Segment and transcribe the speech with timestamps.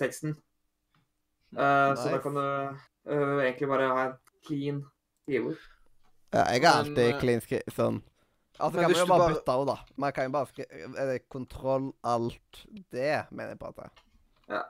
[0.00, 0.36] teksten.
[1.52, 4.84] Uh, Så da kan du uh, egentlig bare ha en clean
[5.22, 5.60] skrivebord.
[6.32, 7.60] Ja, jeg har alltid Men, clean skri...
[7.76, 8.00] Sånn.
[8.58, 9.76] Altså kan man jo bare bare- bytte ord, da.
[9.96, 13.90] Man kan jo bare skrive Er det kontroll alt det, mener jeg på at det.
[14.48, 14.62] Ja.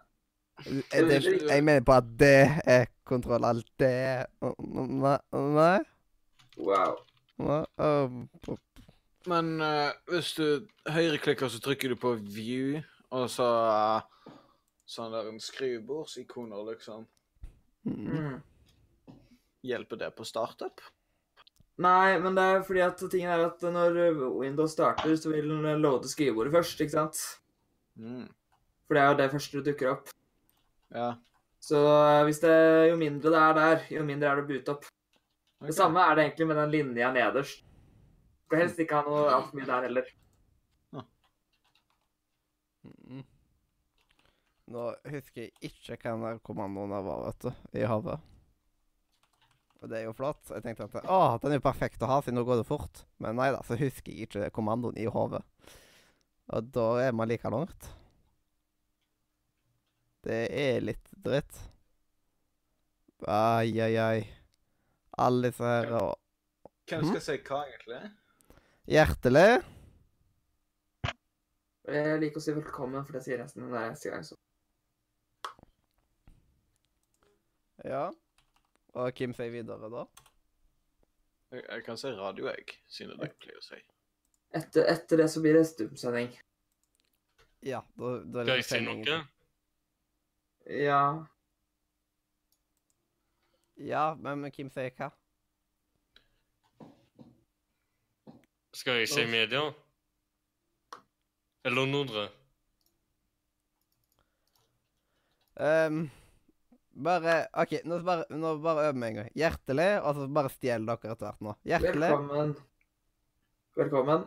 [0.93, 1.21] Er det,
[1.55, 5.17] jeg mener på at det er kontroll alt det Nei?
[5.33, 5.79] Nei?
[6.59, 6.99] Wow.
[7.39, 7.65] Nei?
[7.79, 8.29] Um,
[9.27, 12.81] Men uh, hvis du høyreklikker, så trykker du på view,
[13.11, 14.32] og så eh,
[14.93, 17.07] sånn der en skrivebordsikoner, liksom.
[17.89, 18.41] mm.
[19.63, 20.83] Hjelper det på startup?
[21.83, 23.99] Nei, men det er fordi at tingen er at når
[24.37, 27.21] Windows starter, så vil den loade skrivebordet først, ikke sant?
[27.97, 28.27] Mm.
[28.87, 30.11] For det er jo det første du dukker opp.
[30.93, 31.13] Ja.
[31.63, 32.55] Så eh, hvis det,
[32.91, 34.89] jo mindre det er der, jo mindre er det å boote opp.
[35.63, 35.69] Okay.
[35.71, 37.63] Det samme er det egentlig med den linja nederst.
[38.49, 40.11] Skal helst ikke ha noe altfor mye der heller.
[42.83, 43.23] Mm.
[44.73, 48.29] Nå husker jeg ikke hva den der kommandoen der var, vet du, i havet.
[49.83, 50.41] Og det er jo flott.
[50.49, 53.03] Jeg tenkte at å, den er jo perfekt å ha, siden nå går det fort.
[53.21, 55.43] Men nei da, så husker jeg ikke kommandoen i hodet.
[56.55, 57.91] Og da er man like langt.
[60.23, 61.59] Det er litt dritt.
[63.27, 64.23] Ai, ai, ai.
[65.19, 66.13] Alle disse her og
[66.91, 68.01] Hvem skal si hva, egentlig?
[68.91, 69.51] Hjertelig.
[71.93, 74.25] Jeg liker å si velkommen, for det sier nesten hver eneste gang.
[74.27, 74.39] Så.
[77.85, 78.11] Ja.
[78.93, 80.05] Og Kim sier videre, da?
[81.53, 83.81] Jeg, jeg kan si radio, jeg, siden det er det jeg pleier å si.
[84.53, 86.33] Etter, etter det så blir det stumsending.
[87.65, 87.81] Ja.
[87.97, 89.19] Da, da er Skal jeg si noe?
[90.69, 91.03] Ja.
[93.83, 95.11] Ja, men hvem Kim sier hva?
[98.77, 99.67] Skal jeg si media?
[101.65, 102.29] Eller Nordre?
[105.61, 106.07] Ehm,
[107.03, 109.31] bare OK, nå bare, nå bare øver vi en gang.
[109.39, 111.55] Hjertelig, og så bare stjel dere etter hvert nå.
[111.69, 112.11] Hjertelig.
[112.13, 112.55] Velkommen.
[113.77, 114.27] Velkommen.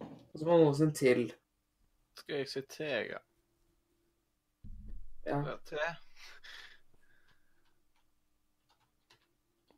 [0.00, 1.28] Og så må noen sin til.
[2.18, 3.20] Skal jeg si te, ja?
[5.24, 5.38] Ja.
[5.66, 5.84] Te.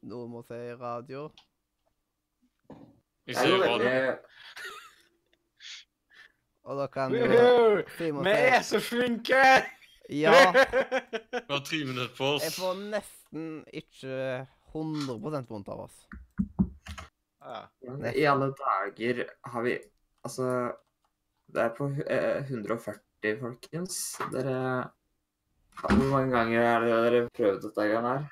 [0.07, 1.29] Noen må si radio.
[3.27, 4.17] Jeg er sier radio.
[6.67, 7.15] Og da kan!
[7.95, 9.43] Simon Vi er så flinke!
[10.09, 10.53] Ja.
[11.47, 15.97] Vi har tre minutter på Jeg får nesten ikke 100% vondt av oss.
[17.41, 17.61] Ja.
[17.81, 19.23] Men I alle dager
[19.53, 19.77] har vi
[20.27, 20.47] Altså,
[21.55, 23.99] det er på eh, 140, folkens.
[24.33, 24.57] Dere
[25.79, 28.25] Hvor mange ganger har dere prøvd dette greiene her?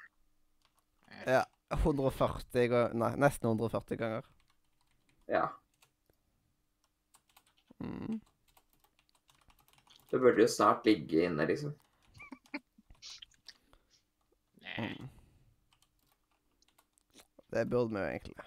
[1.37, 1.43] Ja.
[1.75, 4.27] 140 ganger Nei, nesten 140 ganger.
[5.31, 5.47] Ja.
[7.79, 8.19] Mm.
[10.15, 11.73] Det burde jo snart ligge inne, liksom.
[14.79, 15.09] Mm.
[17.47, 18.45] Det burde vi jo egentlig.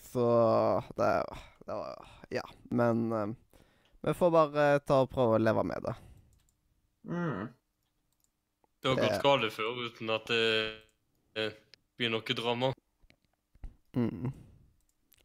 [0.00, 0.26] Så
[0.96, 1.24] det,
[1.58, 2.48] det var Ja.
[2.62, 3.36] Men um,
[4.00, 5.94] vi får bare ta og prøve å leve med det.
[7.06, 7.46] Mm.
[8.82, 10.46] Det har gått galt før uten at det
[11.32, 11.52] det
[11.96, 12.74] blir noe drama.
[13.96, 14.32] Mm.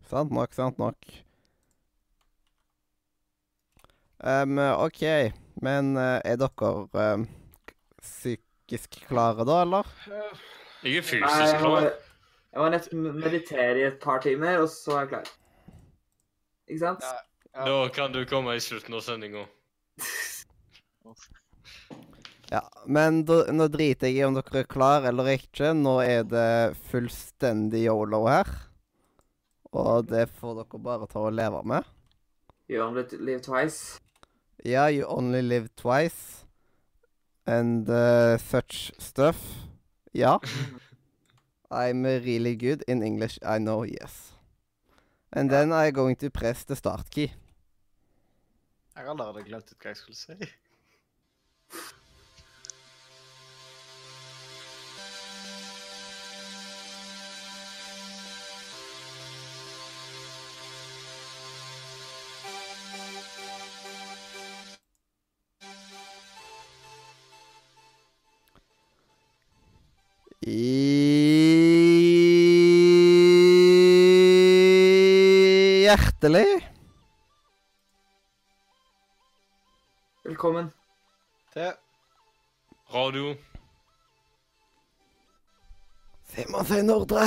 [0.09, 0.95] Sant nok, sant nok.
[4.23, 5.03] Ehm, OK,
[5.61, 6.71] men uh, er dere
[7.03, 7.25] eh,
[8.01, 9.91] psykisk klare da, eller?
[10.07, 10.31] Jeg er
[10.83, 11.89] Nei, fysisk jeg må, klar.
[12.53, 15.33] jeg må nesten meditere i et par timer, og så er jeg klar.
[16.67, 17.07] Ikke sant?
[17.55, 17.65] Ja.
[17.67, 19.45] Da kan du komme i slutten av sendinga.
[22.47, 25.73] Ja, men da, nå driter jeg i om dere er klar eller ikke.
[25.75, 28.47] Nå er det fullstendig yolo her.
[29.75, 31.83] Og det får dere bare ta og leve med.
[32.71, 33.99] You only live twice.
[34.63, 36.45] Ja, you only live twice.
[37.45, 39.37] And uh, such stuff.
[40.13, 40.39] Ja.
[41.71, 44.31] I'm really good in English, I know, yes.
[45.33, 47.31] And then I'm going to press the start key.
[48.95, 50.33] Jeg har allerede glemt ut hva jeg skulle si.
[75.97, 76.69] Hjertelig.
[80.25, 80.73] Velkommen.
[81.53, 81.73] til
[82.93, 83.35] Radio.
[86.29, 87.23] Simon sier Nordre.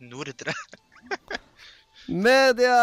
[0.00, 0.54] Nordre.
[2.08, 2.80] Media!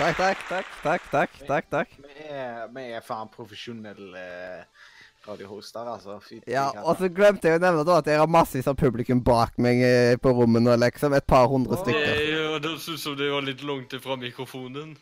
[0.00, 1.98] Takk, takk, takk, takk, takk, takk, takk.
[2.06, 4.86] Vi er, vi er faen profesjonelle eh,
[5.30, 6.18] radiohoster, altså.
[6.24, 9.22] Fy Ja, og så glemte jeg å nevne da at jeg har massevis av publikum
[9.24, 11.14] bak meg eh, på rommet nå, liksom.
[11.16, 12.16] Et par hundre oh, stykker.
[12.16, 14.96] Det hørtes synes som det var litt langt ifra mikrofonen.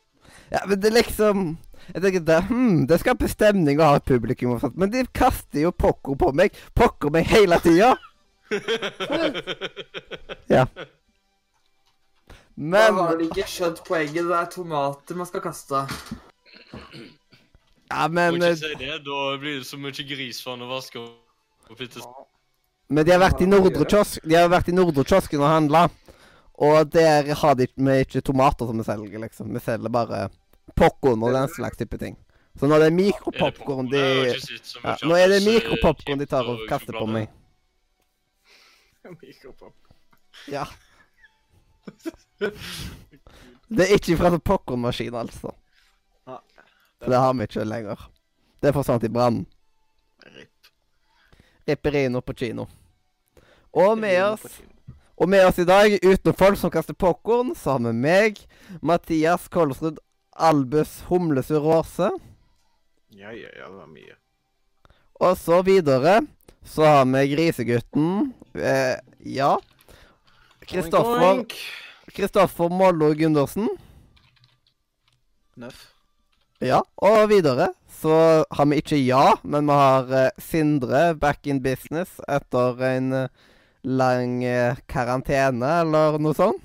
[0.52, 1.56] Ja, men det liksom
[1.94, 5.06] Jeg tenker det, hmm, det skaper stemning å ha et publikum og sånt, men de
[5.16, 6.56] kaster jo pokker på meg.
[6.76, 7.96] Pokker meg hele tida.
[10.48, 10.64] Ja.
[12.54, 14.24] Men Da har de ikke skjønt poenget?
[14.26, 15.84] Det er tomater man skal kaste.
[17.88, 18.36] Ja, men...
[18.36, 21.00] Må ikke eh, si det, da blir det så mye gris for han å vaske
[21.00, 22.04] opp etter
[22.92, 25.88] Men de har vært i Nordre kiosk De har vært i Nordre kiosken og handla.
[26.58, 29.52] Og der har de vi ikke tomater som vi selger, liksom.
[29.54, 30.24] Vi selger bare
[30.76, 32.16] popkorn og den slags type ting.
[32.58, 37.06] Så det er mikropopkorn de ja, Nå er det mikropopkorn de tar og kaster på
[37.06, 37.28] meg.
[39.22, 39.76] Mikropopkorn.
[40.50, 40.66] Ja.
[43.68, 45.54] Det er ikke fra popkornmaskin, altså.
[47.02, 48.08] For det har vi ikke lenger.
[48.62, 49.46] Det forsvant i brannen.
[50.34, 50.72] Ripp.
[51.68, 52.66] Ripperino på kino.
[53.72, 54.60] Og med oss
[55.18, 58.36] Og med oss i dag, utenom folk som kaster popkorn, så har vi meg,
[58.80, 59.98] Mathias Kolsrud
[60.38, 62.12] Albus Humlesur Aase.
[63.10, 64.14] Ja, ja, ja, det var mye.
[65.18, 66.20] Og så videre
[66.62, 68.32] så har vi Grisegutten.
[68.54, 69.56] Eh, ja.
[70.70, 71.42] Kristoffer.
[72.14, 73.66] Kristoffer Mollo Gundersen.
[75.58, 75.87] Nøff.
[76.64, 76.80] Ja.
[77.06, 77.70] Og videre
[78.00, 83.12] så har vi ikke ja, men vi har uh, Sindre back in business etter en
[83.14, 83.28] uh,
[83.82, 86.62] lang uh, karantene eller noe sånt.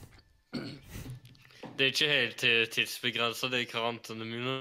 [1.74, 2.44] Det er ikke helt
[2.74, 4.60] tidsbegrensa, det er karantene mine.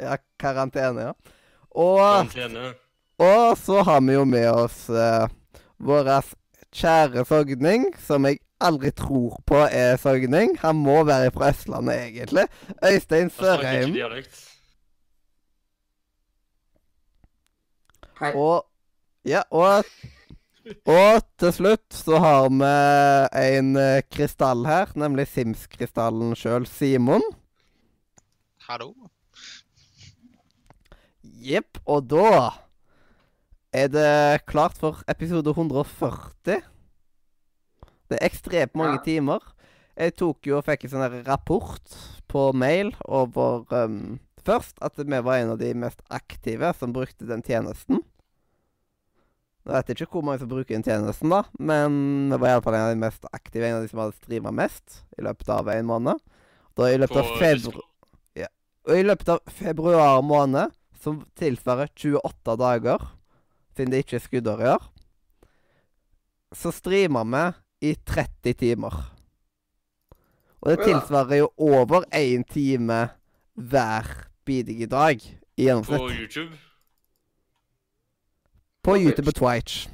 [0.00, 1.36] Ja, karantene, ja.
[1.70, 2.74] Og, Karantene.
[3.20, 4.82] og så har vi jo med oss
[5.80, 6.10] vår
[6.76, 10.56] kjære sogning, som jeg aldri tror på er sogning.
[10.62, 12.46] Han må være fra Østlandet, egentlig.
[12.84, 13.94] Øystein Sørheim.
[18.20, 18.32] Hei.
[18.34, 18.66] Og
[19.24, 19.84] Ja, og
[20.86, 27.24] Og til slutt så har vi en eh, krystall her, nemlig Sims-krystallen sjøl, Simon.
[28.68, 28.92] Hallo.
[31.24, 31.80] Jepp.
[31.86, 32.50] Og da
[33.72, 36.60] er det klart for episode 140.
[38.10, 39.04] Det er ekstremt mange Ja.
[39.06, 39.44] timer.
[39.96, 41.96] Jeg tok jo og fikk en sånn rapport
[42.30, 47.26] på mail over um, Først at vi var en av de mest aktive som brukte
[47.28, 48.00] den tjenesten.
[49.68, 52.86] Jeg vet ikke hvor mange som bruker den tjenesten, da, men vi var iallfall en
[52.86, 55.86] av de mest aktive, en av de som hadde streama mest i løpet av en
[55.90, 56.22] måned.
[56.74, 57.84] Da i løpet av februar
[58.40, 58.48] ja.
[58.88, 60.72] og i løpet av februar måned,
[61.04, 63.04] som tilsvarer 28 dager,
[63.76, 64.88] siden det ikke er skuddår i år,
[66.56, 67.44] så streamer vi
[67.80, 68.96] i 30 timer.
[70.60, 73.08] Og det tilsvarer jo over én time
[73.54, 75.20] hver bidige dag
[75.56, 76.10] i På.
[76.10, 76.58] YouTube.
[78.82, 79.88] På YouTube og Twitch.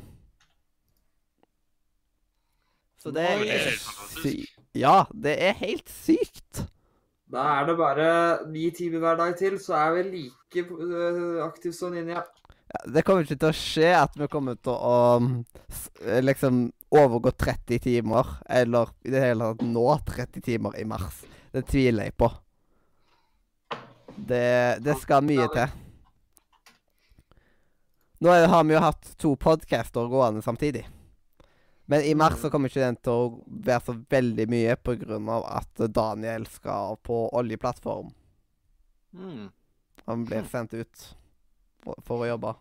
[2.98, 4.56] Så det er fantastisk.
[4.74, 6.66] Ja, det er helt sykt.
[7.32, 11.72] Da er det bare ni timer hver dag til, så er vi like øh, aktive
[11.72, 12.22] som Ninja.
[12.66, 14.98] Ja, det kommer ikke til å skje at vi kommer til å
[16.02, 16.66] eh, liksom
[17.02, 21.22] overgå 30 timer, eller i det hele tatt nå 30 timer i mars.
[21.52, 22.30] Det tviler jeg på.
[24.16, 25.74] Det, det skal mye til.
[28.24, 30.86] Nå er, har vi jo hatt to podcaster gående samtidig.
[31.86, 35.18] Men i mars så kommer ikke den til å være så veldig mye pga.
[35.60, 38.10] at Daniel skal på oljeplattform.
[39.12, 39.50] Mm.
[40.06, 41.04] Han blir sendt ut
[41.84, 42.54] for å jobbe.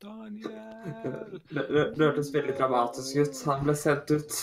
[0.00, 0.50] Daniel
[1.54, 3.40] Det det- det hørtes veldig dramatisk ut.
[3.46, 4.36] Han ble sendt ut.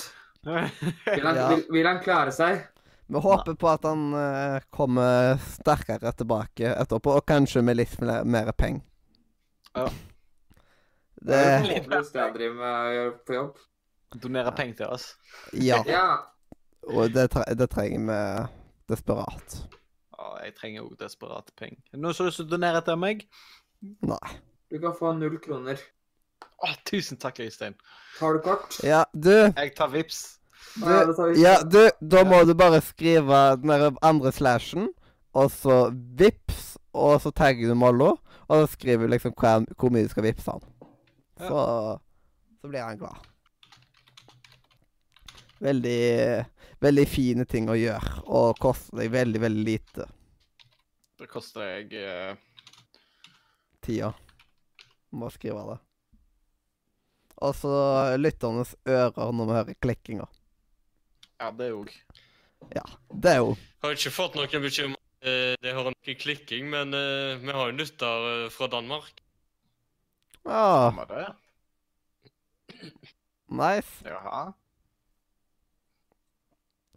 [0.47, 1.47] Vil han, Ja.
[1.49, 2.61] vil, vil han klare seg?
[3.07, 8.23] Vi håper på at han uh, kommer sterkere tilbake etterpå, og kanskje med litt mer,
[8.27, 8.81] mer penger.
[9.75, 9.87] Ja.
[11.21, 13.61] Det er Det jo håpløst det han driver med å gjøre på jobb.
[14.23, 15.07] Donere penger til oss.
[15.53, 15.79] Ja.
[15.87, 16.03] Ja.
[16.87, 18.19] Og det, tre det trenger vi
[18.93, 19.57] desperat.
[20.17, 21.79] Å, jeg trenger òg desperat penger.
[21.93, 23.25] Er Noen som har lyst til å donere til meg?
[24.07, 24.29] Nei.
[24.69, 25.79] Du kan få null kroner.
[26.57, 27.77] Å, tusen takk, Øystein.
[28.19, 28.75] Har du kort?
[28.83, 30.39] Ja, du, Jeg tar vips.
[30.81, 31.41] Ja, det tar vi.
[31.41, 34.89] ja, du Da må du bare skrive den der andre slashen,
[35.38, 35.77] og så
[36.19, 40.12] vips, og så tagger du Mollo, og så skriver du liksom hvor, hvor mye du
[40.12, 40.67] skal vippse han.
[41.38, 41.63] Så,
[42.62, 43.24] så blir han glad.
[45.63, 46.45] Veldig,
[46.83, 50.05] veldig fine ting å gjøre, og koster deg veldig, veldig lite
[51.17, 52.33] Det koster deg uh...
[53.81, 54.12] tida.
[55.11, 55.77] Må skrive det.
[57.37, 57.71] Og så
[58.17, 60.25] lytternes ører når vi hører klikkinga.
[61.39, 61.91] Ja, det òg.
[63.21, 63.51] Det er jo
[63.83, 64.97] Har ikke fått noen bekymring.
[65.21, 69.21] eh, det hører noe klikking, men uh, vi har jo lytter eh, fra Danmark.
[70.45, 71.27] Ja, Var det?
[73.49, 74.03] nice.
[74.05, 74.53] Jaha.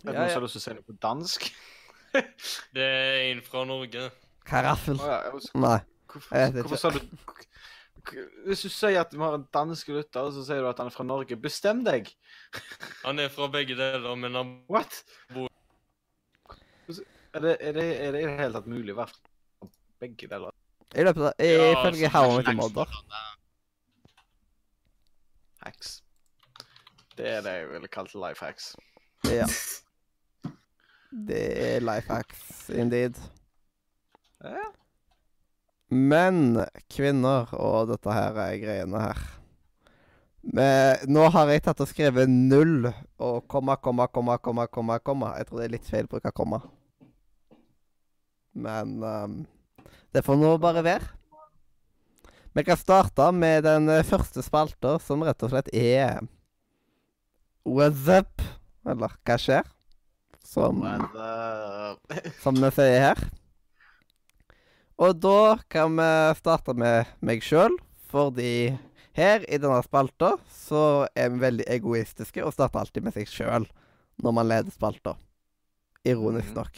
[0.04, 0.32] Er det Ja, noen ja.
[0.32, 1.50] som har lyst til å si noe på dansk?
[2.74, 4.10] Det er en fra Norge.
[4.48, 4.98] Karaffel.
[4.98, 5.78] Oh, ja, Nei.
[6.10, 7.00] Hvorfor, Jeg vet hvorfor sa du
[8.46, 10.94] Hvis du sier at vi har en dansk lytter, så sier du at han er
[10.94, 11.36] fra Norge.
[11.40, 12.10] Bestem deg!
[13.06, 15.02] Han er fra begge deler, men han What?
[15.32, 15.48] bor
[17.32, 19.70] Er det, er, det, er det i det hele tatt mulig å være fra
[20.02, 20.56] begge deler?
[20.90, 22.40] I løpet av Ifølge ja, How I modder.
[22.42, 22.96] Met er Mother.
[25.60, 25.92] Hacks.
[27.16, 28.72] Det er det jeg ville kalt life hacks.
[29.28, 29.46] Ja.
[31.28, 33.16] Det er life hacks indeed.
[34.44, 34.68] Ja.
[35.90, 36.60] Men
[36.92, 39.22] kvinner og dette her er greiene her
[40.46, 42.86] Men Nå har jeg tatt og skrevet null
[43.18, 44.98] og komma, komma, komma, komma, komma.
[45.02, 45.32] komma.
[45.38, 46.60] Jeg tror det er litt feil bruk av komma.
[48.56, 49.34] Men um,
[50.14, 51.10] det får nå bare være.
[52.56, 56.24] Vi kan starte med den eh, første spalta, som rett og slett er
[57.68, 58.42] What's up?
[58.88, 59.68] Eller hva skjer?
[60.42, 60.80] Som
[62.40, 63.22] som vi sier her.
[65.00, 67.72] Og da kan vi starte med meg sjøl,
[68.12, 68.76] fordi
[69.16, 73.66] her i denne spalta så er vi veldig egoistiske og starter alltid med seg sjøl
[74.20, 75.16] når man leder spalta.
[76.04, 76.56] Ironisk Mhm.
[76.56, 76.76] nok.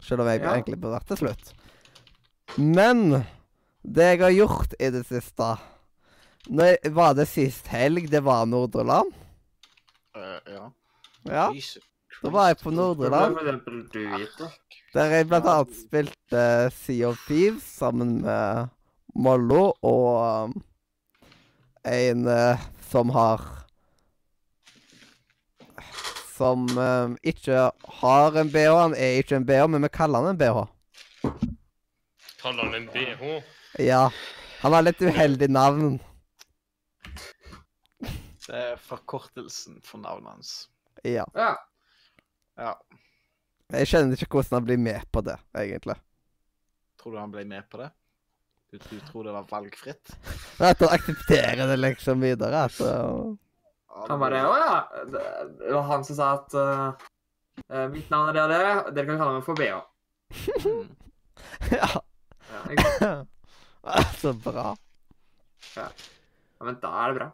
[0.00, 0.52] Selv om jeg Ja.
[0.54, 1.52] egentlig burde vært til slutt.
[2.58, 3.24] Men
[3.84, 5.58] det jeg har gjort i det siste
[6.48, 9.12] Når jeg, Var det sist helg det var Nordre Land?
[10.16, 10.70] uh, Ja.
[11.24, 11.50] Ja.
[12.22, 13.34] Da var jeg på Det Nordre må Land.
[13.36, 14.50] for eksempel du vite.
[14.94, 16.44] Der jeg blant annet spilte
[16.74, 18.72] Sea of Thieves sammen med
[19.14, 20.54] Mollo og um,
[21.86, 22.58] en uh,
[22.90, 23.44] som har
[26.34, 27.70] Som um, ikke
[28.02, 28.66] har en bh.
[28.80, 30.66] Han er ikke en bh, men vi kaller han en bh.
[32.42, 33.42] kaller han en BH.
[33.78, 34.10] Ja.
[34.60, 35.98] Han har litt uheldig navn.
[38.46, 40.54] Det er forkortelsen for navnet hans.
[41.04, 41.26] Ja.
[41.36, 41.52] Ja.
[42.58, 42.74] Ja.
[43.70, 45.96] Jeg skjønner ikke hvordan han blir med på det, egentlig.
[47.00, 47.90] Tror du han ble med på det?
[48.70, 50.12] Du, du tror det var valgfritt?
[50.70, 52.66] At han aksepterer det liksom videre.
[52.80, 53.34] Uh,
[54.08, 54.74] Han bare Å ja.
[55.10, 57.08] Det var han som sa at eh,
[57.66, 58.92] eh, mitt navn er det og det.
[58.94, 59.80] Dere kan kalle meg for BH.
[60.60, 60.86] Mm.
[61.74, 61.88] ja.
[62.50, 63.08] Ja, ikke?
[64.20, 64.76] Så bra.
[65.74, 65.86] ja,
[66.62, 67.26] men da er det bra.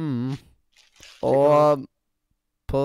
[0.00, 0.32] Mm.
[1.28, 1.84] Og
[2.70, 2.82] på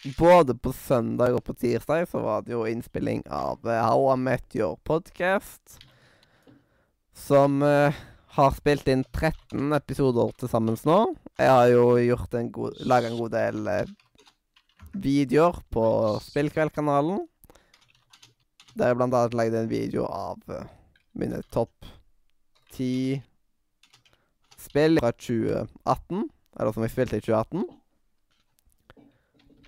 [0.00, 4.16] Både på søndag og på tirsdag så var det jo innspilling av eh, How I
[4.16, 5.76] Met Your Podcast.
[7.12, 7.92] Som uh,
[8.32, 10.96] har spilt inn 13 episoder til sammen nå.
[11.36, 13.92] Jeg har jo gjort en god, laga en god del uh,
[14.96, 15.84] videoer på
[16.24, 17.20] Spillkveldkanalen.
[18.72, 20.40] Der jeg blant annet lagde en video av
[21.12, 21.90] mine topp
[22.72, 23.20] ti
[24.56, 26.24] spill fra 2018.
[26.56, 27.68] Eller som jeg spilte i 2018.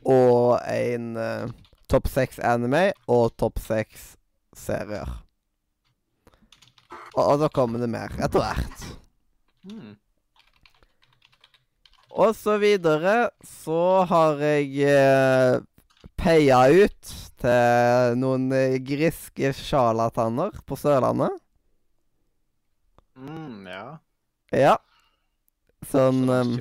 [0.09, 1.50] Og en uh,
[1.90, 4.14] topp seks anime og topp seks
[4.56, 5.09] serier.
[7.12, 8.87] Og, og da kommer det mer etter hvert.
[9.68, 9.92] Mm.
[12.12, 15.61] Og så videre så har jeg eh,
[16.21, 21.38] peia ut til noen eh, griske sjarlataner på Sørlandet.
[23.16, 23.87] Mm, ja.
[24.52, 24.76] Ja.
[25.88, 26.52] Sånn Så um,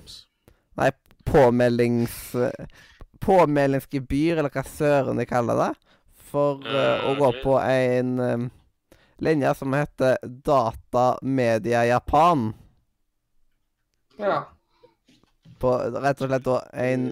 [0.80, 0.92] Nei,
[1.28, 2.16] påmeldings...
[3.22, 5.70] Påmeldingsgebyr, eller hva søren de kaller det,
[6.32, 8.46] for eh, å gå på en um,
[9.22, 12.52] linje som heter Data Media Japan.
[14.18, 14.44] Ja.
[15.62, 17.12] På rett og slett da en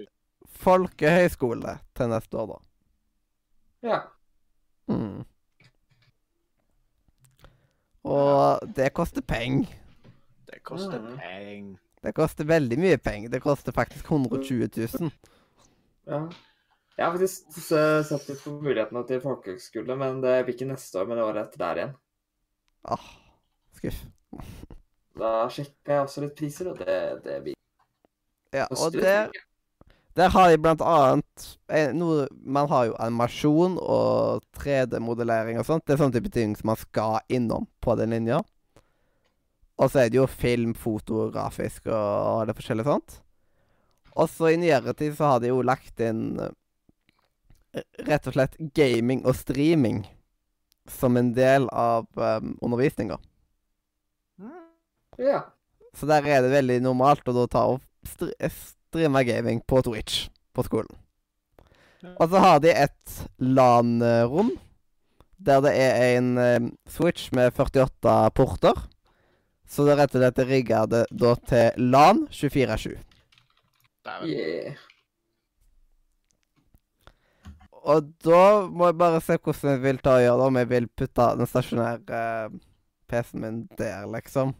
[0.60, 2.58] folkehøyskole til neste år, da.
[3.90, 4.00] Ja.
[4.90, 5.22] Mm.
[8.10, 9.68] Og det koster penger.
[10.50, 11.18] Det koster Mm.
[11.18, 11.76] penger.
[12.02, 13.28] Det koster veldig mye penger.
[13.28, 14.68] Det koster faktisk 120
[15.00, 15.10] 000.
[16.10, 16.22] ja.
[17.00, 17.60] Jeg har faktisk
[18.10, 21.62] sett litt på mulighetene til folkehøgskole, men det blir ikke neste år, men året etter
[21.62, 21.94] der igjen.
[22.92, 23.06] Ah,
[23.78, 24.02] skuff.
[25.20, 27.56] Da sjekka jeg også litt priser, og det, det blir
[28.52, 29.30] Ja, og der,
[30.18, 35.86] der har de blant annet eh, noe Man har jo animasjon og 3D-modellering og sånt.
[35.86, 38.42] Det er sånne type ting som man skal innom på den linja.
[39.80, 43.20] Og så er det jo film, fotografisk og det forskjellige sånt.
[44.18, 48.56] Og så i nyere tid så har de jo lagt inn eh, rett og slett
[48.76, 50.02] gaming og streaming
[50.90, 53.18] som en del av um, undervisninga.
[55.20, 55.44] Ja.
[55.94, 58.32] Så der er det veldig normalt å da ta og stri
[58.90, 60.24] streame gaming på Twitch
[60.56, 60.90] på skolen.
[62.16, 64.54] Og så har de et LAN-rom,
[65.38, 68.74] der det er en um, switch med 48 porter.
[69.70, 72.96] Så det er rett og slett rigga det da til LAN 24-7.
[74.06, 74.32] Dæven.
[74.32, 74.86] Yeah.
[77.80, 80.68] Og da må jeg bare se hvordan jeg vil ta og gjøre det, om jeg
[80.70, 82.58] vil putte den stasjonære eh,
[83.08, 84.52] PC-en min der, liksom.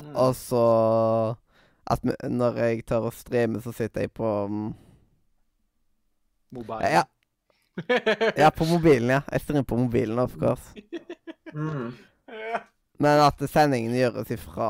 [0.00, 0.14] Mm.
[0.14, 0.64] Og så
[1.84, 4.70] at når jeg tør å streame, så sitter jeg på um,
[6.54, 6.88] Mobile.
[6.88, 7.04] Ja,
[8.36, 9.20] ja, på mobilen, ja.
[9.32, 10.74] Jeg streamer på mobilen, of course.
[11.54, 11.92] Mm.
[13.02, 14.68] Men at sendingen gjøres ifra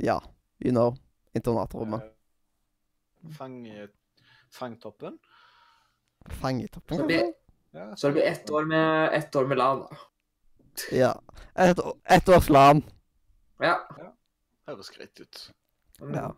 [0.00, 0.18] Ja,
[0.64, 0.96] you know.
[1.34, 2.02] Internatrommet.
[3.38, 3.88] Fangtoppen.
[4.50, 5.18] fangtoppen.
[6.40, 7.32] Fangetoppen, kanskje?
[7.74, 9.96] Ja, så det blir ett år med, ett år med LAN, da.
[10.92, 11.22] Ja.
[11.54, 12.82] Ett, å- et års LAN.
[13.60, 13.80] Ja.
[14.66, 15.50] Høres greit ut.
[16.00, 16.34] Ja.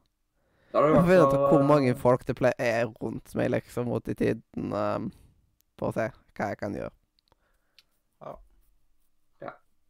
[0.73, 3.35] Da har du Jeg vet i hvert fall- hvor mange folk det pleier er rundt
[3.35, 5.13] meg, liksom, mot i tiden, um,
[5.79, 6.91] for å se hva jeg kan gjøre.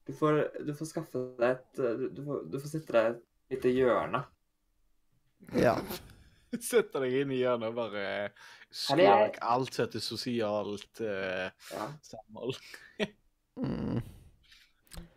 [0.07, 0.37] Du får,
[0.67, 3.73] du får skaffe deg et du, du, får, du får sitte deg i et lite
[3.75, 4.21] hjørne.
[5.57, 5.77] Ja.
[6.71, 8.05] Setter deg inn i hjørnet og bare
[8.73, 11.89] slår vekk alt som heter sosialt eh, Ja.
[12.07, 12.57] samhold.
[13.61, 14.01] Mm.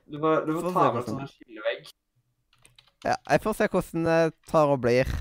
[0.10, 1.90] Du får, du får Får ta med en sånn skillevegg.
[3.06, 3.16] ja.
[3.30, 5.12] Jeg får se hvordan det tar og blir.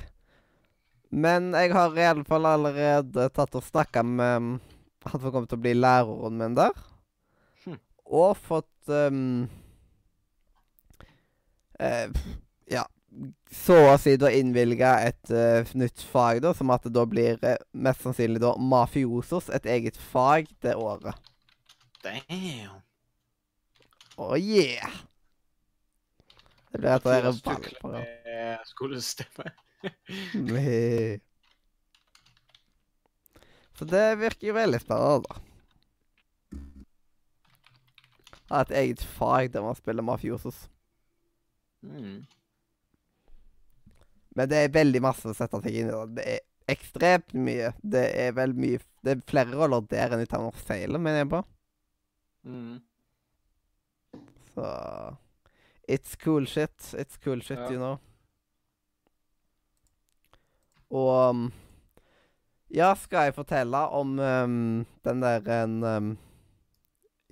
[1.10, 4.48] Men jeg har i alle fall allerede tatt og snakka med um,
[5.08, 6.74] han som kommer til å bli læreren min der.
[7.64, 7.78] Hm.
[8.04, 9.46] Og fått um,
[11.78, 12.08] eh,
[12.68, 12.84] Ja,
[13.50, 17.38] så å si da innvilga et uh, nytt fag, da, som at det da blir
[17.42, 21.16] uh, mest sannsynlig da mafiosos, et eget fag det året.
[22.04, 22.82] Damn.
[24.18, 24.92] Oh yeah!
[26.72, 28.04] Det blir et Mathias ball på det.
[28.26, 29.50] med skolestemme.
[30.52, 31.20] Meh.
[33.78, 35.32] Så det virker jo veldig spennende, da.
[38.48, 40.66] Ha et eget fag der man spiller mafiosos.
[41.84, 42.26] Mm.
[44.38, 45.96] Men det er veldig masse å sette seg inn i.
[46.14, 47.72] Det er ekstremt mye.
[47.82, 51.24] Det er vel mye Det er flere roller der enn i Town of Salem, mener
[51.24, 51.40] jeg på.
[52.46, 52.76] Mm.
[54.54, 54.68] Så
[55.88, 56.76] It's cool shit.
[57.00, 57.70] It's cool shit, Ja.
[57.72, 57.96] you know.
[60.90, 61.46] Og um,
[62.72, 66.10] Ja, skal jeg fortelle om um, den der en um,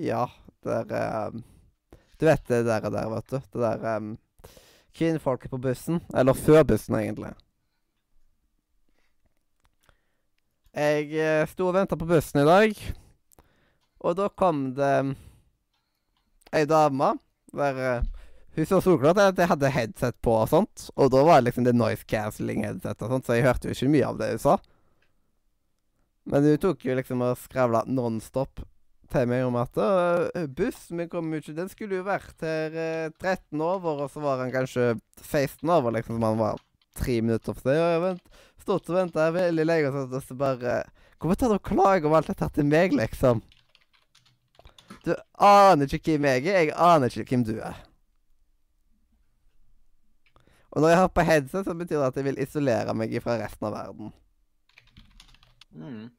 [0.01, 0.27] Ja,
[0.65, 1.43] der um,
[2.21, 3.37] Du vet det der, der, vet du.
[3.53, 4.15] Det der um,
[4.97, 6.01] kvinnfolket på bussen.
[6.17, 7.35] Eller før bussen, egentlig.
[10.77, 12.81] Jeg eh, sto og venta på bussen i dag,
[14.05, 14.93] og da kom det
[16.53, 17.15] ei dame
[17.57, 18.13] der eh,
[18.57, 21.65] Hun så solklart at jeg hadde headset på og sånt, og da var det liksom
[21.67, 24.41] det noise cancelling headset og sånt, så jeg hørte jo ikke mye av det hun
[24.41, 24.55] sa.
[26.25, 28.65] Men hun tok jo liksom og skravla nonstop
[29.13, 29.89] til meg om at «Å,
[30.57, 34.23] bussen min kom jo ikke Den skulle jo vært her eh, 13 over, og så
[34.25, 36.63] var han kanskje 16 over, liksom, som han var
[36.97, 37.81] tre minutter for seg.
[37.81, 40.79] Og jeg vent, stått og venta veldig lenge, og så, og så bare
[41.17, 43.41] Hvorfor tar du og klager om alt dette til meg, liksom?
[45.07, 46.59] Du aner ikke hvem jeg er.
[46.67, 47.79] Jeg aner ikke hvem du er.
[50.77, 53.39] Og når jeg har på headset, så betyr det at jeg vil isolere meg fra
[53.41, 54.13] resten av verden.
[55.73, 56.11] Mm.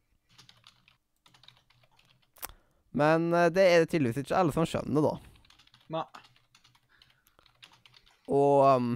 [2.97, 5.13] Men eh, det er det tydeligvis ikke alle som skjønner, da.
[5.97, 6.05] Nei.
[8.27, 8.89] Og um,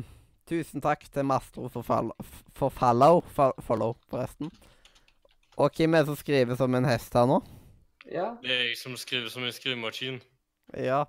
[0.50, 2.12] tusen takk til Mastro for, fall,
[2.58, 4.52] for follow, fo- follow, forresten.
[5.62, 7.40] Og hvem er det som skriver som en hest her nå?
[8.12, 8.32] Ja.
[8.44, 10.20] Det er jeg som skriver som en skrivemaskin.
[10.76, 11.04] Ja.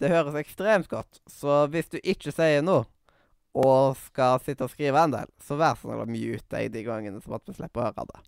[0.00, 1.20] Det høres ekstremt godt.
[1.30, 2.86] Så hvis du ikke sier noe,
[3.56, 6.82] og skal sitte og skrive en del, så vær så snill å mute deg de
[6.84, 8.18] gangene, sånn at vi slipper å høre det.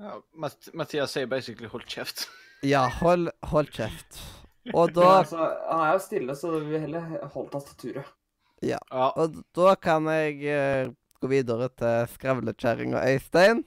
[0.00, 0.12] Ja,
[0.78, 2.28] Mathias sier basically 'hold kjeft'.
[2.66, 4.20] Ja, hold, hold kjeft.
[4.74, 8.16] Og da ja, altså, han er jo stille, så vi vil heller holde tastaturet.
[8.60, 8.78] Ja.
[8.92, 10.92] og da kan jeg uh,
[11.22, 13.62] gå videre til skravlekjerringa Øystein.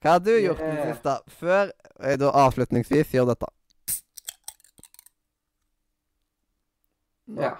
[0.00, 3.50] Hva har du gjort den siste, før jeg da avslutningsvis gjør dette?
[7.28, 7.42] Nå.
[7.44, 7.52] Ja.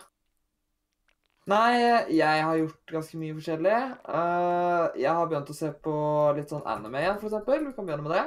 [1.51, 1.75] Nei,
[2.15, 3.79] jeg har gjort ganske mye forskjellig.
[4.09, 5.95] Uh, jeg har begynt å se på
[6.37, 7.65] litt sånn anime igjen, eksempel.
[7.67, 8.27] Vi kan begynne med det.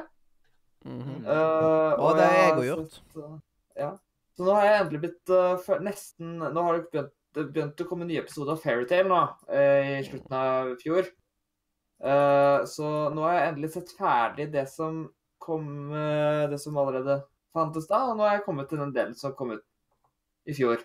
[0.84, 1.26] Mhm.
[1.26, 3.02] uh, Og det har jeg òg gjort.
[3.18, 3.36] eh,
[3.80, 3.92] ja.
[4.36, 7.88] Så nå har jeg endelig blitt uh, nesten Nå har det begynt, det begynt å
[7.90, 9.20] komme nye episoder av Fairytale nå,
[9.50, 11.08] eh, i slutten av fjor.
[12.04, 15.06] Eh, så nå har jeg endelig sett ferdig det som
[15.40, 17.22] kom eh, Det som allerede
[17.54, 19.64] fantes da, og nå har jeg kommet til den delen som kom ut
[20.50, 20.82] i fjor.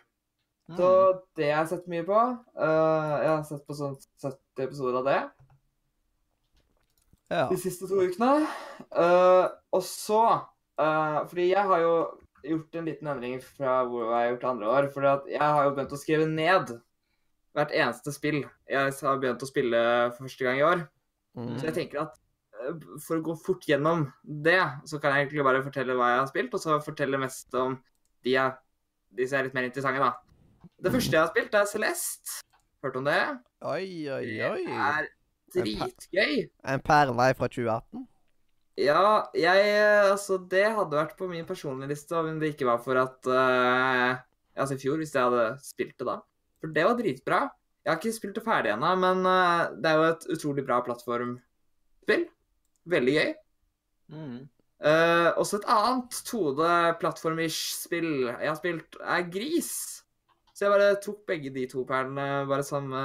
[0.77, 0.89] Så
[1.35, 2.19] det jeg har jeg sett mye på.
[2.61, 5.21] Eh, jeg har sett på sånn 70 episoder av det
[7.29, 7.47] Ja.
[7.51, 8.47] de siste to ukene.
[8.89, 10.23] Uh, og så
[10.81, 11.95] uh, Fordi jeg har jo
[12.47, 14.89] gjort en liten endring fra hvor jeg har gjort andre år.
[14.95, 16.73] For jeg har jo begynt å skrive ned
[17.57, 19.83] hvert eneste spill jeg har begynt å spille
[20.15, 20.87] for første gang i år.
[21.39, 21.53] Mm.
[21.59, 22.17] Så jeg tenker at
[22.61, 26.23] eh, for å gå fort gjennom det, så kan jeg egentlig bare fortelle hva jeg
[26.23, 27.79] har spilt, og så fortelle mest om
[28.27, 28.57] de, jeg,
[29.17, 30.69] de som er litt mer interessante, da.
[30.79, 32.41] Det første jeg har spilt, er Celeste.
[32.85, 33.21] Hørt om det?
[33.67, 34.65] Oi, oi, Det oi.
[34.69, 35.09] er
[35.55, 36.49] dritgøy.
[36.69, 38.07] En perle fra 2018.
[38.79, 39.63] Ja, jeg
[40.07, 44.21] Altså, det hadde vært på min personlige liste om det ikke var for at uh,
[44.59, 46.19] Altså i fjor, hvis jeg hadde spilt det da.
[46.59, 47.41] For det var dritbra.
[47.85, 50.81] Jeg har ikke spilt det ferdig ennå, men uh, det er jo et utrolig bra
[50.87, 52.25] plattformspill.
[52.91, 53.31] Veldig gøy.
[54.15, 54.41] Mm.
[54.79, 59.73] Uh, også et annet 2D-plattformish-spill jeg har spilt, er Gris.
[60.55, 62.99] Så jeg bare tok begge de to perlene bare samme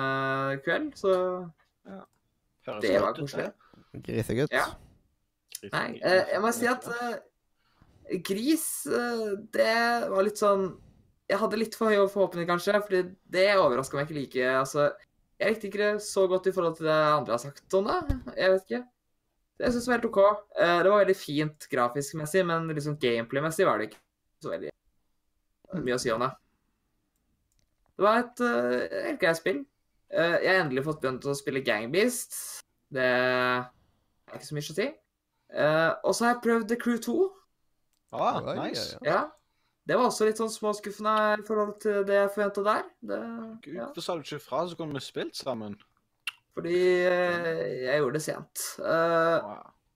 [0.65, 1.13] kveld, så
[2.67, 3.52] Høres det var koselig.
[4.06, 4.54] Grisegutt.
[4.56, 4.65] Ja.
[5.71, 9.76] Nei, eh, jeg må si at eh, Gris, eh, det
[10.12, 10.65] var litt sånn
[11.30, 14.47] Jeg hadde litt for høye forhåpninger, kanskje, fordi det overraska meg ikke like.
[14.60, 14.89] Altså,
[15.39, 18.17] jeg likte ikke det så godt i forhold til det andre har sagt om det.
[18.38, 18.82] Jeg vet ikke.
[19.60, 20.45] Det syns jeg var helt OK.
[20.60, 24.02] Eh, det var veldig fint grafisk-messig, men liksom gameplay-messig var det ikke
[24.43, 24.73] så veldig
[25.84, 26.32] mye å si om det.
[27.93, 29.60] Det var et uh, helt greit spill.
[30.13, 32.36] Eh, jeg har endelig fått begynt å spille Gangbeast.
[32.93, 34.89] Det er ikke så mye å si.
[35.54, 37.15] Eh, og så har jeg prøvd The Crew 2.
[38.13, 38.93] Ah, nice.
[39.06, 39.23] Ja.
[39.84, 42.86] Det var også litt sånn småskuffende i forhold til det jeg forventa der.
[43.04, 43.19] Det,
[43.65, 43.89] Gud, ja.
[43.89, 45.76] hvorfor sa du ikke fra, så kunne vi spilt sammen?
[46.54, 48.67] Fordi eh, jeg gjorde det sent.
[48.80, 49.54] Eh,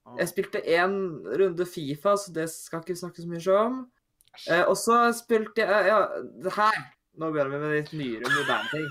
[0.07, 0.15] Wow.
[0.21, 0.93] jeg spilte én
[1.35, 3.79] runde Fifa, så det skal ikke snakke så mye om.
[4.47, 5.97] Uh, og så spilte jeg Ja,
[6.45, 6.75] det her
[7.17, 8.85] Nå begynner vi med litt nyere, moderne ting.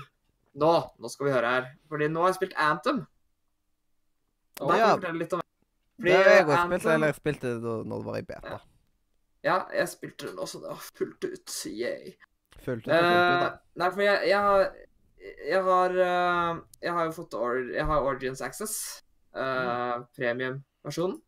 [0.57, 1.67] Nå nå skal vi høre her.
[1.89, 3.03] Fordi nå har jeg spilt Anthem.
[4.59, 4.87] Og da kan Ja.
[4.87, 5.41] jeg fortelle litt om
[5.99, 8.21] Fordi Det har jeg også Anthem- spilt, eller jeg spilte det når det var i
[8.21, 8.59] beta.
[9.43, 10.59] Ja, jeg spilte den også.
[10.61, 11.55] Det var fullt ut.
[11.65, 12.15] Yay.
[12.57, 13.57] Fullt ut fullt ut, Eh, da.
[13.75, 14.71] nei, for jeg, jeg har
[15.47, 19.03] Jeg har uh, Jeg har jo fått or, Jeg har Origins Access.
[19.35, 21.21] Uh, Premium-versjonen.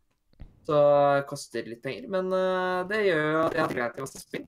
[0.66, 0.78] Så
[1.18, 4.20] det koster litt penger, men uh, det gjør jo at jeg har tilgang til masse
[4.22, 4.48] spill.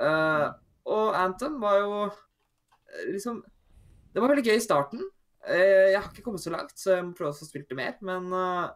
[0.00, 0.52] Uh,
[0.86, 3.42] og Anthem var jo eh, liksom
[4.14, 5.00] Det var veldig gøy i starten.
[5.50, 7.78] Eh, jeg har ikke kommet så langt, så jeg må prøve å få spilt det
[7.78, 7.96] mer.
[8.06, 8.68] Men eh,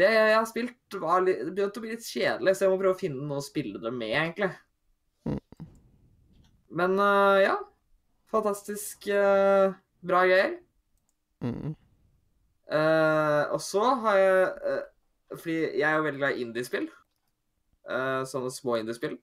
[0.00, 2.78] det jeg har spilt, var litt, det begynte å bli litt kjedelig, så jeg må
[2.80, 4.50] prøve å finne noe å spille det med, egentlig.
[6.80, 7.58] Men eh, ja.
[8.28, 10.58] Fantastisk bra greier.
[11.40, 11.70] Mm.
[12.68, 14.82] Og så har jeg
[15.30, 16.90] Fordi jeg er jo veldig glad i indiespill.
[18.28, 19.14] Sånne små indiespill.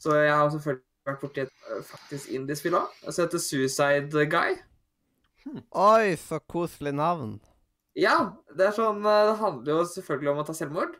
[0.00, 2.98] Så jeg har selvfølgelig vært borti et faktisk indiespill òg.
[3.08, 4.58] Som heter Suicide Guy.
[5.70, 7.38] Oi, så koselig navn.
[7.98, 8.16] Ja,
[8.54, 10.98] det er sånn eh, Det handler jo selvfølgelig om å ta selvmord.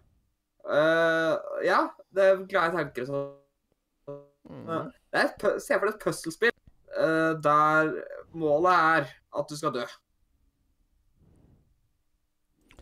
[0.61, 4.19] Uh, ja, det er glade tanker og sånn.
[4.51, 4.91] Mm.
[5.13, 6.53] Det er Se for deg et puslespill
[6.99, 7.93] uh, der
[8.37, 9.85] målet er at du skal dø.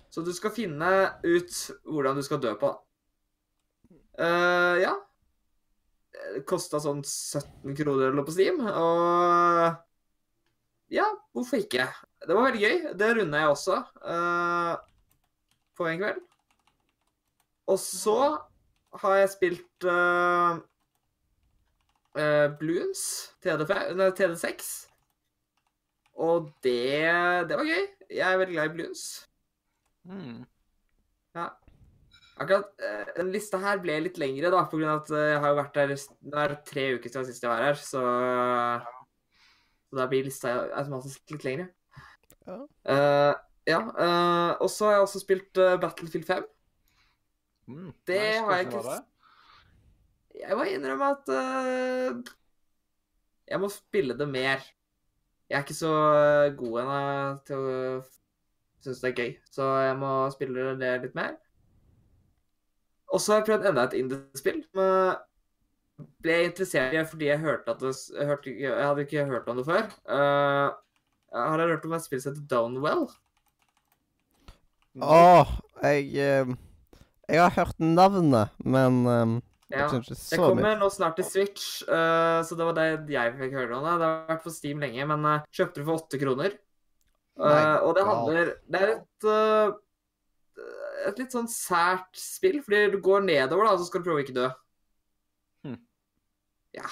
[0.08, 0.90] Så du skal finne
[1.22, 2.72] ut hvordan du skal dø på.
[4.18, 4.96] Uh, ja.
[6.48, 9.76] Kosta sånn 17 kroner eller på Steam, og
[10.92, 11.04] Ja,
[11.36, 11.84] hvorfor ikke?
[12.24, 12.76] Det var veldig gøy.
[12.96, 14.74] Det runda jeg også uh,
[15.76, 16.22] på en kveld.
[17.68, 18.18] Og så
[19.02, 20.56] har jeg spilt uh,
[22.58, 23.02] Bloons,
[23.44, 24.70] TD5, nei, TD6.
[26.18, 26.96] Og det,
[27.50, 27.84] det var gøy.
[28.08, 29.04] Jeg er veldig glad i Bloons.
[30.08, 30.40] Mm.
[32.38, 35.58] Akkurat eh, den lista her ble litt lengre, da, av at eh, jeg har jo
[35.58, 38.02] vært der Det er tre uker siden sist jeg var her, så
[39.88, 41.68] Så da blir lista automatisk litt lengre.
[42.46, 42.58] Ja.
[42.94, 43.34] Eh,
[43.68, 43.80] ja.
[43.84, 46.44] uh, og så har jeg også spilt uh, Battlefield 5.
[47.68, 47.88] Mm.
[48.08, 48.44] Det Nice.
[48.44, 48.98] har jeg ikke det?
[50.38, 51.30] Jeg må innrømme at
[53.48, 54.62] jeg må spille det mer.
[55.48, 55.90] Jeg er ikke så
[56.56, 57.02] god ennå
[57.48, 57.74] til å
[58.84, 61.34] synes det er gøy, så jeg må spille det litt mer.
[63.08, 64.60] Og så har jeg prøvd enda et indiespill.
[64.76, 65.16] men
[66.22, 69.24] Ble jeg interessert i det fordi jeg hørte at det jeg, hørte, jeg hadde ikke
[69.26, 69.88] hørt om det før.
[69.88, 70.68] Eh,
[71.34, 73.08] har jeg hørt om et spill som heter Downwell?
[74.98, 75.50] Åh,
[75.82, 76.54] jeg eh,
[77.28, 79.34] Jeg har hørt navnet, men um,
[79.68, 79.82] Ja.
[79.82, 82.78] jeg syns ikke Det så mye kommer nå snart til Switch, uh, så det var
[82.78, 83.98] det jeg fikk høre om det.
[84.00, 86.56] Det har vært på Steam lenge, men uh, kjøpte det for åtte kroner.
[87.38, 89.74] Uh, og det handler Det er et eh,
[91.06, 94.24] et litt sånn sært spill, fordi du går nedover, da, så skal du prøve å
[94.24, 94.48] ikke dø.
[95.66, 95.76] Hm.
[96.78, 96.88] Ja.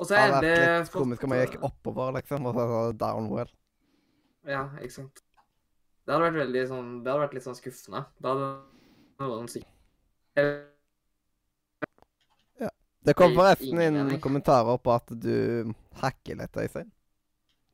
[0.00, 2.66] Og så Det Det hadde vært litt komisk om jeg gikk oppover, liksom, og så
[2.70, 3.50] så downwell.
[4.48, 5.20] Ja, ikke sant.
[6.06, 8.04] Det hadde vært veldig sånn Det hadde vært litt sånn skuffende.
[8.18, 8.46] Da hadde
[9.20, 9.76] noen sikkert
[13.00, 14.20] Det kom Det gir forresten inn mening.
[14.20, 16.90] kommentarer på at du hacker litt, Øystein.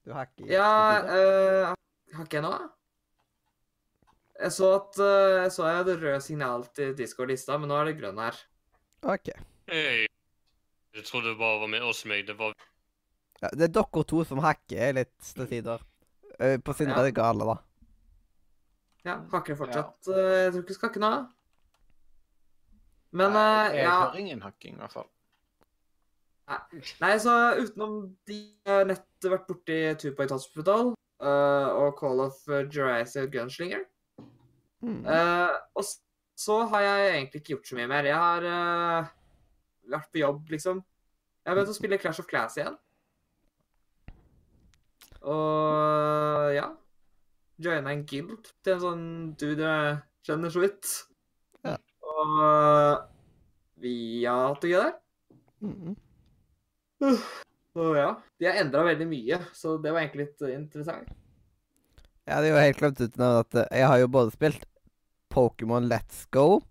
[0.07, 1.75] Du hacker Ja, øh,
[2.15, 2.53] hacker jeg nå?
[4.37, 7.71] Jeg så at øh, Jeg så jeg hadde rød signal til Discord i stad, men
[7.73, 8.37] nå er det grønn her.
[9.03, 9.31] OK.
[9.69, 10.07] Hey.
[10.95, 12.27] jeg trodde det bare var med oss meg.
[12.29, 12.53] Det var
[13.43, 15.83] Ja, det er dere to som hacker litt til tider.
[16.41, 16.99] Eh, På sin Ja.
[17.01, 17.57] er det gale, da.
[19.05, 19.97] Ja, hakker fortsatt.
[20.07, 20.13] Ja.
[20.45, 21.13] Jeg tror ikke skal hakke nå.
[23.13, 25.09] Men Nei, jeg ja hører ingen hacking, i hvert fall.
[27.01, 33.31] Nei, så utenom de har nett vært borti Tupac Hospital uh, og Call of Jurassic
[33.33, 33.85] Gunslinger.
[34.87, 35.03] Mm.
[35.03, 35.99] Eh, og så,
[36.39, 38.07] så har jeg egentlig ikke gjort så mye mer.
[38.07, 39.13] Jeg har uh,
[39.91, 40.83] vært på jobb, liksom.
[41.43, 42.77] Jeg har begynt å spille Clash of Class igjen.
[45.27, 46.67] Og ja
[47.59, 49.05] Joina en guild til en sånn
[49.41, 49.93] dude jeg
[50.29, 50.91] kjenner så vidt.
[51.65, 51.77] Ja.
[52.05, 53.07] Og
[53.81, 53.97] vi
[54.27, 54.97] har hatt det gøy der.
[55.65, 55.95] Mm.
[57.77, 58.11] Så ja.
[58.37, 61.09] De har endra veldig mye, så det var egentlig litt interessant.
[61.09, 61.23] interessant.
[62.27, 64.65] Jeg hadde jo helt glemt uten at eh, jeg har jo både spilt
[65.37, 66.63] Pokémon Let's Go,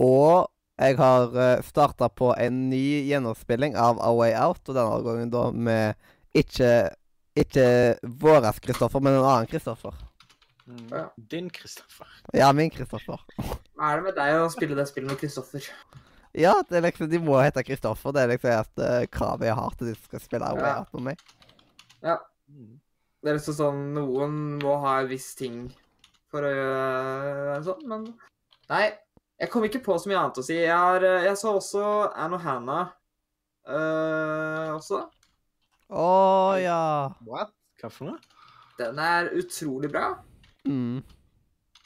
[0.00, 0.48] og
[0.80, 5.32] jeg har uh, starta på en ny gjennomspilling av A Way Out, og denne gangen
[5.32, 6.72] da med ikke
[7.36, 7.64] ikke
[8.20, 9.94] våres Kristoffer, men en annen Kristoffer.
[10.66, 10.88] Mm.
[10.90, 11.04] Ja.
[11.16, 12.08] Din Kristoffer.
[12.36, 13.20] Ja, min Kristoffer.
[13.76, 15.68] Hva er det med deg å spille det spillet med Kristoffer?
[16.36, 18.14] Ja, det er liksom, de må hete Kristoffer.
[18.14, 20.68] Det er liksom et uh, krav jeg har til de som skal spille A Way
[20.68, 20.74] Ja.
[20.82, 21.24] Out med meg.
[22.02, 22.18] Ja.
[23.22, 25.70] Det er liksom sånn Noen må ha en viss ting
[26.32, 28.06] for å gjøre sånn, men
[28.72, 28.86] Nei,
[29.42, 30.54] jeg kom ikke på så mye annet å si.
[30.56, 32.92] Jeg, har, eh, jeg så også Anne og Hannah
[33.68, 35.02] øh, også.
[35.92, 36.06] Å
[36.62, 36.84] ja.
[37.28, 37.52] What?
[37.80, 38.38] Hva for noe?
[38.78, 40.06] Den er utrolig bra.
[40.64, 41.02] Mm.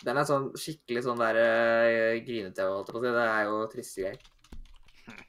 [0.05, 3.15] Den er sånn skikkelig sånn der uh, grinete, holdt jeg på å si.
[3.17, 5.21] Det er jo triste greier.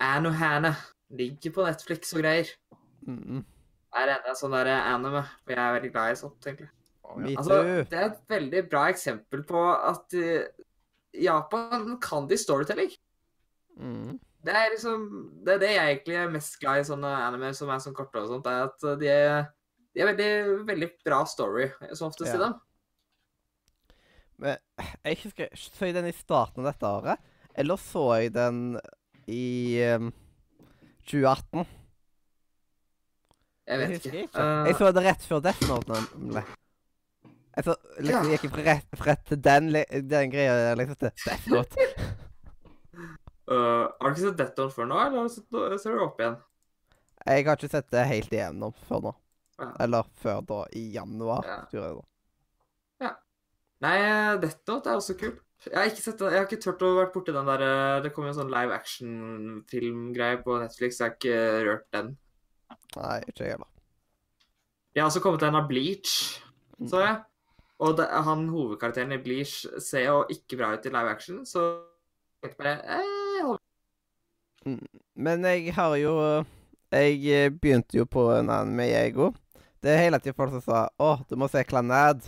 [0.00, 0.84] Anne og Hannah
[1.18, 2.54] ligger på Netflix og greier.
[3.04, 3.42] Mm.
[3.42, 6.70] Det er enda sånn der anime, for jeg er veldig glad i sånt, egentlig.
[7.18, 10.66] Altså, det er et veldig bra eksempel på at uh,
[11.16, 12.92] Japan kan de storytelling.
[13.80, 14.18] Mm.
[14.44, 15.06] Det er liksom
[15.44, 18.22] Det er det jeg egentlig er mest glad i sånne anime som er sånn korte
[18.22, 19.50] og sånt, er at de er,
[19.94, 20.30] de er veldig,
[20.68, 22.38] veldig bra story, som oftest Ja.
[22.38, 22.58] i dem.
[24.40, 24.56] Men
[25.04, 27.18] jeg husker Så jeg den i starten av dette året?
[27.54, 28.80] Eller så jeg den
[29.28, 30.12] i um,
[31.04, 31.66] 2018?
[33.70, 34.22] Jeg vet jeg ikke.
[34.24, 34.40] ikke.
[34.40, 36.44] Uh, Jeg så det rett før Death Note.
[37.56, 37.56] Nemlig.
[37.56, 38.30] Jeg så, liksom, Ja.
[38.30, 39.70] gikk jeg fra rett, fra rett til den,
[40.08, 41.88] den greia liksom til Death Note.
[43.50, 45.96] uh, har du ikke sett Death Note før nå, eller har du sett, nå- ser
[45.98, 46.36] du opp igjen?
[47.26, 49.14] Jeg har ikke sett det helt igjennom før nå.
[49.60, 49.72] Ja.
[49.84, 51.44] Eller før da, i januar.
[51.44, 51.58] Ja.
[51.70, 52.04] tror jeg da.
[53.04, 53.10] Ja.
[53.84, 53.96] Nei,
[54.40, 55.42] Death Note er også kult.
[55.66, 56.30] Jeg har ikke sett det.
[56.32, 58.48] Jeg har ikke turt å vært borti den der eh, Det kom jo en sånn
[58.48, 61.00] live action-filmgreie på Netflix.
[61.02, 62.14] Jeg har ikke rørt den.
[62.96, 63.68] Nei, ikke jeg heller.
[64.96, 66.14] Jeg har også kommet til en av Bleach,
[66.88, 67.18] så jeg.
[67.80, 71.62] Og det, han hovedkarakteren i Bleach ser jo ikke bra ut i live action, så
[72.42, 73.40] jeg tenkte bare eh,
[74.66, 74.78] jeg
[75.16, 76.14] Men jeg har jo
[76.92, 79.36] Jeg eh, begynte jo på en anime, jeg òg.
[79.80, 82.26] Det er hele tiden folk som sa 'Å, du må se Clanad'.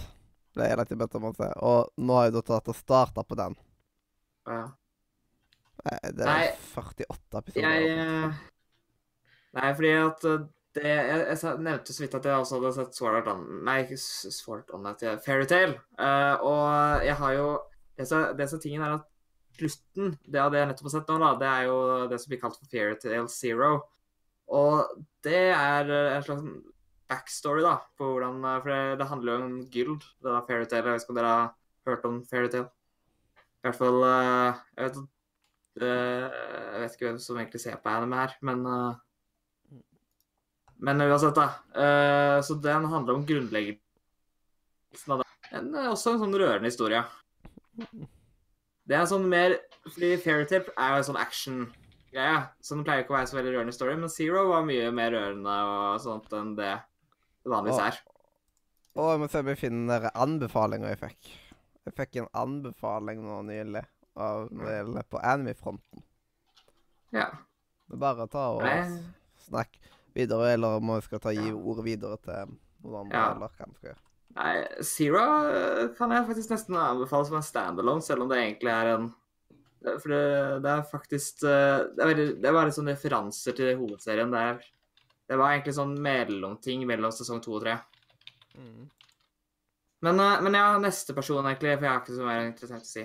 [0.55, 1.49] Det er hele tiden bedt om å se.
[1.61, 3.57] Og nå har jeg da tatt og starta på den.
[4.47, 4.63] ja.
[5.85, 7.69] Nei, Det Nei, er 48 episoder.
[7.69, 8.29] Jeg altså.
[8.29, 8.35] eh,
[9.59, 10.45] Nei, fordi at eh,
[10.77, 13.45] det Jeg, jeg nevnte så vidt at jeg også hadde sett Sword Art On...
[13.67, 15.79] Nei, ikke Sword Art Online, Fairytale.
[16.01, 17.49] Uh, og jeg har jo
[17.99, 19.09] Det som er tingen er at
[19.53, 22.31] slutten, det av det jeg nettopp har sett nå, da, det er jo det som
[22.33, 23.73] blir kalt for Fairytale Zero.
[24.49, 26.47] Og det er en slags
[27.13, 30.87] backstory, da, på hvordan For det, det handler jo om guild, det der Fairytale.
[30.89, 31.51] Jeg vet ikke om dere har
[31.91, 32.71] hørt om Fairytale?
[33.63, 34.97] I hvert fall uh, Jeg vet
[35.87, 39.01] eh, Jeg vet ikke hvem som egentlig ser på anime her, men eh,
[40.83, 41.49] Men uansett, da.
[41.77, 45.29] Uh, så den handler om grunnleggelsen av det.
[45.53, 47.03] En, eh, også en sånn rørende historie.
[48.83, 49.55] Det er en sånn mer
[49.87, 53.53] Fordi Fairytale er jo en sånn action-greie, så den pleier ikke å være så veldig
[53.57, 56.77] rørende story, men Zero var mye mer rørende og sånt enn det
[57.43, 57.97] det vanligvis er.
[58.93, 61.31] Å, jeg må se om jeg finner anbefalinger jeg fikk.
[61.89, 63.83] Jeg fikk en anbefaling nå nylig
[64.15, 64.47] av
[65.11, 66.05] på anime-fronten.
[67.17, 67.27] Ja.
[67.89, 68.63] Det er bare å ta og
[69.49, 69.83] snakke
[70.15, 73.31] videre, eller om vi skal ta gi ordet videre til noen andre, Ja.
[73.31, 74.03] eller hva vi skal gjøre.
[74.33, 74.53] Nei,
[74.89, 75.23] Zero
[75.53, 79.11] eh, kan jeg faktisk nesten anbefale som en standalone, selv om det egentlig er en
[79.83, 83.77] For det, det er faktisk eh, Det er, veldig, det er bare sånne referanser til
[83.81, 84.31] hovedserien.
[84.31, 84.61] Det, er,
[85.29, 87.75] det var egentlig sånn mellomting mellom sesong to og tre.
[88.55, 88.87] Mm.
[90.07, 92.93] Men, eh, men ja, neste person, egentlig, for jeg har ikke så mer interessant å
[92.93, 93.05] si.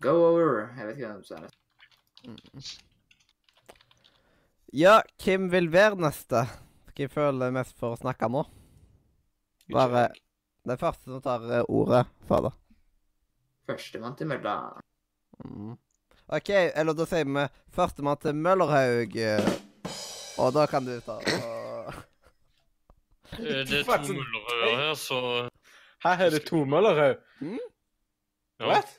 [0.00, 0.72] Go over.
[0.78, 1.48] Jeg vet ikke hvem som er
[2.56, 2.84] neste.
[4.76, 6.44] Ja, hvem vil være neste?
[6.96, 8.42] Hvem føler mest for å snakke nå?
[9.72, 10.08] Bare
[10.68, 12.52] den første som tar eh, ordet Fader.
[13.68, 14.54] Førstemann til mølla.
[15.44, 15.74] Mm.
[16.36, 19.14] OK, eller da sier vi førstemann til Møllerhaug.
[20.42, 21.94] Og da kan du ta og...
[23.38, 25.18] Eh, Det er to Møllerhauger her, så
[26.04, 27.20] Her er det to Møllerhaug.
[27.44, 28.66] ja.
[28.66, 28.92] What?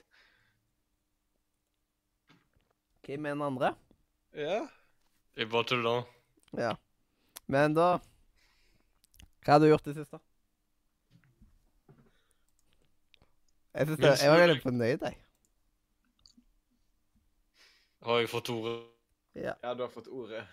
[3.05, 3.73] Hvem er den andre?
[4.38, 4.60] Ja.
[5.39, 6.04] Jeg bare tuller.
[6.58, 6.73] Ja.
[7.47, 7.99] Men da
[9.45, 10.19] Hva har du gjort i det siste?
[13.73, 15.15] Jeg, synes det, jeg var veldig fornøyd, jeg.
[18.04, 18.75] Har jeg fått ordet?
[19.36, 19.54] Ja.
[19.63, 20.43] ja, du har fått ordet.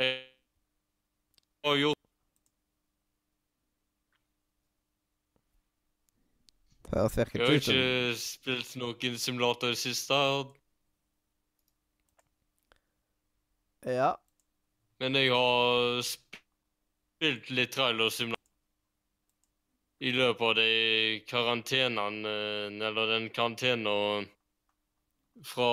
[0.00, 0.16] Jeg
[1.64, 2.00] har gjort
[6.94, 10.14] Høres Jeg virkelig har ut som ikke spilt noen simulator i det siste,
[13.84, 14.14] Ja.
[15.02, 18.40] men jeg har spilt litt trailersimulator
[20.04, 20.68] i løpet av de
[21.28, 23.94] karantenene, eh, eller den karantena
[25.44, 25.68] fra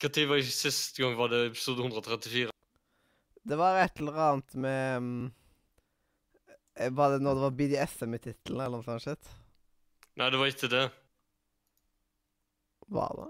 [0.00, 1.16] Når var jeg sist gang?
[1.18, 2.50] Var det episode 134?
[3.50, 5.32] Det var et eller annet med mm,
[6.96, 9.04] Var det når det var BDSM i tittelen, eller noe sånt?
[9.04, 9.30] shit?
[10.16, 10.86] Nei, det var ikke det.
[12.90, 13.26] Hva da?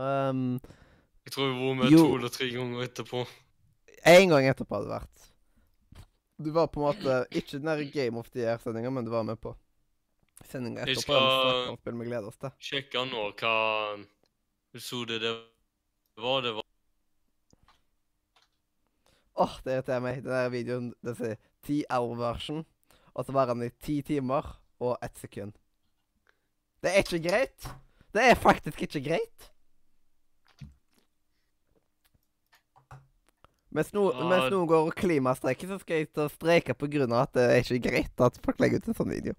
[0.00, 0.60] Um,
[1.30, 1.98] Jeg tror jeg var med Jo.
[2.08, 3.20] to eller tre ganger etterpå.
[4.10, 5.26] en gang etterpå hadde det vært.
[6.42, 9.22] Du var på en måte ikke den der Game of the Year-sendinga, men du var
[9.22, 9.52] med på
[10.50, 11.02] sendinga Jeg etterpå.
[11.02, 12.50] skal- snakker om spill vi gleder oss til.
[12.58, 14.06] Sjekke nå hva
[14.74, 15.34] episode det
[16.16, 16.40] var.
[16.42, 16.62] Det var
[19.36, 20.22] Åh, det irriterer meg.
[20.24, 22.64] Den der videoen det sier 10 hour version,
[23.14, 25.52] og så varer den i 10 timer og 1 sekund.
[26.82, 27.68] Det er ikke greit.
[28.12, 29.50] Det er faktisk ikke greit.
[33.70, 34.28] Mens, noen, Ja.
[34.28, 37.62] mens noen går og klimastreiker, så skal jeg ta og streike av at det er
[37.62, 39.34] ikke greit at folk legger ut en sånn video.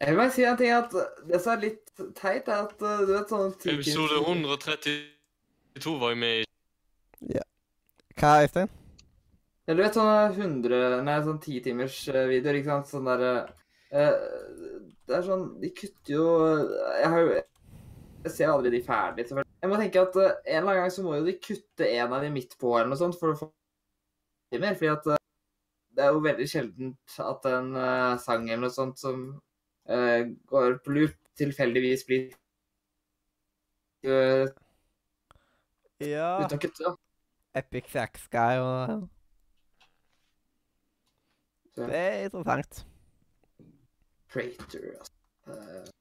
[0.00, 0.90] Jeg vil bare si en ting at
[1.28, 6.18] det som er litt teit, er at uh, du vet sånn episode 132 var jeg
[6.18, 6.46] med i.
[7.36, 7.44] Ja.
[8.18, 8.72] Hva, Øystein?
[9.68, 12.88] Ja, du vet sånne 100 Nei, sånn ti timers eh, videoer, ikke sant?
[12.90, 13.30] Sånn derre
[13.94, 14.16] uh,
[15.06, 16.24] Det er sånn De kutter jo
[16.98, 19.41] Jeg har jo Jeg ser aldri de ferdig, selvfølgelig.
[19.62, 22.14] Jeg må tenke at uh, en eller annen gang så må jo de kutte en
[22.16, 23.48] av de midt på, eller noe sånt, for å få
[24.58, 24.74] mer.
[24.74, 25.20] Fordi at uh,
[25.94, 29.24] det er jo veldig sjeldent at en uh, sang eller noe sånt som
[29.82, 32.28] går på loop, tilfeldigvis blir
[34.06, 34.46] uh,
[35.98, 36.92] Ja uten å kutte.
[37.58, 39.08] Epic Sax Guy og
[41.74, 42.84] Det er interessant.
[44.32, 45.92] Prater, altså.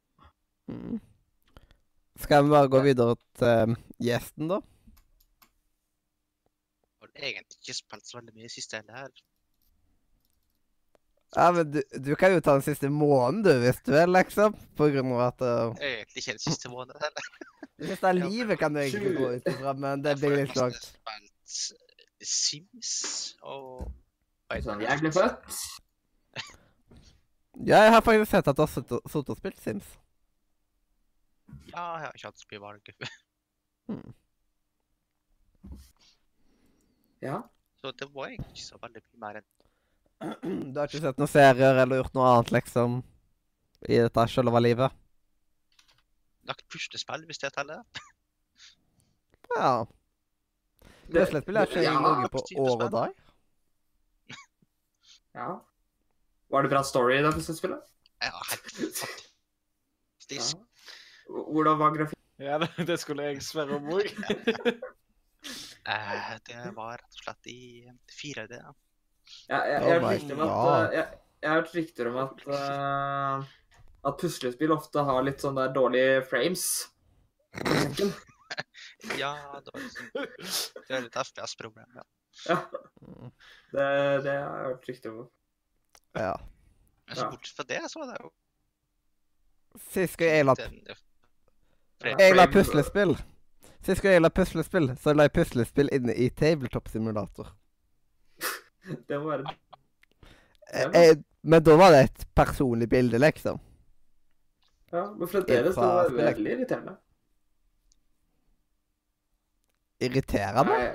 [2.31, 2.35] Eh.
[2.35, 4.61] Skal vi bare gå videre til um, gjesten, da?
[7.01, 9.11] Har egentlig ikke spilt så veldig mye i siste heller.
[11.35, 14.55] Ja, men du, du kan jo ta den siste måneden, du, hvis du vil, liksom.
[14.79, 17.27] På grunn av at uh, Egentlig ikke den siste måneden heller.
[17.81, 20.87] Det siste av livet kan du egentlig gå ut ifra, men det blir litt langt.
[20.87, 22.93] spilt Sims
[23.41, 23.89] og
[24.63, 25.59] sånn, jeg ble født.
[27.59, 29.97] Ja, jeg har faktisk sett at du har sittet og spilt Sims.
[31.71, 32.95] Ja, jeg har ikke hatt så mye valg.
[37.21, 37.35] Ja.
[37.77, 41.29] Så det var egentlig ikke så veldig mye mer enn Du har ikke sett noen
[41.29, 42.95] serier eller gjort noe annet, liksom,
[43.85, 44.95] i dette sjølve livet?
[46.51, 47.83] lagt puslespill, hvis det teller.
[49.51, 49.83] Ja.
[51.11, 53.17] Puslespill er ikke ja, noe på år og dag.
[55.35, 55.47] ja.
[56.55, 57.81] Var det bra story i det spillet?
[58.23, 60.55] Ja, helt fantastisk.
[61.31, 62.17] Hvordan var grafikken?
[62.41, 64.11] Ja, det, det skulle jeg sverre om òg.
[65.89, 68.53] Eh, det var rett og slett i 4D.
[68.53, 68.73] ja.
[69.49, 71.05] Ja, jeg, jeg, Oh har hørt rykter om at, uh, jeg,
[71.41, 73.55] jeg har hørt rykter om at uh,
[74.09, 76.67] at puslespill ofte har litt sånn der dårlige frames.
[79.17, 79.31] Ja,
[79.63, 82.03] det var liksom Det er litt FPS-problem, ja.
[82.49, 82.57] Ja,
[83.01, 83.31] Mm.
[83.71, 83.85] det,
[84.25, 85.29] det har jeg hørt rykter om.
[86.19, 86.33] Ja.
[87.07, 88.29] Men så bortsett fra det, så var det jo
[89.87, 90.53] Sist jeg la,
[92.03, 93.15] jeg la puslespill
[93.81, 97.47] Sist gang jeg la puslespill, så la jeg puslespill inne i Tabletop Simulator.
[99.09, 99.55] Det må være
[100.71, 103.57] Eh, eh, men da var det et personlig bilde, liksom.
[104.91, 106.93] Ja, men fremdeles, det var det veldig irriterende.
[109.99, 110.63] Irriterende?
[110.71, 110.91] Nei.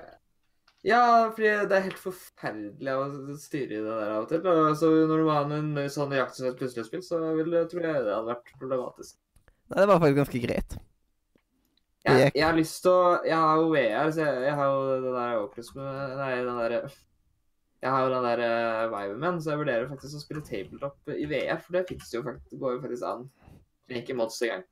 [0.86, 1.02] Ja,
[1.34, 4.42] fordi det er helt forferdelig å styre i det der av og til.
[4.78, 8.04] Så når du har en sånn jakt som et puslespill, så vil, jeg- tror jeg
[8.06, 9.16] det hadde vært problematisk.
[9.68, 10.76] Nei, det var faktisk ganske greit.
[12.06, 14.82] Jeg, jeg har lyst til å Jeg har jo VR, så jeg, jeg har jo
[15.02, 19.62] den der Oculus Nei, den der Jeg har jo den der uh, Viveman, så jeg
[19.64, 22.80] vurderer faktisk å spille tabletop i VR, for det fins jo faktisk, det går jo
[22.86, 23.26] faktisk an.
[24.00, 24.64] Ikke mods engang.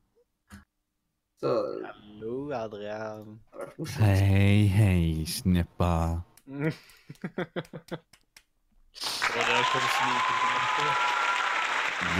[1.38, 1.52] Så
[1.84, 3.36] Hallo, Adrian.
[3.98, 6.22] Hei, hei, snikende.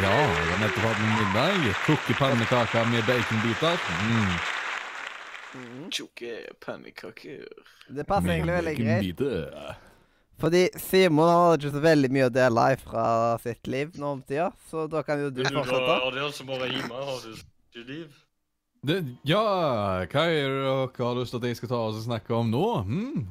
[0.02, 1.70] Ja, jeg har nettopp hatt middag.
[1.86, 3.80] Koke pannekaker med baconbiter.
[4.04, 4.36] Mm.
[5.54, 5.90] Mhm.
[5.94, 6.30] Tjukke
[6.60, 7.44] pannekaker.
[7.94, 9.20] Det passer egentlig veldig greit.
[10.42, 13.04] Fordi Simon har ikke så veldig mye å dele fra
[13.38, 15.94] sitt liv nå om tida, så da kan jo du Du, fortsette.
[16.08, 16.90] er det som bare hjemme.
[17.06, 18.08] Har du ikke liv?
[18.84, 19.40] Det, ja,
[20.10, 22.50] hva er det dere har lyst til at jeg skal ta oss og snakke om
[22.50, 22.64] nå?
[22.84, 23.22] Hmm?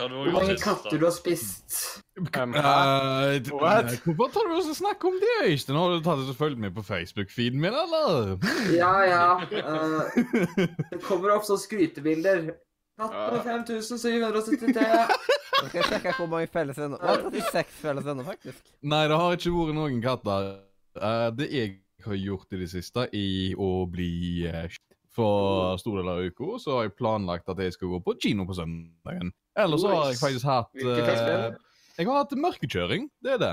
[0.00, 1.74] Hva du Hvor mange katter du har spist?
[2.16, 3.90] Um, Eh, What?
[4.06, 5.76] Hvorfor tar du oss og snakker om det, Øystein?
[5.76, 8.38] Har du tatt oss og fulgt med på Facebook-feeden min, eller?
[8.72, 9.26] Ja, ja.
[9.44, 10.08] Uh,
[10.90, 12.50] det kommer sånne skrytebilder.
[13.00, 14.88] Katt med 5773.
[15.60, 18.60] Nå skal jeg sjekke hvor mange felles venner er 36 felles venner, faktisk.
[18.80, 20.50] Nei, det har ikke vært noen katter.
[20.96, 21.74] Uh, det jeg
[22.06, 24.64] har gjort i det siste, i å bli uh,
[25.12, 28.48] For store deler av uka så har jeg planlagt at jeg skal gå på kino
[28.48, 29.32] på søndagen.
[29.64, 31.58] Eller så har jeg faktisk hatt Hvilken film?
[31.98, 33.10] Jeg har hatt mørkekjøring.
[33.22, 33.52] Det er det.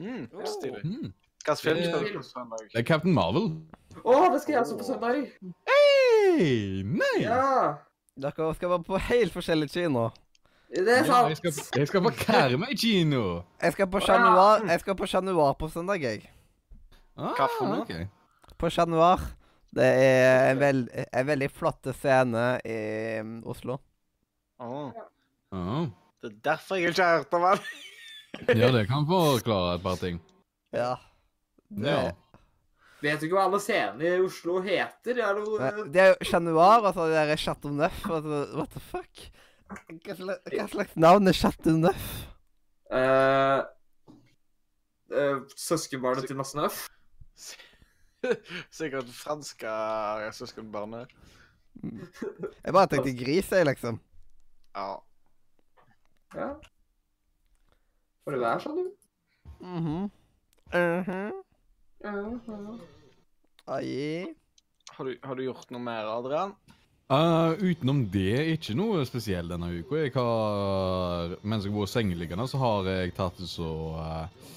[0.00, 0.80] Mm, stilig.
[0.84, 1.12] Mm.
[1.44, 2.66] Hva film skal du på søndag?
[2.72, 3.48] Det er Captain Marvel.
[4.04, 5.18] Å, det skal jeg også på søndag.
[5.68, 7.16] Hey, nei!
[7.24, 7.74] Ja,
[8.22, 10.06] Dere skal være på helt forskjellig kino.
[10.72, 11.76] det er Ja, jeg, skal, sant.
[11.76, 13.42] jeg skal på Karmøy kino.
[13.60, 16.30] Jeg skal på Chat Noir, jeg skal på januar på søndag, jeg.
[17.16, 17.82] Ah, Hva for noe?
[17.84, 18.56] ok.
[18.56, 19.20] På Chat Noir.
[19.72, 22.78] Det er en, veld, en veldig flott scene i
[23.24, 23.78] um, Oslo.
[24.60, 24.92] Å,
[25.52, 25.86] Ah.
[26.22, 27.64] det er derfor jeg ikke har hørt om den.
[28.56, 30.20] Ja, det kan forklare et par ting.
[30.72, 30.94] Ja.
[31.68, 32.12] Det, Ja.
[33.02, 35.18] Vet du ikke hva alle scenene i Oslo heter?
[35.18, 38.04] Er det, det er jo Chat Noir, og så det der Chateau Neuf.
[38.06, 39.24] og What the fuck?
[39.72, 42.06] Hva slags, hva slags navn er Chateau Neuf?
[42.92, 43.62] Eh,
[45.16, 46.84] uh, Søskenbarnet til Masse Nøff?
[48.78, 49.72] Sikkert franske
[50.38, 51.10] søskenbarnet.
[51.82, 53.98] Jeg bare tenkte gris, jeg, liksom.
[54.76, 54.92] Ja.
[56.36, 56.52] Ja.
[58.24, 58.92] Får det være sånn, du?
[59.62, 60.10] Mhm.
[60.72, 61.42] Mhm.
[62.02, 62.80] Mhm.
[63.68, 64.34] Ai.
[64.92, 66.54] Har, du, har du gjort noe mer, Adrian?
[67.12, 69.98] Uh, utenom det, ikke noe spesielt denne uka.
[70.00, 73.68] Jeg har, mens jeg var sengeliggende, så har jeg tatt det så
[73.98, 74.52] uh,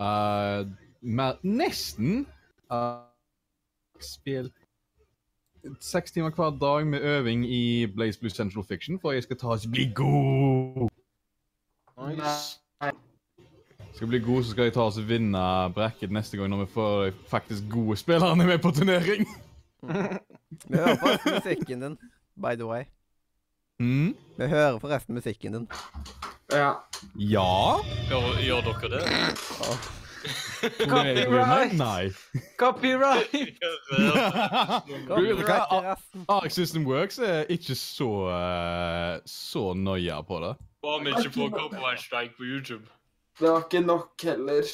[0.00, 0.62] uh,
[1.02, 2.24] mer, Nesten
[2.72, 3.04] uh,
[4.00, 4.56] spilt
[5.80, 9.52] seks timer hver dag med øving i Blaze Blue Central Fiction, for jeg skal ta
[9.54, 10.91] oss bli god.
[12.18, 12.58] Nice.
[13.92, 15.40] Skal bli god, så skal jeg ta oss og vinne
[15.76, 19.26] bracket neste gang når vi får faktisk gode spillerne med på turnering.
[20.68, 21.94] Vi hører forresten musikken din,
[22.38, 22.84] by the way.
[23.80, 24.16] Mm?
[24.38, 25.68] Vi hører forresten musikken din.
[26.52, 26.72] Ja.
[27.18, 27.80] Ja?
[28.08, 29.02] Gjør, gjør dere det?
[31.32, 31.72] Meg?
[31.74, 32.12] Nei.
[32.60, 33.32] Copyright!
[33.32, 35.06] Du, du?
[35.08, 35.98] Copyright.
[36.28, 40.54] Arc System Works er ikke så eh, så nøye på det.
[40.82, 42.86] Bare vi ikke får en strike på YouTube.
[43.40, 44.70] Det var ikke nok heller.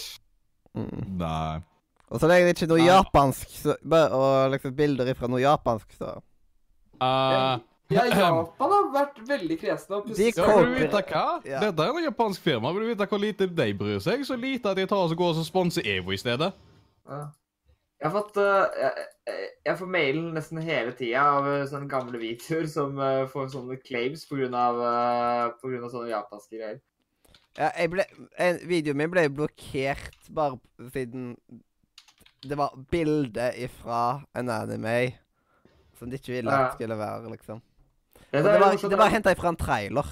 [0.75, 1.19] Mm.
[1.21, 1.59] Nei.
[2.09, 2.89] Og så lenge det ikke er noe Nei.
[2.89, 3.75] japansk, så,
[4.17, 6.17] og liksom bilder ifra noe japansk, så
[6.99, 9.97] Eh, Ja, Japan har vært veldig kresne.
[9.97, 11.23] og De ja, vil du vite hva?
[11.49, 11.61] Ja.
[11.63, 12.73] Dette er en japansk firma.
[12.77, 14.25] Vil du vite hvor lite de bryr seg?
[14.29, 16.51] Så lite at de tar oss og går og sponser Evo i stedet.
[17.09, 17.23] Ja.
[17.99, 21.89] Jeg har fått eh, jeg, jeg- jeg får mailen nesten hele tida av eh, sånne
[21.91, 26.13] gamle videoer som eh, får sånne claims på grunn av, eh, på grunn av sånne
[26.13, 26.79] japanske greier.
[27.59, 28.05] Ja, jeg ble,
[28.39, 30.61] en, videoen min ble blokkert bare
[30.95, 31.33] siden
[32.47, 35.15] det var bilde ifra en anime
[35.99, 37.59] som de ikke ville at skulle være, liksom.
[38.31, 40.07] Det, det var, det var henta ifra en trailer.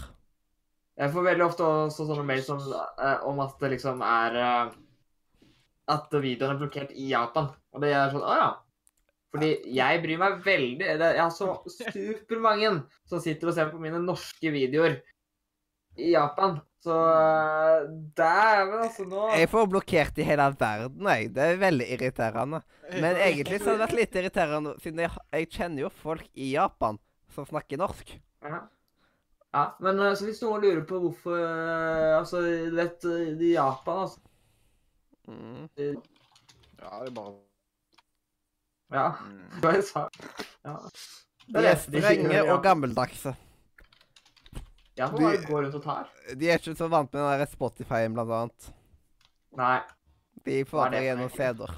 [0.99, 2.59] Jeg får veldig ofte også sånne mails om,
[2.99, 4.75] eh, om at det liksom er eh,
[5.89, 7.53] At videoen er blokkert i Japan.
[7.77, 8.53] Og det er sånn Å ja.
[9.35, 12.73] Fordi jeg bryr meg veldig det, Jeg har så supermange
[13.09, 15.01] som sitter og ser på mine norske videoer
[15.97, 16.59] i Japan.
[16.85, 16.95] Så
[18.17, 19.07] dæven, altså.
[19.09, 21.33] Nå Jeg får blokkert i hele verden, jeg.
[21.35, 22.61] Det er veldig irriterende.
[22.93, 26.53] Men egentlig så har det vært litt irriterende, siden jeg, jeg kjenner jo folk i
[26.53, 27.01] Japan
[27.35, 28.15] som snakker norsk.
[28.45, 28.61] Ja.
[29.57, 29.65] ja.
[29.83, 34.07] Men eh, så hvis noen lurer på hvorfor eh, Altså, du vet eh, I Japan,
[34.07, 34.23] altså
[35.27, 35.67] Mm.
[35.75, 37.33] Ja, det er bare
[38.93, 39.61] Ja, Mm.
[39.61, 40.09] hva jeg sa.
[40.65, 40.77] Ja.
[41.49, 43.37] De er strenge og gammeldagse.
[44.97, 46.09] Ja, de- går rundt og tar?
[46.35, 48.73] De er ikke så vant med den der Spotify-en, blant annet.
[49.57, 49.81] Nei.
[50.45, 51.75] De får det gjennom CD-er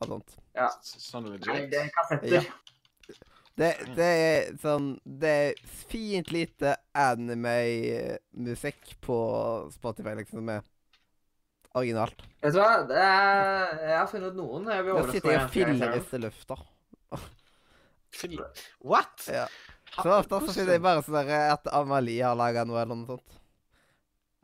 [0.00, 0.36] og sånt.
[0.82, 1.70] Sånn Nei, legit.
[1.70, 2.28] det er kassetter.
[2.32, 2.42] Ja.
[3.58, 10.62] Det, det er sånn Det er fint lite anime-musikk på Spotify, liksom, som er
[11.78, 12.26] originalt.
[12.42, 12.72] Vet du hva?
[12.88, 14.68] Det er, jeg har funnet noen.
[14.70, 15.32] Jeg vil overraske deg.
[15.32, 16.58] Jeg sitter og flere i lufta.
[18.84, 19.26] What?
[19.28, 19.46] Ja.
[19.98, 23.38] Så ofte så sitter jeg bare sånn at Amalie har laga noe, eller noe sånt.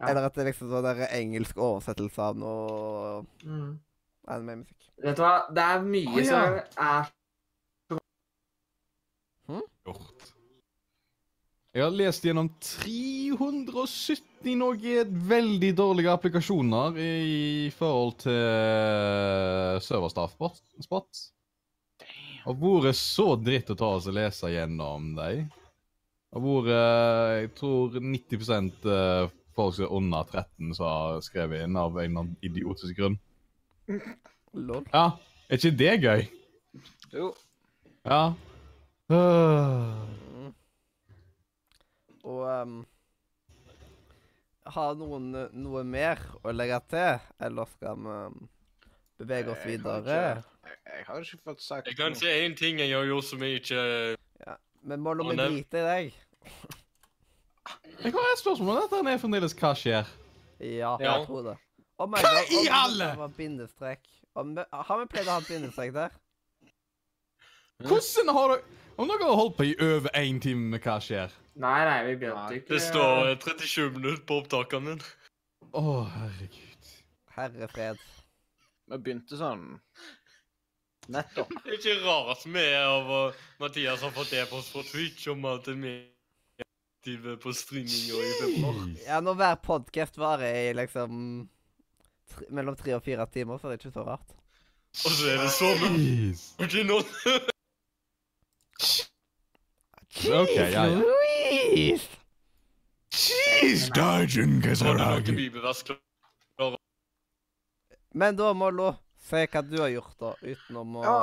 [0.00, 0.08] Ja.
[0.10, 3.78] Eller at det er liksom sånn der engelsk oversettelse av noe Mm.
[4.26, 4.90] anime-musikk.
[5.04, 5.34] Vet du hva?
[5.54, 6.30] Det er mye oh, ja.
[6.30, 6.40] som
[6.88, 7.12] er
[9.84, 10.33] gjort.
[11.74, 21.24] Jeg har lest gjennom 370 noe veldig dårlige applikasjoner i forhold til serverstaff-spots.
[22.46, 25.50] Og vært så dritt å ta oss og lese gjennom dem.
[26.38, 28.38] Og vært Jeg tror 90
[28.94, 29.26] eh,
[29.58, 33.18] folk som er under 13 som har skrevet inn av en eller annen idiotisk grunn.
[34.54, 34.86] Lol.
[34.94, 35.08] Ja,
[35.50, 36.28] er ikke det gøy?
[37.10, 37.34] Jo.
[38.06, 38.22] Ja.
[39.10, 40.23] Øh.
[42.24, 42.74] Og um,
[44.74, 48.38] ha noen eh, noe mer å legge til, eller skal vi um,
[49.20, 50.20] bevege oss Jeg har videre?
[50.38, 53.24] ikke- Jeg, jeg har ikke fått sagt Jeg kan si én ting jeg har gjort
[53.28, 53.82] som jeg ikke
[54.46, 56.14] ja, Men må la Å, vite drite i deg?
[58.04, 60.08] Jeg har et spørsmål om dette er fremdeles hva skjer.
[60.60, 61.18] Ja, Ja.
[61.18, 61.56] jeg tror det.
[61.98, 63.28] Oh my Hva i alle?
[63.36, 64.00] Bindestrek.
[64.34, 66.10] Har vi pleid å ha bindestrek der?
[67.84, 68.62] Hvordan har du
[68.96, 71.32] Om dere har holdt på i over én time med hva skjer?
[71.54, 75.12] Nei, nei, vi begynte ikke Det står eh, 37 minutter på opptakene mine.
[75.74, 76.90] Å, herregud.
[77.36, 78.02] Herre fred.
[78.90, 79.62] Vi begynte sånn
[81.14, 81.52] nettopp.
[81.64, 85.68] Det er ikke rart vi er uh, Mathias har fått e-post fra Twitch om at
[85.70, 88.84] vi er aktive på streaming og i februar.
[89.06, 91.18] Ja, når hver podkast varer i liksom
[92.34, 94.38] tre, mellom tre og fire timer, så er det ikke så rart.
[95.04, 96.46] Og så er det sånn Jeez.
[96.62, 97.02] OK, nå
[100.14, 101.23] OK, ja, ja.
[101.74, 102.08] Louise!
[103.10, 105.50] Jeez, Dajin Kesaragi.
[108.14, 111.18] Men da, Mollo, si hva du har gjort, da, utenom å Ja.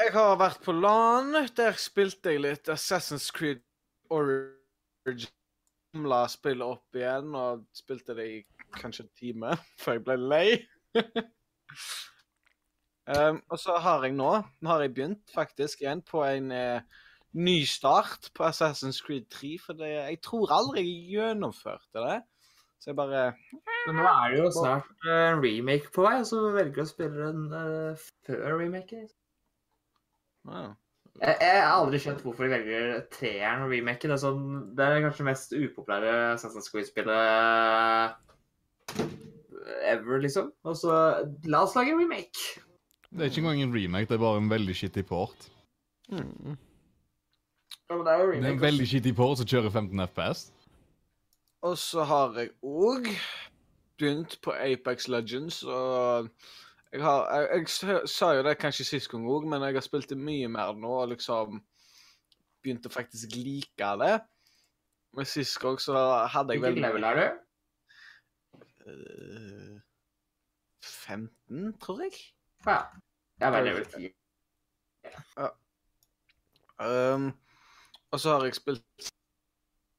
[0.00, 1.36] Jeg har vært på LAN.
[1.54, 3.60] Der spilte jeg litt Assassin's Creed
[4.10, 5.30] Origin.
[5.94, 8.38] Samla spillet opp igjen og spilte det i
[8.74, 10.48] kanskje en time før jeg ble lei.
[13.06, 14.32] um, og så har jeg nå
[14.62, 16.82] Nå har jeg begynt faktisk igjen på en eh,
[17.34, 19.56] ny start på Assassin's Creed 3.
[19.62, 22.20] For det, jeg tror aldri jeg gjennomførte det.
[22.82, 23.32] Så jeg bare
[23.86, 26.82] Men nå er det jo snart eh, en remake på vei, og så velger du
[26.82, 29.06] å spille den uh, før remaken.
[30.48, 30.74] wow.
[31.14, 34.10] Jeg, jeg har aldri skjønt hvorfor de velger treeren og remaken.
[34.10, 38.20] Det er, sånn, det er kanskje det mest upopulære Assassin's Creed-spillet
[39.84, 40.50] ever, liksom.
[40.66, 40.98] Og så
[41.48, 42.60] la oss lage en remake.
[43.14, 45.48] Det er ikke engang en remake, det er bare en veldig skittig port.
[46.10, 46.56] Mm.
[47.90, 50.44] Ja, men det er jo Det er en veldig skittig port som kjører 15 FPS.
[51.64, 53.08] Og så har jeg òg
[53.98, 56.28] begynt på Apex Legends, og
[56.92, 60.08] jeg har Jeg, jeg sa- jo det kanskje sist gang òg, men jeg har spilt
[60.08, 61.62] det mye mer nå og liksom
[62.64, 64.20] begynt å faktisk like det.
[65.14, 67.26] Men sist gang så hadde jeg Hvilken level er du?
[68.86, 69.80] Eh,
[70.82, 72.12] 15, tror jeg.
[72.66, 72.80] Ja.
[73.40, 74.14] Jeg er veldig level 10.
[76.80, 77.32] Um,
[78.14, 79.10] og så har jeg spilt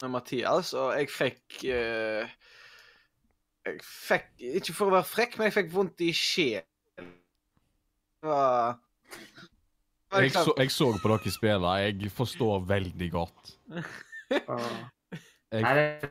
[0.02, 2.24] med Mathias, og jeg fikk uh,
[3.66, 6.72] Jeg fikk Ikke for å være frekk, men jeg fikk vondt i sjelen.
[10.16, 13.56] Jeg så, jeg så på dere spille, jeg forstår veldig godt.
[15.56, 16.10] Jeg,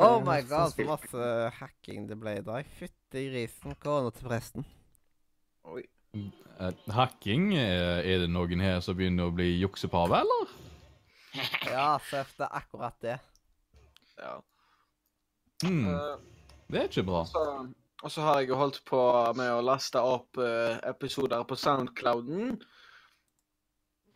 [0.00, 1.24] Oh my god, så masse
[1.58, 2.68] hacking det ble i dag.
[2.78, 3.74] Fytti grisen.
[3.82, 4.64] Korona til presten.
[5.68, 5.82] Oi.
[6.16, 10.56] Eh, hacking, eh, er det noen her som begynner å bli juksepave, eller?
[11.70, 13.18] Ja, Seff, det er akkurat det.
[14.18, 14.40] Ja.
[15.62, 15.84] Mm.
[15.86, 16.16] Uh,
[16.72, 17.20] det er ikke bra.
[17.28, 17.44] så,
[18.02, 19.00] og så har jeg jo holdt på
[19.36, 22.56] med å laste opp uh, episoder på Soundclouden.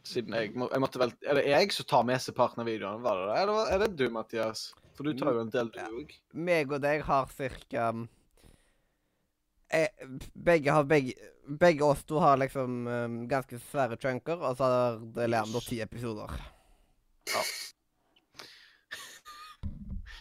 [0.04, 2.36] Siden jeg, må, jeg måtte vel Er det jeg som tar med seg
[2.68, 3.36] videoene, var det det?
[3.42, 4.66] Eller var- er det du, Mathias?
[4.94, 6.18] For du tar jo en del, du Ja.
[6.34, 7.88] Meg og deg har cirka
[9.74, 11.14] eh, Begge har begge
[11.44, 15.80] Begge oss to har liksom um, ganske svære chunker, og så har det Leander ti
[15.84, 16.32] episoder.
[17.28, 17.42] Ja.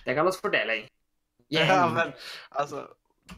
[0.04, 0.84] Det kalles fordeling.
[1.48, 2.12] Ja, men
[2.50, 2.88] altså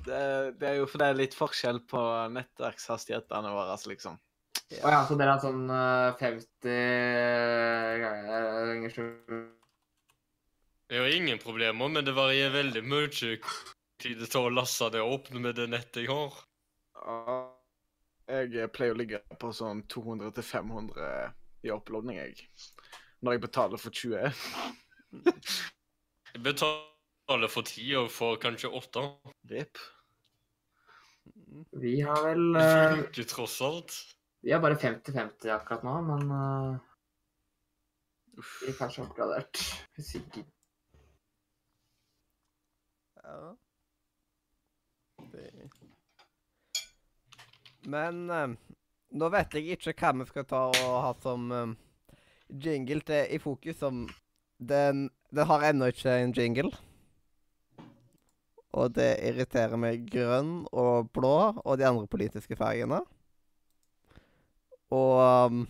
[0.06, 2.02] det, det er jo fordi det er litt forskjell på
[2.34, 4.18] nettverkshastighetene våre, liksom.
[4.82, 6.78] Å ja, så dere har sånn eh, 50
[8.02, 8.96] ganger
[10.90, 13.38] Det er jo ingen problemer, men det varierer veldig mye
[13.96, 16.34] hvor tid det å laste det opp med det nettet jeg har.
[16.96, 17.52] Ja,
[18.28, 21.32] Jeg pleier å ligge på sånn 200-500
[21.64, 22.48] i opplåning, jeg.
[23.22, 24.34] Når jeg betaler for 20.
[26.34, 29.04] Jeg betaler for 10 og får kanskje 8.
[29.52, 29.78] Rip.
[31.72, 33.94] Vi har vel Det uh, funker tross alt.
[34.44, 36.76] Vi har bare 50-50 akkurat nå, men uh,
[38.36, 39.62] vi er kanskje oppgradert.
[39.96, 40.50] Sikkert.
[43.24, 43.56] Ja.
[47.86, 48.56] Men eh,
[49.16, 51.76] nå vet jeg ikke hva vi skal ta og ha som eh,
[52.50, 53.80] jingle til i fokus.
[53.80, 54.06] Som
[54.58, 56.72] den, den har ennå ikke en jingle.
[58.76, 63.00] Og det irriterer meg grønn og blå og de andre politiske fargene.
[64.96, 65.62] Og um,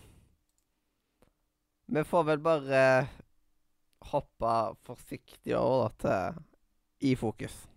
[1.85, 2.81] vi får vel bare
[4.09, 4.55] hoppe
[4.85, 7.74] forsiktig over da, til i fokus.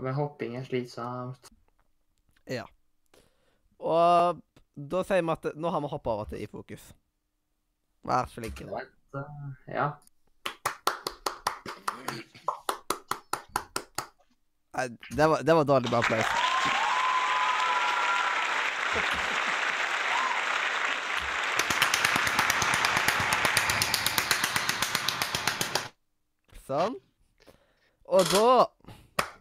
[0.00, 1.50] Men hopping er slitsomt.
[3.78, 4.42] Og
[4.78, 6.92] da sier vi at nå har vi hoppa over til i fokus.
[8.06, 8.52] Vær eh,
[9.68, 9.90] Ja.
[14.78, 16.26] Nei, Det var, det var dårlig med applaus.
[26.68, 26.98] Sånn.
[28.08, 28.48] Og da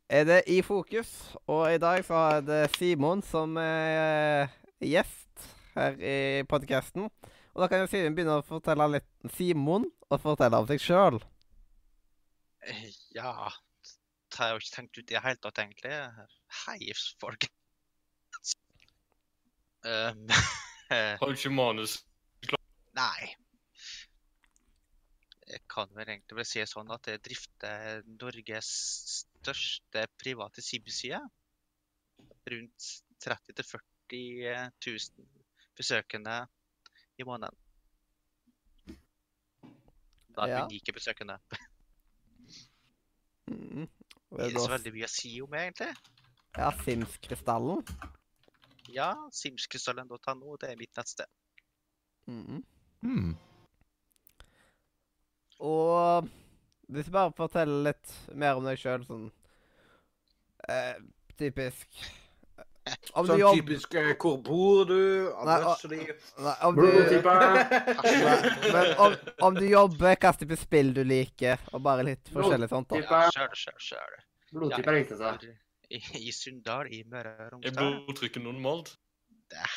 [0.10, 1.10] er det i fokus.
[1.48, 4.52] Og i dag så er det Simon som er
[4.84, 7.10] gjest her i podkasten.
[7.54, 11.20] Og da kan jo Simon begynne å fortelle litt Simon og fortelle om seg sjøl.
[12.68, 13.50] Eh, Ja
[14.30, 15.94] Det har jeg jo ikke tenkt ut i det hele tatt, egentlig.
[16.66, 16.92] Hei,
[17.22, 17.48] folk.
[19.88, 20.28] Um,
[20.92, 22.02] eh, Har du ikke manus?
[22.98, 23.34] nei.
[25.48, 28.72] Jeg kan vel egentlig vel si sånn at jeg drifter Norges
[29.22, 31.22] største private SIB-side.
[32.52, 32.90] Rundt
[33.24, 35.28] 30 000-40 000
[35.78, 36.36] besøkende
[37.18, 37.56] i måneden.
[40.36, 40.66] Da er Ja.
[40.66, 41.40] unike besøkende.
[43.48, 43.88] Mm.
[43.88, 45.94] Det det er så veldig mye å si om, egentlig.
[46.58, 47.86] Ja, Sims-krystallen.
[48.94, 51.26] Ja, simskrystallen.no, det er mitt nettsted.
[52.28, 52.64] Mm.
[53.02, 53.38] Hmm.
[55.60, 56.28] Og
[56.94, 59.26] hvis du bare forteller litt mer om deg sjøl, sånn
[60.70, 60.96] eh,
[61.38, 61.88] Typisk
[63.18, 65.00] Om du Sånn jobber typisk eh, Hvor bor du?
[65.44, 66.12] Adressen din?
[66.64, 67.34] Om du, Blodtype.
[67.42, 69.16] nei, men om,
[69.50, 72.94] om du jobber, hva type spill du liker, og bare litt forskjellig sånt.
[72.94, 73.02] da.
[73.04, 74.16] Ja, sjøl, sjøl, sjøl.
[74.56, 75.52] Blodtype er det viktigste.
[75.92, 76.00] I,
[76.30, 77.92] I Sunndal i Møre og Er Romsdal.
[78.08, 78.94] blodtrykket normalt?
[79.52, 79.68] Det,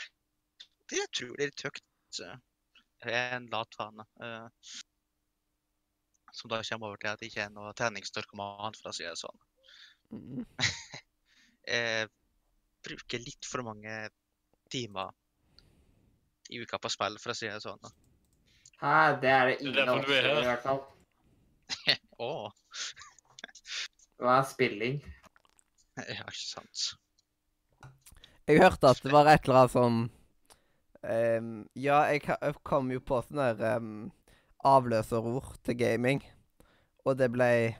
[0.91, 1.83] det jeg tror det er litt høyt.
[2.15, 2.31] så
[3.11, 4.07] er en lat vane.
[4.23, 4.73] eh,
[6.37, 9.17] som da kommer over til at jeg ikke er noe treningsnarkoman, for å si det
[9.21, 9.41] sånn.
[10.11, 10.45] Mm.
[11.69, 12.11] Jeg
[12.87, 13.97] bruker litt for mange
[14.71, 15.13] timer
[16.51, 17.93] i uka på spill, for å si det sånn.
[18.81, 20.81] Hæ, det er det ingen av oss i hvert fall.
[22.21, 22.33] Å,
[24.21, 24.97] Hva er spilling?
[26.17, 26.87] ja, ikke sant.
[28.49, 29.99] Jeg hørte at det var et eller annet som
[31.05, 33.93] um, Ja, jeg, jeg kom jo på sånn der ehm,
[34.67, 36.25] avløserord til gaming,
[37.05, 37.77] og det ble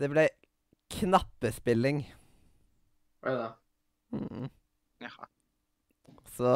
[0.00, 0.24] Det ble
[0.90, 2.02] knappespilling.
[3.22, 3.50] Hva er da.
[4.12, 4.48] Mm.
[5.04, 5.28] Ja.
[6.36, 6.50] Så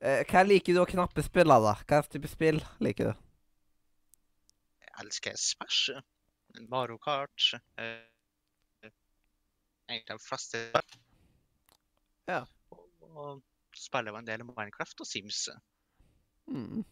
[0.00, 1.74] eh, Hva liker du å knappespille, da?
[1.88, 3.26] Hva type spill liker du?
[4.84, 5.98] Jeg elsker Smash,
[6.68, 7.50] Mario Kart
[7.80, 8.90] eh,
[9.90, 10.62] Egentlig de fleste
[12.30, 12.44] Ja.
[12.70, 13.42] Og, og
[13.74, 15.48] spiller en del Minecraft og Sims.
[16.46, 16.84] Mm.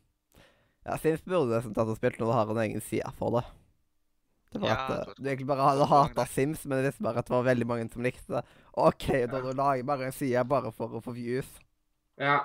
[0.89, 3.45] Ja, Sims burde nesten tatt og spilt når du har en egen side for det.
[4.49, 6.25] Det var Ja, at det eh, du egentlig bare hadde det hata.
[6.33, 8.43] Sims, men det visste bare at det var veldig mange som likte det.
[8.81, 11.51] OK, da du lager bare en side bare for å få views.
[12.17, 12.39] Ja.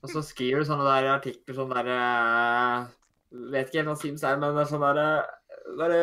[0.00, 2.86] Og så skriver du sånne der artikler sånn der eh,
[3.52, 5.34] Vet ikke helt hva Sims er, men det er sånn der eh,
[5.78, 5.98] bare,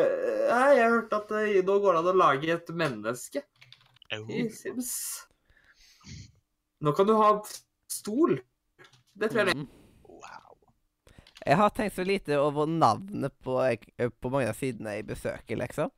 [0.51, 3.43] Hei, jeg har hørt at eh, nå går det an å lage et menneske
[4.31, 4.91] i Sims.
[6.83, 7.31] Nå kan du ha
[7.91, 8.37] stol.
[9.17, 9.76] Det tror jeg det Mm.
[11.47, 13.55] Jeg har tenkt så lite over navnet på,
[14.19, 15.93] på mange av sidene jeg besøker, liksom.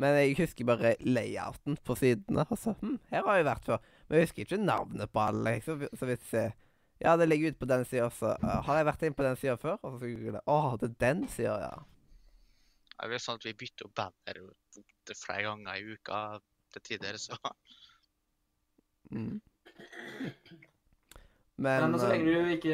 [0.00, 2.46] Men jeg husker bare layouten på sidene.
[2.46, 3.82] Altså, hm, her har jeg vært før.
[4.08, 5.56] Men jeg husker ikke navnet på alle.
[5.58, 5.84] Liksom.
[5.92, 6.56] Så hvis jeg,
[7.00, 8.34] Ja, det ligger ute på den sida også.
[8.42, 9.78] Uh, har jeg vært inne på den sida før?
[9.88, 10.42] Og så googler jeg.
[10.52, 11.76] Å, det er den sida, ja.
[13.00, 14.40] Det er sånn at vi bytter opp banner
[15.16, 16.18] flere ganger i uka
[16.74, 17.36] til tider, så
[19.10, 19.40] Mm.
[21.60, 22.72] Men, Men så lenge eh, du ikke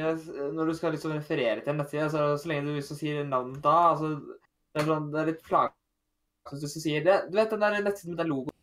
[0.54, 3.58] Når du skal liksom referere til en nettside, så, så lenge du liksom sier navnet
[3.64, 7.16] da altså, Det er sånn, det er litt plagsomt hvis du sier det.
[7.26, 8.54] Du vet den der nettsiden med den logoen?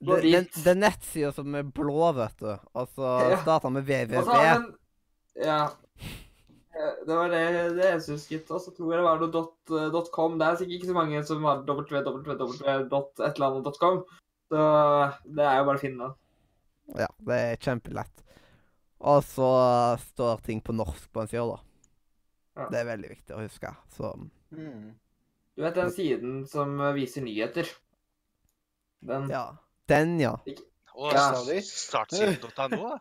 [0.00, 2.50] Det, er nettsida som er blå, vet du.
[2.76, 3.02] Altså
[3.32, 3.38] Ja.
[3.40, 4.16] starta med www.
[4.20, 4.76] Altså, men,
[5.40, 5.62] Ja.
[7.06, 7.40] Det var det,
[7.76, 8.50] det jeg husket.
[8.52, 10.38] Og så tror jeg det var noe dot, eh, dot .com.
[10.40, 13.96] Det er sikkert ikke så mange som har www.et-eller-annet.com.
[14.50, 14.58] Så
[15.24, 16.06] det er jo bare å finne.
[17.00, 18.16] Ja, det er kjempelett.
[19.00, 19.50] Og så
[20.12, 21.60] står ting på norsk på en side, da.
[22.60, 22.66] Ja.
[22.72, 23.74] Det er veldig viktig å huske.
[23.96, 24.14] Så
[24.50, 24.98] Mm.
[25.56, 27.68] Du vet den siden som eh, viser nyheter?
[29.00, 29.44] Den ja.
[29.86, 30.32] Den, ja.
[30.94, 31.32] Og Ja.
[31.62, 32.98] startsiden.no.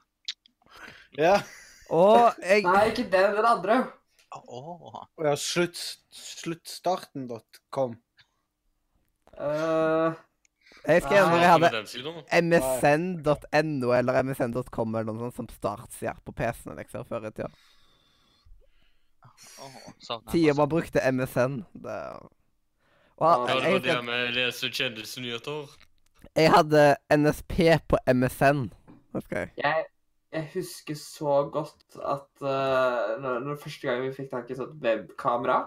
[1.18, 1.42] Ja.
[1.90, 3.80] Og jeg Nei, ikke den, den andre.
[4.30, 5.06] Åh.
[5.18, 5.80] Og ja, slutt,
[6.14, 7.96] sluttstarten.com.
[9.34, 10.14] Eh,
[10.88, 11.70] Jeg skrev når jeg hadde
[12.46, 17.52] msn.no eller msn.com eller noe sånt som startsider på PC-en liksom, før i tida.
[20.32, 21.62] Tida jeg man brukte MSN.
[21.84, 22.00] Det...
[23.20, 25.78] Og Ja, Ja, jeg, det var jeg, det med lese kjendisnyheter.
[26.36, 26.84] jeg hadde
[27.18, 27.56] NSP
[27.88, 28.70] på MSN.
[29.14, 29.52] husker jeg.
[29.58, 29.86] jeg,
[30.32, 34.80] jeg husker så godt at uh, når, når første gang vi fikk tak i sånt
[34.84, 35.60] webkamera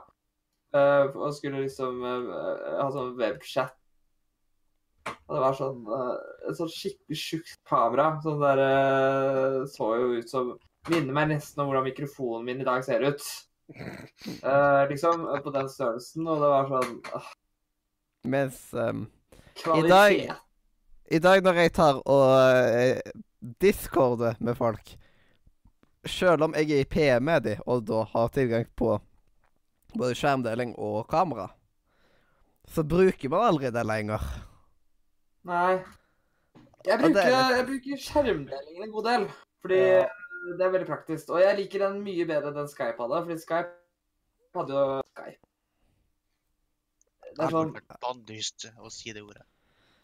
[0.76, 3.76] uh, og skulle liksom uh, ha sånn webchat
[5.06, 8.10] Og det var sånn uh, et sånn skikkelig tjukt kamera.
[8.24, 10.52] Sånn der eh, så jo ut som
[10.90, 13.22] Minner meg nesten om hvordan mikrofonen min i dag ser ut.
[14.42, 16.26] Eh, liksom, på den størrelsen.
[16.28, 17.28] Og det var sånn ah,
[18.28, 19.06] Mens ehm,
[19.62, 20.34] Kvalitet.
[21.08, 23.00] I dag når jeg tar og uh,
[23.62, 24.92] discorder med folk
[26.08, 28.96] Selv om jeg er i PM med dem, og da har tilgang på
[29.94, 31.50] både skjermdeling og kamera,
[32.68, 34.24] så bruker man aldri det lenger.
[35.48, 35.82] Nei.
[36.86, 39.24] Jeg er bruker, jeg bruker skjermdelingen en god del.
[39.62, 40.08] Fordi Ja.
[40.58, 41.30] det er veldig praktisk.
[41.30, 43.22] Og jeg liker den mye bedre enn den Skype hadde.
[43.26, 43.72] Fordi Skype
[44.58, 45.38] hadde jo Skype.
[47.32, 47.70] Det er sånn
[48.02, 49.44] Bannlyst å si det ordet.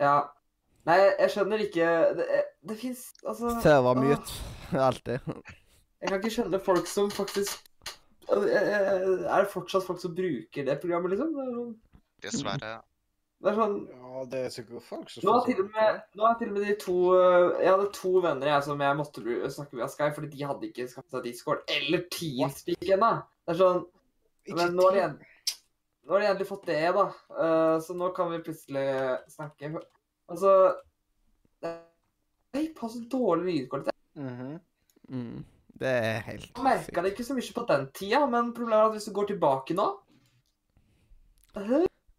[0.01, 0.29] Ja.
[0.89, 1.87] Nei, jeg skjønner ikke
[2.17, 2.27] Det,
[2.71, 4.31] det fins altså Servermute.
[4.89, 5.19] Alltid.
[6.01, 7.59] Jeg kan ikke skjønne folk som faktisk
[8.31, 11.35] Er det fortsatt folk som bruker det programmet, liksom?
[11.35, 11.75] Det sånn,
[12.23, 12.73] Dessverre.
[13.39, 16.27] Det er sånn Ja, det er sikkert folk som Nå har til og med, nå
[16.27, 19.51] har til og med de to øh, Jeg hadde to venner jeg som jeg måtte
[19.55, 23.13] snakke via Skype, fordi de hadde ikke skaffet seg Discord eller Teamspeak ennå.
[23.47, 23.85] Det er sånn
[24.59, 25.29] Men nå har de,
[26.03, 27.05] nå har de endelig fått det, da.
[27.45, 28.87] Eh, så nå kan vi plutselig
[29.31, 29.71] snakke.
[30.33, 30.55] Altså
[31.63, 33.95] Skype har så dårlig lydkvalitet.
[34.19, 34.59] Mhm.
[35.09, 35.45] Mm.
[35.79, 38.89] Det er helt Jeg merka det ikke så mye på den tida, men problemet er
[38.89, 39.87] at hvis du går tilbake nå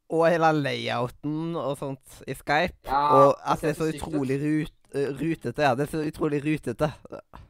[0.10, 2.78] Og hele layouten og sånt i Skype.
[2.88, 5.62] Ja, og at det er så utrolig rut, eh, rutete.
[5.62, 6.90] Ja, det er så utrolig rutete.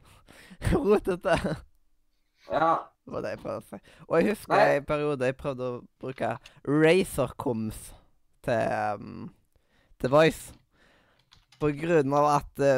[0.74, 1.36] Rotete.
[2.50, 2.74] Ja.
[3.04, 3.78] Det var det jeg prøvde å si.
[4.06, 4.76] Og jeg husker Nei.
[4.76, 6.34] en periode jeg prøvde å bruke
[6.68, 7.78] Razorcoms
[8.44, 9.30] til, um,
[9.98, 10.52] til Voice.
[11.60, 12.76] På grunn av at uh,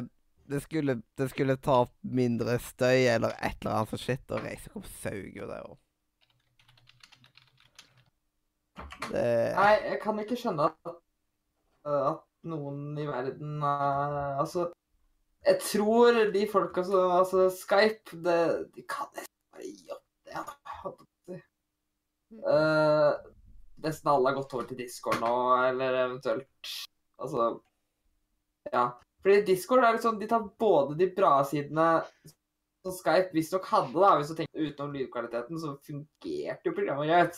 [0.49, 4.47] det, skulle, det skulle ta opp mindre støy eller et eller annet sånt shit, og
[4.47, 5.77] Razorcoms saug jo det òg.
[9.09, 9.25] Det
[9.57, 10.95] Nei, jeg kan ikke skjønne at,
[11.87, 14.69] øh, at noen i verden uh, Altså
[15.47, 18.39] Jeg tror de folka som Altså, Skype, det,
[18.77, 21.03] de kan nesten bare gi opp det.
[21.29, 21.39] si.
[22.33, 23.13] Øh,
[23.85, 25.33] nesten alle har gått over til Discord nå,
[25.69, 26.77] eller eventuelt
[27.19, 27.53] Altså
[28.73, 28.87] Ja.
[29.23, 32.05] Fordi Discord er liksom De tar både de bra sidene
[32.83, 37.37] som Skype visstnok hadde, da, hvis du tenker utenom lydkvaliteten, så fungerte jo programmet greit.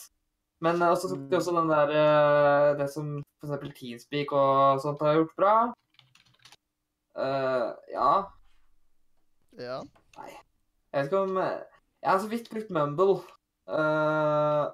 [0.65, 3.79] Men eh, også, også den der eh, Det som f.eks.
[3.79, 5.57] Teamspeak og sånt har gjort bra.
[7.15, 8.13] Uh, ja.
[9.61, 9.77] Ja.
[10.17, 10.31] Nei.
[10.91, 13.19] Jeg vet ikke om Jeg har så vidt brukt Mumble.
[13.69, 14.73] Uh,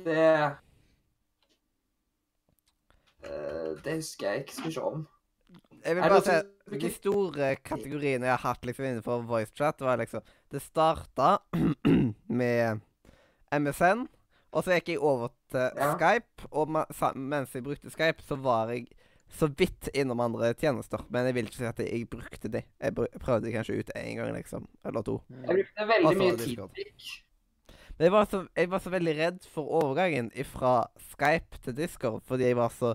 [0.00, 0.28] det
[3.26, 5.02] uh, Det husker jeg ikke så mye om.
[5.84, 10.24] Jeg vil bare si de store kategoriene jeg har hatt liksom innenfor voicechat, var liksom
[10.52, 11.38] Det starta
[12.40, 12.80] med
[13.52, 14.06] MSN,
[14.52, 15.92] og så gikk jeg over til Ja.
[15.96, 16.48] Skype.
[16.50, 16.68] Og
[17.14, 18.86] mens jeg brukte Skype, så var jeg
[19.30, 21.04] så vidt innom andre tjenester.
[21.10, 22.62] Men jeg vil ikke si at jeg brukte de.
[22.80, 24.66] Jeg prøvde kanskje ut én gang, liksom.
[24.84, 25.20] Eller to.
[25.30, 26.56] Jeg brukte veldig mye tid.
[27.98, 32.22] Men jeg var, så, jeg var så veldig redd for overgangen fra Skype til Discord,
[32.26, 32.94] fordi jeg var så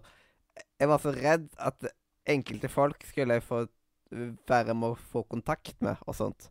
[0.80, 1.84] Jeg var så redd at
[2.28, 3.66] enkelte folk skulle jeg få
[4.48, 6.50] være med å få kontakt med og sånt.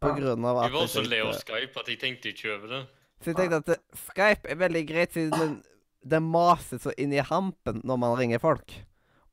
[0.00, 2.72] På grunn av at Jeg var så lei av Skype at jeg tenkte ikke over
[2.72, 2.80] det.
[3.22, 5.52] Så jeg tenkte at Skype er veldig greit, siden den,
[6.14, 8.74] den maser så inn i hampen når man ringer folk.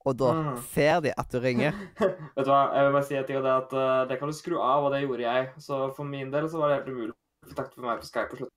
[0.08, 0.58] og da Mm.
[0.72, 1.74] ser de at du ringer.
[2.36, 4.34] Vet du hva, jeg vil bare si og det er at eh, det kan du
[4.34, 5.50] skru av, og det gjorde jeg.
[5.60, 8.08] Så for min del så var det helt umulig å få takt med meg på
[8.08, 8.54] Skype på slutt.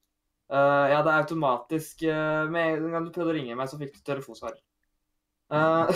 [0.52, 3.94] ja, det er automatisk uh, Med en gang du prøvde å ringe meg, så fikk
[3.96, 4.54] du telefonsvar.
[5.52, 5.92] Uh,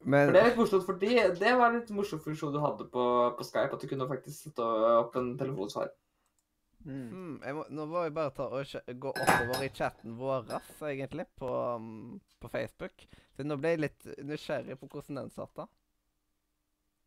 [0.00, 2.86] Men for det er litt morsomt, fordi det var en litt morsom funksjon du hadde
[2.92, 3.02] på,
[3.36, 4.64] på Skype, at du kunne faktisk sette
[4.96, 5.90] opp en telefonsvar.
[6.84, 10.48] Hmm, jeg må, Nå må jeg bare ta og gå oppover i chatten vår,
[10.88, 13.06] egentlig, på, um, på Facebook.
[13.36, 15.68] Så nå ble jeg litt nysgjerrig på hvordan den satt, da.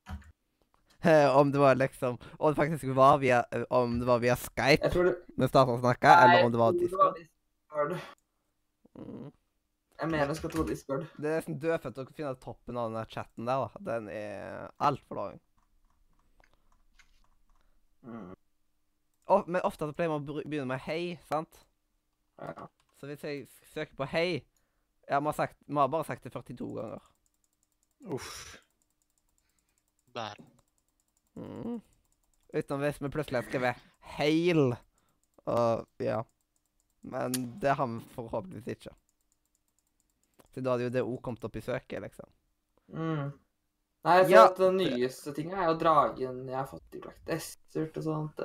[1.04, 4.38] Eh, om det var liksom Om det faktisk var via eh, Om det var via
[4.40, 7.18] Skype det vi starta å snakke, eller om det var Discord.
[7.18, 7.90] Det Discord.
[7.92, 7.98] Discord.
[8.96, 9.32] Mm.
[10.04, 11.04] Jeg mener jeg skal tro Discord.
[11.16, 13.84] Det er nesten dødfødt å finne toppen av den chatten der, da.
[13.88, 15.38] Den er altfor lang.
[18.04, 18.34] Mm.
[19.28, 21.62] Of- men ofte så pleier man å begynne med hei, sant?
[22.42, 22.68] Ja.
[23.00, 24.44] Så hvis jeg søker på hei
[25.10, 27.02] Ja, vi har, sagt, vi har bare sagt det 42 ganger.
[28.16, 28.58] Uff.
[30.16, 30.36] Der.
[31.36, 31.82] Mm.
[32.54, 33.82] Utenom hvis vi plutselig har skrevet
[34.16, 34.78] 'heil'.
[35.46, 36.22] Og ja.
[37.02, 38.94] Men det har vi forhåpentligvis ikke.
[40.54, 42.30] Så da hadde jo det òg kommet opp i søket, liksom.
[42.94, 43.34] Mm.
[44.04, 44.46] Nei, jeg ser Ja.
[44.46, 48.40] at den nyeste tinga er jo dragen jeg har fått i Black Desert og sånt.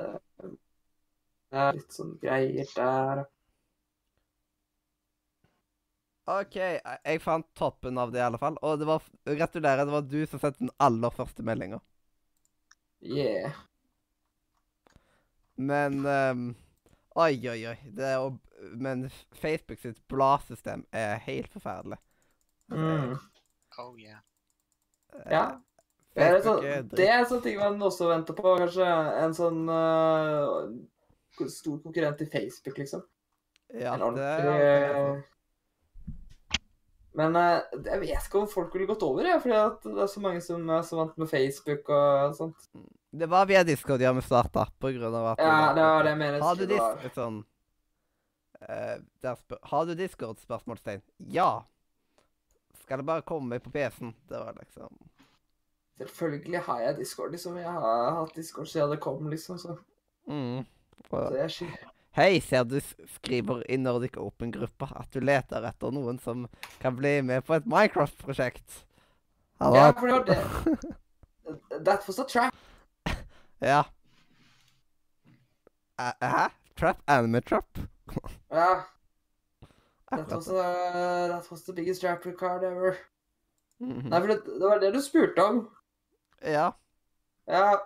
[1.53, 3.25] Litt sånn greier der.
[6.29, 8.59] OK, jeg fant toppen av det, i alle fall.
[8.61, 11.81] Og det var gratulerer, det var du som sendte den aller første meldinga.
[13.01, 13.55] Yeah.
[15.57, 16.43] Men um,
[17.19, 17.79] Oi, oi, oi.
[17.97, 18.29] Det er å,
[18.79, 19.09] men
[19.41, 21.99] Facebook sitt bladsystem er helt forferdelig.
[22.71, 23.17] Mm.
[23.81, 24.21] Oh yeah.
[25.15, 25.47] Eh, Ja.
[26.19, 26.65] Det er, sånn,
[26.99, 28.55] det er sånne ting man også venter på.
[28.59, 28.87] Kanskje
[29.23, 30.73] en sånn øh,
[31.53, 33.03] stor konkurrent til Facebook, liksom.
[33.69, 35.19] Ja, en det ordentlig øh,
[37.19, 40.23] Men øh, jeg vet ikke om folk ville gått over, jeg, fordi det er så
[40.25, 42.71] mange som er så vant med Facebook og sånt.
[43.11, 46.13] Det var via Discord ja, vi starta, på grunn av at Ja, det var det
[46.13, 46.45] jeg mener.
[46.45, 47.39] Har du Discord sånn
[48.69, 50.41] uh, Har du Discord?
[50.45, 51.03] Spørsmålstegn.
[51.33, 51.65] Ja.
[52.83, 54.13] Skal det bare komme på PC-en?
[54.29, 54.93] Det var liksom
[55.99, 57.57] Selvfølgelig har jeg Discord, liksom.
[57.59, 59.59] Jeg har hatt Discord siden det kom, liksom.
[59.59, 59.75] Så,
[60.31, 60.63] mm.
[62.19, 62.81] Hei, ser du
[63.15, 66.49] skriver i Nordic Open-gruppa at du leter etter noen som
[66.83, 68.85] kan bli med på et Minecraft-prosjekt.
[69.61, 70.39] Ja, for det var det.
[71.85, 72.55] That was a trap.
[73.61, 73.85] Ja.
[75.99, 76.49] Hæ?
[76.79, 77.03] Trap?
[77.07, 77.79] Anime trap?
[78.51, 78.83] Ja.
[80.11, 82.97] That was, uh, that was the biggest trap record ever.
[83.81, 84.09] Mhm.
[84.11, 85.69] Nei, for det, det var det du spurte om.
[86.43, 86.71] Ja.
[87.47, 87.77] Ja.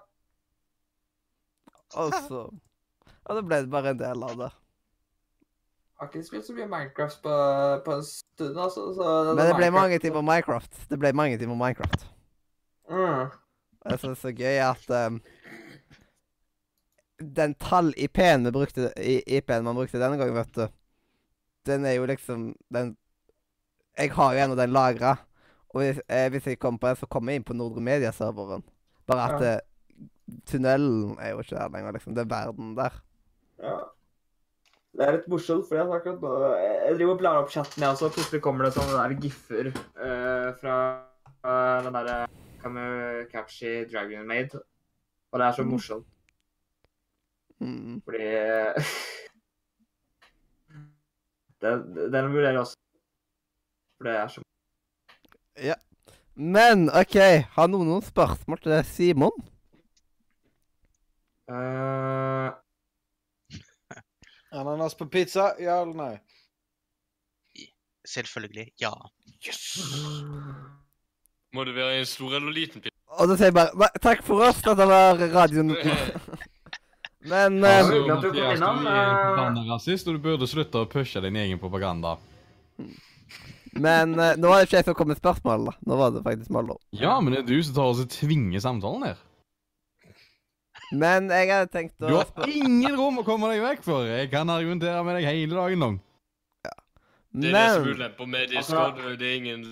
[1.95, 2.47] Og så
[3.25, 4.51] Og det ble bare en del av det.
[6.01, 7.35] Har ikke spilt så mye Minecraft på,
[7.87, 8.89] på en stund, altså.
[8.97, 10.81] Så Men det ble mange timer Minecraft.
[10.91, 12.09] Det ble mange timer Minecraft.
[12.91, 13.31] Mm.
[13.85, 15.21] Jeg synes det er så gøy at um,
[17.37, 20.67] Den tall-IP-en man brukte denne gangen, vet du,
[21.67, 22.97] den er jo liksom den
[23.99, 25.17] Jeg har jo en av den lagra.
[25.75, 28.65] Og hvis, eh, hvis jeg kommer på det, så kommer jeg inn på Nordre Media-serveren.
[29.07, 29.53] Bare at Ja.
[29.53, 29.61] eh,
[30.47, 32.15] tunnelen er jo ikke der lenger, liksom.
[32.15, 33.03] Det er verden der.
[33.63, 33.77] Ja.
[34.93, 37.81] Det er litt morsomt, for jeg, har akkurat nå, jeg driver og blar opp chatten,
[37.81, 38.11] jeg også.
[38.13, 40.75] Plutselig kommer det sånne der giffer uh, fra
[41.47, 42.17] uh, den derre
[42.61, 44.59] Kamukapshi Dragon Maid.
[45.33, 45.71] Og det er så Mm.
[45.73, 46.07] morsomt,
[47.63, 48.03] Mm.
[48.05, 48.29] fordi
[51.63, 51.83] Den,
[52.13, 52.77] den vurderer jeg også.
[53.97, 54.43] For det er så
[55.63, 55.75] Ja.
[56.35, 57.15] Men OK,
[57.55, 59.33] har noen noen spørsmål til Simon?
[61.49, 62.51] Eh,
[64.53, 66.15] Ananas på pizza, ja eller nei?
[68.09, 68.73] Selvfølgelig.
[68.83, 68.93] Ja.
[69.47, 69.61] Yes!
[71.55, 72.97] Må det være en stor eller liten pizza?
[73.21, 75.73] Og da sier jeg bare Nei, takk for oss, dette var radioen.
[77.33, 79.17] Men eh, så- Altså, hyggelig at du kom Mathias, innom, du er eh.
[79.23, 82.17] propagandarasist, og du burde slutte å pushe din egen propaganda.
[83.73, 85.77] Men eh, nå var det ikke jeg som kom med spørsmål, da.
[85.87, 86.81] Nå var det faktisk Mollo.
[86.99, 89.21] Ja, men det er du som tar oss og tvinger samtalen her.
[90.93, 94.05] Men jeg hadde tenkt å Du har ingen rom å komme deg vekk for.
[94.05, 96.01] Jeg kan argumentere med deg hele dagen lang.
[97.33, 99.01] Det er det som er ulempa med Discord.
[99.19, 99.65] Det er ingen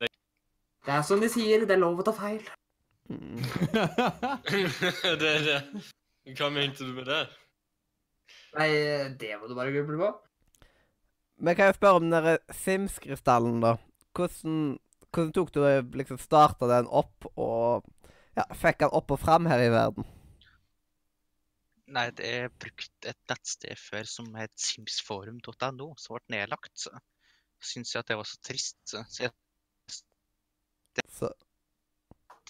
[0.00, 2.40] Det er som de sier, det er lov å ta feil.
[3.10, 3.42] Mm.
[5.20, 5.60] Det er det.
[6.38, 7.24] Hva mente du med det?
[8.56, 8.68] Nei,
[9.18, 10.10] det må du bare gruble på.
[11.40, 13.74] Men kan jeg spørre om den derre Sims-krystallen, da?
[14.16, 14.78] Hvordan,
[15.10, 15.60] hvordan tok du
[15.98, 17.84] liksom starta den opp og
[18.38, 20.06] ja, fikk den opp og fram her i verden?
[21.90, 26.72] Nei, det er brukt et nettsted før som het simsforum.no, som ble nedlagt.
[26.78, 26.92] Så
[27.72, 28.78] syns jeg at det var så trist.
[28.86, 29.32] Så jeg
[31.10, 31.28] Så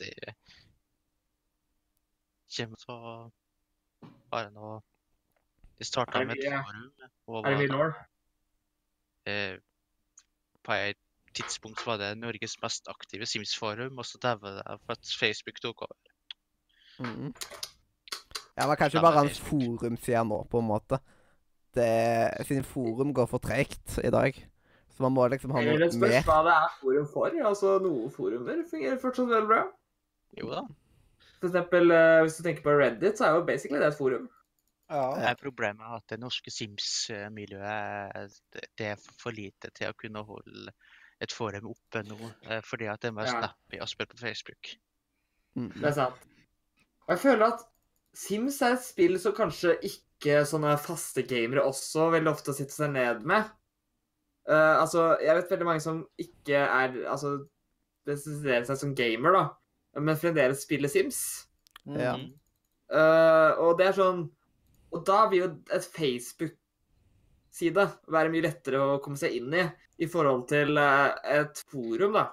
[0.01, 0.13] det
[2.57, 2.97] kommer så
[4.31, 4.81] bare nå
[5.79, 6.93] Det starta med et forum.
[7.27, 7.93] Og Er det var
[9.27, 9.59] eh,
[10.65, 10.99] på et
[11.35, 15.83] tidspunkt var det Norges mest aktive Sims-forum, og så daua det for at Facebook tok
[15.83, 15.97] over.
[16.99, 17.35] mm.
[18.59, 20.99] Ja, men kanskje bare hans forumside nå, på en måte.
[21.75, 21.87] Det,
[22.49, 24.35] siden forum går for tregt i dag.
[24.91, 27.37] Så man må liksom ha noe noe det spørs hva det er forum for.
[27.53, 29.63] Altså, Noen forumer fungerer fortsatt veldig bra.
[30.37, 30.65] Jo da.
[31.41, 34.27] For eksempel, eh, hvis du tenker på Reddit, så er jo basically det et forum.
[34.91, 35.05] Ja.
[35.15, 40.25] Det er problemet at det norske Sims-miljøet det- det er for lite til å kunne
[40.27, 40.73] holde
[41.21, 42.19] et forum oppe nå,
[42.51, 43.31] eh, fordi at det er mer Ja.
[43.41, 44.77] snappy å spille på Facebook.
[45.57, 45.73] Mm.
[45.75, 46.15] Det er sant.
[47.09, 47.65] Og jeg føler at
[48.17, 52.93] Sims er et spill som kanskje ikke sånne faste gamere også veldig ofte sitter seg
[52.97, 53.49] ned med.
[54.51, 57.37] Uh, altså, jeg vet veldig mange som ikke er Altså,
[58.09, 59.45] presiserer seg som gamer, da,
[60.01, 61.21] men fremdeles spiller Sims.
[61.87, 62.17] Ja.
[62.91, 64.25] Eh, og det er sånn
[64.93, 69.63] Og da vil jo et Facebook-side være mye lettere å komme seg inn i
[70.01, 72.25] i forhold til uh, et forum, da.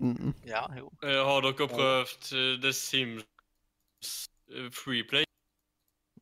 [0.00, 0.32] Mm.
[0.48, 0.88] Ja, jo.
[1.04, 2.30] Har dere prøvd
[2.64, 4.31] The Sims
[4.76, 5.24] Freeplay?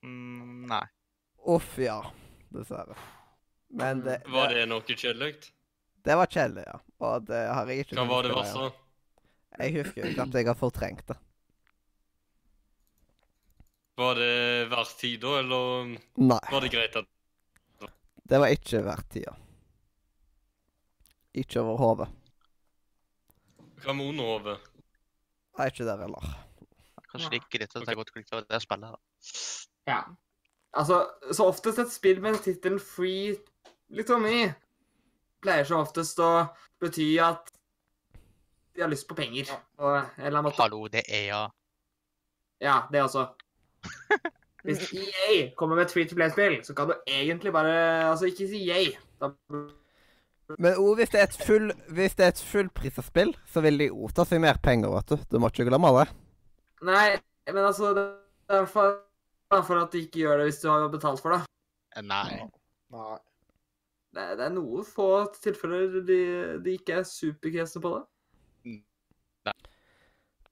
[0.02, 0.84] Mm, nei.
[1.50, 1.98] Uff, ja.
[2.50, 2.96] Dessverre.
[3.70, 5.34] Men det, Var det, det noe kjedelig?
[6.02, 6.78] det var kjedelig, ja.
[7.06, 8.70] Og det har jeg ikke Hva var det verste?
[9.60, 11.16] Jeg husker ikke at jeg har fortrengt det.
[14.00, 14.34] Var det
[14.72, 17.08] verdt tid da, eller Nei, var det greit at
[18.30, 19.32] det var ikke verdt tida.
[21.34, 22.06] Ikke over hodet.
[23.82, 24.54] Hva med underhodet?
[25.58, 26.28] Nei, ikke der heller.
[27.10, 28.96] Kanskje like greit at jeg har gått glipp av det spillet.
[28.96, 29.30] da.
[29.90, 30.00] Ja.
[30.78, 31.00] Altså,
[31.34, 33.34] så oftest et spill med tittelen Free
[33.90, 34.52] Little Me
[35.42, 36.30] pleier så oftest å
[36.82, 37.50] bety at
[38.76, 40.62] de har lyst på penger på en eller annen måte.
[40.62, 41.40] Hallo, det er ja.
[42.62, 43.26] Ja, det også.
[44.64, 48.48] Hvis EA kommer med et free to play-spill, så kan du egentlig bare Altså, ikke
[48.48, 48.90] si yay.
[49.20, 49.32] Da
[50.58, 53.78] Men o, hvis det er et full Hvis det er et fullprisa spill, så vil
[53.80, 55.24] de o ta seg mer penger, vet du.
[55.32, 56.10] Du må ikke glemme det.
[56.82, 57.18] Nei,
[57.50, 58.04] men altså Det
[58.56, 58.96] er fall
[59.66, 61.40] for at de ikke gjør det hvis du har betalt for det.
[61.96, 62.38] Eh, Nei.
[62.94, 63.18] Nei.
[64.14, 65.08] Det, det er noen få
[65.42, 66.20] tilfeller de,
[66.64, 68.04] de ikke er superkresne på det.
[69.46, 69.54] Nei.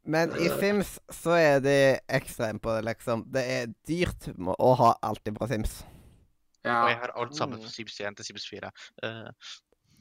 [0.09, 1.75] Men i Sims så er de
[2.17, 3.25] ekstreme på det, liksom.
[3.35, 5.81] Det er dyrt å ha alltid på Sims.
[6.65, 6.79] Ja.
[6.85, 7.65] Og jeg har alt sammen Mm.
[7.67, 8.71] fra Sims 1 til Sims 4.
[9.03, 9.31] Uh.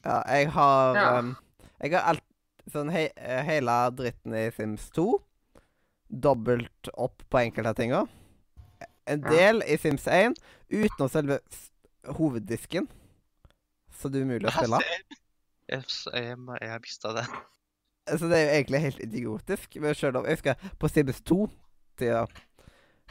[0.06, 1.20] Ja, jeg har Ja.
[1.20, 1.36] um,
[1.82, 2.24] Jeg har alt
[2.68, 3.06] Sånn he
[3.48, 5.06] hele dritten i Sims 2.
[6.08, 8.06] Dobbelt opp på enkelte tinga.
[9.08, 10.38] En del i Sims 1
[10.70, 11.40] utenom selve
[12.18, 12.88] hoveddisken.
[13.98, 14.82] Så det er umulig å spille.
[16.60, 17.26] jeg, har mista det.
[18.08, 19.80] Så det er jo egentlig helt idiotisk.
[19.84, 22.28] Men selv om jeg husker på Sims 2-tida,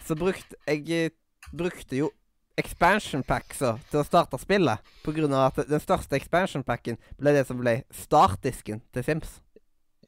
[0.07, 1.11] så brukte jeg eh,
[1.53, 2.11] brukte jo
[2.57, 4.81] expansion packsa til å starte spillet.
[5.05, 9.41] På grunn av at den største expansion packen ble det som ble startdisken til Sims.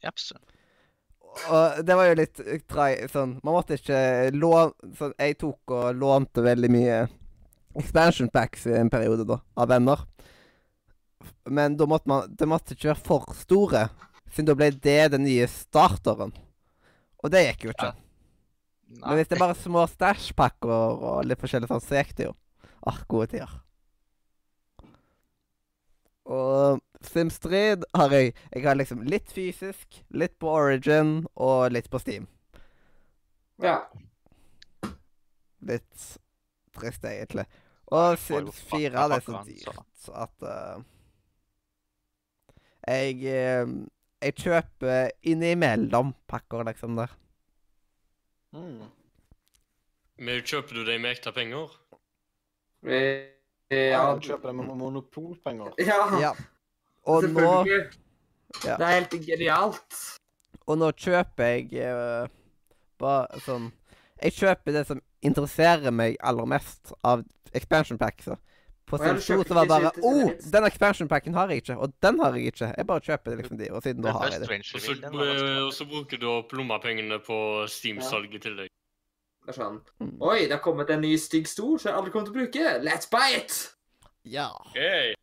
[0.03, 0.33] Japs.
[1.47, 3.99] Og det var jo litt trai, sånn Man måtte ikke
[4.35, 6.99] låne sånn, Jeg tok og lånte veldig mye
[7.79, 10.03] expansion packs i en periode, da, av venner.
[11.49, 13.87] Men da måtte man Det måtte ikke være for store,
[14.33, 16.35] siden da ble det den nye starteren.
[17.23, 17.93] Og det gikk jo ikke.
[17.93, 18.05] Ja.
[19.05, 22.35] Men hvis det er bare små stæsjpakker og litt forskjellig sånn, så gikk det jo.
[22.89, 23.51] Ah, gode tider.
[26.29, 31.91] Og Sims 3 har jeg Jeg har liksom litt fysisk, litt på Origin og litt
[31.91, 32.27] på Steam.
[33.63, 33.81] ja.
[35.61, 36.19] Litt
[36.79, 37.45] trist, egentlig.
[37.91, 39.73] Og Sims pakka 4 det er så pakkene, så.
[39.73, 40.83] dyrt at uh,
[42.89, 43.67] Jeg eh,
[44.23, 47.11] Jeg kjøper innimellom pakker, liksom, der.
[48.55, 48.87] Mm.
[50.19, 51.75] Men kjøper du dem med ekte penger?
[52.87, 53.27] Eh,
[53.71, 55.75] Ja, du kjøper det med monopolpenger.
[55.79, 56.33] ja, Ja.
[57.09, 57.53] Og nå.
[58.65, 58.77] Ja.
[58.77, 59.99] Det er helt genialt.
[60.69, 62.29] og nå kjøper jeg uh,
[63.01, 63.71] bare sånn
[64.23, 67.23] Jeg kjøper det som interesserer meg aller mest av
[67.57, 68.29] expansion packs.
[68.89, 71.77] På 2 så var det bare til Å, oh, den expansion packen har jeg ikke,
[71.77, 72.71] og den har jeg ikke.
[72.73, 74.59] Jeg bare kjøper det liksom de, og siden da har jeg det.
[74.73, 77.39] Og så, og bruker du opp lommepengene på
[77.69, 78.73] Steam-salget i tillegg.
[79.45, 79.79] Det er sånn.
[80.25, 82.75] Oi, det har kommet en ny stygg stol som jeg aldri kommer til å bruke.
[82.85, 83.61] Let's buy it!
[84.29, 84.51] Ja.
[84.75, 85.15] Hey.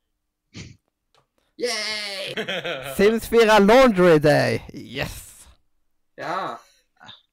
[1.57, 2.35] Yay!
[2.95, 4.61] Sims 4 Laundry Day.
[4.73, 5.47] Yes.
[6.17, 6.57] Ja.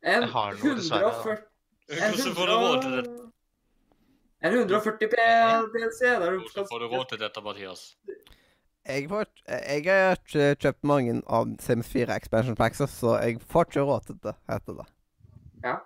[0.02, 1.36] En Jeg har noe, dessverre, da.
[1.92, 3.16] 140 en Hvordan får du råd til dette?
[4.42, 5.24] En 140 P
[5.74, 6.00] DLC.
[6.00, 7.82] Der du Hvordan får du råd til dette, Mathias?
[8.86, 13.68] Jeg, får, jeg har ikke kjøpt mange av Sims 4 expansion packs, så jeg får
[13.70, 14.86] ikke råd til det, heter det.
[15.66, 15.76] Ja.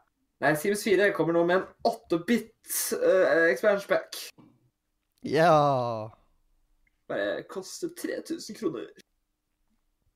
[0.41, 2.53] Nei, Sims 4 kommer nå med en 8-bit
[3.01, 4.21] uh, expansion pack.
[5.25, 5.53] Ja
[7.09, 8.89] Bare koster 3000 kroner.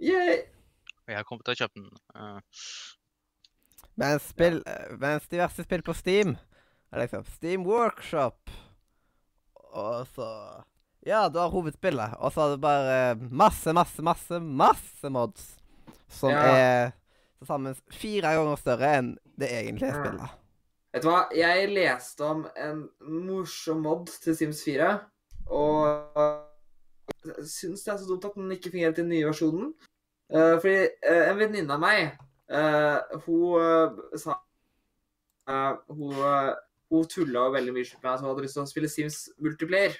[0.00, 0.40] Yay!
[1.06, 1.90] Og jeg kommer til å kjøpe den.
[2.14, 2.40] Uh.
[4.00, 6.36] Mens, spill, eh, mens diverse spill på Steam
[6.90, 8.50] er liksom Steam Workshop.
[9.70, 10.28] Og så
[11.06, 15.56] Ja, du har hovedspillet, og så har du bare masse, masse, masse, masse mods.
[16.08, 16.42] Som Ja.
[16.44, 16.92] er
[17.38, 20.30] til sammen fire ganger større enn det egentlige spillet.
[20.92, 21.22] Vet du hva?
[21.32, 25.00] Jeg leste om en morsom mod til Sims 4,
[25.48, 26.49] og
[27.46, 29.72] syns det er så dumt at den ikke fungerer til den nye versjonen.
[30.30, 30.76] Uh, fordi
[31.10, 32.14] uh, en venninne av meg,
[32.54, 34.38] uh, hun sa
[35.50, 36.12] Hun,
[36.92, 39.96] hun tulla veldig mye med så hun hadde lyst til å spille Sims multiplayer.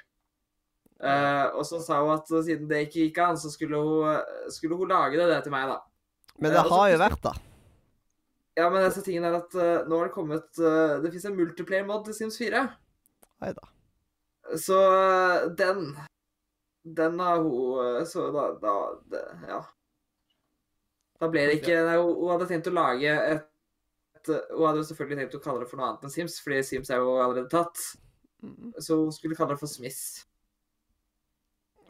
[1.56, 4.20] Og så sa hun at siden det ikke gikk an, så skulle hun,
[4.54, 5.80] skulle hun lage det, det til meg, da.
[6.38, 7.32] Men det har jo vært da.
[8.60, 9.58] Ja, men disse tingene er at
[9.88, 10.62] nå har det kommet
[11.02, 12.62] Det fins en multiplayer-mod til Sims 4.
[13.42, 13.66] Neida.
[14.60, 14.78] Så
[15.58, 15.96] den
[16.82, 18.74] Den har hun eh, Så da, da
[19.10, 19.60] det, Ja.
[21.20, 23.42] Da ble det ikke nei, hun, hun hadde tenkt å lage et,
[24.16, 26.62] et Hun hadde jo selvfølgelig tenkt å kalle det for noe annet enn Sims, fordi
[26.64, 27.82] Sims er jo allerede tatt.
[28.40, 28.70] Mm.
[28.80, 30.00] Så hun skulle kalle det for Smiss.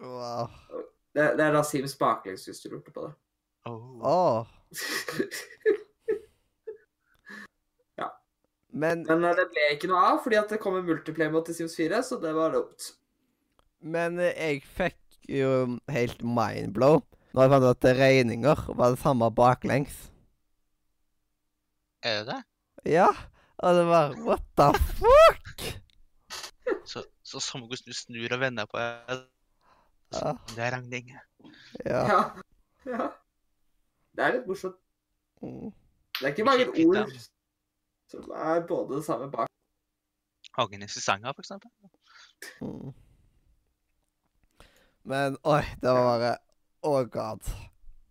[0.01, 0.49] Wow.
[1.15, 3.13] Det, det er da Sims baklengs, hvis du lurte på det.
[3.71, 4.47] oh.
[8.01, 8.09] ja.
[8.71, 11.45] Men, Men eh, det ble ikke noe av, fordi at det kom en multiplayer mot
[11.47, 12.81] til Sims 4, så det var dumt.
[13.81, 17.01] Men eh, jeg fikk jo helt mindblow
[17.35, 19.99] når jeg fant ut at regninger var det samme baklengs.
[22.03, 22.41] Er det det?
[22.97, 23.07] Ja.
[23.63, 25.63] Og det var What the fuck?
[26.89, 29.21] Så, så samme hvordan du snur og vender på det,
[30.17, 30.33] Ja.
[30.57, 31.13] det er regning.
[31.87, 32.01] ja.
[32.09, 32.23] Ja.
[32.87, 33.11] ja.
[34.17, 34.75] Det er litt morsomt.
[35.43, 35.71] Mm.
[36.19, 37.13] Det er ikke mange ord
[38.11, 39.47] som er både det samme bak.
[40.59, 41.71] Hagen i senga, for eksempel.
[42.61, 42.91] Mm.
[45.05, 46.37] Men oi, det var bare
[46.83, 47.45] Oh god.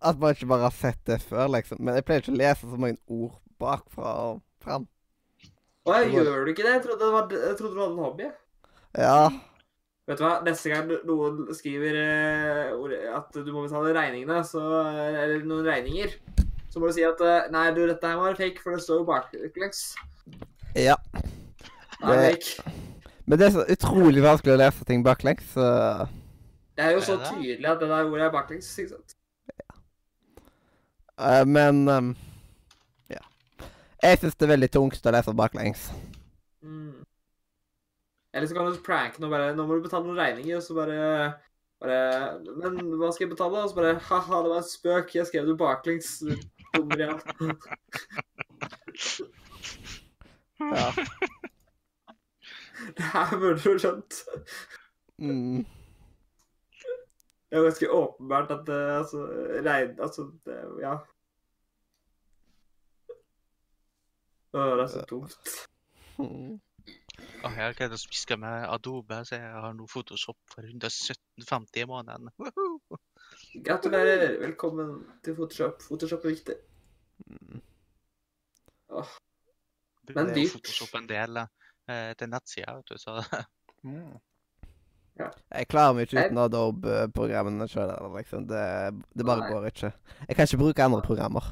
[0.01, 1.81] At man ikke bare har sett det før, liksom.
[1.81, 4.85] Men jeg pleier ikke å lese så mange ord bakfra og fram.
[5.89, 6.75] Å, gjør du ikke det?
[6.77, 8.27] Jeg trodde, det var, jeg trodde du hadde en hobby.
[8.97, 9.29] Ja.
[10.09, 14.61] Vet du hva, neste gang noen skriver eh, at du må betale regningene, så,
[14.93, 16.15] eller noen regninger,
[16.69, 19.01] så må du si at eh, nei, du, dette her var fake, for det står
[19.01, 19.83] jo baklengs.
[20.77, 20.95] ja.
[21.99, 22.77] Det er Det- fake.
[23.29, 25.65] Men det er så utrolig vanskelig å lese ting baklengs, så
[26.79, 29.15] Det er jo så tydelig at det der ordet er baklengs, ikke sant?
[31.19, 32.13] eh, Men um,
[33.11, 33.19] Ja.
[34.03, 35.89] Jeg syns det er veldig tungt å lese baklengs.
[36.63, 37.03] Mm.
[38.33, 40.75] Eller så kan du pranke noe bare Nå må du betale noen regninger, og så
[40.77, 40.99] bare
[41.81, 41.99] bare
[42.61, 43.63] Men hva skal jeg betale?
[43.63, 45.15] Og så bare Ha-ha, det var en spøk.
[45.15, 46.13] Jeg skrev det baklengs.
[46.23, 46.31] Du
[46.77, 47.19] dummer igjen.
[50.59, 50.87] Ja.
[52.95, 54.21] Det her burde du skjønt.
[55.19, 55.65] Mm.
[57.49, 59.23] Det er jo ganske åpenbart at det altså
[59.65, 59.95] regn...
[59.99, 60.97] Altså, det Ja.
[64.53, 65.49] Å, det er så dumt.
[66.17, 66.59] Mm.
[67.19, 71.87] Jeg har greid å spiske med Adobe, så jeg har nå Photoshop for 117,50 i
[71.89, 72.29] måneden.
[72.37, 72.99] Woohoo!
[73.65, 74.37] Gratulerer.
[74.41, 74.95] Velkommen
[75.25, 75.81] til Photoshop.
[75.85, 76.57] Photoshop er viktig.
[77.25, 77.61] Mm.
[78.89, 80.53] Men Det er dyrt.
[80.53, 83.17] Photoshop en del eh, til nettsida, vet du, så
[85.19, 87.91] Jeg klarer meg ikke uten Adobe-programmene sjøl.
[88.15, 88.45] Liksom.
[88.49, 88.63] Det,
[89.17, 89.49] det bare Nei.
[89.51, 89.91] går ikke.
[90.27, 91.51] Jeg kan ikke bruke andre programmer.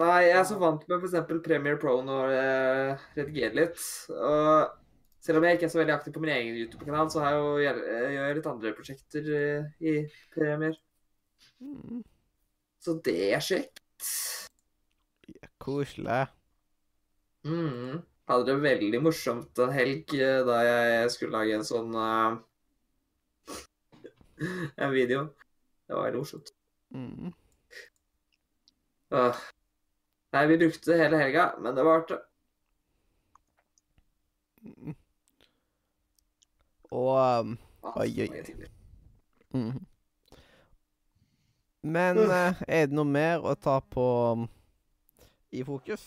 [0.00, 1.28] Nei, jeg er så vant med f.eks.
[1.44, 3.84] Premiere Pro når jeg redigerer litt.
[4.14, 4.72] Og
[5.24, 7.44] selv om jeg ikke er så veldig aktiv på min egen YouTube-kanal, så har jeg
[7.44, 9.94] jo, jeg gjør litt andre prosjekter eh, i
[10.34, 10.80] Premiere.
[11.62, 12.02] Mm.
[12.84, 14.10] Så det er kjekt.
[15.62, 16.26] Koselig.
[17.46, 18.02] Mm.
[18.28, 22.36] Hadde det veldig morsomt en helg eh, da jeg skulle lage en sånn eh,
[24.76, 25.28] En video.
[25.86, 26.54] Det var veldig morsomt.
[26.94, 27.32] Mm.
[29.10, 29.36] Åh.
[30.32, 32.18] Nei, vi brukte det hele helga, men det var artig.
[34.62, 34.94] Mm.
[36.90, 38.28] Og um, Oi, oi.
[39.50, 39.60] Mm.
[39.60, 39.86] mhm.
[41.82, 44.46] Men uh, er det noe mer å ta på um,
[45.52, 46.04] i fokus?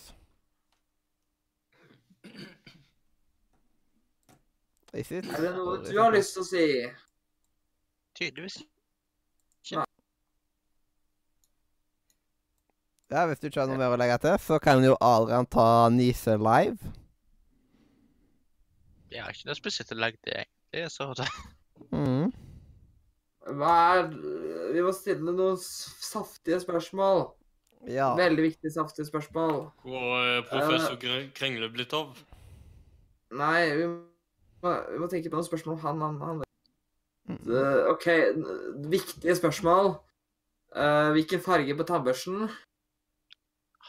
[4.92, 5.28] Is it?
[5.30, 6.64] Er det noe du har lyst til å si?
[8.18, 8.62] Tydeligvis
[13.08, 15.88] Ja, Hvis du ikke har noe mer å legge til, så kan jo Adrian ta
[15.88, 16.90] Nise live.
[19.08, 21.28] Jeg har ikke noe spesielt å legge til, egentlig, så det
[21.94, 22.32] Mm.
[23.56, 24.08] Hva er
[24.74, 27.28] Vi må stille noen saftige spørsmål.
[27.88, 28.10] Ja.
[28.18, 29.70] Veldig viktige, saftige spørsmål.
[29.86, 32.18] Hvor er professor uh, Krengle blitt av?
[33.38, 36.47] Nei, vi må, vi må tenke på noen spørsmål om han, han, han.
[37.28, 37.38] Mm.
[37.52, 38.06] Eh, OK,
[38.90, 39.94] viktige spørsmål.
[40.76, 42.48] Uh, hvilken farge på tannbørsten?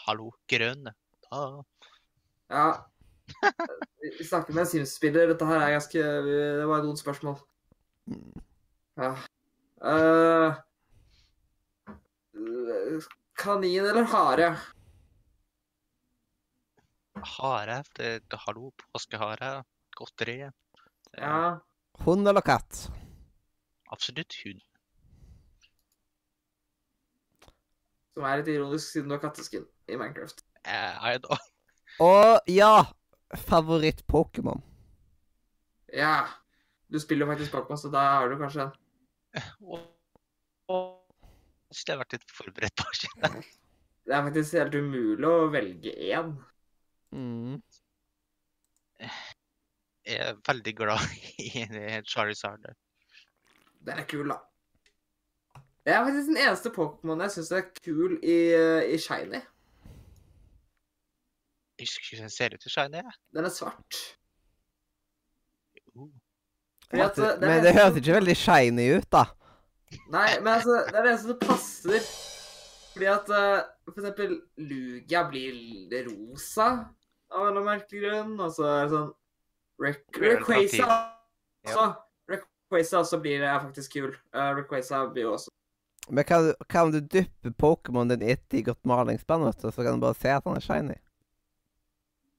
[0.06, 0.88] Hallo, grønn.
[1.28, 1.42] Da.
[2.50, 2.68] Ja.
[4.00, 5.28] Vi vi snakker med en Sims-spiller.
[5.28, 7.36] Dette her er ganske Det var et vondt spørsmål.
[8.98, 9.12] Ja.
[9.80, 10.56] Uh,
[13.38, 14.54] kanin eller hare?
[17.36, 17.84] Hare.
[17.96, 19.64] Det, det, hallo, påskehare.
[19.96, 20.40] Godteri.
[21.18, 21.60] Ja.
[22.06, 22.88] Hund eller katt?
[23.94, 24.64] Absolutt hund.
[28.14, 30.44] Som er litt ironisk, siden du har katteskin i Minecraft.
[30.66, 31.38] Eh, I know.
[32.10, 32.86] Og ja,
[33.48, 34.62] favoritt-Pokémon.
[35.94, 36.28] Ja.
[36.90, 38.76] Du spiller jo faktisk Pokémon, så da har du kanskje en.
[39.38, 39.46] jeg
[40.70, 41.00] og
[41.70, 43.42] jeg skulle vært litt forberedt på det.
[44.10, 46.32] Det er faktisk helt umulig å velge én.
[47.14, 47.60] Mm.
[50.10, 51.66] Jeg er veldig glad i
[52.10, 52.66] Charizard.
[53.88, 54.40] Den er kul, da.
[55.86, 58.40] Det er faktisk den eneste Pokémon jeg syns er kul i,
[58.94, 59.42] i Shiny.
[61.80, 63.00] Jeg husker ikke den ser ut i Shiny.
[63.00, 63.20] jeg.
[63.36, 64.02] Den er svart.
[65.96, 66.10] Uh.
[66.90, 69.24] Fordi at, eh, det er Men det høres ikke veldig shiny ut, da.
[70.10, 72.08] Nei, men altså, det er det eneste som passer.
[72.94, 75.54] Fordi at eh, for eksempel Lugia blir
[76.10, 76.68] rosa
[77.30, 79.10] av en eller annen merkelig grunn, og så er det sånn
[79.80, 80.88] Requaza,
[81.64, 81.86] også.
[81.86, 81.94] er
[82.72, 84.12] Rayquaza også blir det faktisk kul.
[84.36, 85.50] Uh, Rayquaza blir jo også
[86.10, 89.84] Men kan, du- kan du dyppe Pokémon din etter i godt malingsspann, vet du, så
[89.84, 90.96] kan du bare se at han er shiny?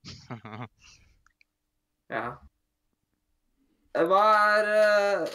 [2.11, 2.31] Ja.
[3.95, 4.23] Eh, Hva
[4.57, 4.65] er
[5.23, 5.27] uh,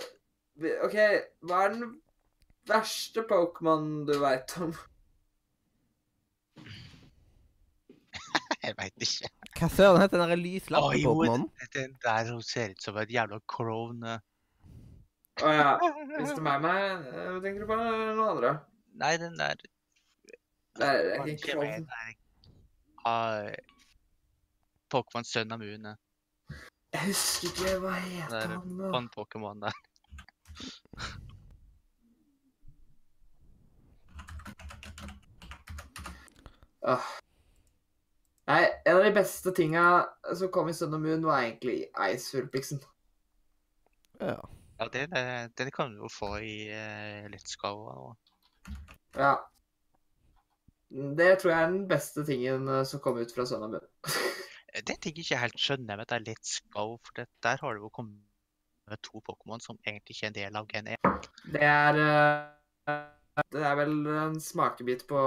[0.85, 0.97] OK,
[1.49, 1.95] hva er den
[2.69, 4.73] verste Pokémon du veit om?
[8.67, 9.29] Jeg veit ikke.
[9.57, 10.31] Hva søren heter den
[11.01, 11.45] jo, Pokémonen?
[11.73, 14.19] Den der som ser ut som et jævla crone.
[15.45, 15.71] Å ja.
[16.17, 18.53] Hvis det er meg, meg, eh, tenker du på noen andre?
[18.97, 21.89] Nei, den der Det er, det er ikke sånn.
[23.05, 23.51] ah,
[24.93, 25.87] Pokémon Sun og Moon.
[25.93, 26.63] eh,
[26.97, 28.91] Jeg husker ikke hva Det heter er han nå.
[28.95, 29.77] Vann-Pokémon der.
[36.81, 37.03] Åh.
[38.47, 39.85] Nei, en av de beste tinga
[40.39, 42.79] som kom i Sun og Moon, var egentlig Ice-Fulpixen.
[44.23, 44.37] Ja.
[44.77, 48.15] Ja, den, eh, den kan du jo få i uh, Let's nå.
[49.17, 49.37] Ja.
[50.91, 53.81] Det tror jeg er den beste tingen eh, som kom ut fra Sun min.
[53.81, 57.57] Eh, Det ting jeg ikke helt skjønner med det er Let's Go, for det, der
[57.61, 61.31] har det jo kommet to Pokémon som egentlig ikke er en del av Gen 1.
[61.57, 63.01] Det er eh,
[63.53, 65.19] Det er vel en smakebit på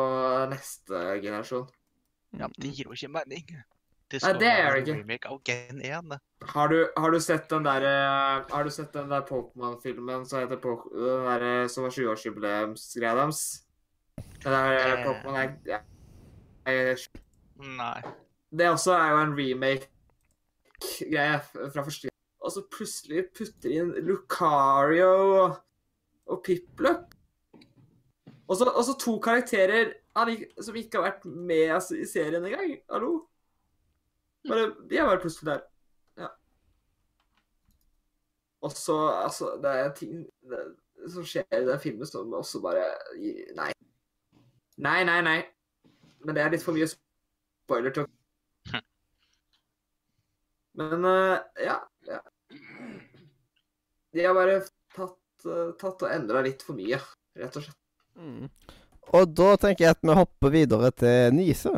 [0.50, 1.68] neste generasjon.
[2.38, 3.52] Ja, men det gir jo ikke mening.
[4.10, 4.94] Det Nei, det jo det en ikke.
[5.04, 6.14] remake av Gen 1.
[6.50, 10.40] Har du, har du sett den der eh, Har du sett den der Pokémon-filmen som
[10.42, 13.42] heter Pok den der, eh, som var 20-årsjubileumsgreia deres?
[14.42, 15.06] Den der eh, Eh.
[15.06, 15.80] Pokémon er, ja.
[16.66, 16.98] er
[17.60, 18.02] Nei.
[18.50, 22.10] Det også er jo en remake-greie fra første.
[22.40, 25.12] Og så plutselig putter inn Lucario
[25.44, 25.50] og,
[26.26, 27.14] og Piplup.
[28.50, 29.94] Og så, to karakterer
[30.62, 32.80] som ikke har vært med i serien engang.
[32.90, 33.29] Hallo?
[34.48, 35.62] Bare, de er bare plutselig der.
[36.18, 36.30] Ja.
[38.62, 40.62] Og så, altså Det er ting det,
[41.12, 42.86] som skjer i den filmen som også bare
[43.58, 43.72] Nei.
[44.80, 45.40] Nei, nei, nei.
[46.24, 48.10] Men det er litt for mye spoiler til å
[50.80, 52.20] men uh, ja, ja.
[54.14, 54.60] De har bare
[54.96, 57.00] tatt, uh, tatt og endra litt for mye,
[57.40, 57.80] rett og slett.
[58.20, 58.48] Mm.
[59.16, 61.74] Og da tenker jeg at vi hopper videre til Nise.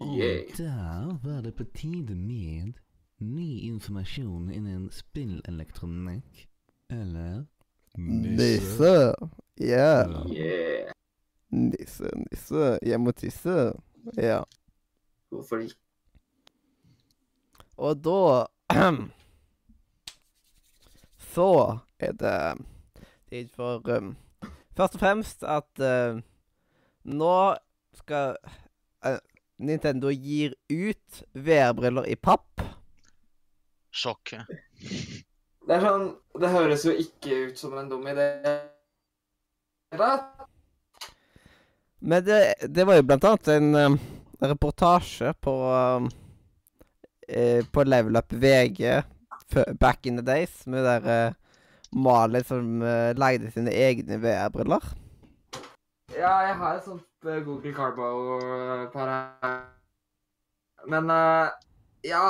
[0.00, 0.44] Yay.
[0.50, 2.72] Og der var det på tide med
[3.18, 6.48] ny informasjon innen spillelektronikk.
[6.90, 7.44] Eller
[7.98, 9.14] Nisse.
[9.60, 10.06] Ja.
[10.30, 10.92] Yeah.
[11.50, 12.78] Nisse, nisse.
[12.82, 13.72] Jeg må tisse.
[14.16, 14.42] Ja.
[15.28, 15.74] Hvorfor ikke?
[17.76, 18.46] Og da
[21.34, 22.66] Så er det
[23.28, 24.16] tid for um,
[24.76, 26.20] Først og fremst at uh,
[27.04, 27.54] nå
[27.94, 28.36] skal
[29.06, 29.18] uh,
[29.60, 32.62] Nintendo gir ut VR-briller i papp.
[33.92, 34.34] Sjokk.
[35.66, 36.06] Det er sånn
[36.40, 38.30] Det høres jo ikke ut som en dum idé.
[42.00, 43.98] Men det, det var jo blant annet en uh,
[44.40, 46.06] reportasje på uh,
[47.28, 49.02] eh, På Level Up VG
[49.80, 51.34] back in the days med der uh,
[51.90, 54.84] Malin som uh, lagde sine egne VR-briller.
[56.16, 59.58] Ja, jeg har et sånt uh, Google Carbo-par her.
[60.90, 61.50] Men uh,
[62.06, 62.24] ja.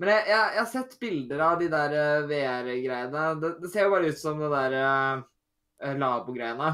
[0.00, 3.24] Men jeg, jeg, jeg har sett bilder av de der uh, VR-greiene.
[3.42, 6.70] Det, det ser jo bare ut som det der uh, labo-greiene.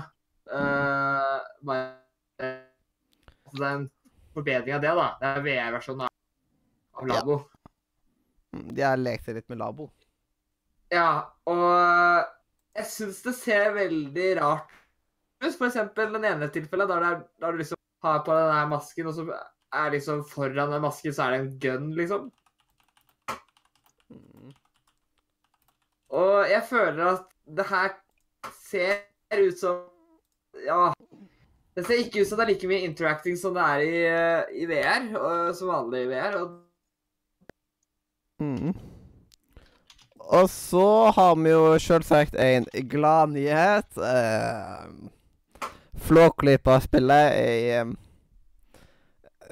[0.47, 1.93] Eh, bare
[3.45, 3.91] altså, Det er en
[4.35, 5.07] forbedring av det, da.
[5.21, 6.13] Det er VR-versjonen av,
[7.01, 7.39] av labo.
[7.43, 8.63] Ja.
[8.77, 9.91] De har lekt seg litt med labo.
[10.95, 11.65] Ja, og
[12.77, 14.71] jeg syns det ser veldig rart.
[15.43, 19.07] For eksempel den ene tilfellet der, er, der du liksom har på den her masken,
[19.11, 19.27] og så
[19.77, 22.31] er liksom foran den masken så er det en gun, liksom.
[26.17, 27.25] Og jeg føler at
[27.57, 27.97] det her
[28.63, 29.85] ser ut som
[30.65, 30.93] Ja.
[31.77, 34.63] Det ser ikke ut som det er like mye interacting som det er i, eh,
[34.63, 36.39] i VR, og, som vanlig i VR.
[36.41, 36.63] Og
[38.41, 38.75] Mm.
[40.19, 43.89] Og så har vi jo selvsagt en gladnyhet.
[43.97, 44.91] Uh,
[46.07, 47.89] Flåklypa-spillet er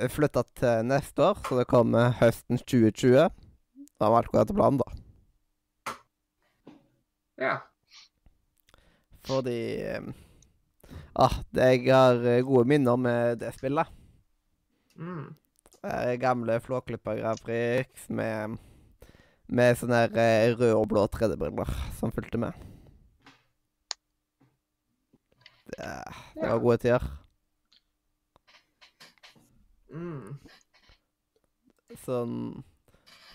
[0.07, 3.25] flytta til neste år, så det kommer høsten 2020.
[3.99, 5.95] Da har vi alt gått etter planen, da.
[7.43, 7.55] ja.
[9.27, 9.59] Fordi
[11.17, 13.91] ah, Jeg har gode minner med det spillet.
[14.95, 15.35] Mm.
[16.23, 18.61] Gamle Flåklypa Grand Prix med,
[19.49, 22.74] med sånne eh, røde og blå 3D-briller som fulgte med.
[25.75, 25.91] Det,
[26.35, 27.07] det var gode tider.
[29.95, 30.35] Mm.
[32.03, 32.37] Sånn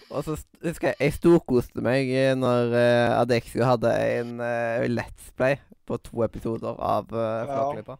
[0.09, 0.35] Og så
[0.65, 5.99] husker jeg jeg storkoste meg eh, når uh, Adexio hadde en uh, Let's Play på
[6.03, 7.45] to episoder av uh, Ja.
[7.53, 7.99] Flåklypa.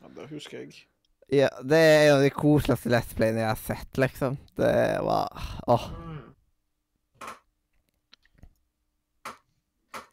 [0.00, 0.86] Ja, det husker jeg.
[1.34, 4.38] Ja, det er en av de koseligste Let's Playene jeg har sett, liksom.
[4.56, 4.72] Det
[5.02, 5.26] var
[5.66, 5.88] Åh.
[6.06, 6.22] Mm.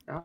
[0.09, 0.23] Ja.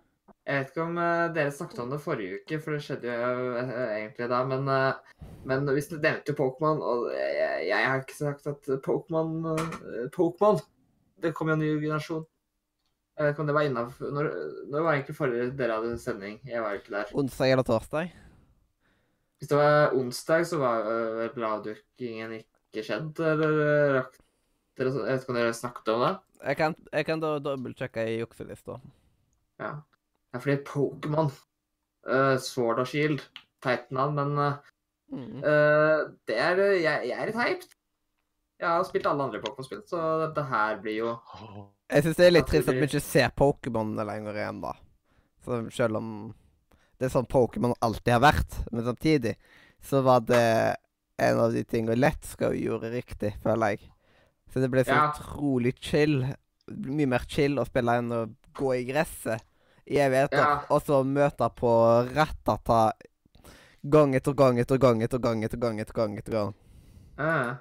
[0.48, 3.48] Jeg vet ikke om eh, dere snakket om det forrige uke, for det skjedde jo
[3.60, 4.38] eh, egentlig da.
[4.48, 8.70] Men, eh, men hvis dere nevnte jo Pokémon, og jeg, jeg har ikke sagt at
[8.86, 9.34] Pokémon
[10.14, 10.60] Pokémon
[11.20, 12.22] Det kom jo en ny generasjon.
[13.18, 14.28] Jeg vet ikke om det var innafor når,
[14.70, 16.38] når var egentlig forrige dere hadde sending?
[16.46, 17.12] Jeg var jo ikke der.
[17.20, 18.14] Onsdag eller torsdag?
[19.38, 20.88] Hvis det var onsdag, så var
[21.18, 23.60] vel avdukingen ikke skjedd, eller
[23.98, 24.16] rakk
[24.78, 26.14] dere Jeg vet ikke om dere snakket om det?
[26.40, 28.80] Jeg kan, jeg kan da dobbeltsjekke i jukselista.
[29.58, 29.74] Ja.
[30.28, 31.30] Det er fordi Pokémon
[32.08, 33.22] uh, Sword og Shield
[33.64, 34.74] Teit navn, men uh,
[35.08, 35.40] Mm.
[36.28, 37.70] det er jeg, jeg er litt hyped.
[38.60, 41.12] Jeg har spilt alle andre Pokémon-spill, så dette her blir jo
[41.88, 44.74] Jeg syns det er litt At trist at vi ikke ser Pokémon lenger igjen, da.
[45.46, 46.10] Så selv om
[47.00, 49.32] det er sånn Pokémon alltid har vært, men samtidig
[49.80, 50.42] så var det
[51.24, 53.88] en av de tingene Let's Go gjorde riktig, føler jeg.
[54.52, 55.08] Så det ble så Ja.
[55.08, 56.20] utrolig chill.
[56.68, 59.40] Mye mer chill å spille enn å gå i gresset
[59.88, 60.48] i vet Ja.
[60.68, 61.70] og så møte på
[62.14, 62.92] Rattata
[63.88, 66.18] gang etter gang etter gang etter gang etter gang etter gang.
[66.18, 66.54] etter gang.
[67.18, 67.56] Uh.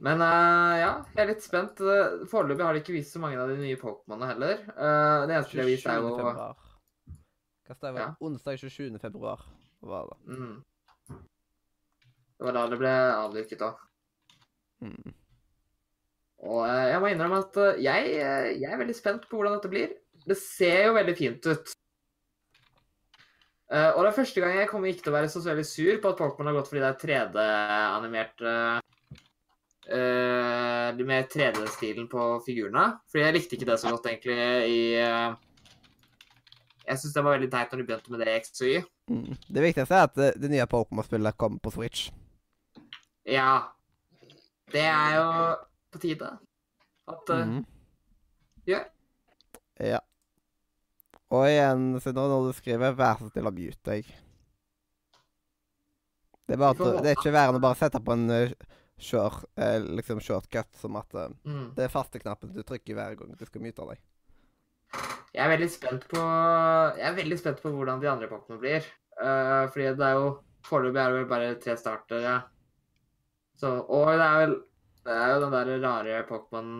[0.00, 1.80] Men uh, ja, jeg er litt spent.
[2.28, 4.64] Foreløpig har de ikke vist så mange av de nye Pokémonene heller.
[4.76, 6.56] Uh, det eneste de har vist, er jo februar.
[7.66, 8.00] Hva det?
[8.00, 8.08] Ja.
[8.20, 8.98] Onsdag 27.
[9.02, 9.44] februar
[9.80, 10.18] var det.
[10.36, 10.56] mm.
[12.36, 13.70] Det var da det ble avduket da.
[14.84, 15.14] Mm.
[16.44, 18.10] Og eh, jeg må innrømme at jeg,
[18.60, 19.94] jeg er veldig spent på hvordan dette blir.
[20.26, 21.72] Det ser jo veldig fint ut.
[23.66, 25.96] Uh, og det er første gang jeg kommer ikke til å være så veldig sur
[26.02, 28.78] på at Pokémon har gått fordi det er 3D-animert uh,
[30.94, 32.84] De med 3D-stilen på figurene.
[33.10, 34.38] Fordi jeg likte ikke det så godt, egentlig,
[34.70, 35.34] i uh,
[36.86, 38.76] Jeg syns det var veldig teit når de begynte med det i X og Y.
[39.10, 39.32] Mm.
[39.58, 42.08] Det viktigste er at det, det nye Pokémon-spillet kommer på Switch.
[43.26, 43.52] Ja.
[44.70, 45.26] Det er jo
[45.94, 46.30] på tide.
[47.10, 47.64] At eh, Mhm.
[48.66, 48.80] ja.
[49.78, 49.98] Ja.
[51.34, 54.10] Og igjen, Sindre, når du skriver, vær så snill å mute deg.
[56.46, 58.52] Det er, bare at, det er ikke verre enn å bare sette på en uh,
[58.96, 61.72] short, eh, liksom shortcut, som at eh, mm.
[61.76, 64.04] det er faste knappen du trykker hver gang du skal mute deg.
[65.34, 66.20] Jeg er veldig spent på
[66.96, 68.86] Jeg er veldig spent på hvordan de andre Pokémon blir.
[69.20, 70.36] Eh, fordi det er jo
[70.66, 72.36] Foreløpig er det vel bare tre startere.
[73.60, 74.54] Så, og det er vel
[75.06, 76.70] Det er jo den der rare Pokémon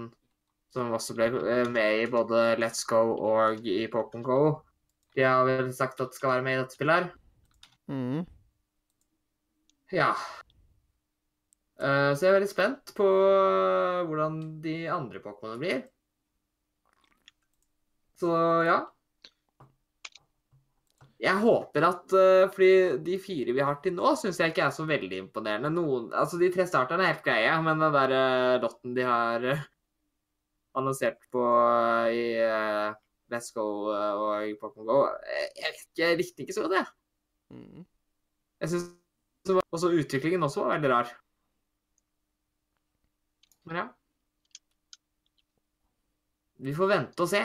[0.74, 4.40] som også ble eh, med i både Let's Go og i Pokémon Go.
[5.16, 7.12] De har vel sagt at skal være med i dette spillet her.
[7.92, 8.26] Mhm.
[9.94, 10.10] Ja.
[11.76, 13.06] Eh, så jeg er veldig spent på
[14.08, 15.86] hvordan de andre Pokémonene blir.
[18.16, 18.32] Så
[18.66, 18.80] ja.
[21.22, 22.72] Jeg håper at eh, Fordi
[23.06, 25.72] de fire vi har til nå, syns jeg ikke er så veldig imponerende.
[25.72, 29.48] Noen, altså De tre starterne er helt greie, men den der eh, lotten de har
[29.52, 29.64] eh,
[30.76, 31.42] annonsert på
[32.12, 32.94] i, uh,
[33.32, 34.98] Let's Go eh, og Pokémon Go.
[35.58, 36.86] Jeg, jeg, likte ikke så godt, jeg.
[37.50, 37.84] Mm.
[38.62, 41.12] Jeg synes også utviklingen også var veldig rar.
[43.66, 43.86] Men ja.
[46.62, 47.42] Vi får vente og se.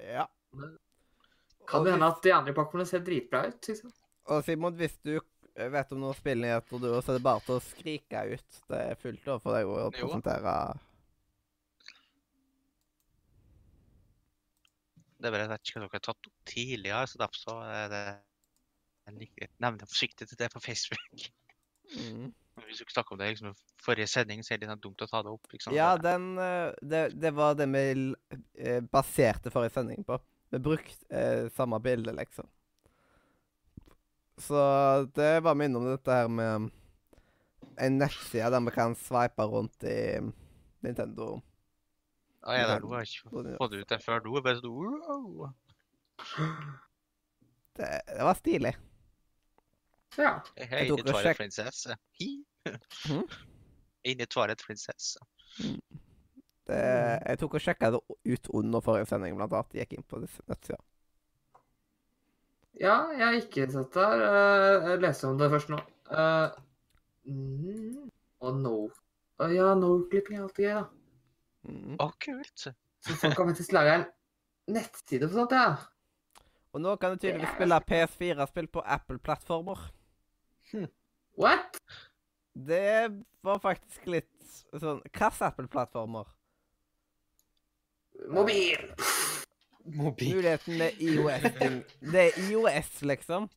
[0.00, 0.24] Ja.
[1.68, 3.68] Kan det hende at de andre pakkene ser dritbra ut.
[3.68, 3.92] Liksom.
[4.30, 5.18] Og Simon, hvis du
[5.54, 8.58] vet om noen spillnyheter, du, så er det bare til å skrike ut.
[8.70, 9.92] Det er fullt lov for deg å Jo.
[9.98, 10.54] presentere
[15.24, 17.58] Det er bare at vet ikke hva dere har tatt opp tidligere, så derfor så
[17.64, 18.04] er det
[19.04, 21.28] jeg liker nevner forsiktig til det på Facebook.
[21.96, 22.32] mm.
[22.64, 25.02] Hvis du ikke snakker om det liksom, forrige sending, så er det litt sånn dumt
[25.04, 25.48] å ta det opp.
[25.52, 25.74] liksom.
[25.74, 27.86] Ja, den eh, det, det var det vi
[28.60, 30.20] eh, baserte forrige sending på.
[30.54, 32.46] Vi brukte eh, samme bilde, liksom.
[34.38, 34.60] Så
[35.14, 36.70] det var minne om dette her med
[37.80, 39.98] en nettside der vi kan sveipe rundt i
[40.84, 41.36] Nintendo.
[42.44, 44.34] Ah, ja, der, du har ikke fått ut den før nå.
[44.44, 45.52] Bare sånn, wow.
[47.74, 48.74] Det, det var stilig.
[50.18, 50.34] Ja.
[50.60, 51.96] Hei, Twilight sjekk- prinsesse.
[52.20, 52.28] Hi.
[53.08, 53.22] Mhm.
[54.04, 55.14] Inn i Twilight Princess.
[56.68, 58.00] Det, jeg tok og sjekka det
[58.34, 59.74] ut under forrige sending, blant annet.
[59.80, 60.78] Gikk inn på nettsida.
[62.80, 64.22] ja, jeg har ikke sett det her.
[64.28, 65.78] Eh, Jeg leser om det først nå.
[66.12, 66.50] Uh,
[67.24, 68.10] mm,
[68.44, 68.76] og no
[69.40, 70.84] Uh, Ja, no-klipping er alltid gøy, da.
[71.64, 71.96] Mm.
[72.00, 72.68] Å, kult.
[73.04, 74.06] Så folk har faktisk lage en
[74.74, 76.44] nettside for sånt, ja.
[76.74, 79.84] Og nå kan du tydeligvis spille PS4-spill på Apple-plattformer.
[81.40, 81.78] What?
[82.54, 83.10] Det
[83.42, 84.30] var faktisk litt
[84.78, 86.28] sånn Hvilke Apple-plattformer?
[88.30, 88.90] Mobil!
[89.84, 90.36] Mobil.
[90.38, 91.80] Muligheten med IOS-ting.
[92.00, 93.48] Det er IOS, liksom.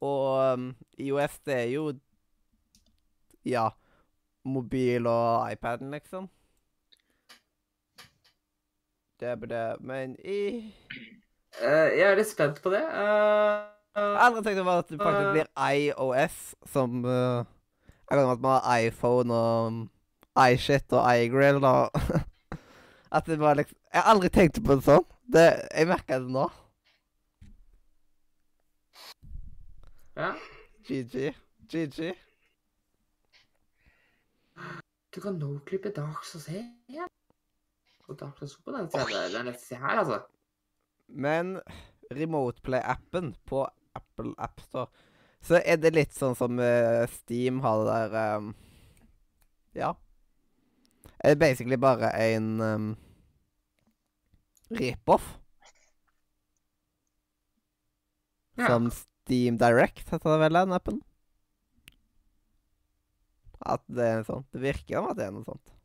[0.00, 1.84] Og um, IOS, det er jo
[3.46, 3.70] Ja.
[4.44, 6.28] Mobil og iPaden, liksom.
[9.20, 9.76] Det det.
[9.80, 10.72] Men i
[11.60, 12.80] uh, jeg er litt spent på det.
[12.80, 13.66] Eh,
[13.96, 16.36] Jeg har aldri tenkt over at det faktisk blir iOS
[16.72, 17.44] som uh,
[18.10, 19.90] Jeg kan at man har iPhone og um,
[20.48, 21.90] iShit og iGrill og
[23.16, 25.06] At det var liksom Jeg har aldri tenkt på det sånn.
[25.32, 26.48] Det, jeg merker det nå.
[30.16, 30.32] ja.
[30.86, 31.34] GG.
[31.70, 32.14] GG.
[35.14, 36.46] Du kan nå klippe Dark Souls
[38.18, 38.88] Souls på den
[39.46, 40.20] nettsida her, altså.
[41.08, 41.58] Men
[42.10, 43.64] Remoteplay-appen på
[43.94, 44.88] Apple AppStore
[45.40, 48.50] så er det litt sånn som uh, Steam har det der um,
[49.76, 49.94] Ja.
[51.20, 52.90] Det er basically bare en um,
[54.76, 55.26] rip-off.
[58.60, 58.68] Ja.
[58.68, 61.00] Som Steam Direct heter det vel, den appen.
[63.60, 64.46] At det er sånn.
[64.52, 65.76] Det virker som at det er noe sånt.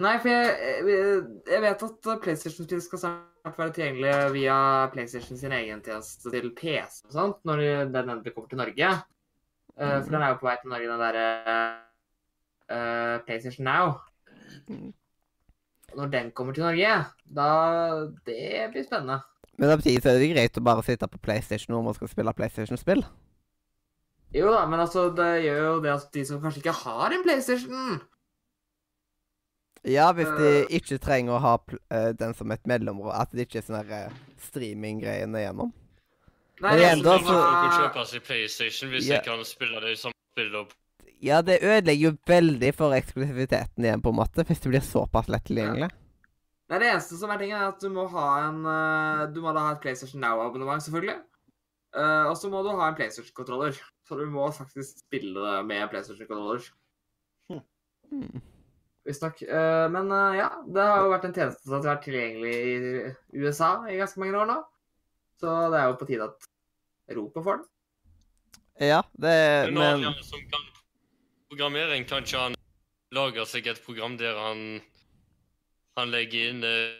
[0.00, 0.52] Nei, for jeg,
[0.88, 1.18] jeg,
[1.50, 4.56] jeg vet at PlayStation-spill skal snart være tilgjengelig via
[4.92, 7.62] PlayStation sin egen tjeneste til PC og sånt, når
[7.92, 8.90] den endelig kommer til Norge.
[9.76, 11.26] Eh, for den er jo på vei til Norge, den derre
[12.72, 13.98] uh, PlayStation Now.
[14.68, 14.90] Mm.
[15.96, 17.48] Når den kommer til Norge, da
[18.26, 19.20] Det blir spennende.
[19.56, 22.34] Men samtidig så er det greit å bare sitte på PlayStation når man skal spille
[22.36, 23.04] PlayStation-spill.
[24.36, 27.24] Jo da, men altså, det gjør jo det at de som kanskje ikke har en
[27.24, 28.00] PlayStation
[29.86, 30.66] Ja, hvis de Øh.
[30.80, 33.14] ikke trenger å ha pl eh, den som et mellområd.
[33.14, 34.12] At det ikke er sånn der, eh,
[34.48, 35.72] streaming-greiene igjennom.
[36.60, 39.20] Nei, jeg det Folk kan var- kjøpe seg PlayStation hvis Ja.
[39.20, 40.56] de kan spille det som samme spill.
[40.56, 40.72] og-
[41.22, 45.28] Ja, det ødelegger jo veldig for eksklusiviteten igjen, på en måte, hvis det blir såpass
[45.28, 45.90] lett tilgjengelig.
[46.68, 49.52] Nei, det eneste som er tingen, er at du må ha en eh, Du må
[49.54, 51.20] da ha et PlayStation Now-abonnement, selvfølgelig.
[51.96, 53.72] Uh, og så må du ha en PlayStation-kontroller.
[54.06, 56.68] Så du må faktisk spille det med PlayStation-kontroller.
[58.12, 58.42] Mm.
[59.06, 59.42] Visstnok.
[59.46, 63.40] Uh, men eh, ja, det har jo vært en tjeneste som har vært tilgjengelig i
[63.44, 64.58] USA i ganske mange år nå.
[65.40, 66.48] Så det er jo på tide at
[67.12, 67.66] Europa får den.
[68.90, 69.36] Ja, det
[69.70, 70.64] Men når Men han som kan
[71.48, 72.56] programmering, kan ikke han
[73.14, 74.82] lage seg et program der han,
[75.96, 76.96] han legger inn eh,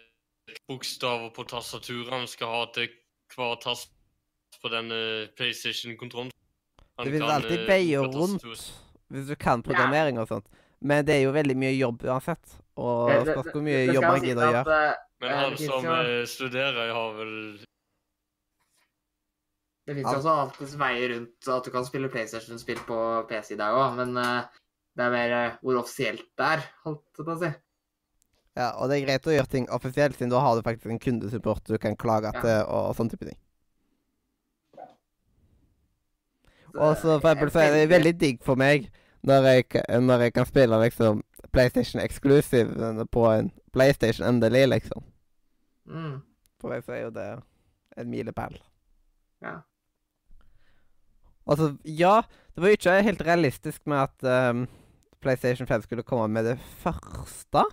[0.70, 2.88] bokstaver på tastaturet han skal ha til
[3.34, 3.90] hver tast
[4.62, 6.30] på den eh, PlayStation-kontrollen.
[6.96, 8.46] Du det finnes alltid beie rundt
[9.12, 10.48] hvis du kan programmering og sånt.
[10.82, 12.56] Men det er jo veldig mye jobb uansett.
[12.76, 14.90] Og Det- spørs hvor mye jobb man gidder å gjøre.
[14.90, 17.58] eh, Men han som jo- eh, studerer, har vel
[19.86, 20.18] Det fins Ja.
[20.18, 24.16] også alltids veier rundt at du kan spille PlayStation-spill på PC i dag òg, men
[24.18, 24.42] eh,
[24.96, 27.54] det er mer hvor offisielt det er, holdt jeg på å si.
[28.56, 30.98] Ja, og det er greit å gjøre ting offisielt, siden da har du faktisk en
[30.98, 32.40] kundesupport du kan klage Ja.
[32.40, 33.36] til, og sånn type ting.
[36.74, 38.90] Og så for eksempel så er det veldig digg for meg
[39.26, 39.64] når jeg,
[40.02, 41.22] når jeg kan spille liksom
[41.52, 45.04] PlayStation Exclusive på en PlayStation endelig, liksom.
[45.86, 46.20] Mm.
[46.60, 47.26] For meg så er jo det
[47.96, 48.58] en milepæl.
[49.44, 49.58] Ja.
[51.46, 52.20] Altså, ja,
[52.54, 54.66] det var jo ikke helt realistisk med at um,
[55.20, 57.64] PlayStation 5 skulle komme med det første.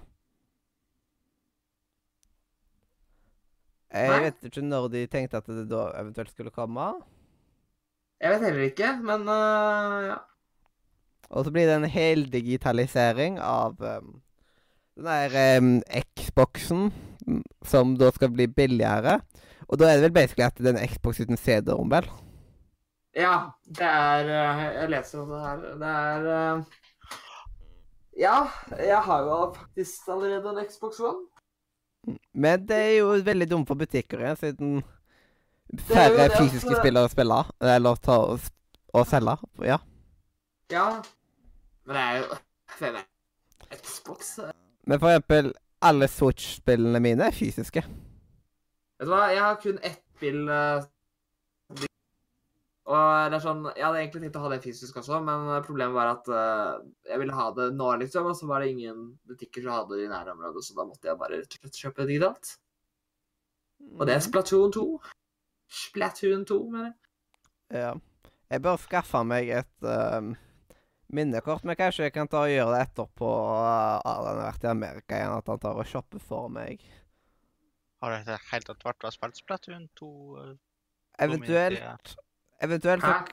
[3.93, 4.21] Jeg Nei.
[4.25, 6.93] vet ikke når de tenkte at det da eventuelt skulle komme.
[8.21, 10.21] Jeg vet heller ikke, men uh, ja.
[11.33, 14.11] Og så blir det en hel digitalisering av um,
[14.95, 15.71] den der um,
[16.19, 16.91] Xboxen,
[17.65, 19.15] som da skal bli billigere.
[19.67, 22.05] Og da er det vel basically at det er en Xbox uten CD-rom, vel?
[23.17, 23.33] Ja,
[23.65, 25.57] det er øh, Jeg leser om det her.
[25.81, 26.63] Det er uh,
[28.19, 28.35] Ja,
[28.77, 31.25] jeg har jo faktisk allerede en Xbox One.
[32.33, 34.83] Men det er jo veldig dumt for butikker igjen, siden
[35.87, 38.39] færre det at- fysiske spillere spiller, eller tar og,
[38.93, 39.37] og selge.
[39.63, 39.77] Ja.
[40.71, 40.87] Ja.
[41.85, 42.39] Men det er jo
[42.79, 44.37] det er Xbox?
[44.87, 45.53] Men for eksempel,
[45.83, 47.83] alle Switch-spillene mine er fysiske.
[47.83, 50.83] Vet du hva, jeg har kun ett spill øh,
[52.93, 55.63] Og det er sånn Jeg hadde egentlig tenkt å ha det fysisk også, men øh,
[55.65, 59.05] problemet var at uh, jeg ville ha det nå, liksom, og så var det ingen
[59.27, 62.03] butikker som hadde det i nærområdet, så da måtte jeg bare rett og slett kjøpe
[62.03, 62.55] det digitalt.
[63.99, 64.85] Og det er Splatoon 2.
[65.83, 66.97] Splatoon 2, mener jeg.
[67.73, 67.93] Ja.
[68.53, 70.33] Jeg bør skaffe meg et ehm,
[71.15, 75.19] minnekort, men kanskje jeg kan ta og gjøre det etterpå uh, har vært i Amerika
[75.19, 76.83] igjen, at han tar og shopper for meg.
[78.03, 80.09] Har det helt tatt vært og spilt Splatoon 2?
[80.41, 80.53] eh,
[81.23, 82.17] Eventuelt
[82.63, 83.31] Eventuelt så Hæ?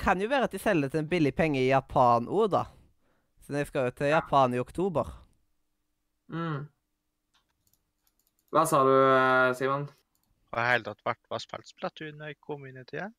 [0.00, 2.64] kan jo være at de selger til en billig penge i Japan òg, da.
[3.44, 5.10] Så jeg skal jo til Japan i oktober.
[6.30, 6.68] Mm.
[8.50, 9.88] Hva sa du, øh, Simon?
[10.50, 13.14] Har i hele tatt vært og spilt Splatoon i communityet?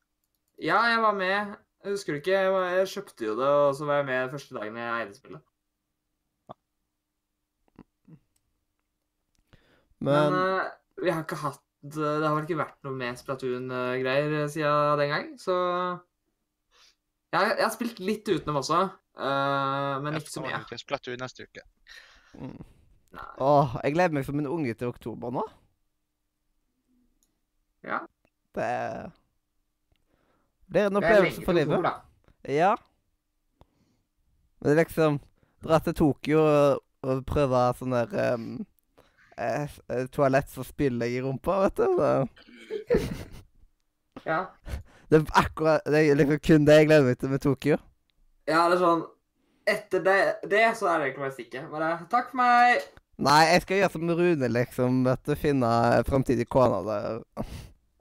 [0.60, 1.54] Ja, jeg var med.
[1.82, 2.38] Jeg husker du ikke?
[2.38, 5.42] Jeg, kjøpte jo det, og så var jeg med første dagen jeg eide spillet.
[10.02, 10.70] Men, Men øh,
[11.04, 15.28] vi har ikke hatt Det har vel ikke vært noe med Splatoon-greier siden den gang,
[15.40, 15.54] så
[17.32, 18.78] jeg, jeg har spilt litt utenom også,
[19.16, 20.52] uh, men ikke så mye.
[20.52, 21.64] Jeg skal til Splatoon neste uke.
[22.36, 22.60] mm.
[23.12, 23.24] Nei.
[23.44, 25.42] Åh, jeg gleder meg som en unge til oktober nå.
[27.84, 27.98] Ja.
[28.56, 29.10] Det er
[30.72, 31.92] blir en opplevelse for livet.
[32.48, 32.72] Ja.
[34.60, 35.20] Men det er liksom
[35.62, 38.46] Dra til Tokyo og, og prøve sånn der um,
[39.38, 39.76] eh,
[40.10, 41.92] toalett som spyler i rumpa, vet du.
[44.26, 44.40] Ja.
[45.10, 47.78] det er akkurat Det er liksom kun det jeg gleder meg til med Tokyo.
[48.46, 49.06] ja, det er sånn
[49.70, 50.18] Etter det,
[50.50, 51.66] det så er det egentlig å.
[51.70, 52.82] Bare takk for meg.
[53.22, 54.96] Nei, jeg skal gjøre som Rune, liksom.
[55.06, 55.68] Vet du, finne
[56.08, 57.20] framtidig kone der.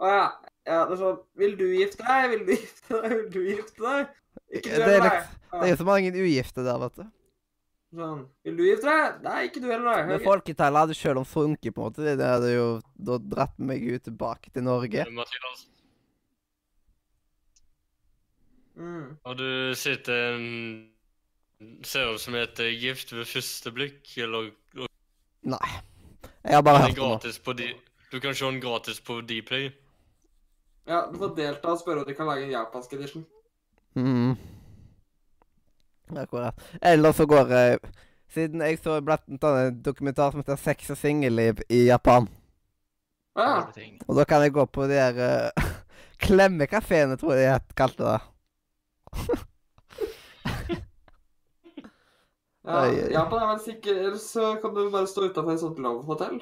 [0.02, 0.24] Å ja.
[0.68, 0.86] Ja.
[0.86, 2.30] Det er sånn Vil du gifte deg?
[2.34, 3.12] Vil du gifte deg?
[3.18, 4.08] Vil du gifte deg?
[4.54, 4.96] Ikke du heller.
[4.96, 7.04] er liksom- Det er jo så mange ugifte der, vet du.
[7.94, 8.22] Sånn.
[8.46, 9.22] Vil du gifte deg?
[9.24, 10.06] Nei, ikke du heller.
[10.08, 12.16] Men folketallet hadde sjøl om sunket, på en måte.
[12.18, 15.04] Det hadde jo da dratt meg ut tilbake til Norge.
[15.12, 15.68] Mathias,
[18.78, 19.18] Mm.
[19.26, 20.90] har du sett en
[21.84, 24.18] serie som heter 'Gift ved første blikk'?
[24.18, 24.52] Eller
[25.44, 25.82] Nei.
[26.46, 26.96] Jeg har bare hørt den.
[26.96, 27.74] gratis på de,
[28.12, 29.72] Du kan se den gratis på Dplay.
[30.86, 33.26] Ja, du får delta og spørre om de kan lage en japansk edition.
[33.96, 34.36] Mm.
[36.18, 36.56] Akkurat.
[36.82, 37.80] Eller så går jeg
[38.32, 42.30] Siden jeg så blant annet en dokumentar som heter 'Sex og singelliv' i Japan.
[43.36, 43.68] Ja.
[44.08, 45.64] Og da kan jeg gå på de der uh,
[46.26, 48.20] klemmekafeene, tror jeg de kalte det.
[52.66, 52.86] ja.
[53.12, 56.42] Japan er vel sikker Ellers så kan du bare stå utafor et sånt love-hotell.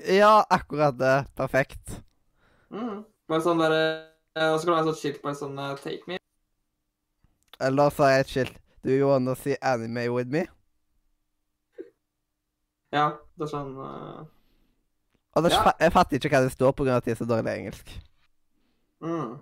[0.00, 1.26] Ja, akkurat det.
[1.36, 2.02] Perfekt.
[2.70, 3.04] Mm.
[3.32, 3.84] Bare sånn derre
[4.36, 6.18] Og så kan det være sånt skilt bare sånn uh, 'Take me'.
[7.62, 8.58] Eller så har jeg et skilt.
[8.84, 10.42] Do you wanna see anime with me?
[12.92, 14.24] Ja, det er sånn uh...
[15.32, 15.72] Og da, Ja.
[15.80, 16.96] Jeg fatter ikke hva det står pga.
[16.96, 17.94] at de er så dårlig engelsk.
[19.00, 19.40] mm.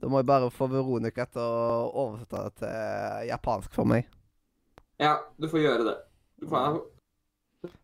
[0.00, 4.06] Da må jeg bare få Veronica til å oversette det til japansk for meg.
[4.98, 5.96] Ja, du får gjøre det.
[6.40, 6.82] Du får,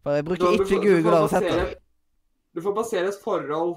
[0.02, 1.74] For jeg bruker du, ikke du, Google oversetter.
[2.54, 3.76] du får basere et forhold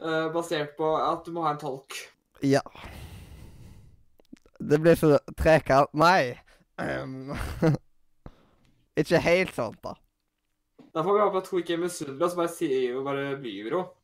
[0.00, 1.98] eh, basert på at du må ha en tolk.
[2.44, 2.62] Ja.
[4.58, 6.36] Det blir så trekant Nei.
[6.76, 7.32] Um.
[9.00, 9.94] ikke helt sånn, da.
[10.96, 13.30] Da får vi håpe at hun ikke er misunnelig, og så bare sier hun bare
[13.40, 13.94] lyver hun.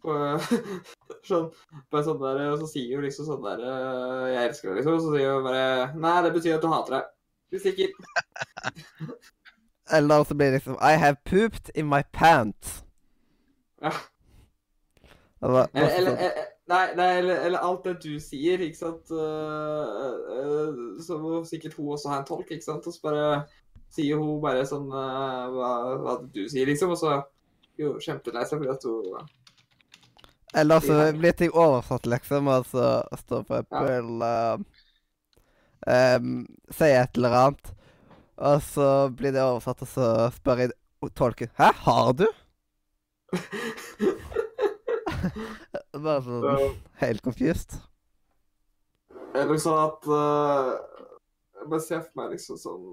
[1.28, 1.50] Sånn,
[1.92, 4.94] bare sånn der, og så sier hun liksom sånn der eh, 'Jeg elsker deg', liksom.
[4.96, 7.10] Og så sier hun bare 'Nei, det betyr at du hater deg'.
[7.52, 7.92] Du stikker.
[9.96, 12.84] Eller så blir det liksom I have pooped in my pants.
[13.82, 13.92] Ja.
[15.40, 19.12] Var, Eller, eller, nei, nei, eller, eller alt det du sier, ikke sant.
[21.00, 22.86] Så må sikkert hun også ha en tolk, ikke sant.
[22.86, 23.24] Og så bare
[23.94, 26.94] sier hun bare sånn eh, hva, hva du sier, liksom.
[26.94, 27.18] Og så
[27.80, 29.28] jo, kjempelei seg fordi at hun
[30.60, 32.86] Eller så blir ting oversatt, liksom, og så
[33.24, 34.56] står for eksempel uh,
[35.86, 36.40] um,
[36.74, 37.72] Sier et eller annet,
[38.50, 40.76] og så blir det oversatt, og så spør jeg
[41.16, 42.26] tolken Hæ, har du?
[46.04, 46.72] Bare sånn eh,
[47.02, 47.76] helt confused.
[49.36, 50.72] Eller sånn at uh,
[51.60, 52.88] Jeg bare ser for meg liksom sånn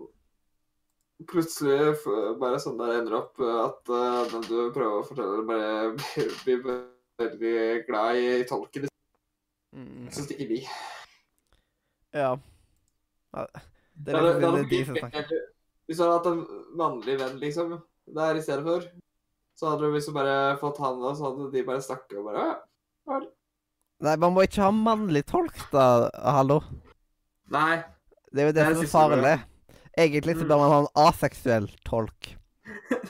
[1.25, 1.95] Plutselig
[2.37, 6.35] bare sånn der ender opp eh, at uh, den du prøver å fortelle, bare blir,
[6.43, 6.83] blir
[7.17, 7.55] veldig
[7.87, 8.85] glad i tolken.
[9.73, 10.11] Mm.
[10.13, 10.59] Så stikker de.
[12.13, 12.35] Ja.
[13.33, 15.25] Det er det, liksom det det, hadde er de blitt som snakker.
[15.25, 15.41] bedre
[15.87, 17.73] Hvis du hadde hatt en mannlig venn, liksom,
[18.19, 18.87] der i det, for,
[19.57, 22.45] så hadde du liksom bare fått han, og så hadde de bare snakket og bare
[23.07, 23.19] «Ja,
[24.05, 25.85] Nei, man må ikke ha mannlig tolk, da.
[26.21, 26.59] Hallo.
[27.49, 27.79] Nei.
[28.29, 29.31] Det er jo det, Det er som er farlig.
[29.97, 30.49] Egentlig så Mm.
[30.51, 32.27] bør man ha en aseksuell tolk.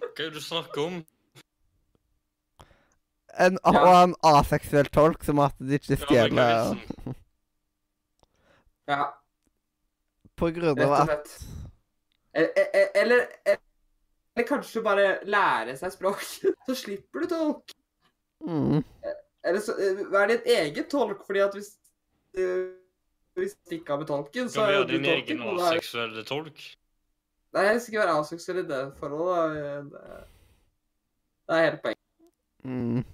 [0.00, 0.96] Hva er det du snakker om?
[3.40, 3.82] En, Ja.
[3.84, 7.14] Og en aseksuell tolk som at de ikke Ja, er stjeler vitsen?
[8.88, 9.04] Ja,
[10.36, 11.48] På grunn rett av og at slett.
[12.34, 13.26] E- e- e- Eller,
[14.36, 16.20] eller kanskje bare lære seg språk,
[16.66, 17.72] så slipper du tolk.
[18.46, 18.82] mm,
[19.44, 21.70] Eller så eh, vær din eget tolk, fordi at hvis
[22.38, 22.68] eh,
[23.38, 25.38] hvis du ikke har med tolken, så vi er du din tolken.
[25.38, 26.58] egen ha din egen aseksuelle tolk?
[27.54, 29.54] Nei, jeg skal ikke være aseksuell i det forholdet.
[29.54, 29.80] da.
[29.82, 30.26] Det-
[31.48, 31.98] Det er hele poenget.
[32.64, 33.04] mm.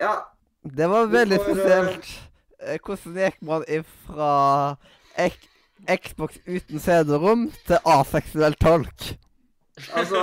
[0.00, 0.12] Ja,
[0.62, 2.30] Det var veldig får, eh, spesielt.
[2.60, 4.76] Eh, Hvordan gikk man ifra
[5.18, 5.38] ek
[5.86, 9.14] Xbox uten CD-rom til aseksuell tolk?
[9.94, 10.20] altså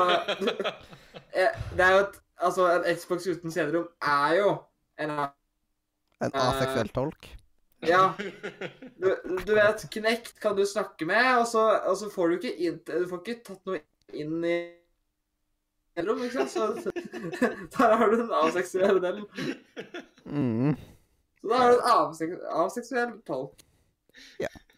[1.37, 4.49] eh, Det er jo et Altså, en Xbox uten CD-rom er jo
[4.99, 7.27] en En Eh, aseksuell tolk?
[7.85, 8.13] Ja.
[9.01, 9.09] Du,
[9.47, 12.79] du vet, Knekt kan du snakke med, og så, og så får du ikke inn,
[12.87, 13.81] Du får ikke tatt noe
[14.13, 14.57] inn i
[15.95, 16.83] CD-rom, ikke sant?
[16.83, 16.91] Så
[17.77, 19.21] der har du en aseksuell del.
[20.25, 20.75] Mm.
[21.41, 21.89] Så da har du en
[22.63, 23.21] avsek tolk.
[23.27, 23.65] tolk.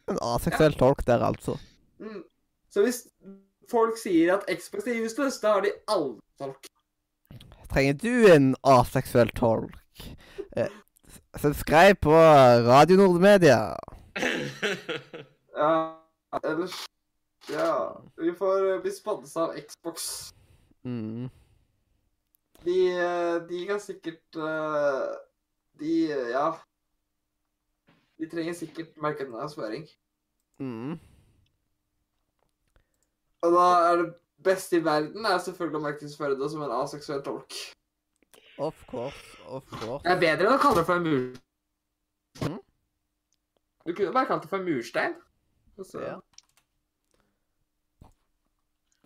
[0.08, 1.58] En aseksuell tolk der, altså.
[2.00, 2.24] Mm.
[2.72, 3.04] Så hvis
[3.72, 6.70] folk sier at Xbox er useless, da har de aldri tolk.
[7.68, 10.04] Trenger du en aseksuell tolk?
[10.56, 10.72] Eh,
[11.36, 12.14] subscribe på
[12.68, 13.76] Radio Nordmedia.
[15.58, 15.98] Ja,
[16.44, 16.86] ellers
[17.50, 18.02] Ja.
[18.18, 20.30] Vi får eh, bli sponsa av Xbox.
[20.86, 21.30] Mm.
[22.62, 25.16] De, eh, de kan sikkert eh,
[25.80, 25.94] De
[26.32, 26.52] Ja.
[28.20, 29.88] De trenger sikkert markedsføring.
[30.60, 30.96] Mm.
[33.46, 34.08] Og da er det
[34.44, 37.54] beste i verden er selvfølgelig å markedsføre det som en aseksuell tolk.
[38.58, 40.02] Of course, of course.
[40.04, 41.28] Det er bedre enn å kalle det for en mur...
[42.42, 42.58] Mhm.
[43.88, 45.14] Du kunne bare kalt det for en murstein.
[45.78, 46.18] Og så- Ja.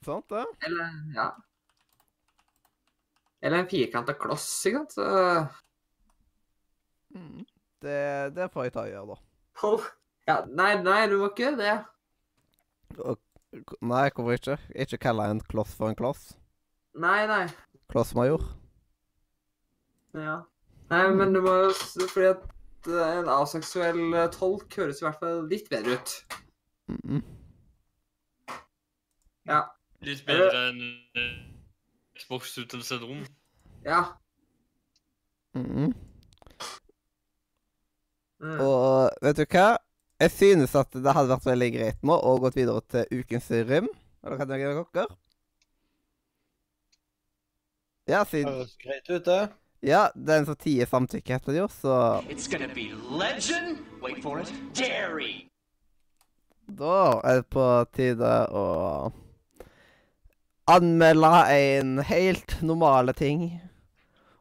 [0.06, 0.46] Sant, det?
[0.66, 1.28] Eller ja.
[3.44, 4.96] Eller en firkanta kloss, ikke sant.
[4.96, 5.48] Så,
[7.12, 7.44] Mm.
[7.82, 9.20] Det, det får jeg ta og gjøre, da.
[9.68, 9.90] Oh,
[10.30, 11.76] ja, nei, nei, du må ikke gjøre det.
[13.02, 13.18] Og,
[13.84, 14.58] Nei, hvorfor ikke?
[14.80, 16.38] Ikke kalle en kloss for en kloss.
[16.96, 17.44] Nei, nei.
[17.92, 18.46] Klossmajor.
[20.16, 20.38] Ja.
[20.92, 21.68] Nei, men du må jo
[22.12, 22.42] Fordi at
[22.88, 26.16] eh, en aseksuell eh, tolk høres i hvert fall litt bedre ut.
[26.92, 27.22] Mm.
[29.52, 29.62] Ja.
[30.08, 30.82] Litt bedre enn
[32.20, 33.26] Xbox uten CD-rom.
[33.88, 34.04] Ja.
[35.56, 35.68] Mm.
[35.68, 35.94] Mm.
[38.42, 39.78] Og vet du hva?
[40.22, 43.90] Jeg synes at det hadde vært veldig greit nå å gått videre til ukens rim.
[44.22, 45.08] Eller hva dere dere?
[48.10, 49.42] Ja, siden Høres greit ut, det.
[49.82, 51.96] Ja, den som tier samtykke, heter det jo, så
[52.30, 53.80] It's gonna be legend.
[54.02, 54.52] Wait for it.
[54.78, 55.48] Dairy.
[56.70, 57.66] Da er det på
[57.96, 58.66] tide å
[60.70, 63.60] anmelde en helt normale ting.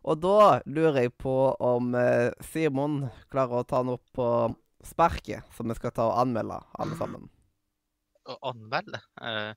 [0.08, 3.02] Og da lurer jeg på om eh, Simon
[3.32, 4.26] klarer å ta den opp på
[4.86, 7.26] sparket, som vi skal ta og anmelde, alle sammen.
[8.30, 9.00] Å anmelde?
[9.20, 9.52] Uh,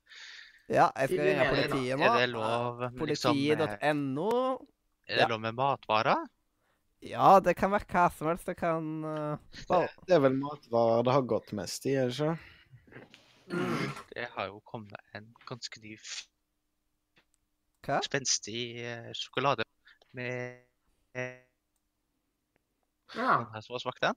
[0.72, 2.06] Ja, jeg skal ringe politiet nå.
[2.06, 4.30] er det lov med liksom, eh, Politiet.no.
[5.04, 6.22] Er det lov med matvarer?
[7.04, 8.46] Ja, det kan være hva som helst.
[8.48, 12.16] Det kan uh, bare Det er vel matvarer det har gått mest i, er det
[12.16, 12.36] ikke?
[14.14, 15.98] Det har jo kommet en ganske ny
[17.84, 17.98] Hva?
[18.06, 18.62] spenstig
[19.12, 19.68] sjokolade
[20.14, 20.60] med
[23.14, 23.36] ja.
[23.38, 24.16] Den her som har smakt den?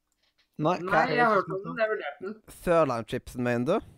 [0.58, 1.78] Nei, Nei, jeg har hørt om den.
[1.78, 2.38] Jeg vurderte den.
[2.64, 3.92] Sørlandschipsen, mener du?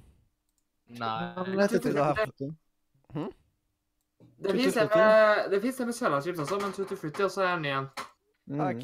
[0.99, 1.33] Nei.
[1.55, 1.91] Det Tutti
[4.57, 7.87] fins en med, med sørlandschips også, men Tutti Frutti også er ny en.
[8.49, 8.61] Mm.
[8.65, 8.83] OK.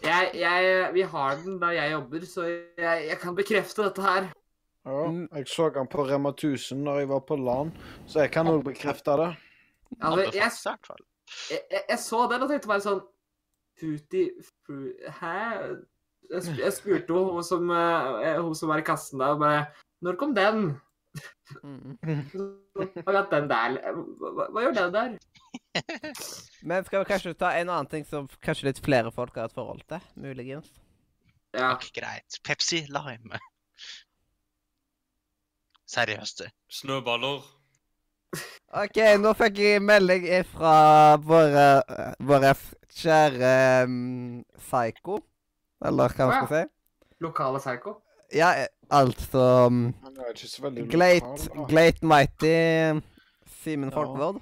[0.00, 4.30] Jeg, jeg, vi har den da jeg jobber, så jeg, jeg kan bekrefte dette her.
[4.88, 5.00] Ja,
[5.36, 7.72] jeg så den på Rema 1000 når jeg var på LAN,
[8.08, 9.30] så jeg kan òg bekrefte det.
[10.00, 10.52] Altså, jeg,
[11.50, 13.02] Jeg, jeg, jeg så den og tenkte bare sånn
[13.80, 14.76] fru...
[15.20, 15.36] Hæ?
[16.30, 19.64] Jeg, sp jeg spurte hun som, eh, hun som var i kassen da, bare
[20.04, 20.76] Når kom den?
[21.64, 21.96] Mm.
[23.00, 25.16] Akkurat den der hva, hva gjør den der?
[26.62, 29.56] Men skal vi kanskje ta en annen ting som kanskje litt flere folk har et
[29.56, 30.04] forhold til?
[30.14, 30.70] Muligens.
[31.54, 31.72] Ja.
[31.74, 32.38] Okay, greit.
[32.46, 33.40] Pepsi Lime.
[35.90, 36.44] Seriøst.
[36.70, 37.42] Snøballer.
[38.82, 41.64] OK, nå fikk jeg melding fra våre,
[42.22, 42.52] våre
[42.94, 43.54] kjære
[43.88, 45.18] um, Psycho.
[45.84, 46.62] Eller hva man skal si.
[47.24, 47.96] Lokale psycho.
[48.34, 49.42] Ja, eh, altså
[50.90, 51.48] Glate.
[51.68, 52.54] Glate Mighty
[53.62, 53.96] Simen Ja.
[53.96, 54.38] Folkvord.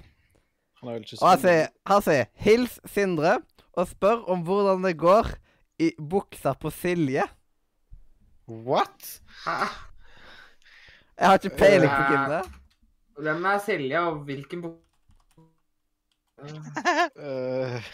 [0.79, 3.39] Han er vel ikke Og han så sier, han sier 'Hils Sindre'
[3.73, 5.27] og spør om hvordan det går
[5.79, 7.23] i buksa på Silje.
[8.47, 9.21] What?
[9.45, 9.65] Hæ?
[11.19, 12.58] Jeg har ikke peiling på Eh, hvem det er.
[13.19, 14.77] Hvem er Silje, og hvilken bok...
[16.39, 17.87] Eh,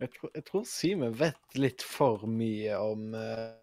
[0.00, 3.54] jeg, tror, jeg tror Simen vet litt for mye om uh,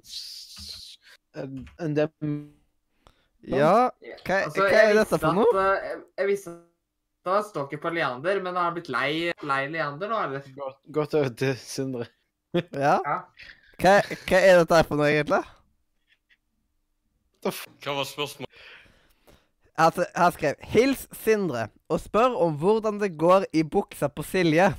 [0.00, 0.96] s-
[1.36, 2.08] enn det
[3.44, 3.90] Ja,
[4.24, 5.52] hva, Altså, hva er dette for noe?
[5.52, 6.64] eh, Jeg, jeg visste at
[7.28, 10.48] det står ikke på Leander, men har han blitt lei, lei Leander nå, eller?
[10.56, 12.06] Godt, godt over til Sindre.
[12.72, 12.96] Ja.
[13.04, 13.18] Ja.
[13.78, 13.92] Hva,
[14.24, 15.42] hva er dette for noe, egentlig?
[17.42, 18.48] Hva var spørsmålet?
[19.78, 24.74] Altså, han skrev 'Hils Sindre' og spør om hvordan det går i buksa på Silje.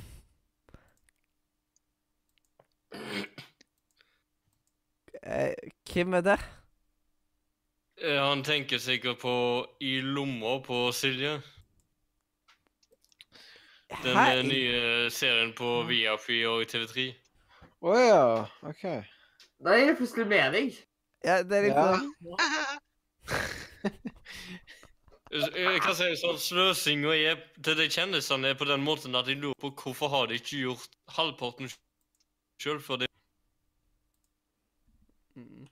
[5.22, 5.54] Eh,
[5.92, 6.38] hvem er det?
[8.02, 11.42] Eh, Han tenker sikkert på I lomma på Silje.
[14.02, 14.38] Den Hæ?
[14.38, 17.14] eh, nye serien på Viafy og TV3.
[17.82, 18.82] Å ja, OK.
[19.64, 20.70] Da gir det plutselig mening.
[21.24, 21.92] Ja, det er Ja.
[21.92, 22.14] liksom
[25.32, 27.12] Eh, Jeg kan si sånn, Sløsinga
[27.62, 30.58] til de kjendisene er på den måten at de lurer på hvorfor har de ikke
[30.64, 31.70] gjort halvparten
[32.60, 33.06] sjøl før de
[35.36, 35.68] Mm.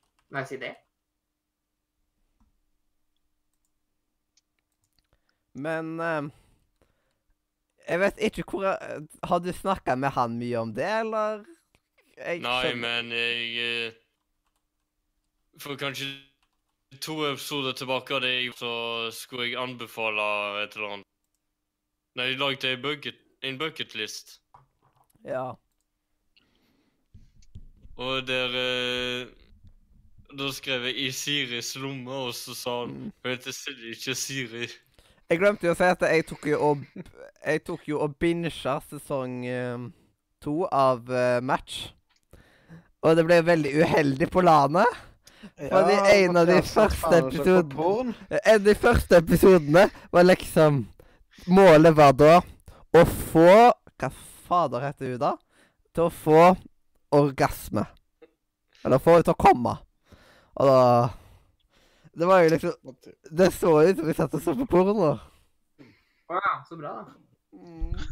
[0.47, 0.77] Si det?
[5.55, 6.29] Men eh,
[7.89, 11.45] Jeg vet ikke hvor jeg, Har du snakka med han mye om det, eller?
[12.17, 13.93] Jeg Nei, men jeg eh,
[15.59, 16.07] For kanskje
[17.01, 18.73] to episoder tilbake av det, så
[19.13, 20.27] skulle jeg anbefale
[20.63, 21.09] et eller annet.
[22.17, 24.41] Nei, de lagde en bucket, en bucketlist.
[25.25, 25.53] Ja.
[27.99, 29.27] Og der eh,
[30.39, 33.13] Da skrev jeg 'i Siris lomme', og så sa han Mm.
[33.25, 34.67] Hun heter Silje, ikke Siri.
[35.31, 36.79] Jeg glemte jo å si at jeg tok jo og
[37.47, 39.79] Jeg tok jo og binga sesong eh,
[40.41, 41.93] to av eh, Match.
[43.03, 44.41] Og det ble veldig uheldig på
[45.57, 45.71] LAN-et.
[45.73, 48.15] Fordi en av de første episodene
[48.45, 50.81] En av de første episodene var liksom
[51.49, 52.41] Målet var da
[52.99, 53.47] å få
[53.99, 54.11] Hva
[54.49, 55.33] fader heter hun da?
[55.95, 56.43] Til å få
[57.17, 57.85] orgasme.
[58.85, 59.73] Eller få henne til å komme.
[60.59, 60.81] Og da
[62.19, 62.97] Det var jo liksom
[63.31, 65.13] Det så ut som vi satt og så på porno.
[66.29, 67.15] Å ja, så bra, da.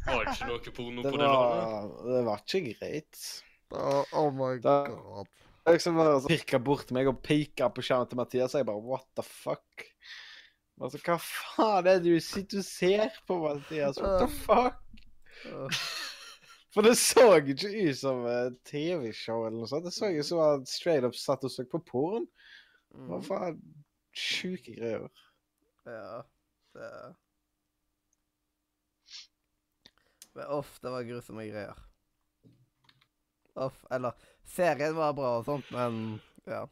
[0.06, 1.66] Var ikke noe porno Det på det landet?
[1.66, 3.24] var, det var ikke greit.
[3.70, 5.28] Da, oh my Da- god.
[5.74, 9.06] Liksom bare pirka bort meg og peka på skjermen til Mathias, og jeg bare what
[9.18, 9.86] the fuck?
[10.76, 13.98] Altså, hva faen er det du sitter og ser på, Mathias?
[14.02, 14.82] What the fuck?
[16.76, 19.86] For det så ikke ut som et TV-show eller noe sånt.
[19.88, 22.26] Det så ut som han straight up satt og så på porn.
[22.92, 23.62] Hva mm, faen?
[24.16, 25.08] Sjuke greier.
[25.88, 26.20] ja.
[26.76, 26.90] Det
[30.36, 31.78] Men uff, det var grusomme greier.
[33.56, 33.78] Uff.
[33.90, 34.12] Eller
[34.46, 36.64] Serien var bra og sånt, men ja.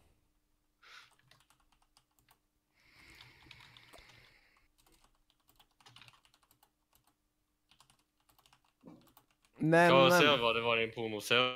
[9.64, 10.62] Men Hva var det?
[10.64, 11.55] Var det en pornoserie?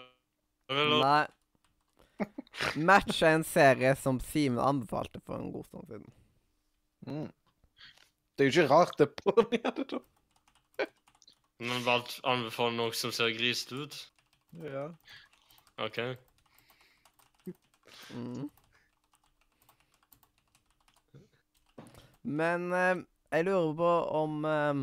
[0.68, 1.26] Nei.
[2.74, 6.14] Match er en serie som Simen anbefalte for en god stund siden.
[7.06, 7.28] Mm.
[8.34, 10.88] Det er jo ikke rart det er i det, da.
[11.58, 13.96] Men valgt anbefaler noe som ser grisete ut?
[14.62, 14.88] Ja.
[15.78, 15.98] OK.
[18.14, 18.48] Mm.
[22.28, 22.96] Men eh,
[23.32, 23.90] jeg lurer på
[24.22, 24.80] om eh,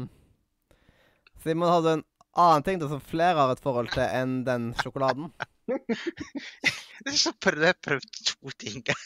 [1.43, 2.05] Simon hadde en
[2.35, 5.29] annen ting da, som flere har et forhold til enn den sjokoladen.
[5.67, 9.05] Det er så prøv, prøv to ting her.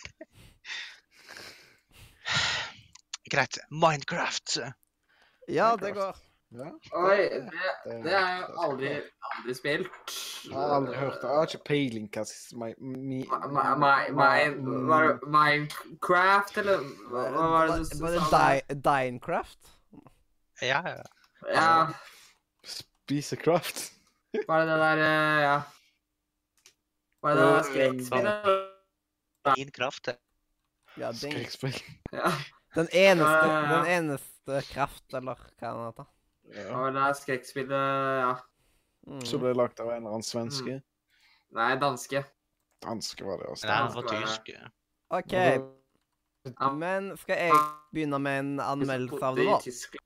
[3.30, 3.60] Greit.
[3.70, 4.58] Minecraft.
[5.50, 6.18] Ja, det går.
[6.58, 6.72] Ja.
[6.98, 7.52] Oi, det,
[7.86, 8.94] det- det har jeg aldri,
[9.36, 10.16] aldri spilt.
[10.50, 11.28] Jeg har aldri hørt det.
[11.30, 12.08] Jeg har ikke peiling
[14.18, 18.42] hva var det Minecraft, eller hva var det du Var det sa?
[18.90, 19.70] Dinecraft?
[20.62, 21.04] Ja, ja.
[21.54, 21.88] Ja,
[22.68, 23.94] Spisecraft.
[24.48, 25.58] var det det der eh, Ja.
[27.24, 28.50] Var det det der skrekkspillet?
[29.56, 29.72] Din
[30.98, 31.12] Ja.
[31.14, 31.76] Skrekkspill.
[32.12, 32.32] Ja,
[32.76, 33.78] Den eneste, Ja, ja, ja.
[33.78, 35.36] den eneste kraft, eller hva
[35.66, 36.06] er heter.
[36.50, 36.78] det Ja.
[36.78, 38.36] var det skrekkspillet Ja.
[39.10, 39.24] Mm.
[39.26, 40.80] Så ble det lagt av en eller annen svenske.
[41.58, 42.24] Nei, danske.
[42.86, 43.50] Danske var det.
[43.50, 43.68] altså.
[43.68, 44.52] Nei, han var tysk.
[45.10, 45.34] OK,
[46.78, 47.62] men skal jeg
[47.94, 50.04] begynne med en anmeldelse av det, da?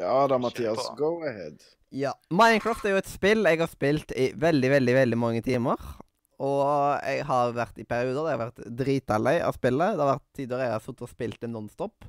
[0.00, 0.90] Ja da, Mathias.
[0.98, 1.62] Go ahead.
[1.94, 2.12] Ja.
[2.30, 5.80] Minecraft er jo et spill jeg har spilt i veldig, veldig veldig mange timer.
[6.40, 6.64] Og
[7.04, 9.96] jeg har vært i perioder der jeg har vært drita lei av spillet.
[9.96, 12.06] Det har vært tider jeg har sittet og spilt det nonstop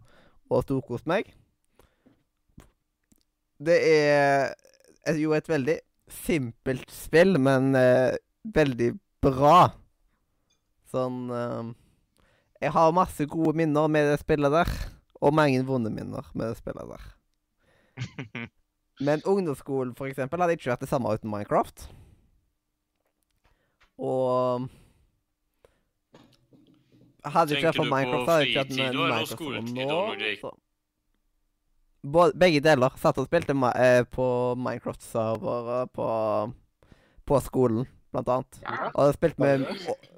[0.51, 1.34] og storkost meg.
[3.61, 5.77] Det er jo et veldig
[6.13, 8.15] simpelt spill, men eh,
[8.55, 8.91] veldig
[9.23, 9.71] bra.
[10.91, 11.71] Sånn eh,
[12.61, 14.71] Jeg har masse gode minner med det spillet der.
[15.21, 17.03] Og mange vonde minner med det spillet der.
[19.01, 21.88] Men ungdomsskolen for eksempel, hadde ikke vært det samme uten Minecraft.
[24.01, 24.67] Og
[27.25, 29.99] Hadde ikke vært for Minecraft, hadde ikke fritid med Minecraft nå.
[30.41, 30.57] så-
[32.03, 32.94] Både, begge deler.
[32.98, 34.26] Satt og spilte ma- eh, på
[34.57, 36.07] Minecraft-server på,
[37.30, 38.61] på skolen, blant annet.
[38.65, 38.90] Ja.
[38.95, 39.68] Og spilte med,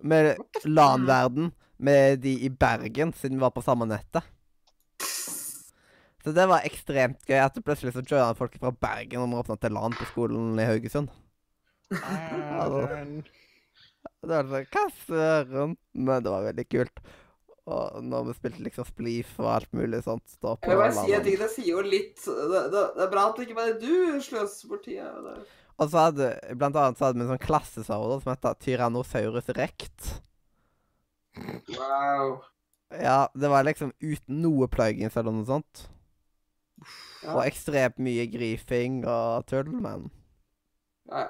[0.02, 1.52] med LAN-verden
[1.84, 4.24] med de i Bergen, siden vi var på samme nettet.
[6.24, 9.58] Så det var ekstremt gøy at plutselig så joina folk fra Bergen og vi åpna
[9.60, 11.12] til LAN på skolen i Haugesund.
[11.92, 12.86] altså,
[14.24, 15.76] Det var sånn Hva søren?
[15.94, 17.04] Men det var veldig kult.
[17.64, 20.96] Og når vi spilte liksom Spleef og alt mulig sånt da på Jeg vil bare
[20.98, 23.60] si en ting, det sier jo litt Det, det, det er bra at det ikke
[23.62, 25.38] bare du sløser bort tida.
[25.80, 26.28] Og så hadde
[26.60, 30.10] blant annet så hadde vi en sånn klasseserver da, som heter Tyrannosaurus rect.
[31.74, 32.44] Wow.
[32.94, 35.86] Ja, det var liksom uten noe plugins eller noe sånt.
[37.24, 37.38] Ja.
[37.38, 40.10] Og ekstremt mye griefing og tull, men
[41.10, 41.30] Ja.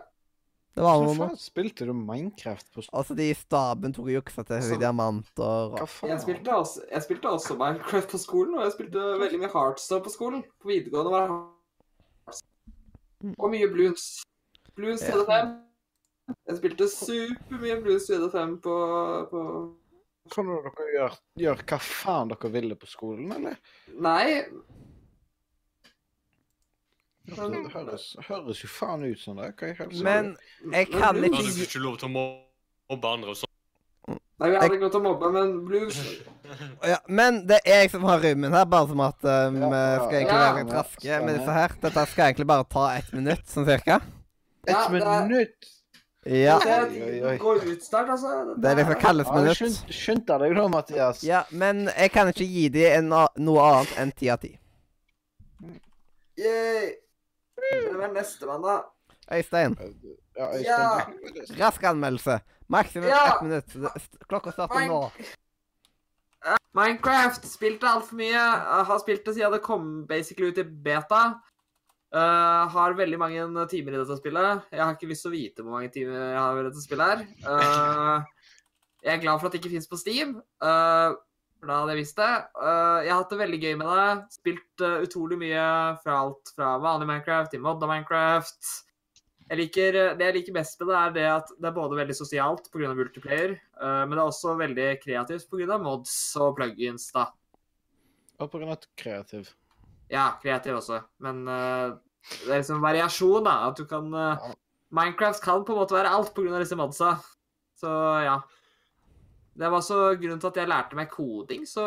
[0.73, 2.81] Det var Hva faen spilte du Minecraft på?
[2.89, 6.09] Altså, de i staben tok og juksa til høye diamanter diamanter Hva og faen?
[6.13, 10.05] Jeg spilte, også, jeg spilte også Minecraft på skolen, og jeg spilte veldig mye Heartstone
[10.07, 10.41] på skolen.
[10.63, 13.37] På videregående var det Hearthstone.
[13.37, 14.07] Og mye Bloons.
[14.73, 15.13] Bloons Ja.
[15.13, 15.53] TD5.
[16.49, 18.75] Jeg spilte supermye Bloons TD5 på,
[19.29, 19.41] på
[20.33, 23.59] Kan dere gjøre, gjør hva faen dere ville på skolen, eller?
[23.93, 24.41] Nei,
[27.23, 27.39] Det
[27.71, 29.53] høres, høres jo faen ut som det.
[29.55, 30.03] Hva i helsike?
[30.03, 30.33] Men
[30.73, 33.51] jeg kan ikke du gi ikke lov til å mobbe andre og sånn.
[34.41, 35.97] Nei, vi hadde ikke lov til å mobbe, men Blues
[36.91, 39.99] ja, Men det er jeg som har rymmen her, bare som at um, Ja, ja,
[40.01, 40.41] skal egentlig ja.
[40.41, 41.75] være litt raske med disse her.
[41.85, 44.01] Dette skal egentlig bare ta ett minutt, sånn cirka.
[44.65, 45.69] Ett Et det minutt!
[46.23, 46.57] Ja.
[46.63, 48.55] Det går ut snart, altså.
[48.57, 49.59] Det er liksom kalles minutt.
[49.59, 51.23] skynd, skynd deg nå, Mathias.
[51.27, 54.53] Ja, men jeg kan ikke gi dem noe annet enn ti av ti.
[56.39, 56.93] Yay.
[57.71, 58.75] Hvem er nestemann, da?
[59.33, 59.77] Øystein,
[60.37, 60.65] Ja, Øystein.
[60.65, 61.65] Ja.
[61.65, 62.39] rask anmeldelse.
[62.69, 63.35] Maksimum Ja.
[63.35, 63.73] ett minutt.
[64.27, 65.11] Klokka starter nå.
[66.75, 67.45] Minecraft.
[67.47, 68.31] Spilte altfor mye.
[68.33, 71.39] Jeg har spilt det siden det kom basically ut i beta.
[72.13, 74.61] Uh, har veldig mange timer i dette spillet.
[74.71, 77.07] Jeg har ikke lyst til å vite hvor mange timer jeg har i dette spillet
[77.09, 77.23] her.
[77.47, 78.25] Uh,
[79.03, 81.13] jeg er glad for at det ikke fins på Steam, eh,
[81.63, 82.31] for da hadde jeg visst det.
[82.59, 84.07] Eh, jeg har hatt det veldig gøy med det.
[84.35, 85.67] Spilt eh, utrolig mye
[86.03, 88.71] fra alt fra vanlig Minecraft til modda Minecraft.
[89.47, 91.99] Jeg liker, eh, det jeg liker best med det, er det at det er både
[92.01, 92.89] veldig sosialt pga.
[92.97, 95.77] multiplayer, men det er også veldig kreativt pga.
[95.79, 97.29] mods og plugins, da.
[98.43, 99.53] Og av kreativ.
[100.11, 101.95] Ja, kreativ også, men uh,
[102.43, 103.69] det er liksom variasjon, da.
[103.69, 104.51] At du kan uh,
[104.91, 106.59] Minecraft kan på en måte være alt pga.
[106.59, 107.15] disse modsa.
[107.79, 107.93] Så
[108.27, 108.41] ja.
[109.53, 111.83] Det var også grunnen til at jeg lærte meg koding, så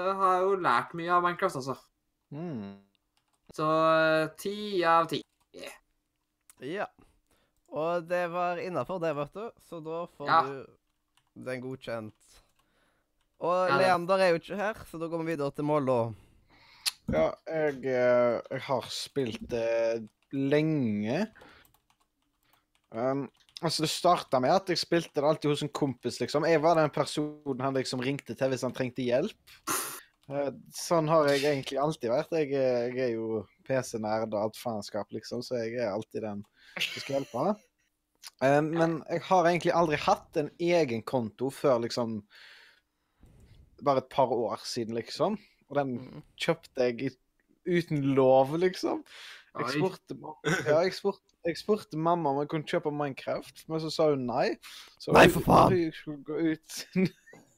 [0.00, 1.76] jeg har jo lært mye av Minecraft, altså.
[2.34, 2.72] Mm.
[3.54, 4.54] Så eh, ti
[4.88, 5.20] av ti.
[6.64, 6.88] Ja.
[7.74, 9.46] Og det var innafor det, vet du.
[9.68, 10.40] Så da får Ja.
[10.42, 12.14] du den godkjent.
[13.44, 16.14] Og Ja, Leander er jo ikke her, så da går vi videre til Mollo.
[17.12, 21.26] Ja, jeg, eh, jeg har spilt det lenge.
[22.94, 23.26] Um,
[23.64, 26.46] altså, det starta med at jeg spilte det alltid hos en kompis, liksom.
[26.48, 29.36] Jeg var den personen han liksom ringte til hvis han trengte hjelp.
[30.30, 32.30] Eh, sånn har jeg egentlig alltid vært.
[32.38, 36.44] Jeg, er- jeg er jo PC-nerd og alt faenskap, liksom, så jeg er alltid den
[36.78, 37.46] som skal hjelpe.
[38.40, 42.22] Eh, men jeg har egentlig aldri hatt en egen konto før liksom
[43.84, 45.34] Bare et par år siden, liksom.
[45.68, 47.10] Og den kjøpte jeg
[47.66, 49.02] uten lov, liksom.
[49.58, 50.16] Jeg spurte,
[50.64, 54.24] ja, jeg, spurte, jeg spurte mamma om jeg kunne kjøpe Minecraft, men så sa hun
[54.28, 54.54] nei.
[55.02, 55.74] Så Nei, for faen!
[55.74, 56.78] Når hun, gå ut,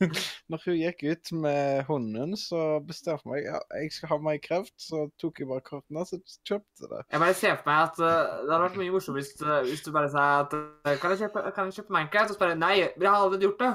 [0.50, 4.74] når hun gikk ut med hunden, så bestemte jeg meg ja, jeg skal ha Minecraft.
[4.88, 6.18] Så tok jeg bare kortene og så
[6.48, 7.02] kjøpte jeg det.
[7.14, 8.10] Jeg bare ser for meg at uh,
[8.42, 11.22] det hadde vært mye morsomt hvis, uh, hvis du bare sa at uh, kan, jeg
[11.26, 12.34] kjøpe, kan jeg kjøpe Minecraft?
[12.34, 13.74] Og så bare nei, vi har allerede gjort det.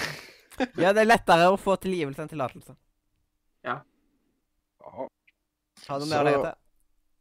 [0.76, 2.74] Ja, det er lettere å få tilgivelse enn tillatelse.
[3.64, 3.78] Ja.
[5.86, 6.59] Har du mer å legge til?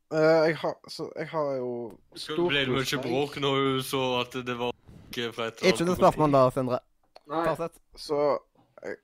[0.10, 1.74] Eh, jeg, har, så jeg har jo
[2.18, 4.74] Så ble det mye bråk når hun så at det var
[5.06, 6.80] ikke fra et Ikke noe spørsmål da, Sindre.
[7.30, 7.44] Nei.
[7.46, 7.78] Fortsett.
[7.94, 8.18] Så
[8.82, 8.98] jeg,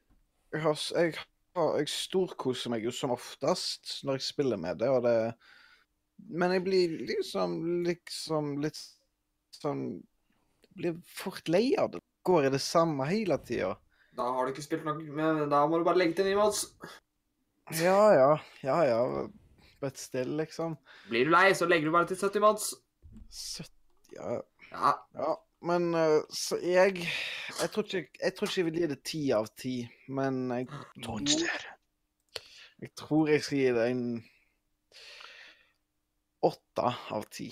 [0.56, 1.14] jeg, har, jeg,
[1.61, 5.15] jeg storkoser meg jo som oftest når jeg spiller med det, og det
[6.18, 7.56] Men jeg blir liksom
[7.86, 8.82] liksom litt
[9.53, 9.86] sånn
[10.76, 12.02] Blir fort lei av det.
[12.26, 13.76] Går i det samme hele tida.
[14.18, 16.65] Da har du ikke spilt noe men da må du bare legge til ny, Mads.
[17.77, 18.32] Ja, ja.
[18.65, 18.99] Ja, ja.
[19.86, 20.80] But sted, liksom.
[21.12, 22.72] Blir du lei, så legger du bare til 70 mods.
[23.30, 23.70] 70
[24.16, 24.40] Ja.
[24.72, 25.36] Ja, ja.
[25.66, 27.06] Men eh, så jeg
[27.62, 29.76] Jeg tror ikke jeg, tror ikke jeg vil gi det ti av ti,
[30.07, 30.68] men jeg
[31.06, 31.68] Monster.
[32.82, 34.03] Jeg tror jeg skal gi det en
[36.45, 37.48] åtte av ti.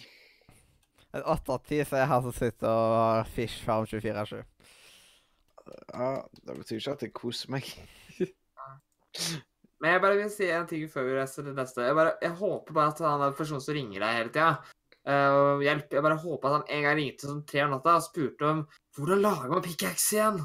[1.13, 4.43] En åtte av ti, så er jeg her som sitter og har Fish Farm 24-7.
[5.93, 6.11] Ja,
[6.43, 7.73] det betyr ikke at jeg koser meg.
[9.83, 11.83] Men jeg bare vil si en ting før vi reiser til neste.
[11.83, 14.51] Jeg, bare, jeg håper bare at han er personen som ringer deg hele tida,
[15.11, 15.91] uh, hjelp.
[15.97, 18.61] Jeg bare håper at han en gang ringte sånn tre om natta og spurte om
[18.95, 20.39] hvordan lager man pickaxe igjen?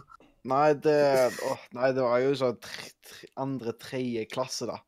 [0.49, 0.99] Nei, det
[1.47, 4.81] oh, Nei, det var jo sånn tre, tre, andre, tredje klasse, da.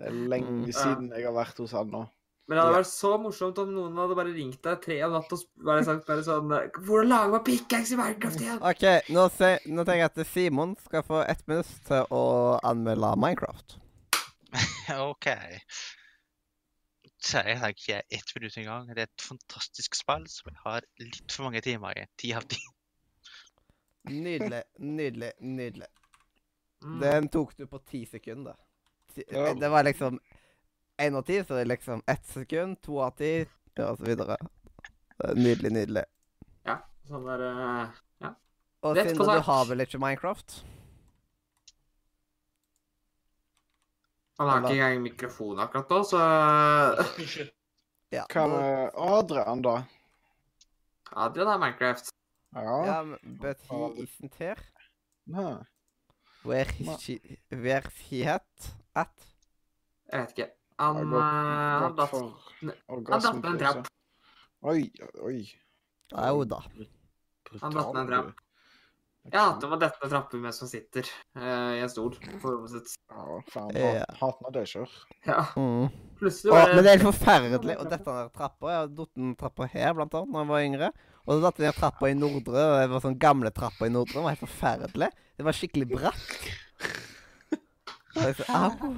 [0.00, 2.06] Det er lenge Mm, siden jeg har vært hos han nå.
[2.52, 5.38] Men det hadde vært så morsomt om noen hadde bare ringt deg tre om natta
[5.38, 8.58] og bare sagt bare sånn Hvordan lager man pickaxe i Minecraft igjen?
[8.68, 8.84] OK,
[9.16, 12.20] nå, se, nå tenker jeg at Simon skal få ett minutt til å
[12.68, 13.78] anmelde Minecraft.
[15.06, 15.30] OK.
[17.24, 18.92] Så jeg tenker ikke ett minutt engang.
[18.92, 22.04] Det er et fantastisk spill som jeg har litt for mange timer i.
[22.20, 22.60] Ti av ti.
[24.12, 25.88] Nydelig, nydelig, nydelig.
[26.84, 27.00] Mm.
[27.00, 28.60] Den tok du på ti sekunder.
[29.16, 30.20] Det var liksom
[30.98, 33.46] én av ti, så det er liksom ett sekund, to av ti,
[33.78, 34.36] og så videre.
[35.22, 36.04] Er Nydelig, nydelig.
[36.66, 36.78] Ja,
[37.08, 37.42] sånn der
[38.20, 38.34] Ja.
[38.82, 40.62] Og Rett på Sindre, du har vel ikke Minecraft?
[44.38, 46.18] Han har ikke engang mikrofon akkurat nå, så
[48.12, 48.24] Ja.
[48.28, 49.84] Hva da- med Adrian, da?
[51.12, 52.10] Adrian har Minecraft.
[52.54, 52.84] Ja?
[52.86, 54.56] Ja, men- but he isn't here.
[55.26, 55.64] Nei.
[56.44, 57.20] Where he, she,
[57.50, 58.74] where he at?
[58.96, 59.12] At?
[60.12, 60.50] Jeg vet ikke.
[60.82, 63.90] Han, eh, han datt ned en trapp.
[64.72, 64.86] Oi,
[65.22, 65.36] oi.
[66.12, 66.62] Jo da.
[67.60, 68.32] Han datt ned en trapp.
[69.22, 71.06] Jeg hater å dette trapper mens man sitter
[71.38, 72.96] uh, i en stol på rommet sitt.
[73.06, 73.76] Ja, faen.
[74.18, 74.96] Hater når det skjer.
[75.28, 75.92] Ja, Mm.
[76.18, 77.76] plutselig Å, men det er helt forferdelig.
[77.78, 80.66] Og dette ned trappa Jeg har datt en trappa her, blant annet, da jeg var
[80.66, 80.90] yngre.
[81.22, 82.66] Og så datt jeg ned trappa i Nordre.
[82.66, 84.18] og Det var sånn gamle trappa i Nordre.
[84.18, 85.12] Det var helt forferdelig.
[85.38, 86.38] Det var skikkelig bratt.
[88.16, 88.94] Og jeg så, Au.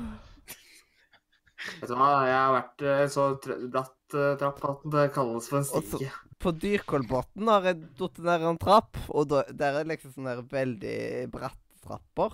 [1.80, 3.26] Vet du hva, jeg har vært en så
[3.72, 5.90] bratt eh, trapp at det kalles for en stige.
[5.90, 6.12] så- stige.
[6.44, 11.30] På Dyrkolbotn har jeg datt ned en trapp, og da, der er liksom sånne veldig
[11.32, 12.32] bratte trapper.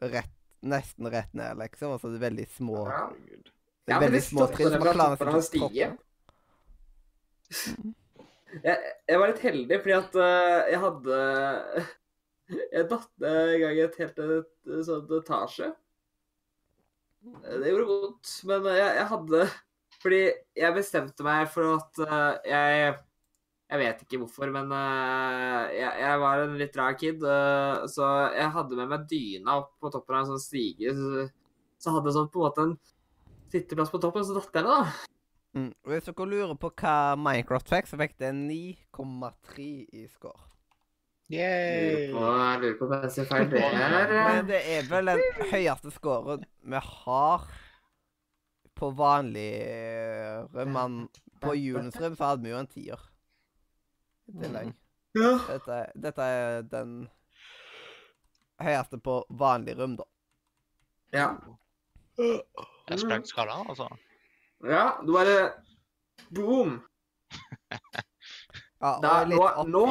[0.00, 1.96] Rett, nesten rett ned, liksom.
[1.96, 3.08] Altså det er veldig små Ja.
[3.86, 4.68] Det er veldig små trinn.
[4.68, 5.88] så det man fra klarer toppen av en ikke å stige.
[8.50, 11.18] Jeg, jeg var litt heldig fordi at uh, jeg hadde
[12.74, 14.48] Jeg datt ned en gang i et helt et,
[14.88, 15.68] sånn etasje.
[17.20, 19.44] Eh, Det gjorde vondt, men jeg, jeg hadde
[20.00, 20.20] Fordi
[20.56, 22.94] jeg bestemte meg for at uh, jeg
[23.70, 27.22] Jeg vet ikke hvorfor, men uh, jeg, jeg var en litt rar kid.
[27.22, 30.90] Uh, så jeg hadde med meg dyna opp på toppen av en sånn stige.
[30.96, 31.28] Så,
[31.78, 32.74] så hadde jeg sånn på en måte en
[33.54, 35.10] sitteplass på toppen, så datt jeg ned, da.
[35.54, 35.70] Mm.
[35.84, 39.70] Og Hvis dere lurer på hva Minecraft fikk, så fikk det 9,3
[40.02, 40.49] i score.
[41.30, 43.46] På, jeg lurer på hva jeg ser feil.
[43.52, 45.20] Det er eh, Men det er vel den
[45.52, 46.42] høyeste scoren
[46.72, 47.44] vi har
[48.80, 50.58] på vanlig eh.
[50.66, 51.04] Men
[51.40, 53.06] på julens rom så hadde vi jo en tier.
[54.30, 54.74] I tillegg.
[55.18, 55.32] ja.
[55.46, 55.78] Dette,
[56.08, 56.98] dette er den
[58.60, 60.06] høyeste på vanlig rom, da.
[61.14, 61.30] Ja.
[62.18, 63.86] Det er sprengt skala, altså.
[64.66, 65.52] ja, du bare
[66.34, 66.80] Boom!
[68.80, 69.86] Ja, det litt nå- opp nå-.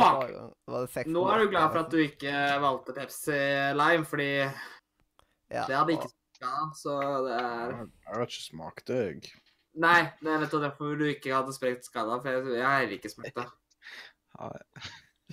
[0.66, 2.34] Da det Nå er du glad for at du ikke
[2.64, 3.38] valgte Pepsi
[3.78, 5.66] Lime, fordi ja.
[5.68, 6.96] det hadde ikke smaka, så
[7.28, 9.32] det er Jeg jeg har ikke smakt det, jeg.
[9.80, 13.10] Nei, det er nettopp derfor du ikke hadde sprekt skada, for jeg, jeg har ikke
[13.14, 13.48] smakt det.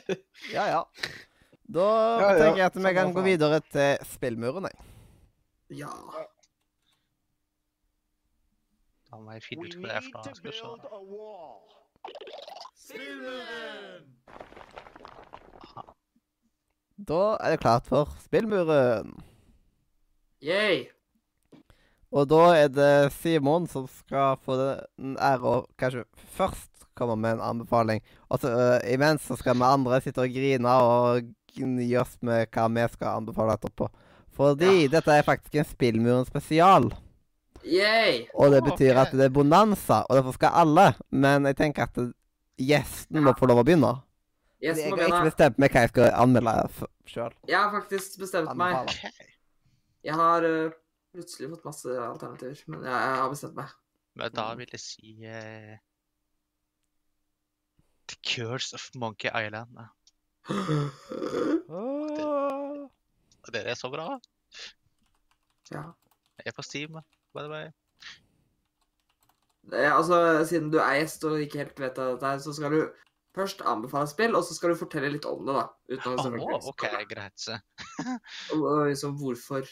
[0.52, 0.82] Ja, ja.
[1.66, 1.86] Da
[2.20, 2.38] Ja, ja.
[2.38, 4.76] tenker jeg at vi kan gå videre til spillmuren, jeg.
[5.80, 5.90] Ja.
[9.10, 10.20] La meg finne ut hva det er for
[11.08, 11.56] noe.
[12.86, 12.94] Se.
[16.96, 19.16] Da er det klart for Spillmuren.
[20.38, 20.84] Yay!
[22.14, 26.04] Og da er det Simon som skal få den ære å kanskje
[26.36, 28.04] først komme med en anbefaling.
[28.30, 32.46] Og så uh, imens så skal vi andre sitte og grine og gni oss med
[32.54, 33.88] hva vi skal anbefale etterpå.
[34.36, 36.86] Fordi dette er faktisk en Spillmuren spesial.
[37.66, 38.28] Yay!
[38.38, 40.86] Og det betyr at det er bonanza, og derfor skal alle.
[41.10, 42.00] Men jeg tenker at
[42.58, 43.92] gjesten må få lov å begynne.
[44.62, 45.24] Jeg, Jeg har ikke begynne.
[45.28, 46.54] bestemt meg hva jeg skal anmelde
[47.06, 47.32] sjøl.
[47.46, 48.74] jeg har faktisk bestemt meg.
[48.88, 49.10] Okay.
[50.06, 50.70] Jeg har uh,
[51.12, 53.68] plutselig fått masse alternativer, men jeg, jeg har bestemt meg.
[54.16, 55.76] Men da vil jeg si uh,
[58.08, 59.76] The Curse of Monkey Island.
[63.46, 64.16] Det er så bra.
[65.70, 65.82] Ja.
[66.38, 66.96] Jeg er på Steam,
[67.34, 67.66] by the way.
[69.72, 72.80] Altså, siden du er gjest og ikke helt vet av dette, her, så skal du
[73.36, 75.64] først anbefale spill, og så skal du fortelle litt om det, da.
[75.92, 77.48] Uten å oh, OK, greit.
[78.56, 79.66] og liksom hvorfor.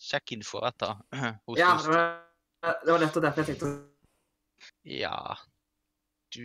[0.00, 0.96] Sjekk info etter.
[1.46, 3.74] Hos Ja, det var, det var nettopp derfor jeg tenkte
[4.88, 5.36] Ja
[6.34, 6.42] du,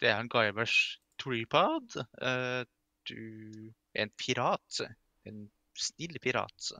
[0.00, 0.76] Det er en Guyvers
[1.22, 1.98] tripod.
[2.22, 2.62] Uh,
[3.08, 4.80] du er en pirat.
[5.26, 5.44] En
[5.78, 6.72] snill pirat.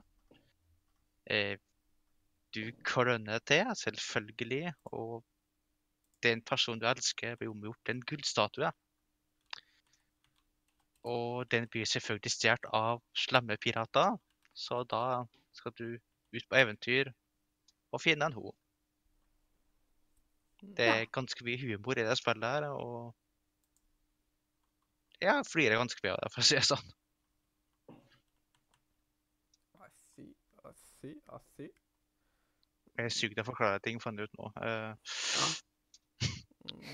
[1.27, 1.57] Uh,
[2.55, 4.73] du kløner til, selvfølgelig.
[4.93, 5.23] Og
[6.23, 8.71] den personen du elsker, blir omgjort til en gullstatue.
[11.13, 14.19] Og den blir selvfølgelig stjålet av slemme pirater.
[14.55, 15.25] Så da
[15.57, 15.87] skal du
[16.33, 17.11] ut på eventyr
[17.93, 18.53] og finne en ho.
[20.63, 23.15] Det er ganske mye humor i det spillet her, og
[25.23, 26.93] jeg flirer ganske mye av det, for å si det sånn.
[32.93, 34.53] Jeg er syk til å forklare ting, fant jeg ut nå.
[34.63, 34.93] Eh,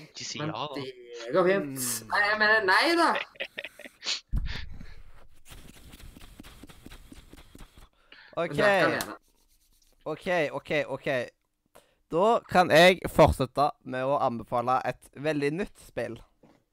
[0.09, 0.67] ikke si ja, da.
[0.75, 1.81] det går fint.
[2.09, 3.09] Nei, jeg mener nei, da.
[8.39, 8.59] OK.
[10.05, 11.09] OK, OK, OK.
[12.09, 16.17] Da kan jeg fortsette med å anbefale et veldig nytt spill.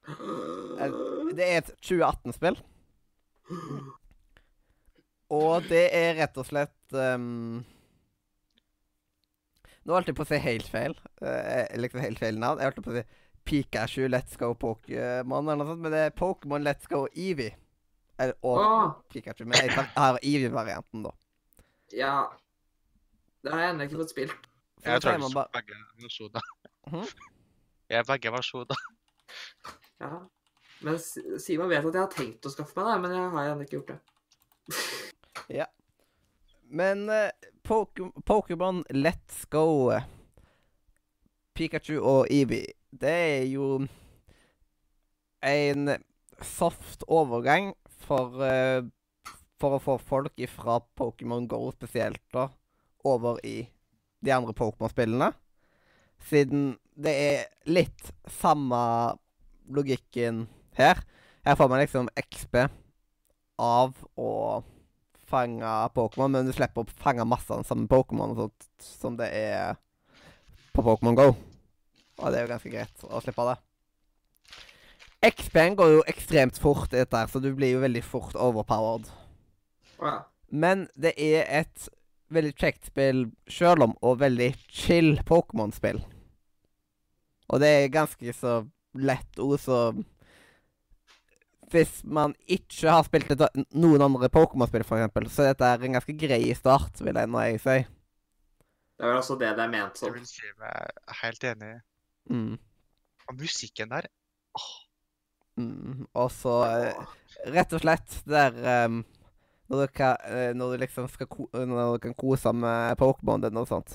[0.07, 2.57] Det er et 2018-spill.
[5.37, 7.65] Og det er rett og slett ehm,
[9.87, 10.97] Nå holdt jeg på å si helt feil.
[11.23, 12.59] Eh, liksom helt feil navn.
[12.59, 13.05] Jeg holdt på å si
[13.47, 17.55] Pikachu Let's Go Pokémon eller noe sånt, men det er Pokémon Let's Go Eevee.
[18.19, 19.45] Eller, og Åh, Pikachu.
[19.47, 21.13] Men jeg har Eevee-varianten, da.
[21.95, 22.17] ja.
[23.47, 24.47] Det har jeg ennå ikke fått spilt.
[24.83, 26.53] Jeg tror jeg så bare begge versjoner.
[26.91, 27.07] Mhm.
[27.91, 28.81] Jeg er begge versjoner.
[30.03, 30.09] Ja.
[30.83, 30.97] Men
[31.39, 33.77] Simon vet at jeg har tenkt å skaffe meg det, men jeg har ennå ikke
[33.77, 33.99] gjort det.
[35.61, 35.69] ja.
[36.67, 37.31] Men eh,
[37.67, 39.91] Pokémon Let's Go
[41.57, 43.81] Pikachu og Eevee, det er jo
[45.43, 45.91] en
[46.43, 47.73] soft overgang
[48.07, 48.87] for uh,
[49.57, 52.51] For å få folk ifra Pokémon Go spesielt, da,
[53.09, 53.65] over i
[54.21, 55.31] de andre Pokémon-spillene.
[56.29, 58.79] Siden det er litt samme
[59.73, 60.45] logikken
[60.77, 61.01] her.
[61.41, 62.67] Her får man liksom XP
[63.65, 64.31] av å
[65.29, 69.29] fange Pokémon, men du slipper å fange masse av den samme Pokémon sånt som det
[69.35, 69.77] er
[70.77, 71.31] på Pokémon Go.
[72.17, 73.57] Og det er jo ganske greit å slippe det.
[75.27, 79.09] XP-en går jo ekstremt fort i dette, her, så du blir jo veldig fort overpowered.
[80.01, 80.19] Ja.
[80.53, 81.89] Men det er et
[82.33, 86.03] veldig kjekt spill sjøl om, og veldig chill Pokémon-spill.
[87.47, 88.59] Og det er ganske så
[88.97, 89.81] lett ord, så
[91.73, 93.43] Hvis man ikke har spilt et,
[93.75, 97.63] noen andre Pokémon-spill, f.eks., så dette er en ganske grei start, vil jeg nå jeg
[97.65, 97.79] si.
[98.97, 100.15] Det er vel også det det er ment Jeg som.
[100.15, 101.73] vil si meg helt enig.
[102.31, 102.55] Mm.
[103.27, 104.09] Og musikken der
[105.57, 106.05] Mm.
[106.13, 107.05] Og så eh,
[107.49, 108.99] Rett og slett der um,
[109.71, 113.69] når, du kan, eh, når du liksom skal Når du kan kose med Pokémon og
[113.69, 113.95] sånt.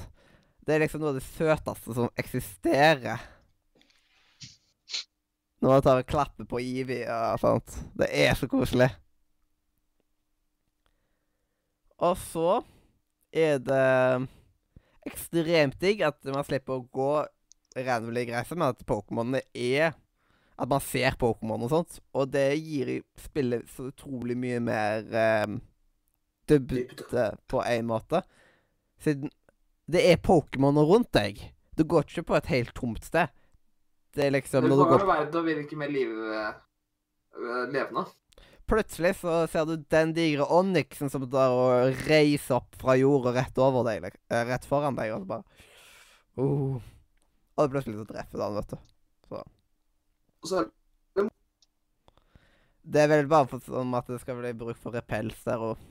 [0.65, 3.22] Det er liksom noe av det søteste som eksisterer.
[5.61, 7.75] Når man tar og klapper på Ivy og sånt.
[7.97, 8.89] Det er så koselig.
[12.01, 12.61] Og så
[13.31, 14.27] er det
[15.05, 17.11] ekstremt digg at man slipper å gå
[17.77, 19.93] randomly greiser, men at Pokémonene er
[20.61, 21.95] At man ser Pokémon og sånt.
[22.13, 25.07] Og det gir spillet så utrolig mye mer
[25.47, 25.55] um,
[26.45, 28.21] dybde på en måte.
[29.01, 29.31] Siden
[29.89, 31.39] det er Pokémoner rundt deg.
[31.73, 33.31] Du går ikke på et helt tomt sted.
[34.15, 36.51] Det er liksom når du går verden å virke mer liv, øh,
[37.71, 38.03] levende.
[38.71, 43.57] Plutselig så ser du den digre Onyxen som der og reiser opp fra jorda rett
[43.59, 45.43] over deg, eh, rett foran deg, og så bare
[46.39, 46.77] oh.
[47.59, 48.77] Og plutselig så treffer den vet du.
[49.27, 49.41] Så.
[50.47, 50.63] så
[52.81, 55.83] Det er vel bare for sånn at det skal bli bruk for repels der og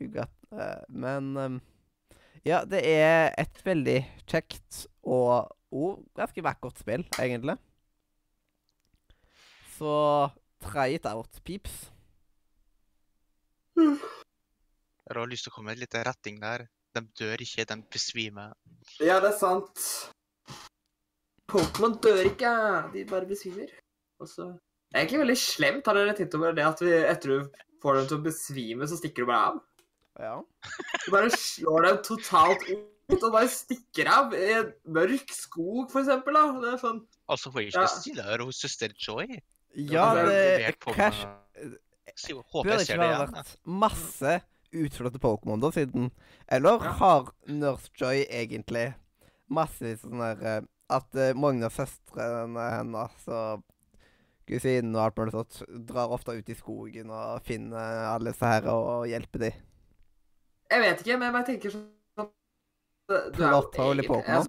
[0.00, 1.60] eh, Men um,
[2.48, 7.56] ja, det er et veldig kjekt og, oh, ganske vakkert spill, egentlig.
[9.78, 9.92] Så
[10.64, 11.86] try it out, peeps.
[13.78, 16.66] Jeg har lyst til å komme med en liten retting der.
[16.96, 18.56] De dør ikke, de besvimer.
[18.98, 19.84] Ja, det er sant.
[21.48, 22.50] Pokémon dør ikke,
[22.92, 23.70] de bare besvimer.
[24.20, 24.50] Også...
[24.88, 25.88] Det er egentlig veldig slemt.
[25.88, 28.96] Har dere tenkt over det at vi, etter du får dem til å besvime, så
[28.98, 29.58] stikker du bare av?
[30.18, 30.36] Ja.
[31.04, 36.02] Du bare slår dem totalt ut og bare stikker av i en mørk skog, for
[36.02, 36.36] eksempel.
[36.36, 36.60] Da.
[36.60, 37.86] Det er sånn Altså, hun er ikke Ja.
[37.86, 39.40] snillere hos søster Joy.
[39.76, 43.32] Ja, det er Crash med- jeg ser det jeg ser ikke igjen.
[43.32, 46.10] vært masse utslåtte Pokémon da, siden
[46.48, 48.94] Eller har Nurse Joy egentlig
[49.50, 50.60] massevis sånn der eh,
[50.90, 53.62] At eh, mange av søstrene hennes og
[54.48, 58.66] kusinen og alt mulig sånt drar ofte ut i skogen og finner alle disse her
[58.72, 59.52] og hjelper dem?
[60.70, 61.90] Jeg vet ikke, men jeg tenker sånn
[64.02, 64.48] i Pokémon.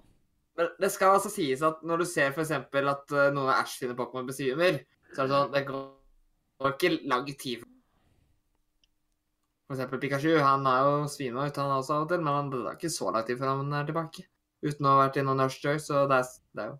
[0.80, 3.96] det skal altså sies at når du ser eksempel at eh, noen av Ash sine
[3.96, 4.80] Pokémon besvimer,
[5.14, 7.62] så er det sånn Det går ikke lang tid.
[9.70, 10.34] For eksempel Pikachu.
[10.42, 12.90] Han er jo svima ut, han også av og til, men han- det er ikke
[12.92, 14.26] så lang tid før han er tilbake.
[14.66, 16.24] Uten å ha vært innom Nurse Joy, så det er,
[16.54, 16.78] det er jo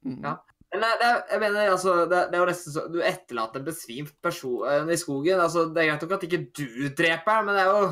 [0.00, 0.22] Mm.
[0.24, 0.38] Ja.
[0.72, 3.66] Men det, det, jeg mener, altså, det, det er jo nesten så Du etterlater en
[3.66, 5.40] besvimt person eh, i skogen.
[5.40, 7.90] altså, Det er greit nok at ikke du dreper men det er jo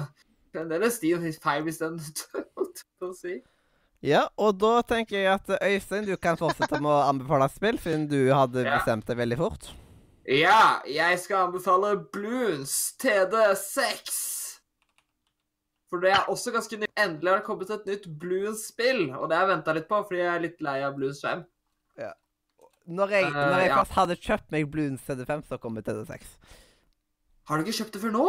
[0.55, 1.99] fremdeles din feil hvis den
[2.85, 3.37] jeg på å si.
[4.07, 7.79] Ja, og da tenker jeg at eh, Øystein, du kan fortsette med å anbefale spill,
[7.83, 8.77] siden du hadde Ja.
[8.79, 9.71] bestemt deg veldig fort.
[10.29, 14.13] Ja, jeg skal anbefale Bloons TD6.
[15.89, 16.93] For det er også ganske nytt.
[17.01, 20.21] Endelig har det kommet et nytt Bloons-spill, og det har jeg venta litt på, fordi
[20.21, 21.47] jeg er litt lei av Bloons 5.
[22.89, 23.75] Når jeg, Eh, når jeg ja.
[23.83, 26.23] først hadde kjøpt meg Bloons TD5, så kom det TD6.
[27.51, 28.23] Har du ikke kjøpt det før nå?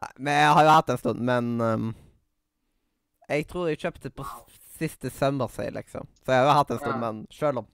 [0.00, 1.88] Nei, men jeg har jo hatt det en stund, men ehm,
[3.30, 4.24] Jeg tror jeg kjøpte på
[4.80, 6.08] siste summer sale, liksom.
[6.24, 7.00] Så jeg har hatt en stund, Ja.
[7.04, 7.68] men sjøl om.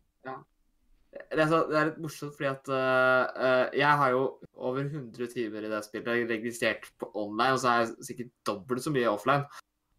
[1.16, 5.30] Det er, så, det er litt morsomt, fordi at uh, jeg har jo over 100
[5.32, 8.84] timer i det spillet Jeg er registrert på online, og så er jeg sikkert dobbelt
[8.84, 9.46] så mye offline.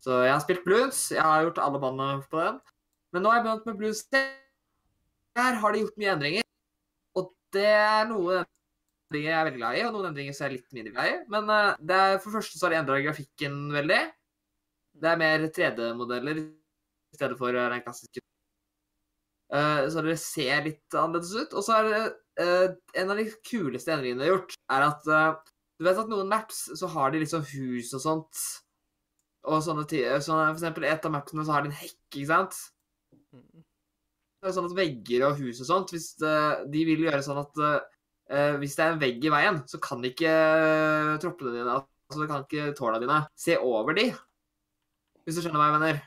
[0.03, 0.99] Så jeg har spilt blues.
[1.11, 2.59] Jeg har gjort alle bandene på den.
[3.13, 4.03] Men nå har jeg begynt med blues.
[4.13, 6.47] Her har de gjort mye endringer.
[7.17, 10.51] Og det er noe endringer jeg er veldig glad i, og noen endringer som jeg
[10.51, 11.17] er litt mindre glad i.
[11.33, 14.01] Men uh, det er, for det første så har de endra grafikken veldig.
[14.97, 18.23] Det er mer 3D-modeller i stedet for øh, den klassiske
[19.47, 21.53] Uh, så det ser litt annerledes ut.
[21.55, 21.99] Og så er det
[22.43, 26.09] uh, en av de kuleste endringene de har gjort, er at uh, Du vet at
[26.11, 28.41] noen maps så har de liksom hus og sånt.
[29.47, 32.57] Og sånne sånn, For eksempel et av mapsene så har de en hekk, ikke sant?
[33.31, 37.39] Det er sånn at vegger og hus og sånt, hvis eh, de vil gjøre sånn
[37.41, 40.33] at eh, hvis det er en vegg i veien, så kan ikke
[41.23, 41.77] troppene dine,
[42.09, 44.09] altså det kan ikke tårna dine, se over de.
[45.27, 45.97] Hvis du skjønner hva jeg mener.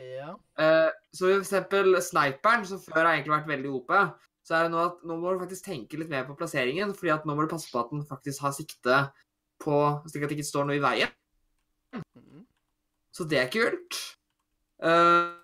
[0.00, 0.32] Ja.
[0.58, 3.92] Uh, så for eksempel sniperen, som før har egentlig vært veldig OP,
[4.42, 7.12] så er det nå at nå må du faktisk tenke litt mer på plasseringen, fordi
[7.14, 8.96] at nå må du passe på at den faktisk har sikte
[9.60, 9.76] på
[10.08, 11.12] Slik at det ikke står noe i veien.
[13.14, 13.98] Så det er kult.
[14.80, 15.36] Uh,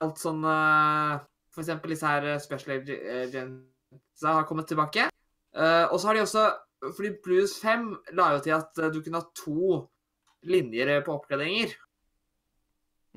[0.00, 1.20] alt sånn uh,
[1.52, 5.10] For eksempel disse her special agentsa har kommet tilbake.
[5.54, 6.46] Uh, og så har de også
[6.96, 9.82] Fordi Blues 5 la jo til at du kunne ha to
[10.48, 11.76] linjer på oppgraderinger.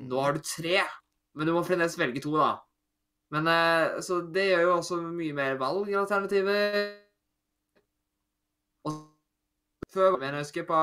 [0.02, 0.82] Nå har du tre,
[1.34, 2.54] men du må fremdeles velge to, da.
[3.34, 6.78] Men eh, Så det gjør jo også mye mer valgalternativer.
[8.88, 9.02] Og
[9.94, 10.80] før men jeg husker på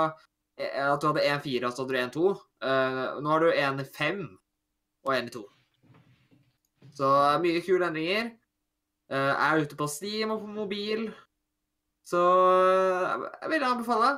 [0.59, 2.35] eh, at du hadde 1-4 og så hadde du 1-2.
[2.67, 4.21] Eh, nå har du 1-5
[5.07, 5.43] og 1-2.
[6.91, 7.09] Så
[7.43, 8.31] mye kule endringer.
[9.11, 11.09] Jeg er ute på Steam og på mobil.
[12.07, 12.19] Så
[13.41, 14.13] jeg vil anbefale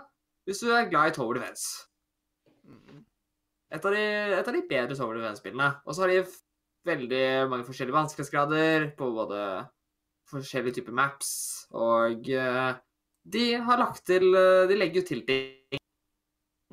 [0.45, 1.88] hvis du er glad i Tower Defense.
[3.74, 4.02] Et av de,
[4.38, 5.70] et av de bedre Tower Defense-spillene.
[5.88, 6.24] Og så har de
[6.86, 9.40] veldig mange forskjellige vanskelighetsgrader på både
[10.30, 11.32] forskjellige typer maps,
[11.76, 12.76] og eh,
[13.24, 15.80] de har lagt til eh, De legger jo til ting.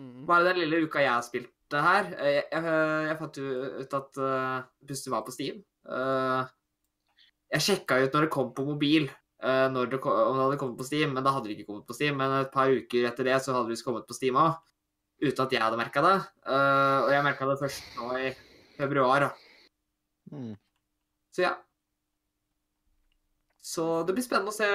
[0.01, 0.27] Mm.
[0.27, 3.51] Bare den lille uka jeg har spilt det her eh, Jeg, jeg, jeg fant jo
[3.83, 5.61] ut at uh, var på Steam.
[5.87, 6.43] Uh,
[7.51, 9.09] jeg sjekka ut når det kom på mobil,
[9.43, 11.87] uh, det kom, om det hadde kommet på Steam, men da hadde det ikke kommet
[11.87, 12.19] på Steam.
[12.19, 14.59] Men et par uker etter det så hadde det kommet på Steam òg,
[15.21, 16.17] uten at jeg hadde merka det.
[16.47, 18.33] Uh, og jeg merka det først nå i
[18.79, 19.27] februar.
[19.27, 19.31] da.
[20.33, 20.57] Mm.
[21.35, 21.55] Så ja.
[23.61, 24.69] Så det blir spennende å se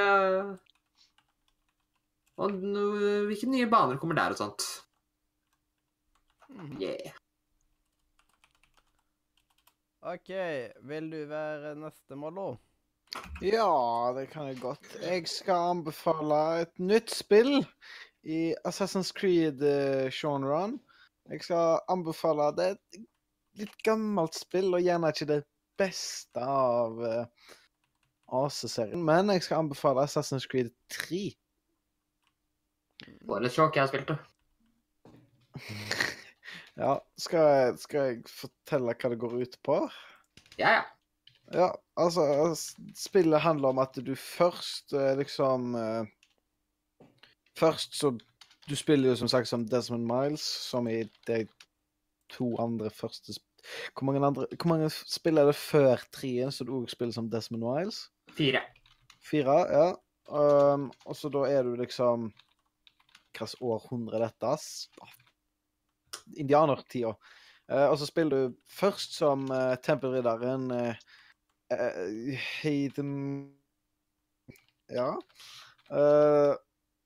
[2.35, 2.55] og,
[3.29, 4.65] hvilke nye baner kommer der og sånt.
[6.51, 6.75] Mhm.
[6.81, 7.15] Yeah.
[10.05, 10.29] OK,
[10.85, 12.59] vil du være neste, Mollo?
[13.41, 14.85] Ja, det kan jeg godt.
[15.01, 17.63] Jeg skal anbefale et nytt spill
[18.25, 20.79] i Assassin's Creed-genren.
[21.29, 22.99] Jeg skal anbefale Det er et
[23.61, 25.41] litt gammelt spill, og gjerne ikke det
[25.79, 27.53] beste av uh,
[28.41, 29.01] AC-serien.
[29.05, 31.23] Men jeg skal anbefale Assassin's Creed 3.
[33.05, 34.19] Det var litt sjokk jeg spilte.
[36.75, 39.77] Ja, skal jeg, skal jeg fortelle hva det går ut på?
[40.59, 40.81] Ja, ja.
[41.53, 42.25] Ja, altså
[42.97, 46.07] Spillet handler om at du først eh, liksom eh,
[47.59, 48.17] Først så
[48.69, 51.43] Du spiller jo som sagt som Desmond Miles, som i de
[52.33, 53.35] to andre første
[53.93, 57.29] Hvor mange, andre, hvor mange spill er det før treen så du òg spiller som
[57.29, 58.07] Desmond Miles?
[58.33, 58.61] Fire.
[59.25, 59.85] Fire, ja.
[60.25, 62.31] Um, og så da er du liksom
[63.35, 64.53] Hvilket århundre er dette?
[64.57, 64.89] S-
[66.37, 67.11] Indianertida.
[67.69, 70.95] Uh, og så spiller du først som uh, tempelridderen uh,
[72.61, 73.11] Hayden
[74.89, 75.11] Ja.
[75.91, 76.53] Eh,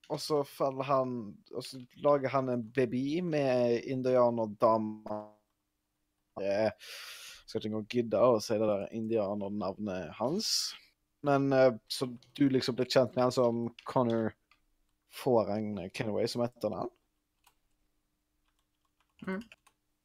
[0.09, 1.15] og så faller han
[1.53, 5.19] Og så lager han en baby med indianerdama
[6.41, 6.71] Jeg
[7.45, 10.49] skal ikke engang gidde å si det der indianernavnet hans.
[11.25, 12.05] Men eh, så
[12.37, 14.35] du liksom blir kjent med han som Connor
[15.09, 16.91] Forang Kenway, som etternavn.
[19.25, 19.41] Mm.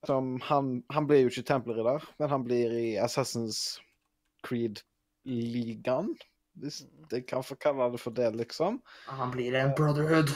[0.08, 3.60] Som han, han blir jo ikke tempelridder, men han blir i Assassin's
[4.48, 6.14] Creed-ligaen.
[6.62, 8.80] Hvis jeg kan få kalle det for det, liksom.
[9.10, 10.30] Han blir en brotherhood.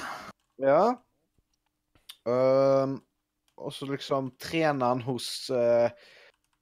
[0.59, 0.97] Ja.
[2.27, 2.99] Um,
[3.59, 5.91] og så liksom trener han hos uh,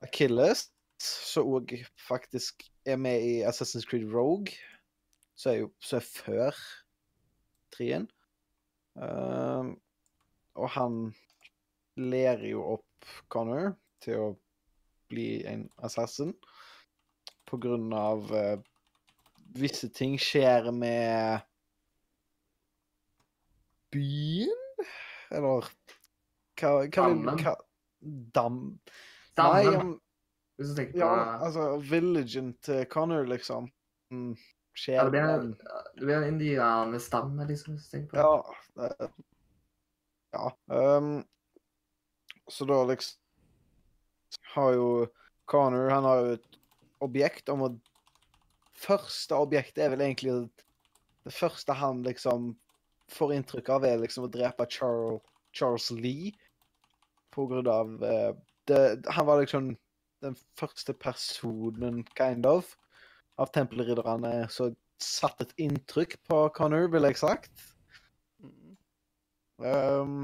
[0.05, 0.69] Achilles,
[1.03, 4.53] som òg faktisk er med i Assassin's Creed Rogue,
[5.37, 6.61] som er jo er før
[7.75, 8.07] treen.
[8.97, 9.75] Um,
[10.57, 11.01] og han
[11.97, 13.75] lærer jo opp Connor
[14.05, 14.29] til å
[15.11, 16.33] bli en assassin
[17.47, 18.57] på grunn av eh,
[19.61, 21.41] visse ting skjer med
[23.95, 24.53] byen?
[25.31, 25.61] Eller hva,
[26.61, 27.41] hva Dammen.
[27.43, 27.55] hva,
[28.37, 28.59] Dam?
[29.37, 29.95] Nei, om,
[30.57, 33.67] Hvis du tenker på ja, altså villagen til Connor, liksom.
[34.15, 35.51] Mm, ja, skjer det blir en,
[35.97, 37.77] det blir en indianerstamme, liksom.
[37.77, 38.27] Hvis du tenker på det.
[38.83, 38.91] Ja.
[39.01, 39.13] det-
[40.37, 40.51] Ja.
[40.69, 41.25] Um,
[42.51, 43.19] så da liksom
[44.55, 44.89] har jo
[45.49, 46.59] Connor Han har jo et
[47.01, 47.71] objekt om å
[48.77, 50.37] Første objektet er vel egentlig
[51.27, 52.53] Det første han liksom
[53.11, 55.23] får inntrykk av, er liksom å drepe Charles,
[55.55, 56.33] Charles Lee.
[57.35, 58.33] På grunn av uh,
[58.71, 58.81] det,
[59.15, 59.75] Han var liksom
[60.25, 62.77] den første personen, kind of,
[63.39, 67.67] av tempelridderne som satte et inntrykk på Connor, ville jeg sagt.
[68.41, 68.77] Mm.
[69.61, 70.23] Um,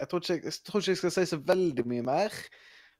[0.00, 2.38] jeg, tror ikke, jeg tror ikke jeg skal si så veldig mye mer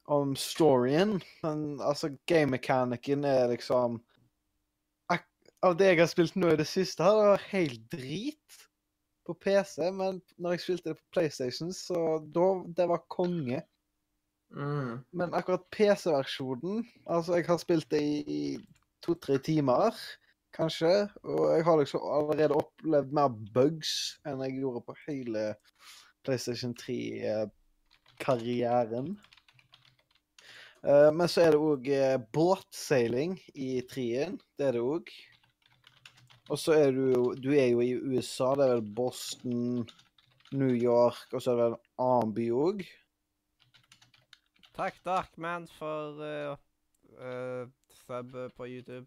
[0.04, 4.02] om storyen, men altså, game-mekanikken er liksom
[5.64, 8.56] Av det jeg har spilt nå i det siste, har det vært helt drit
[9.24, 13.62] på PC, men når jeg spilte det på PlayStation, så da Det var konge.
[14.52, 15.00] Mm.
[15.16, 18.58] Men akkurat PC-versjonen Altså, jeg har spilt det i
[19.02, 19.90] to-tre timer,
[20.54, 21.08] kanskje.
[21.24, 25.54] Og jeg har liksom allerede opplevd mer bugs enn jeg gjorde på hele
[26.24, 29.18] PlayStation 3-karrieren.
[30.84, 31.88] Eh, men så er det òg
[32.34, 34.36] båtseiling i trien.
[34.58, 35.14] Det er det òg.
[36.52, 38.52] Og så er du jo Du er jo i USA.
[38.54, 39.88] Det er vel Boston,
[40.52, 42.84] New York, og så er det vel en annen by òg.
[44.74, 46.56] Takk, Darkman, for uh,
[47.22, 49.06] uh, sub på YouTube.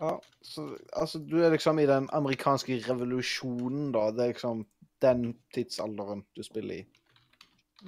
[0.00, 4.10] Ja, så altså, du er liksom i den amerikanske revolusjonen, da.
[4.10, 4.64] Det er liksom
[5.02, 6.86] den tidsalderen du spiller i.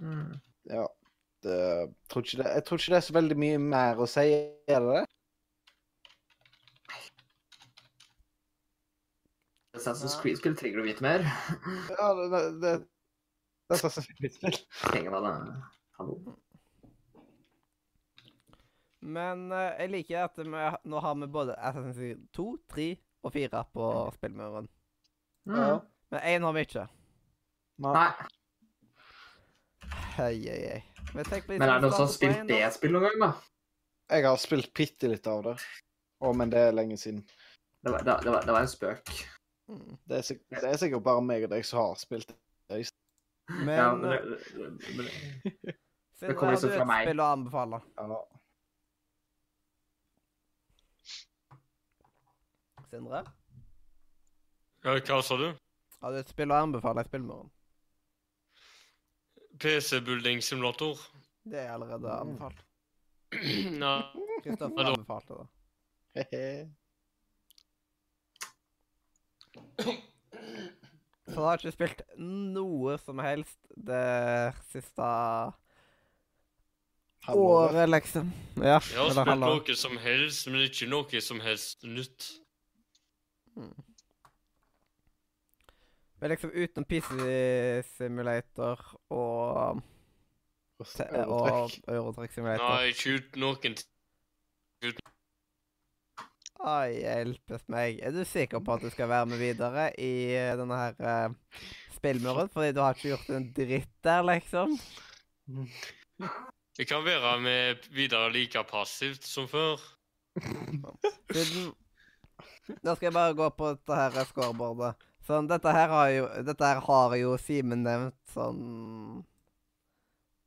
[0.00, 0.38] Mm.
[0.70, 0.86] Ja.
[1.42, 4.06] Det, jeg, tror ikke det, jeg tror ikke det er så veldig mye mer å
[4.06, 4.28] si,
[4.70, 5.02] er det det?
[9.72, 11.24] Assassin's Creed skulle trenger du vite mer.
[11.98, 12.72] Ja, det, det, det,
[13.66, 14.58] det er sannsynligvis spill.
[14.84, 15.54] Trenger man det?
[15.98, 16.18] Hallo.
[19.02, 22.46] Men uh, jeg liker at vi, nå har vi både Assassin's Creed 2,
[22.76, 22.86] 3
[23.22, 23.88] og 4 på
[24.20, 24.70] spillmuren.
[25.48, 25.58] Mm.
[25.58, 25.74] Ja.
[26.12, 26.86] Men én har vi ikke.
[27.82, 28.10] Nei,
[30.12, 30.91] Hei, hei, hei.
[31.12, 33.30] Men, er det noen som har spilt det spillet noen gang, da?
[34.12, 35.54] Jeg har spilt bitte litt av det.
[36.22, 37.22] Å, men det er lenge siden.
[37.82, 39.12] Det var, det, var, det var en spøk.
[39.70, 39.96] Mm.
[40.08, 42.82] Det er, sikkert, det er sikkert bare meg og deg som har spilt det.
[43.50, 45.08] Men, ja, men, eh, det, det, men
[46.20, 47.08] det- kommer liksom du fra meg.
[47.08, 47.80] spill å anbefale?
[47.98, 48.20] Ja.
[52.92, 53.24] Sindre?
[54.84, 55.48] Ja, hva sa du?
[56.02, 57.50] Har du et spill å anbefale i spillmuren?
[59.62, 60.98] PC-building simulator.
[61.44, 62.20] Det er allerede Mm.
[62.28, 62.60] anbefalt.
[63.82, 63.94] Ja.
[64.44, 66.68] Kristoffer anbefalte det.
[69.82, 75.06] Så jeg har ikke spilt noe som helst det siste
[77.22, 77.70] Halvåret.
[77.76, 78.32] året, liksom.
[78.58, 82.32] Ja, jeg har spilt noe som helst, men ikke noe som helst nytt.
[86.22, 87.06] Men liksom utenom PC
[87.96, 88.78] Simulator
[89.10, 89.80] og,
[90.78, 91.72] og.
[91.90, 93.88] Eurotrekk Simulator Nei, ikke uten noen t-
[96.62, 97.98] Ai, hjelpes meg.
[98.06, 101.58] Er du sikker på at du skal være med videre i eh, denne her uh,
[101.96, 102.52] spillmuren?
[102.54, 104.78] Fordi du har ikke gjort en dritt der, liksom?
[106.78, 109.82] Det kan være med videre like passivt som før.
[111.34, 111.72] Siden
[112.86, 115.08] Da skal jeg bare gå på dette her scoreboardet.
[115.26, 119.22] Sånn, dette her har jo Dette her har jo Simen nevnt sånn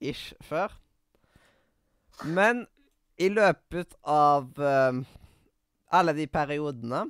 [0.03, 0.73] ish før.
[2.23, 2.65] Men
[3.17, 5.03] i løpet av um,
[5.95, 7.05] alle de periodene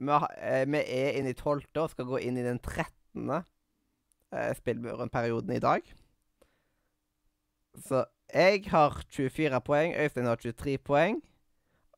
[0.00, 3.42] vi, har, eh, vi er inne i tolvte og skal gå inn i den trettende
[4.32, 5.84] uh, spillmuren-perioden i dag.
[7.84, 11.20] Så jeg har 24 poeng, Øystein har 23 poeng.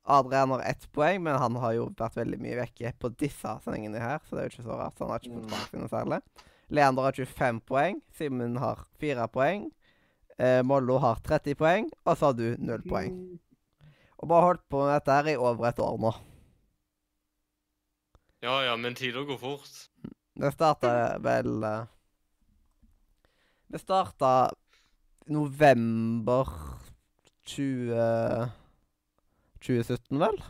[0.05, 4.01] Adrian har ett poeng, men han har jo vært veldig mye vekke på disse sendingene
[4.03, 4.97] her, så det er jo ikke så rart.
[4.99, 6.19] så Han har ikke fått tilbake noe særlig.
[6.73, 8.01] Leander har 25 poeng.
[8.16, 9.69] Simen har 4 poeng.
[10.39, 13.15] Eh, Mollo har 30 poeng, og så har du 0 poeng.
[14.19, 16.12] Og bare holdt på med dette her i over et år nå.
[18.43, 19.85] Ja ja, men tida går fort.
[20.35, 21.85] Det starta vel eh,
[23.70, 24.51] Det starta
[25.31, 26.49] november
[27.47, 28.62] 20
[29.63, 30.43] 2017, vel?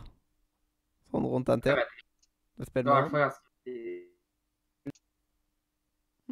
[1.13, 1.85] Sånn rundt den tida.
[2.59, 3.53] Det spiller ganske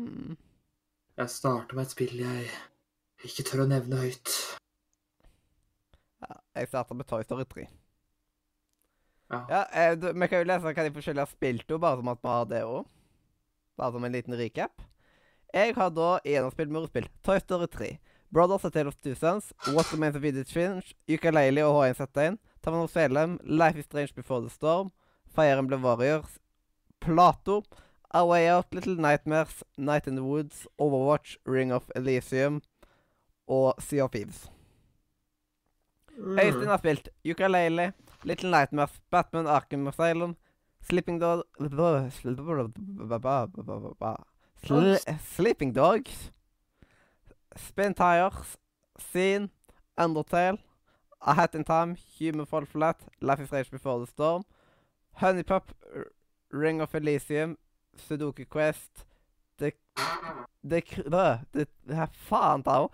[0.00, 0.36] Mm.
[1.18, 2.46] Jeg starter med et spill jeg
[3.26, 4.36] ikke tør å nevne høyt.
[6.24, 7.66] Ja, jeg starter med Toy Story 3.
[9.30, 9.40] Ja.
[9.50, 12.08] Ja, eh, du, Vi kan jo lese hva de forskjellige har spilt, jo, bare som
[12.08, 12.86] at vi har det òg.
[13.76, 14.86] Bare som en liten recap.
[15.52, 17.08] Jeg har da gjennomspilt murspill.
[17.26, 17.90] Toy Story 3.
[18.32, 19.52] Brothers A Tale of Two Sons.
[19.74, 20.94] What Remains of Edith Finch.
[21.10, 22.38] Ukulele og H1Z1.
[22.62, 23.38] Tavan of Salem.
[23.44, 24.92] Life is Strange Before the Storm.
[25.26, 26.38] Fire Emblem Warriors.
[27.00, 27.62] Plato.
[28.10, 28.74] A Way Out.
[28.74, 29.62] Little Nightmares.
[29.78, 30.66] Night in the Woods.
[30.78, 31.36] Overwatch.
[31.44, 32.62] Ring of Elysium.
[33.46, 34.50] Og Sea of Thieves.
[36.20, 37.92] Øystein har spilt Ukulele,
[38.24, 40.36] Little Nightmares, Batman Arkham Asylum,
[40.82, 41.42] Sleeping Dog
[42.10, 42.34] Sl
[45.18, 46.32] Sleeping Dogs,
[47.56, 48.58] Spin Tires,
[48.98, 49.48] Scene,
[50.00, 50.58] Undertale,
[51.22, 54.44] A Hat in Time, Human Fall Flat, Life is Rage Before the Storm,
[55.20, 55.64] Honeypop,
[56.50, 57.58] Ring of Elysium,
[57.96, 59.04] Sudoku Quest,
[59.58, 62.88] Det øh, Det det er faen ta henne!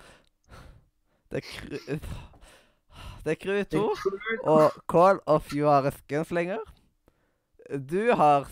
[1.30, 1.44] Det.
[3.24, 3.94] Det er Crew 2
[4.42, 6.58] og Call of Juarez Gunslinger.
[7.90, 8.50] Du har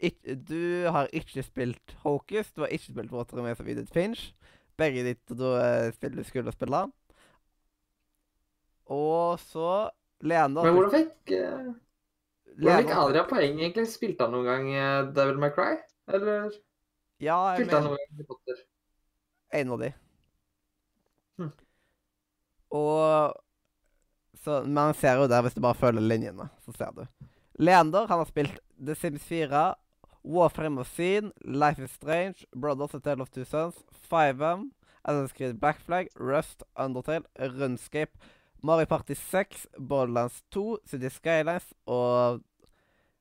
[0.00, 4.34] ikke, du har ikke spilt Hocus, du har ikke spilt Water Remains of Edith Finch.
[4.76, 6.86] Begge ditt to eh, spill du skulle spille.
[8.92, 9.90] Og så
[10.24, 11.72] Lene Men hvordan fikk, eh,
[12.58, 13.86] hvordan fikk Adrian poeng, egentlig?
[13.92, 15.74] Spilte han noen gang eh, Devil May Cry?
[16.08, 16.52] Eller
[17.20, 18.62] Ja, jeg spilte han noen gang Harry Potter?
[19.54, 19.92] en av de.
[21.38, 21.50] Hm.
[22.74, 23.34] Og
[24.44, 26.48] så Man ser jo der hvis du bare følger linjene.
[26.64, 27.04] Så ser du.
[27.58, 29.74] Leander han har spilt The Sims 4,
[30.24, 33.76] Warframe of Scene, Life is Strange, Brothers A Tale of Two Sons,
[34.10, 34.70] 5M,
[35.04, 38.10] Assassin's Creed Black Flag, Rust, Undertale, Runscape,
[38.64, 42.40] Mario Party 6, Borderlands 2, City Skylines og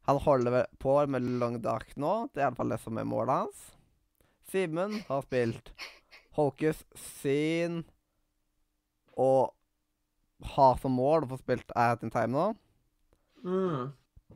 [0.08, 2.30] Han holder på med Long Dark nå.
[2.32, 3.66] Det er iallfall det som er målet hans.
[4.52, 5.72] Simen har spilt
[6.36, 7.84] Hocus, Scene
[9.20, 9.54] og
[10.56, 12.48] har som mål å få spilt At in Time nå.
[13.44, 13.92] Mm.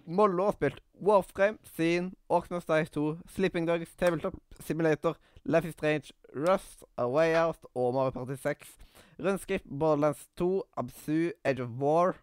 [0.08, 6.12] Mollo har spilt Warframe, Scene, Orknos Dice 2, Sleeping Dogs, Tabletop Simulator, Life is Strange,
[6.38, 8.68] Rust, A Way Out og Mario Party 6.
[9.20, 12.16] Rundskip, Borderlands 2, Absu, Edge of War,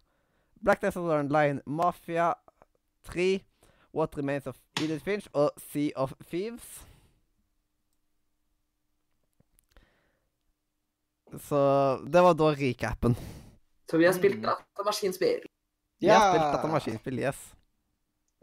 [0.63, 2.33] Black Desert Online, Mafia
[3.03, 3.43] 3,
[3.93, 6.85] What Remains of Edith Finch og Sea of Thieves.
[11.39, 11.59] Så
[12.07, 13.15] det var da recapen.
[13.89, 15.43] Så vi har spilt datamaskinspill.
[15.99, 17.41] Vi har spilt datamaskinspill, yes.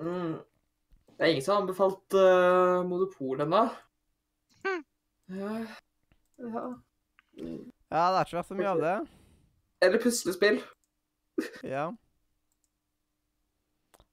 [0.01, 0.36] Mm.
[1.16, 3.66] Det er ingen som har anbefalt uh, Monopol ennå.
[5.33, 5.53] Ja.
[6.37, 6.63] ja.
[7.39, 7.73] Mm.
[7.93, 8.95] Ja, det har ikke vært så mye av det.
[9.83, 10.61] Eller puslespill.
[11.67, 11.91] Ja.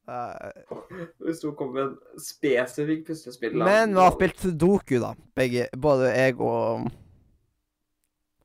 [0.09, 3.59] Uh, Hvis du kommer med en spesifikk puslespill.
[3.59, 3.65] da.
[3.65, 5.11] men vi har spilt Sudoku, da.
[5.37, 6.87] Begge, både jeg og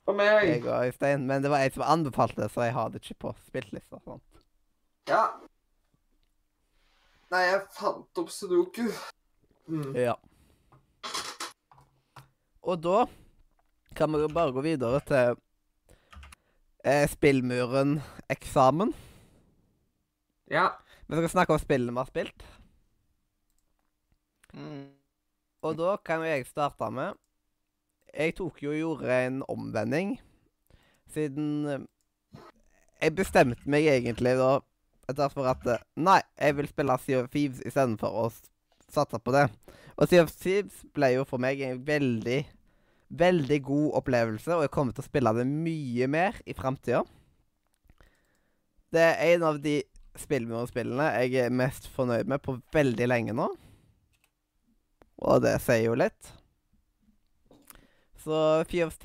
[0.04, 0.48] Og meg.
[0.48, 1.24] jeg og Øystein.
[1.26, 4.02] Men det var jeg som anbefalte det, så jeg har det ikke på spillelista.
[4.04, 4.20] Sånn.
[5.08, 5.24] Ja.
[7.32, 8.84] Nei, jeg fant opp Sudoku.
[9.66, 9.94] Mm.
[9.96, 10.18] Ja.
[12.64, 13.04] Og da
[13.96, 15.36] kan vi jo bare gå videre til
[16.84, 17.98] eh, Spillmuren
[18.32, 18.94] eksamen.
[20.50, 20.70] Ja.
[21.06, 22.46] Vi skal snakke om spillene vi har spilt.
[24.54, 24.94] Mm.
[25.64, 27.16] Og da kan jo jeg starte med
[28.14, 30.20] Jeg tok jo og gjorde en omvending,
[31.10, 31.80] siden eh,
[33.02, 34.60] Jeg bestemte meg egentlig da
[35.10, 38.28] etter at eh, Nei, jeg vil spille Sea of Thieves istedenfor å
[38.88, 39.48] s- satse på det.
[39.96, 42.44] Og Sea of Thieves ble jo for meg en veldig,
[43.10, 47.04] veldig god opplevelse, og jeg kommer til å spille det mye mer i framtida.
[48.94, 49.82] Det er en av de
[50.18, 53.48] spillmurspillene jeg er mest fornøyd med på veldig lenge nå.
[55.24, 56.32] Og det sier jo litt.
[58.24, 58.98] Så Fear of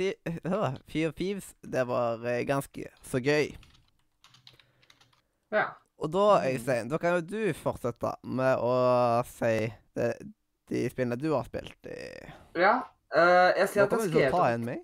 [1.17, 3.49] Thieves, det var eh, ganske så gøy.
[5.51, 5.65] ja.
[5.99, 8.73] Og da, Øystein, da kan jo du fortsette med å
[9.27, 9.67] si
[9.97, 10.13] det,
[10.71, 11.99] de spillene du har spilt i
[12.59, 12.79] Ja.
[13.09, 14.83] Uh, jeg ser at jeg skrev ta en meg.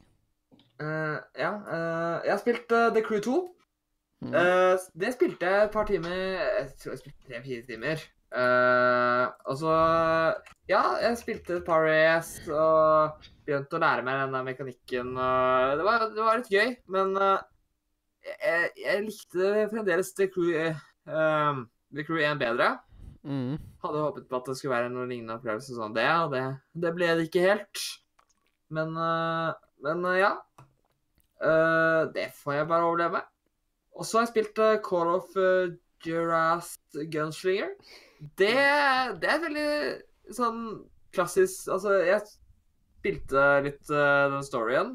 [0.81, 1.51] Uh, ja.
[1.69, 3.35] Uh, jeg har spilt The Crew 2.
[4.25, 4.33] Mm.
[4.95, 8.05] Det spilte jeg et par timer Jeg tror jeg spilte tre-fire timer.
[9.51, 9.73] Og så
[10.71, 15.11] Ja, jeg spilte et par race og begynte å lære meg den der mekanikken.
[15.13, 20.73] og det, var, det var litt gøy, men jeg, jeg likte fremdeles The Crew,
[21.07, 21.63] eh,
[21.95, 22.75] The Crew 1 bedre.
[23.25, 23.57] Mm.
[23.81, 26.43] Hadde håpet på at det skulle være noen lignende opplevelse som det, og det,
[26.77, 27.85] det ble det ikke helt.
[28.73, 29.53] Men, uh,
[29.85, 30.33] men uh, ja.
[31.41, 33.21] Uh, det får jeg bare overleve.
[33.95, 35.73] Og så har jeg spilt Call of uh,
[36.05, 37.73] Gunslinger.
[38.39, 38.55] Det,
[39.21, 39.69] det er veldig
[40.33, 40.59] sånn
[41.15, 44.93] klassisk Altså, jeg spilte litt den storyen.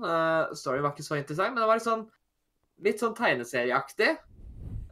[0.57, 2.05] Storyen var ikke så interessant, men det var litt sånn,
[2.85, 4.15] litt sånn tegneserieaktig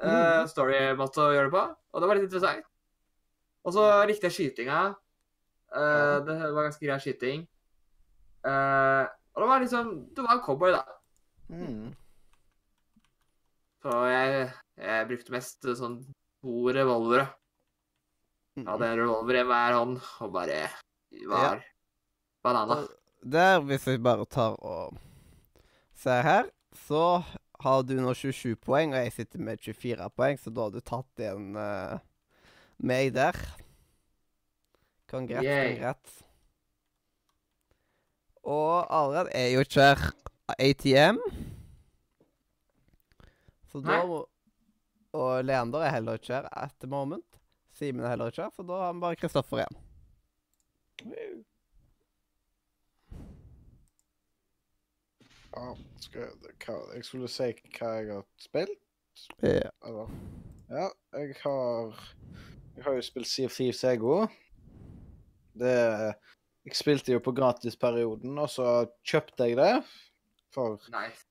[0.02, 1.64] uh, storymåte å gjøre det på.
[1.92, 2.66] Og det var litt interessant.
[3.66, 4.82] Og så likte jeg skytinga.
[5.68, 7.46] Uh, det var ganske grei skyting.
[8.46, 9.04] Uh,
[9.34, 10.84] og det var liksom Du var en cowboy, da.
[11.48, 11.90] Mm.
[13.82, 14.46] Så jeg,
[14.82, 15.98] jeg brukte mest sånn
[16.42, 17.28] to revolvere.
[18.66, 20.62] Hadde en revolver i hver hånd og bare
[21.30, 21.60] var
[22.44, 22.80] banana.
[23.22, 24.98] Der, hvis jeg bare tar og
[25.98, 26.50] ser her,
[26.86, 27.22] så
[27.62, 30.80] har du nå 27 poeng, og jeg sitter med 24 poeng, så da har du
[30.84, 31.98] tatt igjen uh,
[32.78, 33.38] meg der.
[35.08, 35.74] Kongrett, Yay.
[35.74, 36.22] kongrats.
[38.48, 40.04] Og Alred er jo ikke her
[40.56, 41.18] ATM.
[43.68, 44.22] Så da må
[45.16, 47.40] Og Leander er heller ikke her at the moment.
[47.72, 49.78] Simen er heller ikke her, for da har vi bare Kristoffer igjen.
[55.58, 57.48] Ja, skal jeg, hva, jeg skulle si
[57.78, 58.76] hva jeg har spilt.
[59.42, 59.70] Ja.
[59.88, 60.12] Eller?
[60.70, 61.94] Ja, jeg har
[62.76, 64.28] Jeg har jo spilt Sea of Thieves, jeg òg.
[65.58, 65.74] Det
[66.68, 68.66] Jeg spilte jo på gratisperioden, og så
[69.08, 69.72] kjøpte jeg det
[70.52, 71.24] for, Nice.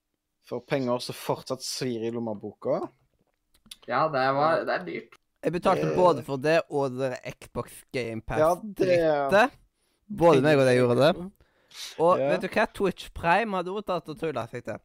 [0.50, 2.80] for penger som fortsatt svir i lommeboka.
[3.88, 5.16] Ja, det, var, det er dyrt.
[5.44, 5.96] Jeg betalte Eh.
[5.96, 9.52] både for det og det der Xbox Game Ja, det Pass-drittet.
[10.10, 11.32] Både meg og deg gjorde det.
[12.00, 12.30] Og Ja.
[12.30, 12.66] vet du hva?
[12.74, 14.80] Twitch Prime hadde også tatt og tulla seg til.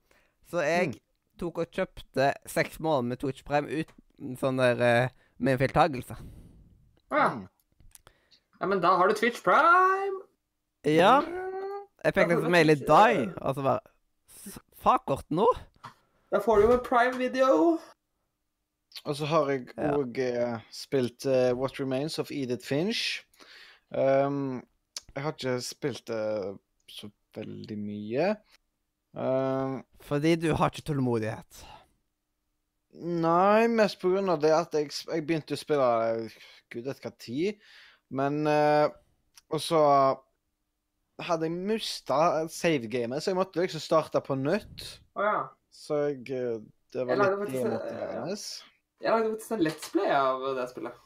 [0.51, 1.01] Så jeg Mm.
[1.39, 5.09] tok og kjøpte seks måneder med Twitch Prime uten sånn der eh,
[5.39, 6.17] med en feiltagelse.
[7.11, 7.31] Ja.
[8.61, 10.21] Ja, men da har du Twitch Prime.
[10.85, 11.21] Ja.
[12.05, 13.81] Jeg fikk liksom mail i dag, eh, og så bare
[14.47, 15.47] "S- Fakort nå?
[16.33, 17.79] Da får du jo en Prime-video.
[19.05, 19.93] Og så har jeg Ja.
[19.97, 23.25] òg spilt uh, What Remains of Edith Finch.
[23.95, 24.63] Um,
[25.15, 26.59] jeg har ikke spilt det
[26.93, 28.33] så veldig mye.
[29.13, 31.63] Uh, Fordi du har ikke tålmodighet.
[33.03, 35.87] Nei, mest på grunn av det at jeg, jeg begynte å spille
[36.73, 37.63] gud vet hva tid.
[38.13, 38.93] Men uh,
[39.53, 39.81] Og så
[41.23, 42.19] hadde jeg mista
[42.51, 44.85] savegamet, så jeg måtte liksom starte på nytt.
[45.17, 45.41] Oh, ja.
[45.73, 46.61] Så jeg eh,
[46.93, 48.37] Det var jeg litt demotiverende.
[49.03, 50.99] Jeg lagde faktisk en Let's Play av det spillet.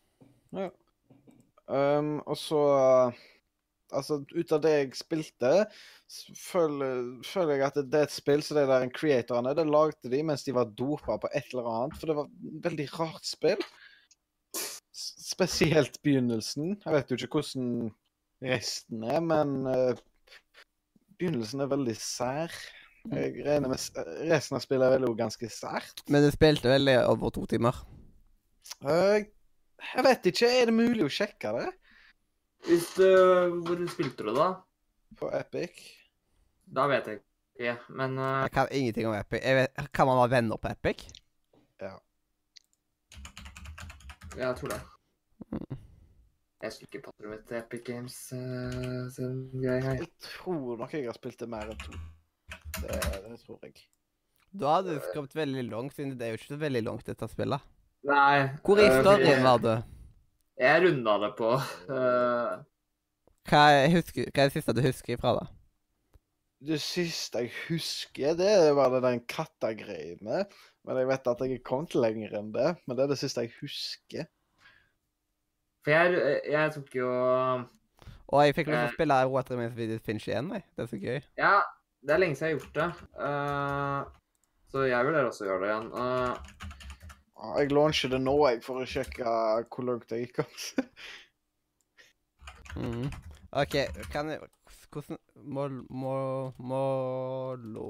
[1.67, 2.63] Um, og så
[3.95, 5.51] Altså, ut av det jeg spilte,
[6.39, 10.23] føler, føler jeg at det er et spill så de der creatorene det lagde de
[10.27, 11.99] mens de var dopa på et eller annet.
[12.01, 13.63] For det var et veldig rart spill.
[14.97, 16.75] Spesielt begynnelsen.
[16.83, 17.71] Jeg vet jo ikke hvordan
[18.43, 19.95] resten er, men uh,
[21.21, 22.55] begynnelsen er veldig sær.
[23.07, 26.03] Jeg regner med resten av spillet er vel også ganske sært.
[26.11, 27.85] Men du spilte vel over to timer?
[28.83, 29.23] Uh,
[29.95, 30.51] jeg vet ikke.
[30.51, 31.69] Er det mulig å sjekke det
[32.65, 33.07] Hvis du,
[33.67, 34.55] hvor spilte du da?
[35.17, 35.71] på Epic?
[36.67, 37.77] Da vet jeg ikke.
[37.89, 38.43] men uh...
[38.45, 39.41] Jeg kan ingenting om Epic.
[39.45, 41.07] Jeg vet, kan man ha venner på Epic?
[41.81, 41.95] Ja.
[44.37, 44.81] Ja, jeg tror det.
[45.51, 45.77] Mm.
[46.63, 50.01] Jeg skulle ikke passordet mitt til Epic Games uh, sin greie her.
[50.01, 52.01] Jeg tror nok jeg har spilt det mer enn to.
[52.81, 53.77] Det, det tror jeg.
[54.57, 57.29] Da hadde du kommet veldig langt, siden det er jo ikke så veldig langt dette
[57.29, 57.73] spillet.
[58.07, 58.49] Nei.
[58.65, 59.73] Hvor i eh, storyen var du?
[60.57, 62.53] Jeg runda det på eh,
[63.51, 65.45] Hva er, husker, hva er det siste du husker ifra da?
[66.67, 70.47] Det siste jeg husker, det var den den kattagreiene.
[70.87, 72.71] Men jeg vet at jeg er kommet lenger enn det.
[72.87, 74.25] Men det er det siste jeg husker.
[75.85, 77.11] For jeg, jeg tok jo
[78.33, 78.89] Og jeg fikk lyst til Eh.
[78.89, 80.49] å spille What Remains Edith Finch igjen.
[80.57, 80.65] Jeg.
[80.75, 81.21] Det er så gøy.
[81.39, 81.53] Ja,
[82.03, 82.89] det er lenge siden jeg har gjort det.
[83.21, 84.01] Uh,
[84.73, 85.93] så jeg vurderer også å gjøre det igjen.
[86.01, 86.35] Eh,
[86.67, 86.76] Ja,
[87.57, 89.25] Jeg launcher det nå jeg, for å sjekke
[89.71, 90.45] hvor langt jeg gikk.
[90.45, 90.87] altså.
[92.77, 93.09] Mm.
[93.57, 93.77] OK,
[94.13, 94.41] kan jeg
[94.93, 96.13] Hvordan må, må,
[96.59, 96.83] må
[97.61, 97.89] lo.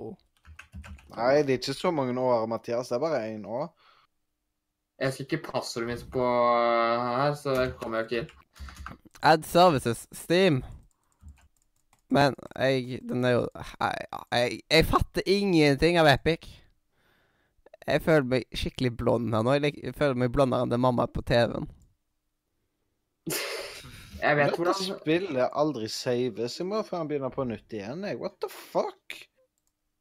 [1.15, 2.89] Nei, det er ikke så mange år, Mathias.
[2.91, 3.69] Det er bare én år.
[4.99, 8.31] jeg husker ikke passordet mitt på eh, her, så jeg kommer jo ikke inn.
[9.23, 10.63] Add Services, Steam.
[12.11, 13.49] Men jeg Den er jo
[13.81, 16.47] Jeg, jeg, jeg fatter ingenting av Epic.
[17.87, 19.55] Jeg føler meg skikkelig blond her nå.
[19.61, 21.69] Jeg, føler meg blondere enn det mamma er på TV-en.
[24.17, 26.59] Jeg vet Dette hvordan spillet aldri saves.
[26.59, 28.03] Jeg må faen begynne på nytt igjen.
[28.09, 28.19] jeg.
[28.19, 29.21] What the fuck?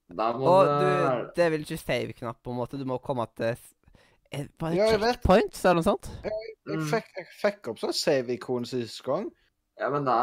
[0.10, 2.80] Da må Og det du, det er vel ikke save-knapp, på en måte.
[2.82, 3.57] Du må komme til
[4.60, 6.10] Bare Ja, checkpoints eller noe sånt?
[6.26, 6.34] Jeg
[6.66, 9.30] jeg, fikk, jeg fikk opp sånn save-ikon sist gang.
[9.80, 10.18] Ja, men da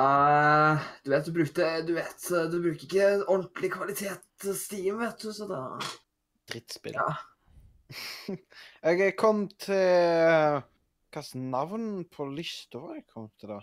[1.05, 5.47] Du vet, du brukte Du vet, du bruker ikke ordentlig kvalitet Steam, vet du, så
[5.48, 5.62] da
[6.51, 6.98] Drittspill.
[6.98, 7.12] Ja.
[8.82, 10.62] Jeg kom til
[11.12, 13.59] Hvilket navn på lista var jeg kom til, da?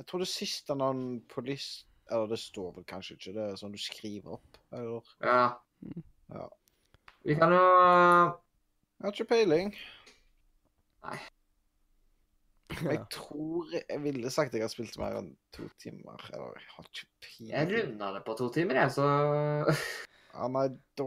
[0.00, 1.86] Jeg tror det siste navn på list...
[2.10, 4.58] Eller det står vel kanskje ikke, det er sånn du skriver opp.
[4.74, 5.44] Eller Ja.
[6.32, 6.48] Ja.
[7.22, 9.70] Vi kan jo Jeg har ikke peiling.
[11.06, 11.20] Nei.
[12.82, 16.18] Jeg tror Jeg ville sagt jeg har spilt mer enn to timer.
[16.32, 19.06] Eller jeg har ikke Jeg runda det på to timer, jeg, så
[20.32, 20.68] Ja, nei,
[20.98, 21.06] da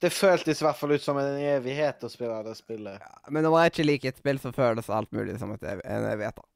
[0.00, 3.02] Det føltes i hvert fall ut som en evighet å spille det spillet.
[3.30, 6.06] Men når jeg ikke liker et spill, så føles alt mulig som et ev en
[6.10, 6.38] evighet.
[6.38, 6.46] da.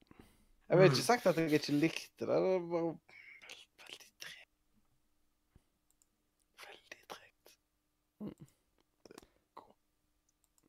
[0.72, 2.28] Jeg vil ikke sagt at jeg ikke likte det.
[2.32, 2.36] Det
[2.72, 2.86] var
[3.82, 4.54] veldig tregt.
[6.64, 7.52] Veldig tregt.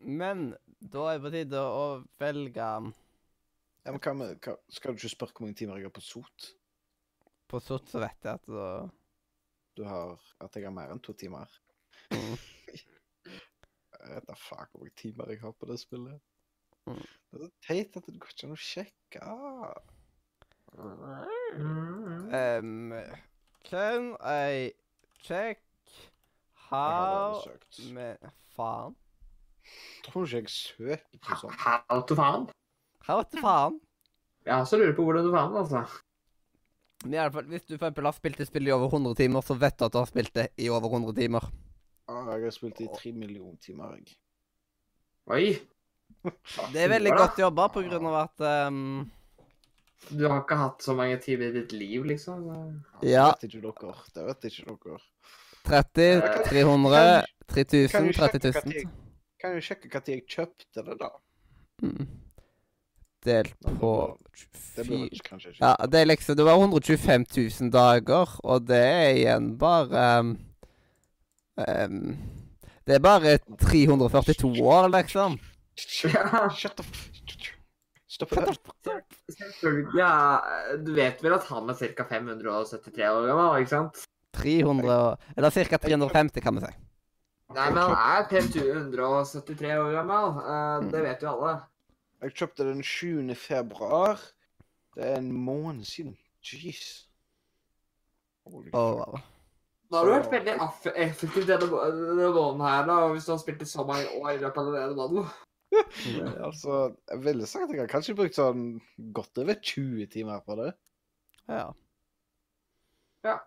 [0.03, 0.43] Men
[0.83, 1.85] da er det på tide å
[2.19, 2.67] velge
[3.83, 6.03] Ja, men hva med, hva, skal du ikke spørre hvor mange timer jeg har på
[6.03, 6.51] sot?
[7.47, 8.67] På sot så vet jeg at da
[9.73, 11.47] Du har at jeg har mer enn to timer?
[14.03, 16.19] Jeg vet da faen hvor mange timer jeg har på det spillet.
[16.85, 17.03] Mm.
[17.31, 19.19] Det er så teit at det går ikke an å sjekke.
[22.43, 22.93] um,
[23.63, 24.73] Can I
[25.23, 25.63] check
[26.69, 27.39] how
[27.95, 28.17] me
[28.53, 28.95] Faen.
[30.03, 31.59] Tror ikke jeg søker på sånt.
[31.63, 32.49] How to faen?
[33.07, 33.79] How to faen?
[34.43, 35.85] Jeg også lurer på hvordan du faen, altså.
[37.03, 39.15] Men i alle fall, hvis du for eksempel har spilt et spill i over 100
[39.19, 41.47] timer, så vet du at du har spilt det i over 100 timer.
[42.13, 44.15] Ah, jeg har spilt i tre millioner timer, jeg.
[45.33, 45.45] Oi.
[46.73, 49.09] Det er veldig godt jobba på grunn av at um,
[50.11, 52.45] Du har ikke hatt så mange timer i ditt liv, liksom?
[53.01, 53.31] Ja.
[53.41, 53.95] Det vet ikke dere.
[54.13, 54.99] Det vet ikke dere.
[55.63, 58.91] 30, 300, 3000, Kan du sjekke 30 000.
[59.39, 61.09] Kan jo sjekke når jeg kjøpte det, da.
[61.83, 62.07] Mm.
[63.23, 63.91] Delt på
[64.77, 65.53] blir- 24.
[65.61, 67.25] Ja, det er liksom Det var 125
[67.61, 70.33] 000 dager, og det er igjen bare um,
[71.57, 72.17] um,
[72.87, 75.39] Det er bare 342 år, liksom.
[76.03, 76.49] Ja.
[76.53, 77.09] Shut f...
[78.13, 78.29] Stopp
[78.85, 78.99] det.
[79.97, 80.11] Ja,
[80.77, 82.03] du vet vel at han er ca.
[82.05, 84.03] 573 år gammel, ikke sant?
[84.37, 85.77] 300 og- Eller ca.
[85.81, 86.73] 350, kan vi si.
[87.53, 90.37] Nei, men han er 573 år gammel.
[90.43, 91.55] eh, det vet jo alle.
[92.21, 93.33] Jeg kjøpte den 7.
[93.35, 94.21] februar.
[94.95, 96.15] Det er en måned siden.
[96.43, 97.07] Jeez.
[98.45, 99.23] Holy oh, fuck.
[99.93, 100.53] Nå har du vært veldig
[101.05, 101.83] effektiv denne, må-
[102.33, 104.95] måneden her, da, hvis du har spilt i så mange år i løpet av denne
[104.97, 105.31] måneden.
[106.43, 108.65] Altså, jeg ville sagt at jeg har kanskje brukt sånn
[109.15, 110.73] godt over 20 timer på det.
[111.49, 111.71] ja.
[113.25, 113.37] Ja.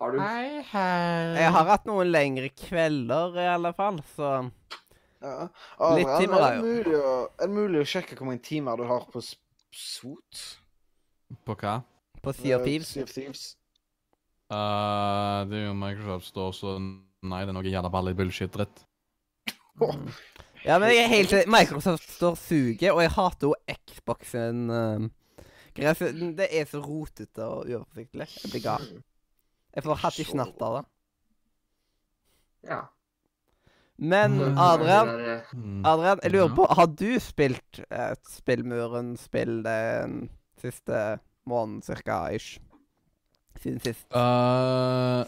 [0.00, 0.18] Har du?
[0.20, 4.30] Jeg har hatt noen lengre kvelder, i alle fall, så
[5.24, 5.48] Ja.
[5.96, 6.62] Litt timer er jo.
[6.62, 10.42] det, mulig å, er det mulig å sjekke hvor mange timer du har på SOT?
[11.46, 11.78] På hva?
[12.22, 12.88] På Sea of Eh, Thieves.
[12.94, 13.44] Sea of Thieves.
[14.54, 18.86] Eh, det er jo Microsoft Store, så nei, det er noe jævla ballig bullshit-dritt.
[20.64, 21.50] Ja, men jeg er helt enig.
[21.52, 25.02] Microsoft står suger, og jeg hater jo Xboxen uh,
[25.76, 28.30] Det er så rotete og uoversiktlig.
[28.40, 28.86] Jeg blir gal.
[29.76, 30.82] Jeg får hatt i natt av det.
[32.70, 32.80] Ja.
[34.00, 35.84] Men Adrian, det der, eh, Mm.
[35.84, 40.30] Adrian, jeg lurer på, har du spilt uh, Spillmuren-spill den
[40.64, 42.56] siste måneden cirka, ish?
[43.62, 44.04] Siden sist?
[44.12, 45.24] Uh,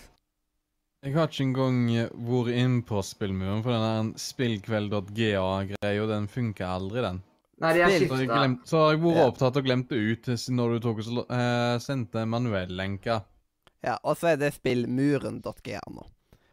[1.06, 1.78] jeg har ikke engang
[2.26, 7.22] vært inn på spillmuren, for den spillkveld.ga-greia, den funker aldri, den.
[7.62, 8.48] Nei, de har skifta.
[8.68, 9.26] så har jeg vært Ja.
[9.30, 13.22] opptatt og glemt det ut når du tok og uh, sendte manuellenka.
[13.86, 16.04] Ja, og så er det spillmuren.ga nå.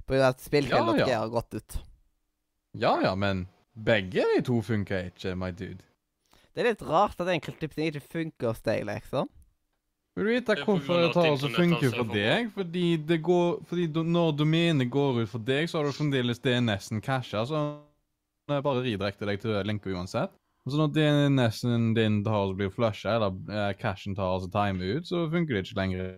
[0.05, 1.19] På grunn av at spillkveld.ga Ja, ja.
[1.25, 1.79] har gått ut.
[2.79, 5.83] Ja ja, men begge de to funker ikke, my dude.
[6.53, 9.27] Det er litt rart at enkelte ting ikke funker hos deg, liksom.
[10.13, 12.51] Vil du vite hvorfor grunn det av tar at så funker altså for deg?
[12.53, 16.41] Fordi det går Fordi do, når domenet går ut for deg, så har du fremdeles
[16.43, 17.63] DNS-en casha, så
[18.51, 20.35] det bare redirekter deg til lenka uansett.
[20.63, 25.09] Og så når DNS-en din tar blir flusha, eller eh, cashen tar altså time ut,
[25.09, 26.13] så funker det ikke lenger.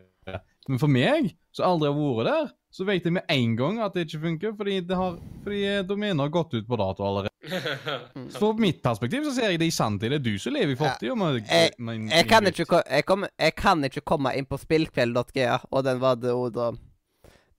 [0.70, 3.94] Men for meg, som aldri har vært der, så vet jeg med en gang at
[3.96, 5.14] det ikke funker, fordi, det har,
[5.46, 7.32] fordi eh, domenet har gått ut på dato allerede.
[8.34, 10.12] Så fra mitt perspektiv så ser jeg det i sanntid.
[10.12, 11.14] Det er du som lever i fortida.
[11.14, 11.30] Ja.
[11.46, 15.84] Jeg- med- Jeg kan ikke, jeg, kom, jeg kan ikke komme inn på spillkveld.ga, og
[15.88, 16.72] den var det da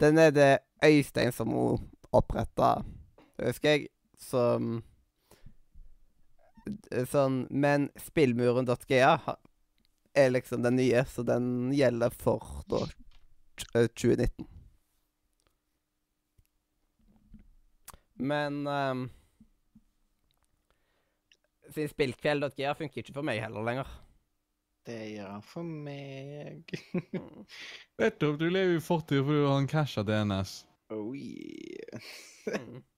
[0.03, 0.51] Den er det
[0.85, 2.75] Øystein som hun oppretta,
[3.41, 3.87] husker jeg,
[4.19, 4.83] som
[7.07, 9.15] Sånn Men spillmuren.ga
[10.17, 12.83] er liksom den nye, så den gjelder for da
[13.77, 14.47] eh, 2019.
[18.17, 19.07] Men um,
[21.75, 23.89] Siden spillkveld.ga funker ikke for meg heller lenger.
[24.87, 26.75] Det gjør han for meg.
[26.95, 27.47] Mm.
[28.01, 30.61] Vet du, du lever i fortida fordi du har en casha DNS.
[30.95, 32.01] oh yeah.
[32.47, 32.85] Mm.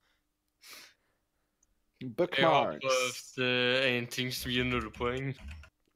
[1.99, 5.33] Jeg har prøvd eh, en ting som gir null poeng.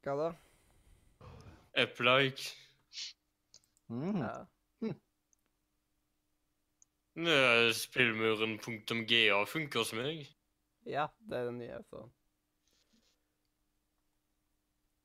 [0.04, 0.26] Hva da?
[1.80, 2.50] Apple-like.
[3.88, 4.18] Mm.
[4.20, 4.34] Ja.
[7.74, 10.26] Spillmuren.ga funker hos meg.
[10.86, 12.08] ja, det er den nye, så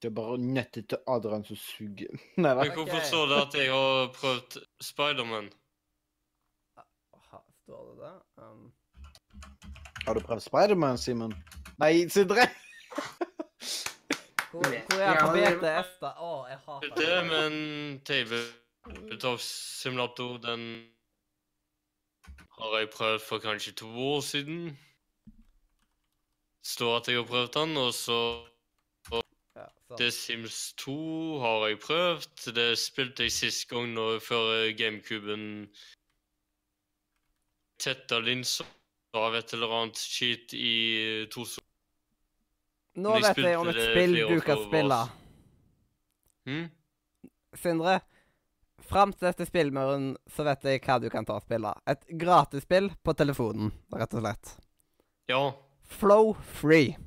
[0.01, 2.07] Det er bare nettet til Adrian som suger.
[2.41, 2.61] Nei da.
[2.63, 5.49] Men hvorfor står det at jeg har prøvd Spiderman?
[6.79, 8.13] Aha, Står det det?
[8.43, 8.71] Um,
[10.05, 11.33] Har du prøvd Spiderman, Simen?
[11.79, 12.47] Nei, Sindre!
[14.51, 16.09] hvor, hvor er på BTS, da?
[16.15, 20.37] Å, jeg hater Det er med en tabletop-simulator.
[20.47, 20.61] Den
[22.59, 24.77] har jeg prøvd for kanskje to år siden.
[26.63, 28.45] Står at jeg har prøvd den, og så
[29.59, 29.65] Ja.
[29.97, 32.53] The Sims 2 har jeg prøvd.
[32.55, 35.69] Det spilte jeg sist gang nå før GameCuben
[37.79, 38.65] tetta linser
[39.13, 41.63] av et eller annet skit i to so-
[42.95, 44.99] Nå vet jeg om et spill du kan spille.
[46.45, 46.65] Hm?
[47.55, 47.99] Sindre,
[48.89, 51.73] fram til dette spillmuren så vet jeg hva du kan ta og spille.
[51.89, 54.55] Et gratisspill på telefonen, rett og slett.
[55.29, 55.43] Ja.
[55.89, 56.97] Flow Free.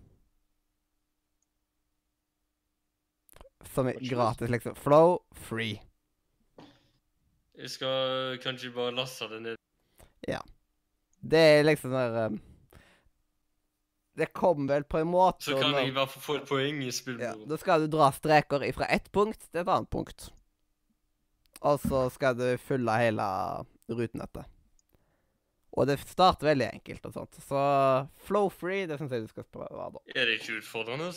[3.72, 4.76] Som er gratis, liksom.
[4.78, 5.80] Flow Free.
[7.58, 9.60] Jeg skal kanskje bare laste det ned.
[10.28, 10.40] Ja.
[11.22, 12.40] Det er liksom der um,
[14.18, 16.80] Det kommer vel på en måte Så kan jeg i hvert fall få et poeng
[16.82, 16.90] i
[17.22, 20.32] Ja, da skal du dra streker fra ett punkt til et annet punkt.
[21.62, 23.26] Og så skal du fylle hele
[23.90, 24.48] rutenettet.
[25.72, 27.38] Og det starter veldig enkelt og sånt.
[27.46, 27.60] Så
[28.26, 29.86] flow free, det syns jeg du skal prøve.
[29.94, 30.02] da.
[30.12, 31.12] Er det ikke utfordrende?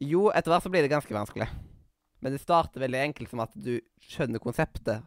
[0.00, 1.48] Jo, etter hvert så blir det ganske vanskelig.
[2.20, 5.02] Men det starter veldig enkelt som at du skjønner konseptet.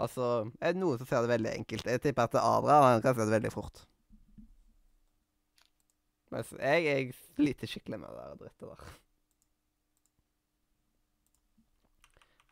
[0.00, 1.90] Altså, er det noen som ser det veldig enkelt?
[1.90, 3.84] Jeg tipper at Adrian kan se det veldig fort.
[6.34, 8.94] Mens jeg, jeg sliter skikkelig med det der drittet der.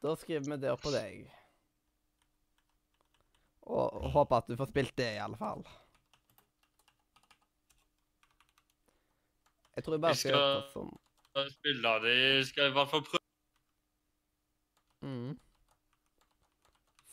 [0.05, 1.23] Da skriver vi det opp på deg.
[3.73, 5.63] Og håper at du får spilt det, i alle fall.
[9.75, 10.93] Jeg tror jeg bare Jeg skal skal- sånn.
[11.35, 12.13] Jeg av det.
[12.19, 13.23] Jeg skal i hvert fall prøve.
[15.03, 15.33] Mm.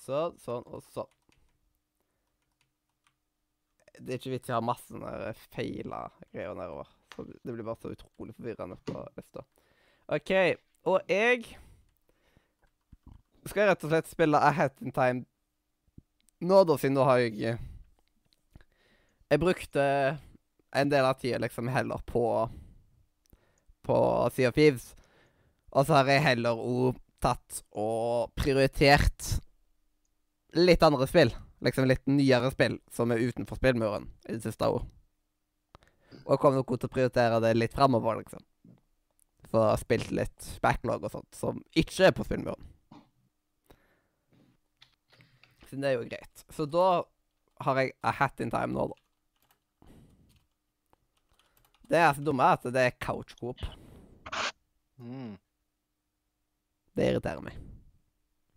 [0.04, 1.10] Sånn, sånn og sånn.
[4.02, 6.04] Det er ikke vits i å ha masse sånne feila
[6.34, 6.88] greier nedover.
[7.16, 9.46] Så det blir bare så utrolig forvirrende på lista.
[10.10, 10.32] OK.
[10.86, 11.56] Og jeg
[13.50, 15.26] skal jeg rett og slett spille A Hat in Time
[16.42, 17.62] nå, da, siden nå har jeg eh,
[19.30, 19.84] Jeg brukte
[20.72, 22.26] en del av tida liksom heller på
[23.82, 24.92] på Sea of Thieves.
[25.72, 29.38] Og så har jeg heller òg tatt og prioritert
[30.58, 31.34] litt andre spill.
[31.62, 34.84] Liksom litt nyere spill som er utenfor spillmuren i det siste òg.
[36.26, 38.44] Og jeg kommer nok til å prioritere det litt framover, liksom.
[39.50, 42.71] For å ha spilt litt backlog og sånt som ikke er på spillmuren.
[45.80, 46.44] Det er jo greit.
[46.52, 46.88] Så da
[47.64, 48.98] har jeg A Hat in Time nå, da.
[51.92, 53.60] Det er så dumme at det er couch coop.
[55.02, 55.36] Mm.
[56.96, 57.58] Det irriterer meg.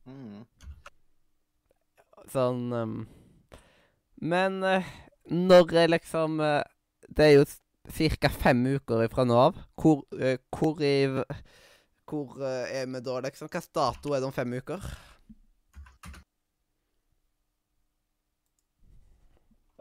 [0.07, 0.45] Mm.
[2.31, 2.95] Sånn um,
[4.21, 4.87] Men uh,
[5.33, 6.61] når jeg liksom uh,
[7.09, 7.47] Det er jo
[8.21, 8.31] ca.
[8.33, 9.59] fem uker ifra nå av.
[9.81, 10.95] Hvor, uh, hvor i
[12.05, 13.49] Hvor er vi da, liksom?
[13.49, 14.85] Hvilken dato er det om fem uker?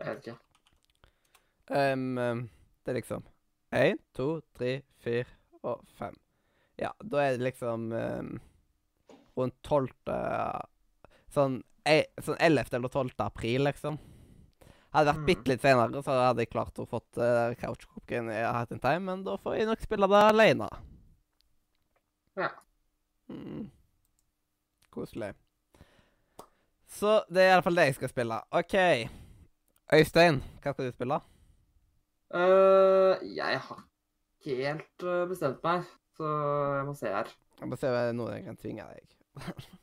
[0.04, 0.40] Jeg vet ikke.
[1.74, 2.50] Um,
[2.84, 3.24] det er liksom
[3.74, 5.26] én, to, tre, fire
[5.64, 6.16] og fem.
[6.82, 8.34] Ja, da er det liksom um,
[9.38, 10.18] rundt tolvte
[11.34, 12.76] Sånn, e- sånn 11.
[12.78, 13.16] eller 12.
[13.26, 13.96] april, liksom.
[14.94, 15.26] Hadde det vært Mm.
[15.26, 18.80] bitte litt senere, så hadde jeg klart å fått uh, couchcooken coop-greien i Hat in
[18.84, 20.68] Time, men da får jeg nok spille det alene.
[22.38, 22.52] Ja.
[23.34, 23.72] Mm.
[24.94, 25.32] Koselig.
[26.94, 28.38] Så det er iallfall det jeg skal spille.
[28.54, 28.78] OK.
[29.94, 31.20] Øystein, hva skal du spille?
[32.34, 33.82] Uh, jeg har
[34.42, 35.84] ikke helt eh, bestemt meg,
[36.18, 36.30] så
[36.78, 37.30] jeg må se her.
[37.60, 39.18] Jeg må se om det er noe jeg kan tvinge deg.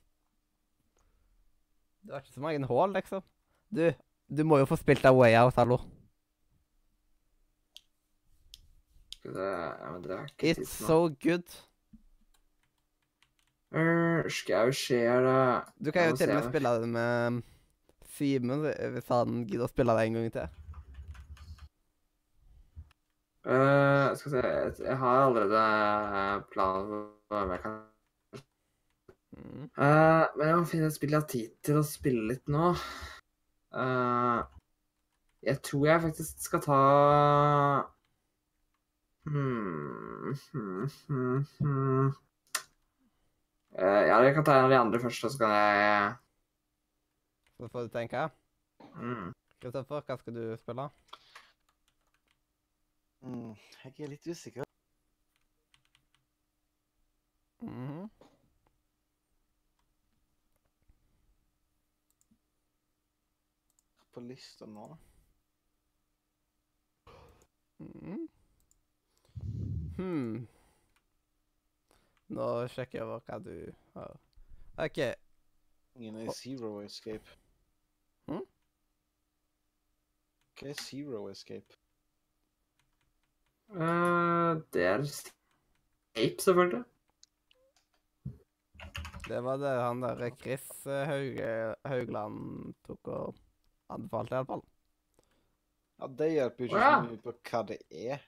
[2.01, 3.23] Du har ikke så mange hull, liksom.
[3.77, 3.83] Du,
[4.39, 5.77] du må jo få spilt deg Way Out, hallo.
[9.13, 11.59] Skal det, ja, men det er ikke It's sist so good.
[13.71, 15.39] Uh, skal jeg jo se da.
[15.77, 17.43] Du kan jo til og med spille det med
[18.21, 20.57] Simen, hvis han gidder å spille det en gang til.
[23.41, 24.41] Uh, skal vi se
[24.85, 25.63] jeg- har allerede
[26.53, 27.79] planer for hva jeg kan
[29.41, 29.71] Mm.
[29.79, 32.73] uh, Men jeg må finne et spill jeg har tid til å spille litt nå.
[33.71, 34.43] Uh,
[35.47, 36.81] jeg tror jeg faktisk skal ta
[39.31, 42.11] hmm, hmm, hmm, hmm.
[43.79, 46.17] Uh, ja, jeg kan ta en av de andre først, og så kan jeg
[47.61, 48.29] Så får du tenke.
[48.95, 49.33] mm.
[49.61, 50.87] Kristoffer, hva skal du spille?
[53.21, 53.51] Mm.
[53.85, 54.65] Jeg er litt usikker.
[57.61, 58.09] Mhm.
[64.15, 64.87] På lista nå.
[67.79, 68.25] mm.
[69.99, 70.49] Hmm.
[72.29, 73.53] Nå sjekker jeg over hva du
[73.99, 74.17] har.
[74.89, 75.03] OK.
[76.01, 77.40] Ingen er Zero Escape.
[78.31, 78.47] Hm?
[80.59, 81.79] Hva er Zero Escape?
[83.71, 85.05] Uh, det er
[86.17, 86.85] Ape, selvfølgelig.
[89.29, 93.37] Det var det han der Chris eh, Hauge, Haugland tok og
[93.89, 94.65] anbefalte, iallfall.
[96.01, 97.79] Ja, Det hjelper jo ikke så mye på hva det
[98.11, 98.27] er.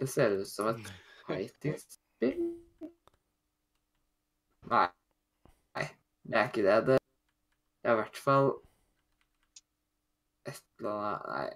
[0.00, 0.92] Det ser ut som et
[1.28, 2.42] fighting-spill.
[4.74, 4.86] Nei.
[5.78, 5.88] Nei,
[6.26, 6.78] det er ikke det.
[6.88, 7.02] Det
[7.86, 8.48] det er i hvert fall
[10.46, 11.50] et eller annet Nei.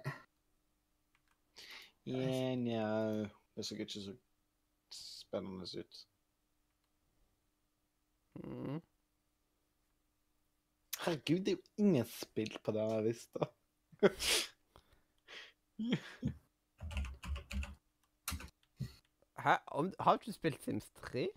[2.07, 3.29] Yeah, no.
[3.55, 4.15] Det så ikke så
[4.91, 6.07] spennende ut.
[8.35, 8.81] Mm.
[11.05, 13.39] Herregud, det er jo ingen spill på denne lista.
[19.39, 19.55] Hæ?
[19.67, 21.29] Om, har du ikke spilt Sims 3?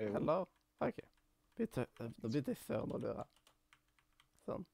[0.00, 0.14] Jo.
[0.14, 0.44] Eller?
[0.80, 0.98] OK.
[1.58, 3.24] Nå begynte jeg søren å lure.
[4.44, 4.66] Sånn.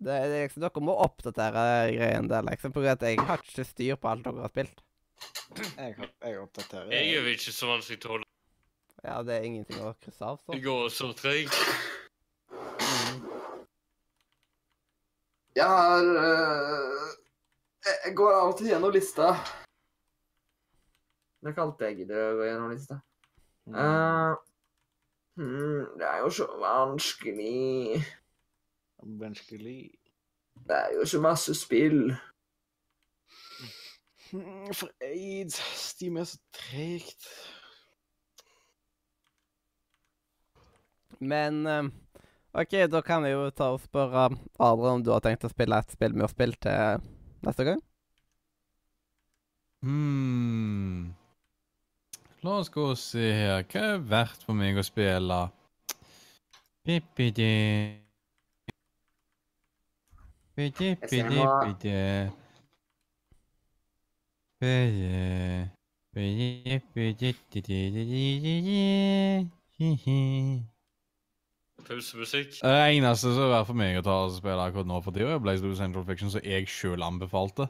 [0.00, 1.62] Det, det, er liksom, dere må oppdatere
[1.92, 4.80] greien der, liksom, for at jeg har ikke styr på alt dere har spilt.
[5.76, 6.88] Jeg, har- jeg oppdaterer.
[6.94, 8.28] Jeg er jo ikke så vanskelig til å holde.
[9.04, 10.52] Ja, det er ingenting å krysse av, så.
[10.56, 11.56] Det går så tregt.
[15.56, 17.08] Jeg har øh,
[18.04, 19.30] Jeg går til gjennom lista.
[21.40, 22.98] Det er ikke alltid jeg gidder å gå gjennom lista.
[23.70, 24.32] Eh,
[25.40, 28.00] hmm, det er jo så vanskelig.
[29.02, 29.90] Vanskelig.
[30.66, 32.12] Det er jo ikke masse spill.
[34.30, 35.56] Hmm, For aids.
[35.76, 37.26] Steam er så tregt.
[41.20, 41.88] Men eh,
[42.52, 45.76] OK, da kan jeg jo ta og spørre Adrian om du har tenkt å spille
[45.76, 47.04] et spill vi har spilt til
[47.46, 47.82] neste gang?
[49.84, 51.12] Hmm.
[52.44, 53.64] La oss gå og se her.
[53.68, 55.40] Hva er verdt for meg å spille?
[60.56, 60.88] Bippidi.
[61.00, 61.28] Jeg ser
[61.64, 61.94] Pidi.
[66.14, 67.90] Pidi, pidi, pidi,
[71.86, 72.50] Pausemusikk.
[72.62, 75.30] Det eneste som er verdt for meg å ta og spille akkurat nå for tida,
[75.36, 77.68] er Blaze Blue Central Fiction, som jeg sjøl anbefalte.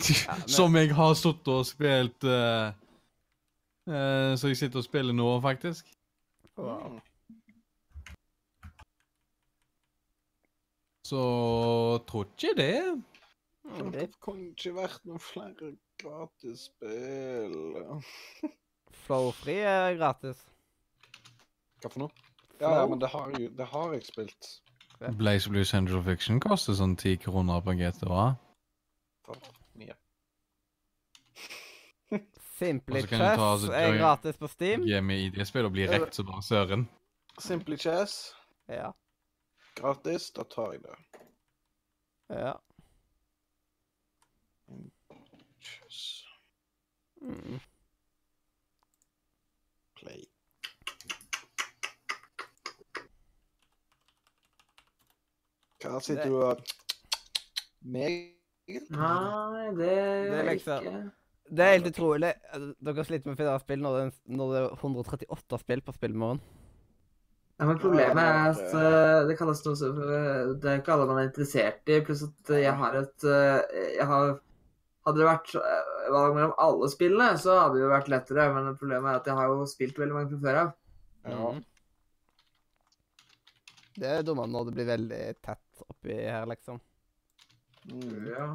[0.00, 2.72] men- Som jeg har sittet og spilt uh,
[3.88, 5.86] uh, Så jeg sitter og spiller nå, faktisk.
[6.58, 7.00] Wow.
[11.04, 11.22] Så
[12.08, 13.02] tror ikke det.
[13.92, 17.56] Det kunne ikke vært noen flere gratisspill.
[19.04, 20.40] Flowfree er gratis.
[21.82, 22.24] Hva for noe?
[22.60, 24.50] Ja, ja, men det har, jo, det har jeg spilt.
[25.18, 28.24] Blaze Blue Central Fiction koster sånn ti kroner på GTA.
[29.26, 29.96] For mye.
[32.56, 34.84] Simply Chess altså, er gratis på Steam.
[34.88, 36.88] Gi meg ID-spill og bli rekt som bare søren.
[37.42, 38.32] Simply Chess,
[38.70, 38.94] Ja.
[39.74, 40.96] Gratis, da tar jeg det.
[42.30, 42.54] ja.
[47.24, 47.60] Mm.
[49.96, 50.24] play.
[55.84, 56.62] Hva sitter du og
[57.84, 58.30] Meg?
[58.64, 61.12] Nei, det gjør liksom- ikke
[61.50, 62.32] Det er helt utrolig.
[62.80, 66.40] Dere sliter med å finne spill når det, når det er 138 spill på Spillmorgen.
[67.54, 71.06] Ja, men Problemet er at eh, det kalles noe som eh, Det er ikke alle
[71.06, 72.00] man er interessert i.
[72.02, 74.32] Pluss at eh, jeg har et eh, jeg har,
[75.06, 78.48] Hadde det vært eh, valg mellom alle spillene, så hadde det jo vært lettere.
[78.56, 80.74] Men problemet er at jeg har jo spilt veldig mange fra før av.
[81.28, 81.38] Ja.
[81.38, 81.62] Mhm.
[83.94, 86.80] Det er dummere når det blir veldig tett oppi her, liksom.
[87.92, 88.24] Mm.
[88.26, 88.48] Ja.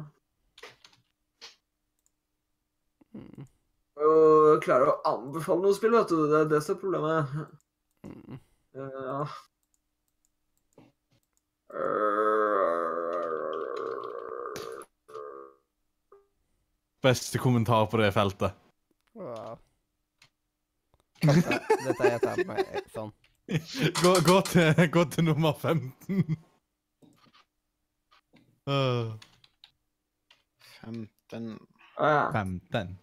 [3.16, 3.46] Mm.
[4.04, 6.26] Og klare å anbefale noe spill, vet du.
[6.28, 7.32] Det er det som er problemet.
[8.04, 8.36] Mm.
[8.72, 9.28] Ja.
[17.02, 18.52] Beste kommentar på det feltet.
[19.14, 19.58] Wow.
[21.20, 21.58] Dette,
[22.04, 22.62] er jeg meg
[22.94, 23.10] sånn.
[24.02, 26.36] Gå, gå, til, gå til nummer 15.
[28.70, 29.16] Uh,
[30.84, 31.48] 15
[31.98, 32.06] uh.
[32.06, 32.30] ja.
[32.30, 32.94] 15.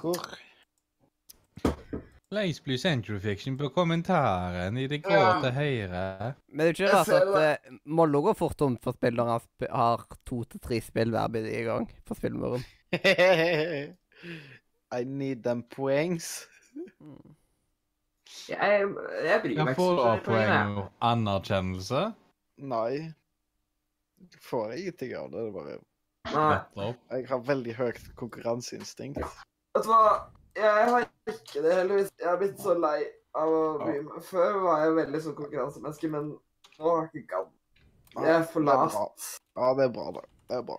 [0.00, 0.32] Hvor?
[2.32, 5.32] Blaze blir Central Fiction på kommentaren i det grå Ja.
[5.42, 6.30] til høyre.
[6.48, 7.28] Men det er ikke Jeg rart at
[7.68, 11.10] uh, Mollo går fort om for spill når han sp har to til tre spill
[11.12, 12.64] hver i gang for Spillmuren.
[14.98, 16.48] I need them poengs.
[17.00, 17.34] Mm.
[18.48, 18.88] Jeg,
[19.28, 20.24] jeg bryr meg ikke får det.
[20.24, 22.00] poeng og anerkjennelse.
[22.64, 23.12] Nei.
[24.40, 25.38] Får jeg ingenting av det.
[25.38, 25.76] det er bare...
[26.32, 26.54] Nei.
[26.54, 26.96] Nettopp.
[27.12, 29.20] Jeg har veldig høyt konkurranseinstinkt.
[29.76, 30.04] Vet du hva?
[30.56, 32.12] Jeg har ikke det, heldigvis.
[32.20, 32.98] Jeg har blitt så lei
[33.38, 34.22] av å bry meg.
[34.26, 36.32] Før var jeg veldig sånn konkurransemenneske, men
[36.78, 37.50] nå har jeg ikke gadd.
[38.18, 39.28] Jeg er for lat.
[39.56, 40.24] Ja, det er bra, det.
[40.50, 40.78] Det er bra.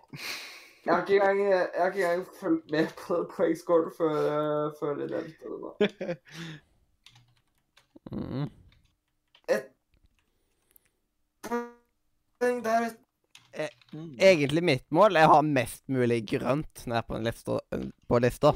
[0.84, 4.98] Jeg har ikke engang, jeg har ikke engang fulgt med på poengscoren før, eh, før
[5.00, 5.70] de nevnte det nå.
[8.14, 8.52] Mm.
[11.48, 13.00] Poeng der, vet
[13.94, 14.16] Mm.
[14.20, 17.60] Egentlig mitt mål er å ha mest mulig grønt nede på, lista,
[18.10, 18.54] på lista.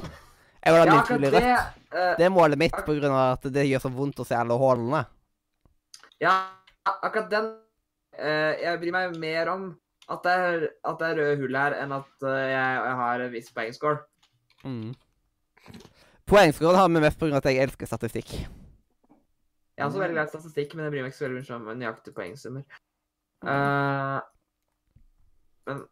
[0.64, 1.74] Jeg vil ha Ja, minst mulig det, rødt.
[1.94, 5.04] eh, Det er målet mitt av at det gjør så vondt å se alle hullene.
[6.20, 6.34] Ja,
[6.84, 7.50] akkurat den
[8.18, 9.68] uh, Jeg bryr meg mer om
[10.08, 13.20] at det er, at det er røde hull her, enn at uh, jeg, jeg har
[13.20, 13.98] en viss poengscore.
[14.64, 14.94] Mm.
[16.28, 18.32] Poengskåren har vi mest av at jeg elsker statistikk.
[19.78, 21.58] Jeg er også veldig glad i statistikk, men jeg bryr meg ikke så veldig mye
[21.58, 22.80] om nøyaktige poengsummer.
[23.46, 24.18] Uh,
[25.68, 25.84] men,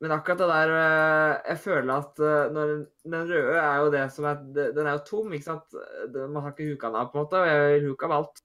[0.00, 2.70] men akkurat det der eh, Jeg føler at eh, når
[3.04, 5.76] den røde er jo det som er Den er jo tom, ikke sant?
[6.16, 8.42] Man har ikke huka den av, på en måte, og jeg vil huke av alt.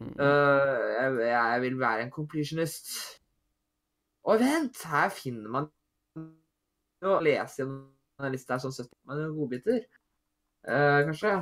[0.00, 0.12] Mm.
[0.20, 2.92] Eh, jeg, jeg vil være en completionist.
[4.26, 5.70] Og vent, her finner man
[7.04, 7.84] jo Lese gjennom
[8.18, 9.84] denne lista her sånn 70 man godbiter.
[10.66, 11.34] Uh, kanskje.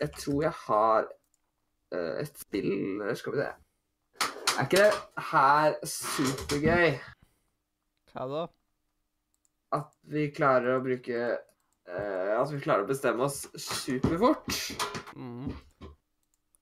[0.00, 1.08] Jeg tror jeg har
[1.92, 3.50] uh, et spill Skal vi se.
[4.54, 6.94] Er ikke det her supergøy
[8.14, 8.44] Hva da?
[9.74, 14.46] at vi klarer å bruke eh, At vi klarer å bestemme oss superfort?
[15.18, 15.48] Mm.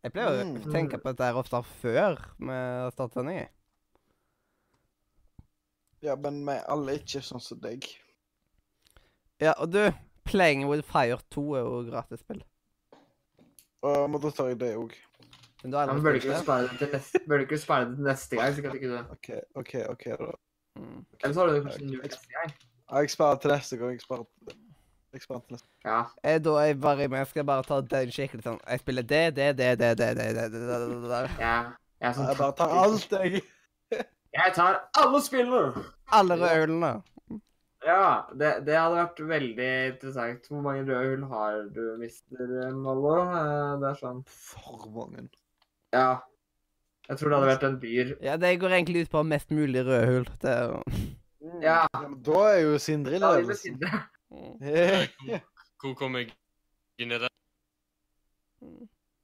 [0.03, 0.73] Jeg pleier å Mm.
[0.73, 2.57] tenke på dette her ofte før vi
[2.95, 3.43] starter sending.
[6.03, 7.85] Ja, men vi er alle ikke sånn som deg.
[9.43, 9.93] Ja, og du,
[10.27, 12.43] Playing with Fire 2 er jo gratisspill.
[13.83, 14.95] Uh, men da tar jeg det òg.
[15.63, 18.37] Men Ja, men bør du ikke spare det til neste, ikke spare det til neste
[18.41, 18.55] gang?
[18.55, 19.05] så kan du ikke det.
[19.15, 19.31] OK,
[19.63, 20.33] OK, ok da.
[20.79, 21.05] Mm.
[21.23, 22.53] Eller så har du kanskje neste gang.
[22.93, 23.91] Jeg sparer til neste gang.
[23.93, 24.25] Jeg sparer,
[25.13, 25.99] jeg sparer til neste Ja.
[26.25, 29.03] Jeg, Da er jeg bare jeg skal jeg bare ta den skikkelig sånn Jeg spiller
[29.03, 31.23] det, det, det, det, det, det, det, det, det, det, det.
[31.41, 31.57] ja.
[32.01, 33.43] Jeg er sånn Jeg bare tar alt, jeg.
[34.33, 35.83] Jeg tar alle spillene!
[36.13, 36.93] Alle røde hullene.
[37.85, 40.47] Ja, det, det hadde vært veldig interessant.
[40.49, 43.17] Hvor mange røde hull har du, mister Mollo?
[43.27, 45.27] Eh, Det er sånn For mange.
[45.93, 46.23] Ja.
[47.09, 48.13] Jeg tror det hadde vært en byr.
[48.23, 50.29] Ja, det går egentlig ut på mest mulig røde hull.
[50.43, 50.83] Det er jo
[51.63, 51.87] Ja.
[52.27, 53.57] da er jo Sindre i ledelsen.
[53.57, 54.03] Sindre.
[54.31, 55.41] Mm.
[55.83, 56.33] Hvor kommer jeg
[57.03, 57.31] inn i det?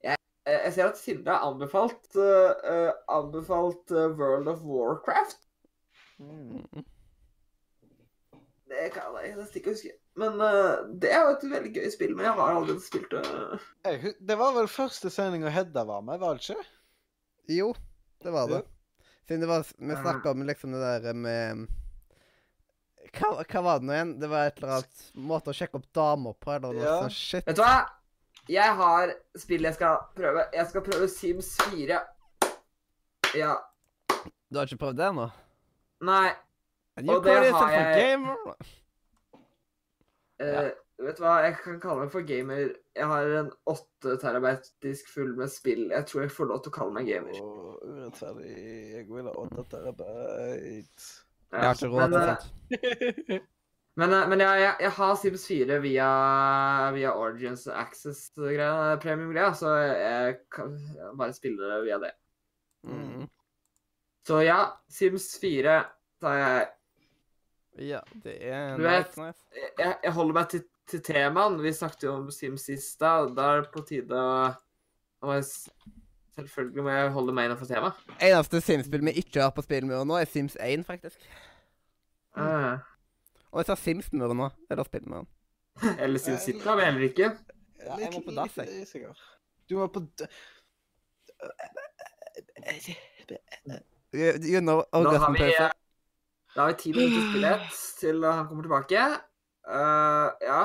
[0.05, 0.17] eh,
[0.47, 5.39] Jeg ser at Sindre har anbefalt, eh, anbefalt World of Warcraft.
[6.19, 6.85] Mm.
[8.69, 9.95] Det kan jeg nesten ikke huske.
[10.19, 13.23] Men uh, det er jo et veldig gøy spill, men jeg har aldri spilt det.
[13.87, 14.09] Uh...
[14.19, 16.67] Det var vel første sendinga Hedda var med, var det ikke?
[17.49, 17.75] Jo,
[18.23, 18.63] det var det.
[19.29, 21.67] Siden det var Vi snakka om liksom det der med
[23.13, 24.11] hva, hva var det nå igjen?
[24.21, 26.97] Det var et eller annet måte å sjekke opp damer på, eller noe Ja.
[27.03, 27.47] sånt shit.
[27.47, 27.89] Vet du hva?
[28.49, 30.45] Jeg har spill jeg skal prøve.
[30.53, 32.01] Jeg skal prøve Sims 4.
[33.37, 33.55] Ja.
[34.51, 35.31] Du har ikke prøvd det ennå?
[36.09, 36.33] Nei.
[37.09, 38.37] Og det har jeg- gamer?
[40.41, 40.71] eh,
[41.07, 41.35] vet du hva?
[41.47, 42.73] Jeg kan kalle meg for gamer.
[42.99, 45.87] Jeg har en 8 terabaitisk full med spill.
[45.95, 47.39] Jeg tror jeg får lov til å kalle meg gamer.
[47.39, 48.55] Å, urettferdig.
[48.97, 51.07] Jeg vil ha åtte terabyte.
[51.53, 52.35] Jeg har ikke råd til det.
[52.35, 53.47] sånt.
[53.99, 56.09] Men, eh, men jeg, jeg, jeg har Sims 4 via,
[56.95, 60.77] via Origins Access-greia, premium-greia, så jeg kan
[61.19, 62.13] bare spille det via det.
[62.87, 63.25] Mm.
[64.29, 64.61] Så ja,
[64.93, 65.81] Sims 4
[66.23, 66.69] tar jeg
[67.89, 69.67] Ja, det er Du vet- nice, nice.
[69.79, 71.59] Jeg, jeg holder meg til, til temaen.
[71.63, 73.13] Vi snakket jo om Sims sist, da.
[73.35, 75.39] Da er det på tide å
[76.39, 78.03] Selvfølgelig må jeg holde meg innenfor temaet.
[78.23, 81.25] Eneste Sims-spill vi ikke har på spillmuren nå, er Sims 1, faktisk.
[82.39, 82.79] Mm.
[83.51, 85.27] Og jeg sa Sims-muren nå, eller spillmuren.
[86.03, 87.33] Eller Sims City har vi heller ikke.
[87.83, 89.13] Ja, jeg må på dass, jeg.
[89.71, 90.27] Du må på d-
[94.15, 95.67] You, know, Da har vi, orgasmepause.
[96.55, 97.67] da har vi ti minutter stillhet
[98.01, 99.03] til han kommer tilbake.
[99.69, 100.63] Eh, ja.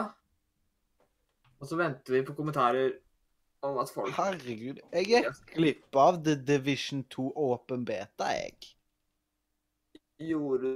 [1.60, 2.96] Og så venter vi på kommentarer
[3.64, 4.80] om at folk Herregud.
[4.92, 8.56] Jeg gikk glipp av The Division 2 Open Beta, jeg.
[10.20, 10.74] gjorde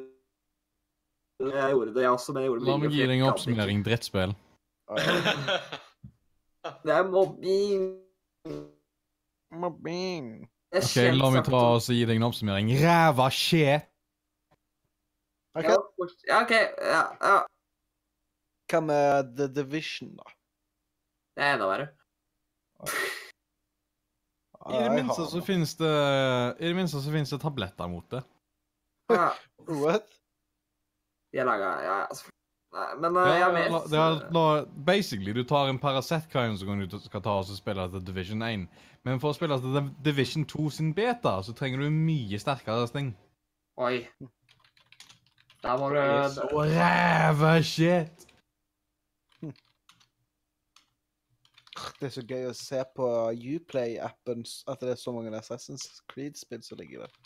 [1.39, 3.83] Jeg gjorde det, jeg også, men jeg gjorde det La meg gi deg en oppsummering.
[3.85, 4.35] Drittspill.
[6.83, 7.83] Det er mobbing.
[9.56, 10.31] Mobbing.
[10.75, 12.72] Er Ok, La meg ta og gi deg en oppsummering.
[12.81, 13.77] Ræva skje!
[15.57, 15.69] Ok,
[16.27, 16.51] ja, OK.
[16.51, 17.38] Ja, ja.
[18.67, 20.33] Hva med The Division, da?
[21.37, 21.87] Det er enda verre.
[24.67, 25.91] I det minste så finnes det
[26.59, 28.23] I det minste så finnes det tabletter mot det.
[29.13, 29.31] Ja,
[29.81, 30.09] What?
[31.31, 32.33] de er laga Ja, altså.
[32.75, 34.45] Nei, men uh, Ja, jeg er la, det er, la,
[34.85, 38.65] basically, du tar en Paracet hver som du skal ta og spille til Division 1.
[39.07, 43.13] Men for å spille til Division 2 sin beta, så trenger du mye sterkere sting.
[43.79, 44.03] Oi.
[45.63, 48.26] Der var du Så ræva shit!
[51.99, 53.07] Det er så gøy å se på
[53.56, 57.17] Uplay-appen at det er så mange Assassin's Creed-spill som ligger der.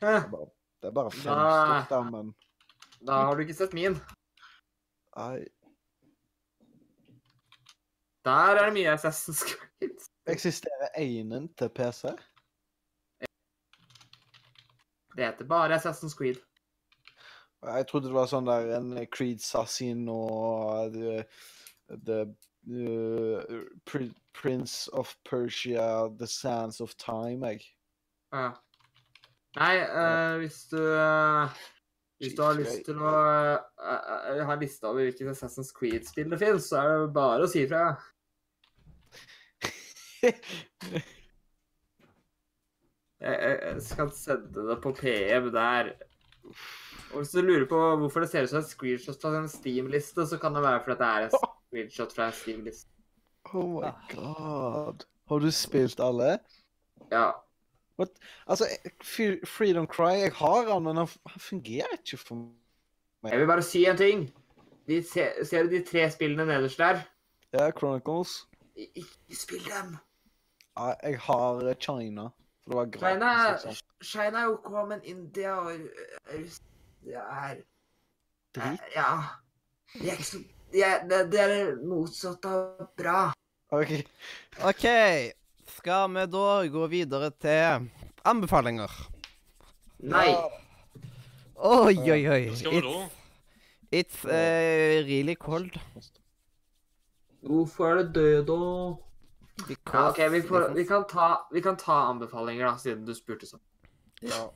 [0.00, 1.80] Det Hæ, er bare, det er bare fem Nei.
[1.90, 2.34] der, men
[3.06, 3.96] Da har du ikke sett min.
[5.16, 5.44] Nei.
[8.24, 9.96] Der er det mye Assassin's Creed.
[10.30, 12.12] Eksisterer einen til PC?
[15.16, 16.38] Det heter bare Assassin's Creed.
[17.64, 21.24] Jeg trodde det var sånn der en Creed Sassin og The,
[22.06, 22.20] the
[22.68, 23.64] uh,
[24.32, 27.60] Prince of Persia, The Sands of Time, jeg.
[28.32, 28.50] Ja.
[29.58, 31.50] Nei, uh, hvis du uh,
[32.20, 36.30] Hvis du har lyst til å uh, eh, ha en liste over hvilke Assassin's Creed-spill
[36.30, 37.96] det finnes, så er det bare å si ifra.
[43.20, 45.84] Jeg, skal sende det på PM der.
[47.10, 50.28] Og hvis du lurer på hvorfor det ser ut som et screenshot fra en Steam-liste,
[50.28, 51.32] så kan det være fordi det er en
[51.70, 52.88] screenshot fra en Steam-liste.
[53.54, 55.04] Oh my god.
[55.28, 56.38] Har du spilt alle?
[57.12, 57.30] Ja.
[58.46, 58.64] Altså,
[59.46, 61.08] Freedom Cry, jeg har han, men han
[61.38, 63.32] fungerer ikke for meg.
[63.32, 64.22] Jeg vil bare si en ting.
[64.88, 67.00] De, se- ser du de tre spillene nederst der?
[67.52, 68.46] Ja, Chronicles.
[68.76, 69.96] Ikke spill dem!
[70.78, 72.28] Ja, jeg har eh, China.
[72.64, 73.62] For det var gratis.
[73.62, 74.30] China.
[74.30, 76.62] China er OK, men India og Russland Russ-
[77.04, 77.54] Det er
[78.54, 78.80] Drit.
[78.96, 79.10] Ja.
[79.94, 80.38] De er ikke så
[80.72, 83.20] de er, det, det er det motsatte av bra.
[83.74, 83.92] OK.
[84.66, 84.86] OK.
[85.76, 87.88] Skal vi da gå videre til
[88.26, 88.94] anbefalinger?
[90.10, 90.28] Nei.
[91.60, 92.42] Oi, oi, oi.
[92.56, 92.96] Skal vi da?
[93.90, 95.76] It's, it's eh, really cold.
[97.40, 98.58] Hvorfor er det død, da?
[99.92, 103.48] Ja, OK, vi, får, vi, kan ta, vi kan ta anbefalinger, da, siden du spurte
[103.48, 103.62] sånn.
[104.24, 104.46] Ja.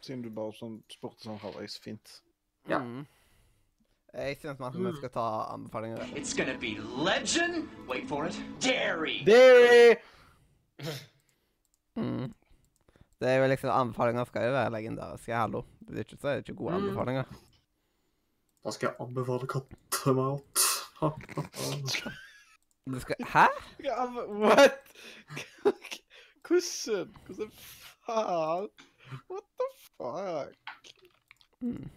[0.00, 2.18] Siden du bare sånn spurte sånn halvveis fint.
[2.68, 2.82] Ja.
[2.82, 3.06] Mm.
[4.16, 5.98] Jeg syns at vi skal ta anbefalinger.
[6.16, 6.70] It's gonna be
[7.08, 7.68] legend.
[7.88, 8.36] Wait for it.
[8.64, 9.18] Dairy.
[9.26, 9.96] Dairy!
[11.96, 12.32] Mm.
[13.20, 15.32] Det er jo liksom Anbefalinger skal jo være legendariske.
[15.34, 15.62] Hallo.
[15.88, 16.84] Det er ikke så er det ikke gode Mm.
[16.84, 17.22] anbefalinger.
[18.64, 20.40] Da skal jeg anbefale kattemat.
[22.86, 23.46] Du skal Hæ?
[24.28, 24.72] What?
[26.46, 27.14] Hvordan?
[27.26, 27.50] Hvordan
[28.06, 28.68] faen?
[29.30, 30.54] What the fuck?
[31.60, 31.90] Mm.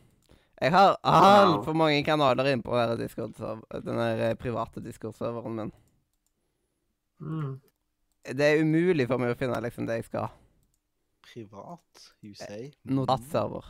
[0.62, 5.72] Jeg har altfor mange kanaler inne på denne Discord-server- den eh, private Discord-serveren min.
[7.22, 7.60] Mm.
[8.36, 10.28] Det er umulig for meg å finne liksom det jeg skal.
[11.30, 12.72] Privat, you say?
[12.86, 13.66] Notatserver.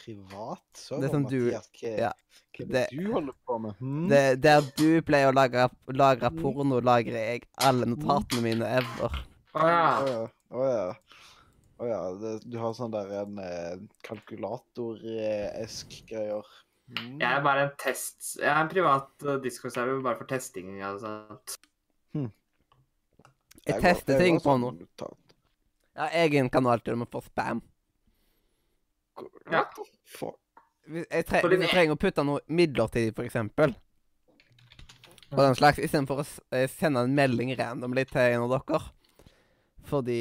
[0.00, 2.12] Privat server, Det er som du- Mathias, hva, ja.
[2.56, 3.74] hva det, Det- du holder på med?
[3.78, 4.08] Hmm?
[4.08, 9.10] Det, der du pleier å lagre, lagre porno, lagrer jeg alle notatene mine ever.
[9.54, 10.02] Å ja.
[10.02, 10.26] Oh, ja.
[10.50, 10.94] Oh, ja.
[11.80, 12.00] Å ja.
[12.20, 16.46] Det, du har sånn der en eh, kalkulator-esk greier.
[16.90, 17.16] Mm.
[17.22, 18.36] Jeg er bare en test...
[18.36, 21.58] Jeg er en privat uh, Discord-server bare for testing og sånt.
[23.66, 24.70] Jeg jeg tester går ting på sånn nå.
[24.78, 25.34] notat.
[25.90, 27.60] Jeg har egen kanal til og med for spam.
[29.52, 29.64] Ja.
[30.90, 33.74] Hvis jeg, tre hvis jeg trenger å putte noe midlertidig, for eksempel.
[35.30, 36.26] Og den slags, istedenfor å
[36.56, 38.80] eh, sende en melding randomly til en av dere.
[39.90, 40.20] Fordi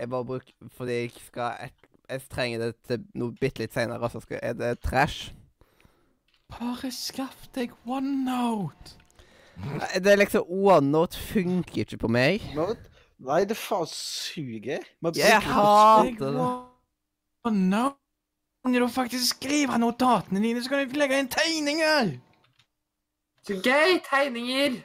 [0.00, 1.72] jeg bare bruker Fordi jeg skal Jeg,
[2.10, 5.30] Jeg trenger det til noe bitte litt seinere, så skal, er det trash.
[6.50, 8.96] Bare skaff deg OneNote!
[10.00, 12.42] Det er liksom OneNote funker ikke på meg.
[12.56, 12.82] Note?
[13.20, 14.82] Nei, det faen suger.
[15.04, 16.48] Man Jeg hater det.
[17.46, 17.94] OneNote!
[18.66, 22.10] Når du faktisk skriver notatene dine, så kan du legge inn tegninger!
[23.46, 24.00] Så gøy!
[24.04, 24.80] Tegninger!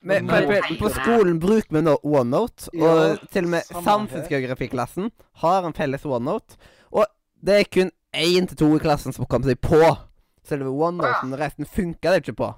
[0.00, 3.54] Men, men, på, på, nei, på skolen bruker vi nå OneNote, Ja, og til og
[3.56, 5.10] med samfunnsgeografiklassen
[5.42, 6.58] har en felles OneNote.
[6.92, 7.08] Og
[7.42, 9.80] det er kun én til to i klassen som kom seg på
[10.46, 11.34] selve OneNoten.
[11.40, 12.52] Resten funker det ikke på.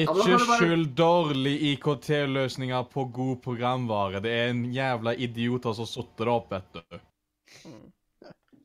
[0.00, 4.20] Ikke skyld dårlige IKT-løsninger på god programvare.
[4.22, 7.00] Det er en jævla idioter som satte det opp, vet du.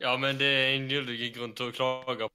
[0.02, 2.30] Ja, men det er en gyldig grunn til å klage.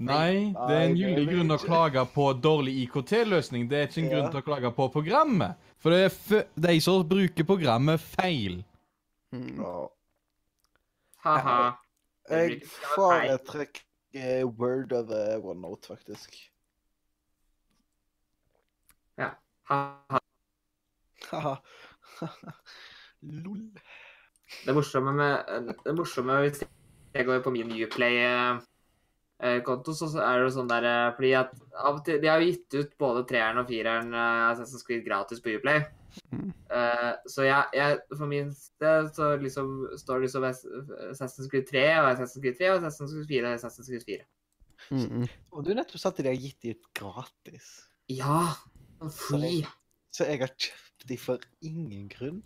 [0.00, 3.66] Nei, det er en gyldig grunn grunn å klage på dårlig IKT-løsning.
[3.68, 5.68] Det er ikke en grunn til å klage på programmet.
[5.82, 6.30] For det er f
[6.66, 8.62] de som bruker programmet feil.
[9.36, 9.60] Mm.
[9.60, 9.74] Ja.
[11.26, 11.58] Ha-ha.
[12.30, 12.62] Jeg
[12.94, 16.40] foretrekker Word over OneNote, faktisk.
[19.72, 20.18] Ha-ha.
[21.30, 21.56] Haha.
[23.22, 23.60] Lol.
[24.66, 26.64] Det morsomme med Det morsomme hvis
[27.14, 28.71] jeg går på min Uplay-konto,
[29.42, 32.42] så så er det jo sånn der eh, Fordi at av og til De har
[32.42, 35.82] jo gitt ut både treeren og fireren uh, Assassin's Creed gratis på Uplay.
[36.30, 36.52] Mm.
[36.70, 40.46] Uh, så jeg, jeg For min del så liksom står det liksom
[41.10, 44.28] Assassin's Creed 3 og Assassin's Creed 3 og Assassin's Creed 4 og Assassin's Creed 4.
[44.92, 45.26] Mm.
[45.54, 47.68] Og du nettopp sa at de har gitt de ut gratis.
[48.10, 48.52] Ja!
[49.10, 49.66] Free.
[50.14, 52.42] Så jeg har kjøpt de for ingen grunn.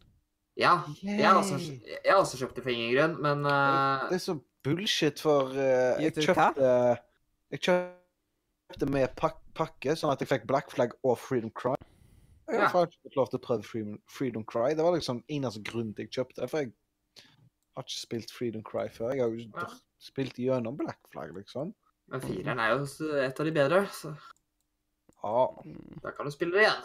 [0.56, 0.78] Ja.
[1.02, 4.24] Jeg har også, jeg har også kjøpt de for ingen grunn, men eh, Det er
[4.24, 6.70] så bullshit, for uh, jeg kjøpte
[7.54, 11.76] Jeg kjøpte med pak pakke, sånn at jeg fikk Black Flag og Freedom Cry.
[12.46, 12.66] Jeg Ja.
[12.66, 14.74] har faktisk ikke lov til å prøve Freedom, Freedom Cry.
[14.76, 16.72] Det var liksom eneste grunn til jeg kjøpte det, for jeg
[17.76, 19.14] har ikke spilt Freedom Cry før.
[19.14, 19.66] Jeg har jo Ja.
[19.98, 21.74] spilt gjennom Black Flag, liksom.
[22.08, 22.84] men fireren er jo
[23.16, 24.12] et av de bedre, så
[25.24, 25.48] Ja.
[26.02, 26.82] da kan du spille det igjen.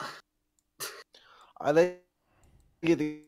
[1.61, 2.01] Nei, det
[2.81, 3.25] gidder jeg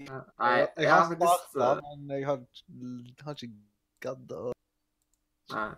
[0.00, 0.24] ikke.
[0.38, 2.40] Nei, Jeg har starta, men jeg har,
[3.22, 3.52] har ikke
[4.02, 4.52] gadd å
[5.52, 5.70] Nei.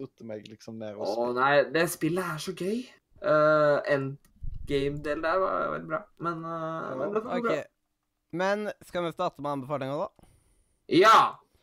[0.00, 1.34] putte meg liksom ned og Å spille.
[1.40, 2.80] nei, det spillet er så gøy.
[3.22, 7.60] Uh, Endgame-del der var veldig bra, men, uh, men det var bra.
[8.32, 10.28] Men skal vi starte med anbefalinger, da?
[10.88, 11.18] Ja!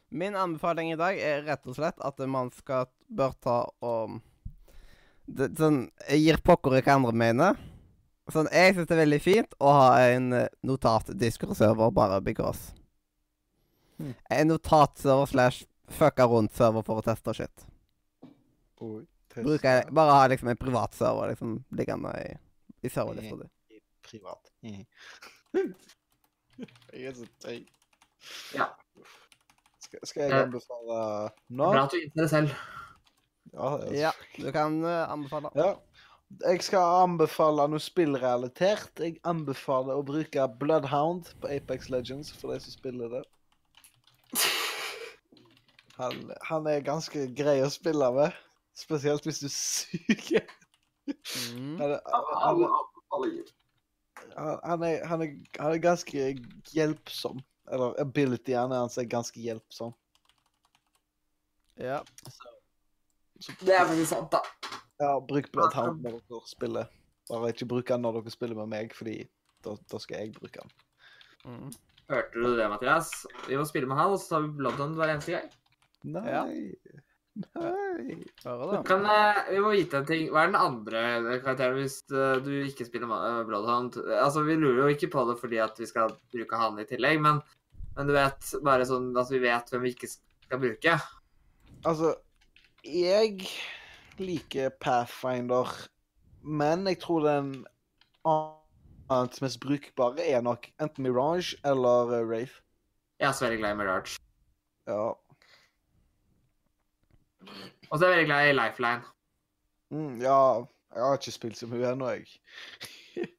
[0.09, 4.19] Min anbefaling i dag er rett og slett at man skal bør ta og
[5.29, 7.59] det, sånn, Jeg gir pokker i hva andre mener.
[8.33, 10.31] Sånn, Jeg syns det er veldig fint å ha en
[10.65, 12.71] notat-discord-server bare because.
[13.97, 14.13] Hmm.
[14.29, 17.65] En notatserver slash fucka rundt-server for å teste shit.
[18.79, 22.29] Oi, testa Bruker jeg, bare ha liksom en privat server liksom liggende i,
[22.85, 23.81] i serverlista di.
[24.07, 24.51] privat.
[26.93, 27.67] jeg er så teit.
[28.55, 28.69] Ja.
[29.79, 30.97] Skal, skal jeg anbefale
[31.47, 31.69] nå?
[31.71, 32.57] Bra at du innser det selv.
[33.53, 35.49] Ja, det Ja, du kan eh, anbefale.
[35.57, 35.73] Ja.
[36.45, 38.99] Jeg skal anbefale noe spillrealitert.
[39.01, 43.23] Jeg anbefaler å bruke Bloodhound på Apex Legends for de som spiller det.
[45.99, 48.35] Han, han er ganske grei å spille med,
[48.77, 50.45] spesielt hvis du suger.
[51.51, 51.75] Mm.
[51.81, 52.61] Han, han,
[53.11, 53.33] han,
[54.37, 56.29] han, er, han, er, han er ganske
[56.71, 57.41] hjelpsom.
[57.69, 59.91] Eller abilityen hans er ganske hjelpsom.
[61.79, 61.99] Ja.
[63.59, 64.41] Det er faktisk sant, da.
[64.99, 66.89] Ja, bruk blant han når dere spiller.
[67.29, 69.21] Bare ikke bruk han når dere spiller med meg, fordi
[69.67, 70.75] da, da skal jeg bruke han.
[71.45, 71.69] Mm.
[72.09, 73.11] Hørte du det, Mathias?
[73.45, 75.51] Vi må spille med han, og så tar vi blant Bloodhound hver eneste gang.
[76.07, 76.25] Nei.
[76.31, 76.43] Ja.
[77.39, 78.15] Nei.
[78.43, 78.81] Da.
[78.87, 80.27] Kan, uh, vi må vite en ting.
[80.33, 81.03] Hva er den andre
[81.43, 83.99] karakteren hvis uh, du ikke spiller eh, Bloodhound?
[84.19, 87.21] Altså, Vi lurer jo ikke på det fordi at vi skal bruke han i tillegg,
[87.23, 87.41] men,
[87.95, 90.97] men du vet bare sånn at vi vet hvem vi ikke skal bruke.
[91.87, 92.15] Altså,
[92.83, 93.47] jeg
[94.19, 95.69] liker Pathfinder,
[96.43, 97.53] men jeg tror den
[98.27, 102.59] annet mest brukbare er nok enten Mirage eller Rafe.
[103.19, 104.19] Jeg er så veldig glad i Mirage.
[104.87, 105.13] Ja.
[107.91, 109.03] Og så er jeg veldig glad i Lifeline.
[109.91, 110.39] Mm, ja,
[110.95, 112.27] jeg har ikke spilt så mye ennå, jeg.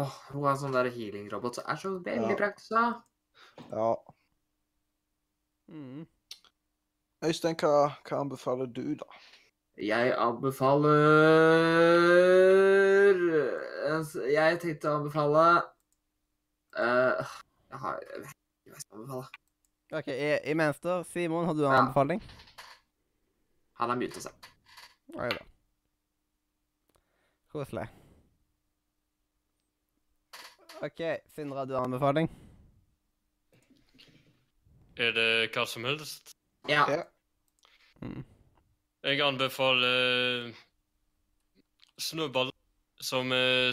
[0.00, 2.36] Åh, Hun er en sånn der healing-robot som er så veldig Ja.
[2.36, 2.70] praktisk.
[2.74, 3.02] da.
[3.70, 3.94] Ja.
[5.70, 6.04] Mm.
[7.24, 7.70] Øystein, hva,
[8.04, 9.06] hva anbefaler du, da?
[9.80, 10.12] Jeg
[12.74, 15.44] anbefaler Altså, Jeg tenkte å anbefale
[16.78, 17.32] uh,
[17.70, 19.26] Jeg har jeg vet ikke hva jeg skal anbefale.
[19.94, 21.80] OK, i- imens da, Simon, har du en Ja.
[21.80, 22.22] anbefaling?
[23.80, 24.48] Han har mye seg.
[25.18, 25.42] Oi da.
[27.54, 27.86] Koselig.
[30.82, 31.00] OK,
[31.34, 32.28] Sindre, har du en anbefaling?
[34.96, 36.34] Er det hva som helst?
[36.68, 36.84] Ja.
[36.90, 37.02] Ja.
[38.02, 38.24] Mm.
[39.04, 40.52] Jeg anbefaler
[42.00, 42.50] snøball
[43.00, 43.70] som er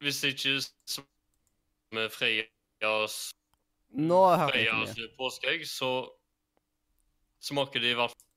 [0.00, 1.04] Hvis ikke som
[1.92, 3.16] er Freias
[3.90, 5.90] Nå hører jeg Freias ikke påskeegg, så
[7.42, 8.29] smaker de i hvert fall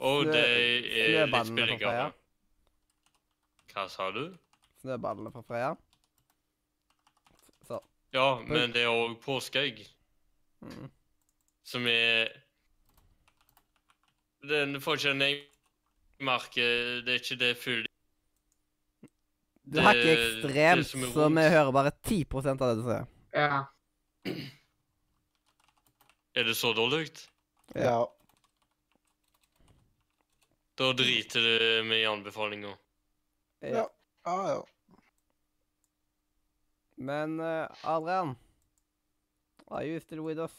[0.00, 0.44] Og Snø- det
[1.16, 2.12] er litt billigere.
[3.72, 4.36] Hva sa du?
[4.82, 5.70] Snøballene fra Freia?
[7.66, 7.78] Så.
[8.12, 9.86] Ja, men det er òg påskeegg,
[10.62, 10.90] Mm.
[11.64, 12.28] som er
[14.46, 16.66] Den får ikke en egenmerke,
[17.04, 17.86] det er ikke det full
[19.66, 23.06] Du hakker det ekstremt, så vi hører bare 10 av det du sier.
[23.34, 23.64] ja.
[26.36, 27.10] Er det så dårlig?
[27.74, 28.04] Ja.
[30.76, 32.76] Da driter det med i anbefalinga.
[33.60, 33.88] Ja.
[34.24, 34.64] Ja, ja.
[36.96, 38.36] Men eh, Adrian
[39.68, 40.52] Are you still with us?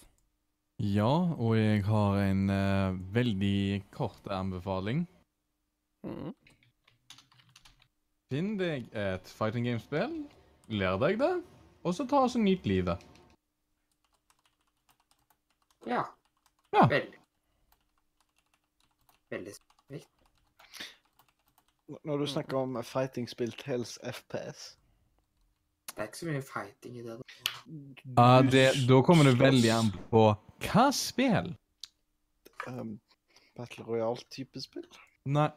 [0.77, 5.05] Ja, og jeg har en uh, veldig kort anbefaling.
[6.05, 6.33] Mm.
[8.29, 10.19] Finn deg et fighting game-spill,
[10.69, 11.31] lær deg det,
[11.81, 13.05] og så ta og så nyt livet.
[15.87, 16.03] ja.
[16.75, 16.83] Ja.
[16.91, 17.19] Veldig.
[19.31, 19.53] Veldig
[22.03, 24.74] Når du snakker om fighting-spill tales FPS
[25.93, 27.16] Det er ikke så mye fighting i det.
[27.17, 27.24] da.
[28.17, 30.25] Ja, det, da kommer det veldig an på
[30.67, 31.53] hva spill.
[32.67, 32.99] um,
[33.57, 34.85] Battle Royale-type spill?
[35.25, 35.48] Nei.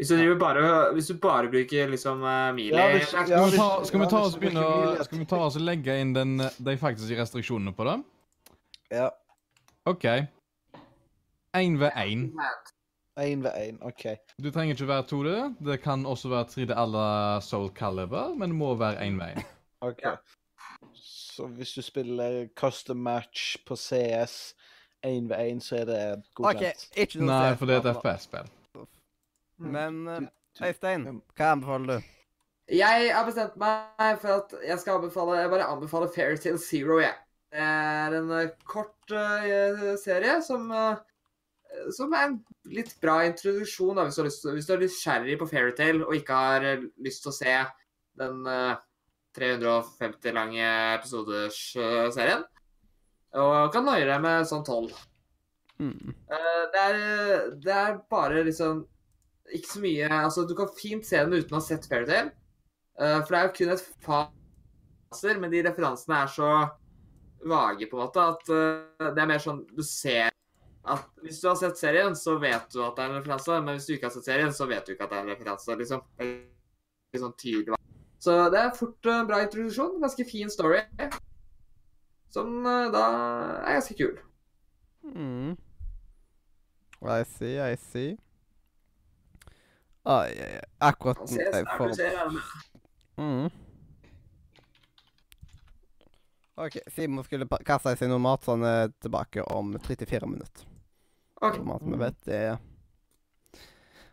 [0.00, 3.56] Hvis du, bare, hvis du bare bruker liksom uh, mili Ja, hvis- ja, Skal vi
[3.56, 6.40] ta, skal vi ta oss og begynne Skal vi ta oss og legge inn den,
[6.40, 7.96] eh, de faktiske restriksjonene på det?
[8.90, 9.10] Ja.
[9.86, 10.04] OK.
[11.54, 12.30] Én ved én.
[13.20, 14.04] Én ved én, OK.
[14.42, 15.30] Du trenger ikke være 2D.
[15.64, 19.36] Det kan også være 3D à la Soul Caliber, men det må være én ved
[19.36, 19.42] én.
[19.80, 20.02] ok.
[20.04, 20.14] Ja.
[20.94, 24.54] Så hvis du spiller custom match på CS
[25.06, 26.88] én ved én, så er det godkjent?
[26.92, 27.96] Okay, ikke noe Nei, for det er et.
[27.96, 28.50] FPS-spill.
[29.58, 32.08] Men eh, Øystein, hva anbefaler du?
[32.70, 37.16] Jeg har bestemt meg for at jeg skal anbefale Jeg bare anbefaler Fairytale Zero, jeg.
[37.50, 41.00] Det er en eh, kort uh, serie som eh,
[41.94, 42.38] som er en
[42.70, 46.16] litt bra introduksjon da, hvis du har lyst hvis du er nysgjerrig på Fairytale og
[46.16, 47.56] ikke har eh, lyst til å se
[48.20, 48.80] den eh,
[49.38, 52.42] 350 lange episoders-serien.
[53.38, 54.90] Og kan nøye deg med sånn 12.
[55.80, 56.10] Mm.
[56.34, 56.86] Eh, det,
[57.62, 58.82] det er bare liksom
[59.50, 62.34] ikke så mye Altså, du kan fint se den uten å ha sett Fairytale.
[63.00, 66.50] For det er jo kun et faser, men de referansene er så
[67.44, 70.30] vage, på en måte, at eh, det er mer sånn Du ser
[70.82, 73.76] at Hvis du har sett serien, så vet du at det er en referanse, men
[73.76, 75.76] hvis du ikke har sett serien, så vet du ikke at det er en referanse,
[75.76, 76.04] liksom.
[77.20, 77.76] Sånn tydelig.
[78.20, 79.98] Så det er fort en bra introduksjon.
[80.00, 80.80] Ganske fin story.
[82.30, 83.04] Som eh, da
[83.66, 84.18] er ganske kul.
[85.02, 85.56] Mm.
[87.00, 88.16] I see, I see.
[90.04, 90.68] Ai, ai, ai.
[90.78, 92.38] Akkurat Han ser snart du ser her.
[93.16, 93.50] mm.
[96.60, 100.69] OK, Simon skulle kaste i seg noe mat, så han er tilbake om 34 minutter.
[101.40, 101.56] Ok.
[101.56, 102.56] Hvor at vi vet det ja.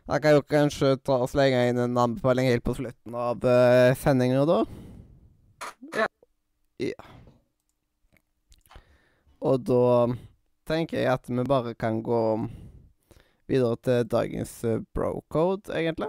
[0.08, 3.92] Jeg kan jo kanskje ta og slenge inn en anbefaling helt på slutten av uh,
[4.00, 4.62] sendinga, da.
[5.98, 6.06] Ja.
[6.80, 7.04] Ja.
[9.44, 9.82] Og da
[10.68, 12.22] tenker jeg at vi bare kan gå
[13.52, 16.08] videre til dagens uh, bro-code, egentlig.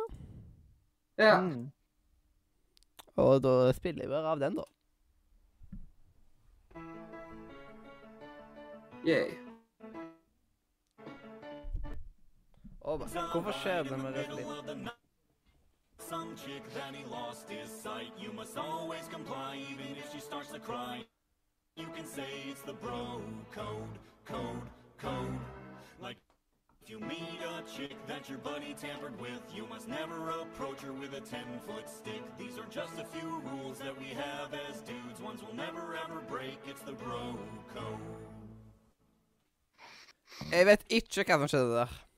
[1.20, 1.42] Ja.
[1.44, 1.68] Mm.
[3.20, 4.68] Og da spiller vi av den, da.
[9.04, 9.49] Yay.
[12.90, 14.88] Å, hvorfor skjer det med rødt lyd?
[16.10, 18.12] Some chick that he lost his sight.
[18.18, 21.06] You must always comply, even if she starts to cry.
[21.76, 24.66] You can say it's the bro code, code,
[24.98, 25.38] code.
[26.02, 26.18] Like
[26.82, 30.94] if you meet a chick that your buddy tampered with, you must never approach her
[30.94, 32.24] with a 10 foot stick.
[32.40, 35.22] These are just a few rules that we have as dudes.
[35.22, 36.58] Ones we'll never ever break.
[36.66, 37.38] It's the bro
[37.76, 38.02] code.
[40.52, 42.09] Jeg vet ikke hva som skjedde der.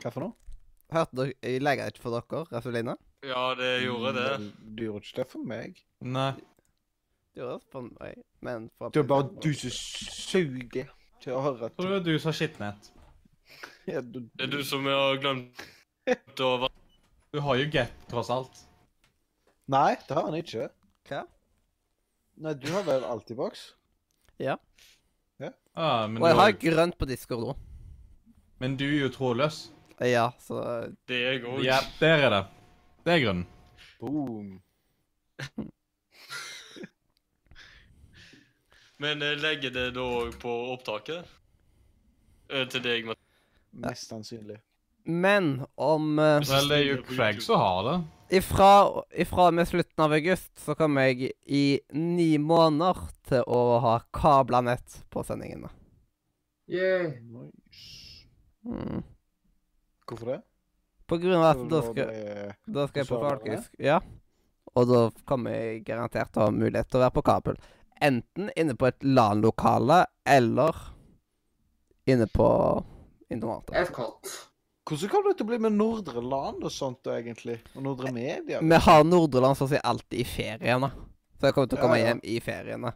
[0.00, 0.34] Hva for noe?
[0.90, 2.96] Hørte dere Jeg legger ikke for dere, Raffelina?
[3.26, 4.30] Ja, det gjorde det.
[4.40, 5.82] Mm, Du gjorde ikke det for meg.
[6.00, 6.30] Nei.
[7.34, 10.88] Du gjorde det for meg, men for Det er bare du som suger
[11.20, 11.68] til å høre.
[11.76, 12.90] Tror du det er du som har skitnet?
[13.86, 16.74] Ja, du, Det er du som har glemt å være
[17.32, 18.64] Du har jo gap, tross alt.
[19.70, 20.70] Nei, det har han ikke.
[21.10, 21.20] Hva?
[22.40, 23.68] Nei, du har vel Altibox?
[24.40, 24.56] Ja.
[25.76, 27.58] Ah, men, Og jeg du, har grønt på Discord òg.
[28.58, 29.70] men du er jo trådløs.
[30.00, 30.62] Ja, så
[31.08, 31.60] Det er jeg òg.
[31.64, 32.44] Ja, der er det.
[33.04, 33.46] Det er grunnen.
[34.00, 34.62] Boom.
[39.00, 41.28] Men eh, legger det da òg på opptaket?
[42.52, 43.20] Eh, Til deg, Matt.
[43.80, 44.58] Mest sannsynlig.
[45.04, 47.94] Men om uh, Vel, det er jo Craig som har det.
[48.36, 48.72] ifra,
[49.16, 53.94] ifra og med slutten av august så kommer jeg i ni måneder til å ha
[54.12, 55.70] kabla nett på sendingene.
[56.68, 57.16] Yeah.
[57.24, 58.26] Nice.
[58.66, 59.00] Mm.
[60.10, 60.40] Hvorfor det?
[61.10, 62.10] På grunn av at da skal,
[62.66, 63.72] da skal jeg på Falkisk.
[63.82, 63.98] Ja.
[64.78, 67.58] Og da kommer jeg garantert til å ha mulighet til å være på kabel.
[68.00, 70.78] Enten inne på et LAN-lokale eller
[72.10, 72.48] inne på
[73.30, 73.90] internatet.
[74.90, 77.60] Hvordan kommer det til å bli med Nordre Land og sånt egentlig?
[77.76, 78.62] Og Nordre Media?
[78.62, 80.90] Vi har Nordre Land så å si alltid i feriene.
[81.38, 82.14] Så jeg kommer til å komme Ja, ja.
[82.14, 82.94] hjem i feriene.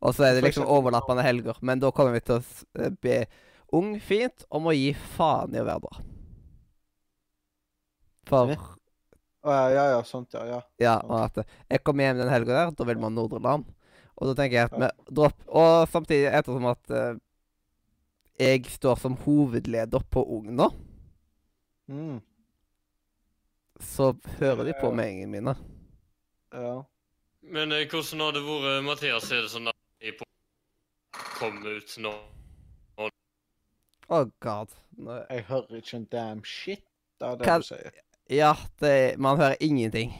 [0.00, 1.58] Og så er det liksom overlappende helger.
[1.60, 2.42] Men da kommer vi til å
[2.80, 3.22] eh, be
[3.76, 5.98] Ung fint om å gi faen i å være der.
[8.30, 8.54] For
[9.40, 10.42] Å, ja, ja, ja, sånt, ja.
[10.46, 10.60] ja.
[10.82, 11.38] Ja, og at
[11.70, 13.64] jeg kommer hjem den helga der, da vil man Nordre Land.
[14.20, 17.14] Og da tenker jeg at vi dropper Og samtidig, ettersom at eh,
[18.40, 20.70] jeg står som hovedleder på Ung nå,
[21.90, 22.20] Mm,
[23.82, 25.54] så hører de på meldingene mine.
[26.54, 26.76] ja.
[27.42, 29.30] Men eh, hvordan har det vært, Mathias?
[29.32, 30.28] Er det sånn at de på
[31.40, 32.12] kom ut nå?
[34.10, 34.76] Å, god.
[34.98, 36.84] Nå, Jeg hører ikke en damn shit
[37.22, 37.90] av det Kan- du sier.
[38.30, 40.14] Ja, det Man hører ingenting.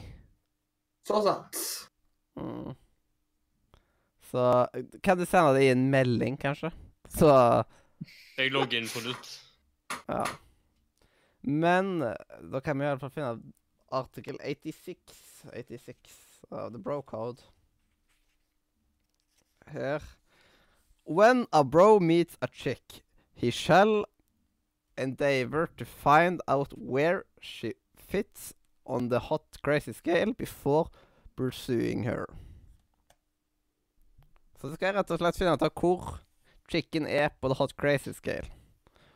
[1.07, 1.57] Så sant.
[2.35, 2.75] Mm.
[4.31, 4.67] Så
[5.03, 6.71] kan du sende det i en melding, kanskje?
[7.09, 7.31] Så
[8.37, 9.31] Jeg logger inn på nytt.
[10.07, 10.25] Ja.
[11.41, 11.99] Men
[12.51, 13.33] da kan vi i hvert fall finne
[13.91, 15.17] artikkel 86
[15.53, 17.41] 86 av The Bro Code.
[19.67, 20.01] Her.
[21.03, 24.05] When a bro meets a chick, he shall
[24.97, 27.73] endeavor to find out where she
[28.11, 28.51] fits
[28.85, 30.89] on the hot crazy scale before
[31.35, 32.25] pursuing her.
[34.61, 36.17] Så skal jeg rett og slett finne ut av hvor
[36.71, 38.49] chicken er på the hot crazy scale.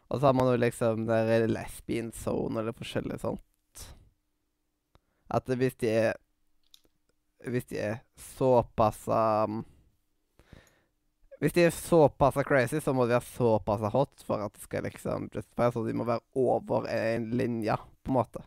[0.10, 3.86] Og så har man jo liksom der er lesbian zone eller forskjellig sånt.
[5.30, 6.14] At hvis de er
[7.46, 9.64] Hvis de er såpass um,
[11.42, 14.86] Hvis de er såpass crazy, så må de være såpass hot for at det skal
[14.86, 18.46] liksom justify, Så de må være over en linje, på en måte.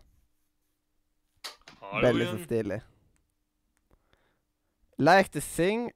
[1.88, 2.80] Hallo Veldig så stilig.
[4.98, 5.90] Like to sing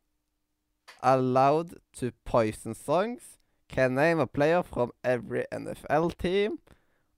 [1.03, 3.23] aloud to Poison songs.
[3.69, 6.59] Can name a player from every NFL team.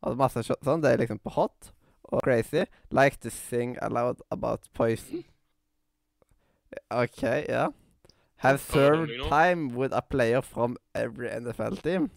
[0.02, 0.82] Og masse sånn.
[0.82, 1.70] Det er liksom på hot
[2.10, 2.64] og crazy.
[2.90, 5.24] Like to sing aloud about Poison.
[6.90, 7.68] OK, ja.
[8.36, 12.10] Have served time with a player from every NFL team.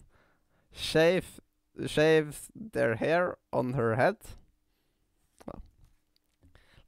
[0.72, 1.40] Shave,
[1.86, 4.16] shaves their hair on her head.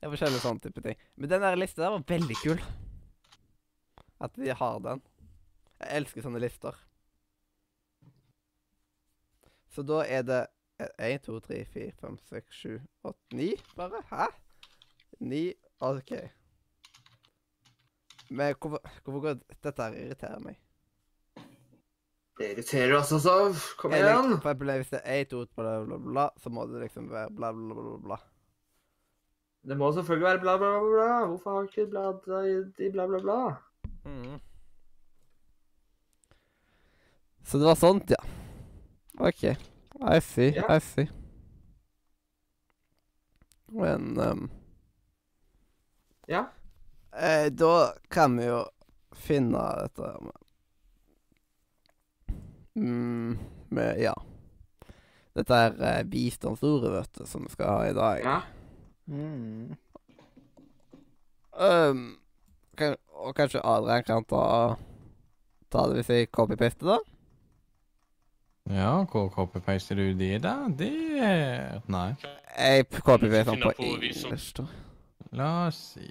[0.01, 1.01] Det er forskjellige sånne type ting.
[1.20, 2.62] Men den der lista der var veldig kul.
[4.20, 5.03] At de har den.
[5.81, 6.77] Jeg elsker sånne lister.
[9.70, 10.41] Så da er det
[10.97, 12.81] 1, 2, 3, 4, 5, 6, 7,
[13.12, 14.01] 8, 9 bare.
[14.09, 14.31] Hæ?
[15.20, 15.43] 9
[15.91, 16.12] OK.
[18.31, 20.57] Men hvorfor, hvorfor går Dette her irriterer meg.
[22.41, 23.53] Det irriterer oss altså.
[23.77, 24.39] Kom Jeg igjen.
[24.41, 27.75] Hvis det er 1, 2, bla, bla, bla, så må det liksom være bla, bla,
[27.77, 28.23] bla, bla.
[29.69, 31.27] Det må selvfølgelig være bla, bla, bla, bla.
[31.27, 33.41] Hvorfor har ikke bladet i bla, bla, bla?
[34.05, 34.39] Mhm.
[37.45, 38.21] Så det var sånt, ja.
[39.21, 39.43] OK.
[39.45, 40.77] I see, Ja.
[40.77, 41.09] I see.
[43.69, 44.51] Men um,
[46.29, 46.45] Ja.
[47.13, 48.65] eh, Da kan vi jo
[49.13, 50.33] finne dette med
[52.75, 53.39] mm,
[53.71, 54.15] med Ja.
[55.35, 58.21] dette er eh, visdomsordet, vet du, som vi skal ha i dag.
[58.25, 58.41] Ja.
[59.11, 59.77] Mm.
[61.61, 62.03] Um,
[62.79, 64.43] kan, og kanskje Adrian kan ta,
[65.73, 66.99] ta det hvis jeg copy-paster, da?
[68.71, 70.55] Ja, hvor copy-paster du det, da?
[70.79, 72.13] Det er Nei.
[72.55, 74.61] Jeg copy-paster den på på engelsk.
[74.61, 74.69] da.
[75.33, 76.07] La oss si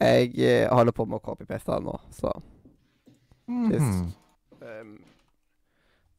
[0.00, 2.32] Jeg eh, holder på med å copy-paste den nå, så
[3.50, 4.12] Hmm...
[4.62, 4.98] um,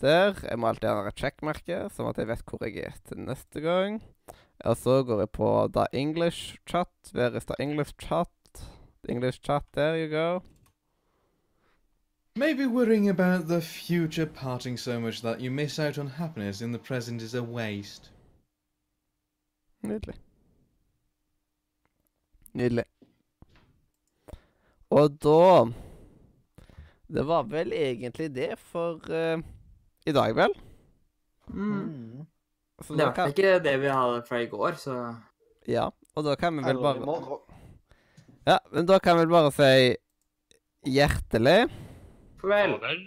[0.02, 0.34] Der.
[0.44, 3.62] Jeg må alltid ha et sjekkmerke, sånn at jeg vet hvor jeg er til neste
[3.64, 4.02] gang.
[4.64, 6.88] Og så går jeg på The English Chat.
[7.14, 8.28] Where is the English Chat?
[9.04, 10.42] The English Chat, there you go.
[12.36, 16.72] Maybe worrying about the future parting so much that you miss out on happiness in
[16.72, 18.10] the present is a waste.
[19.84, 20.16] Nydelig.
[22.54, 22.84] Nydelig.
[24.90, 25.72] Og da
[27.08, 29.40] Det var vel egentlig det for uh,
[30.06, 30.54] i dag, vel?
[31.48, 32.26] Mm.
[32.82, 34.98] Så Det var fall ikke det vi hadde fra i går, så
[35.70, 37.40] Ja, og da kan vi vel bare.
[38.48, 39.96] Ja, men da kan vi vel bare si
[40.90, 41.70] hjertelig
[42.42, 43.04] farvel.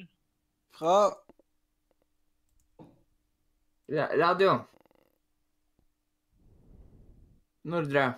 [0.75, 1.11] Fra
[4.21, 4.59] radio.
[7.65, 8.15] Nordre.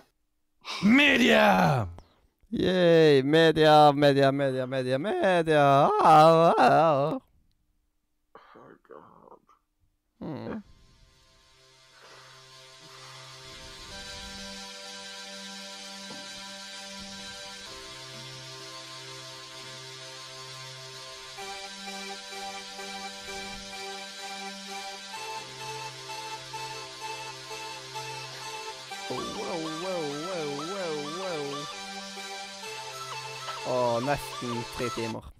[0.83, 1.87] Media!
[2.51, 3.23] Yay!
[3.23, 5.89] Media, media, media, media, media.
[6.03, 7.21] Au, oh,
[10.19, 10.49] Mm.
[10.49, 10.66] Wow,
[33.99, 35.36] nesten tre timer.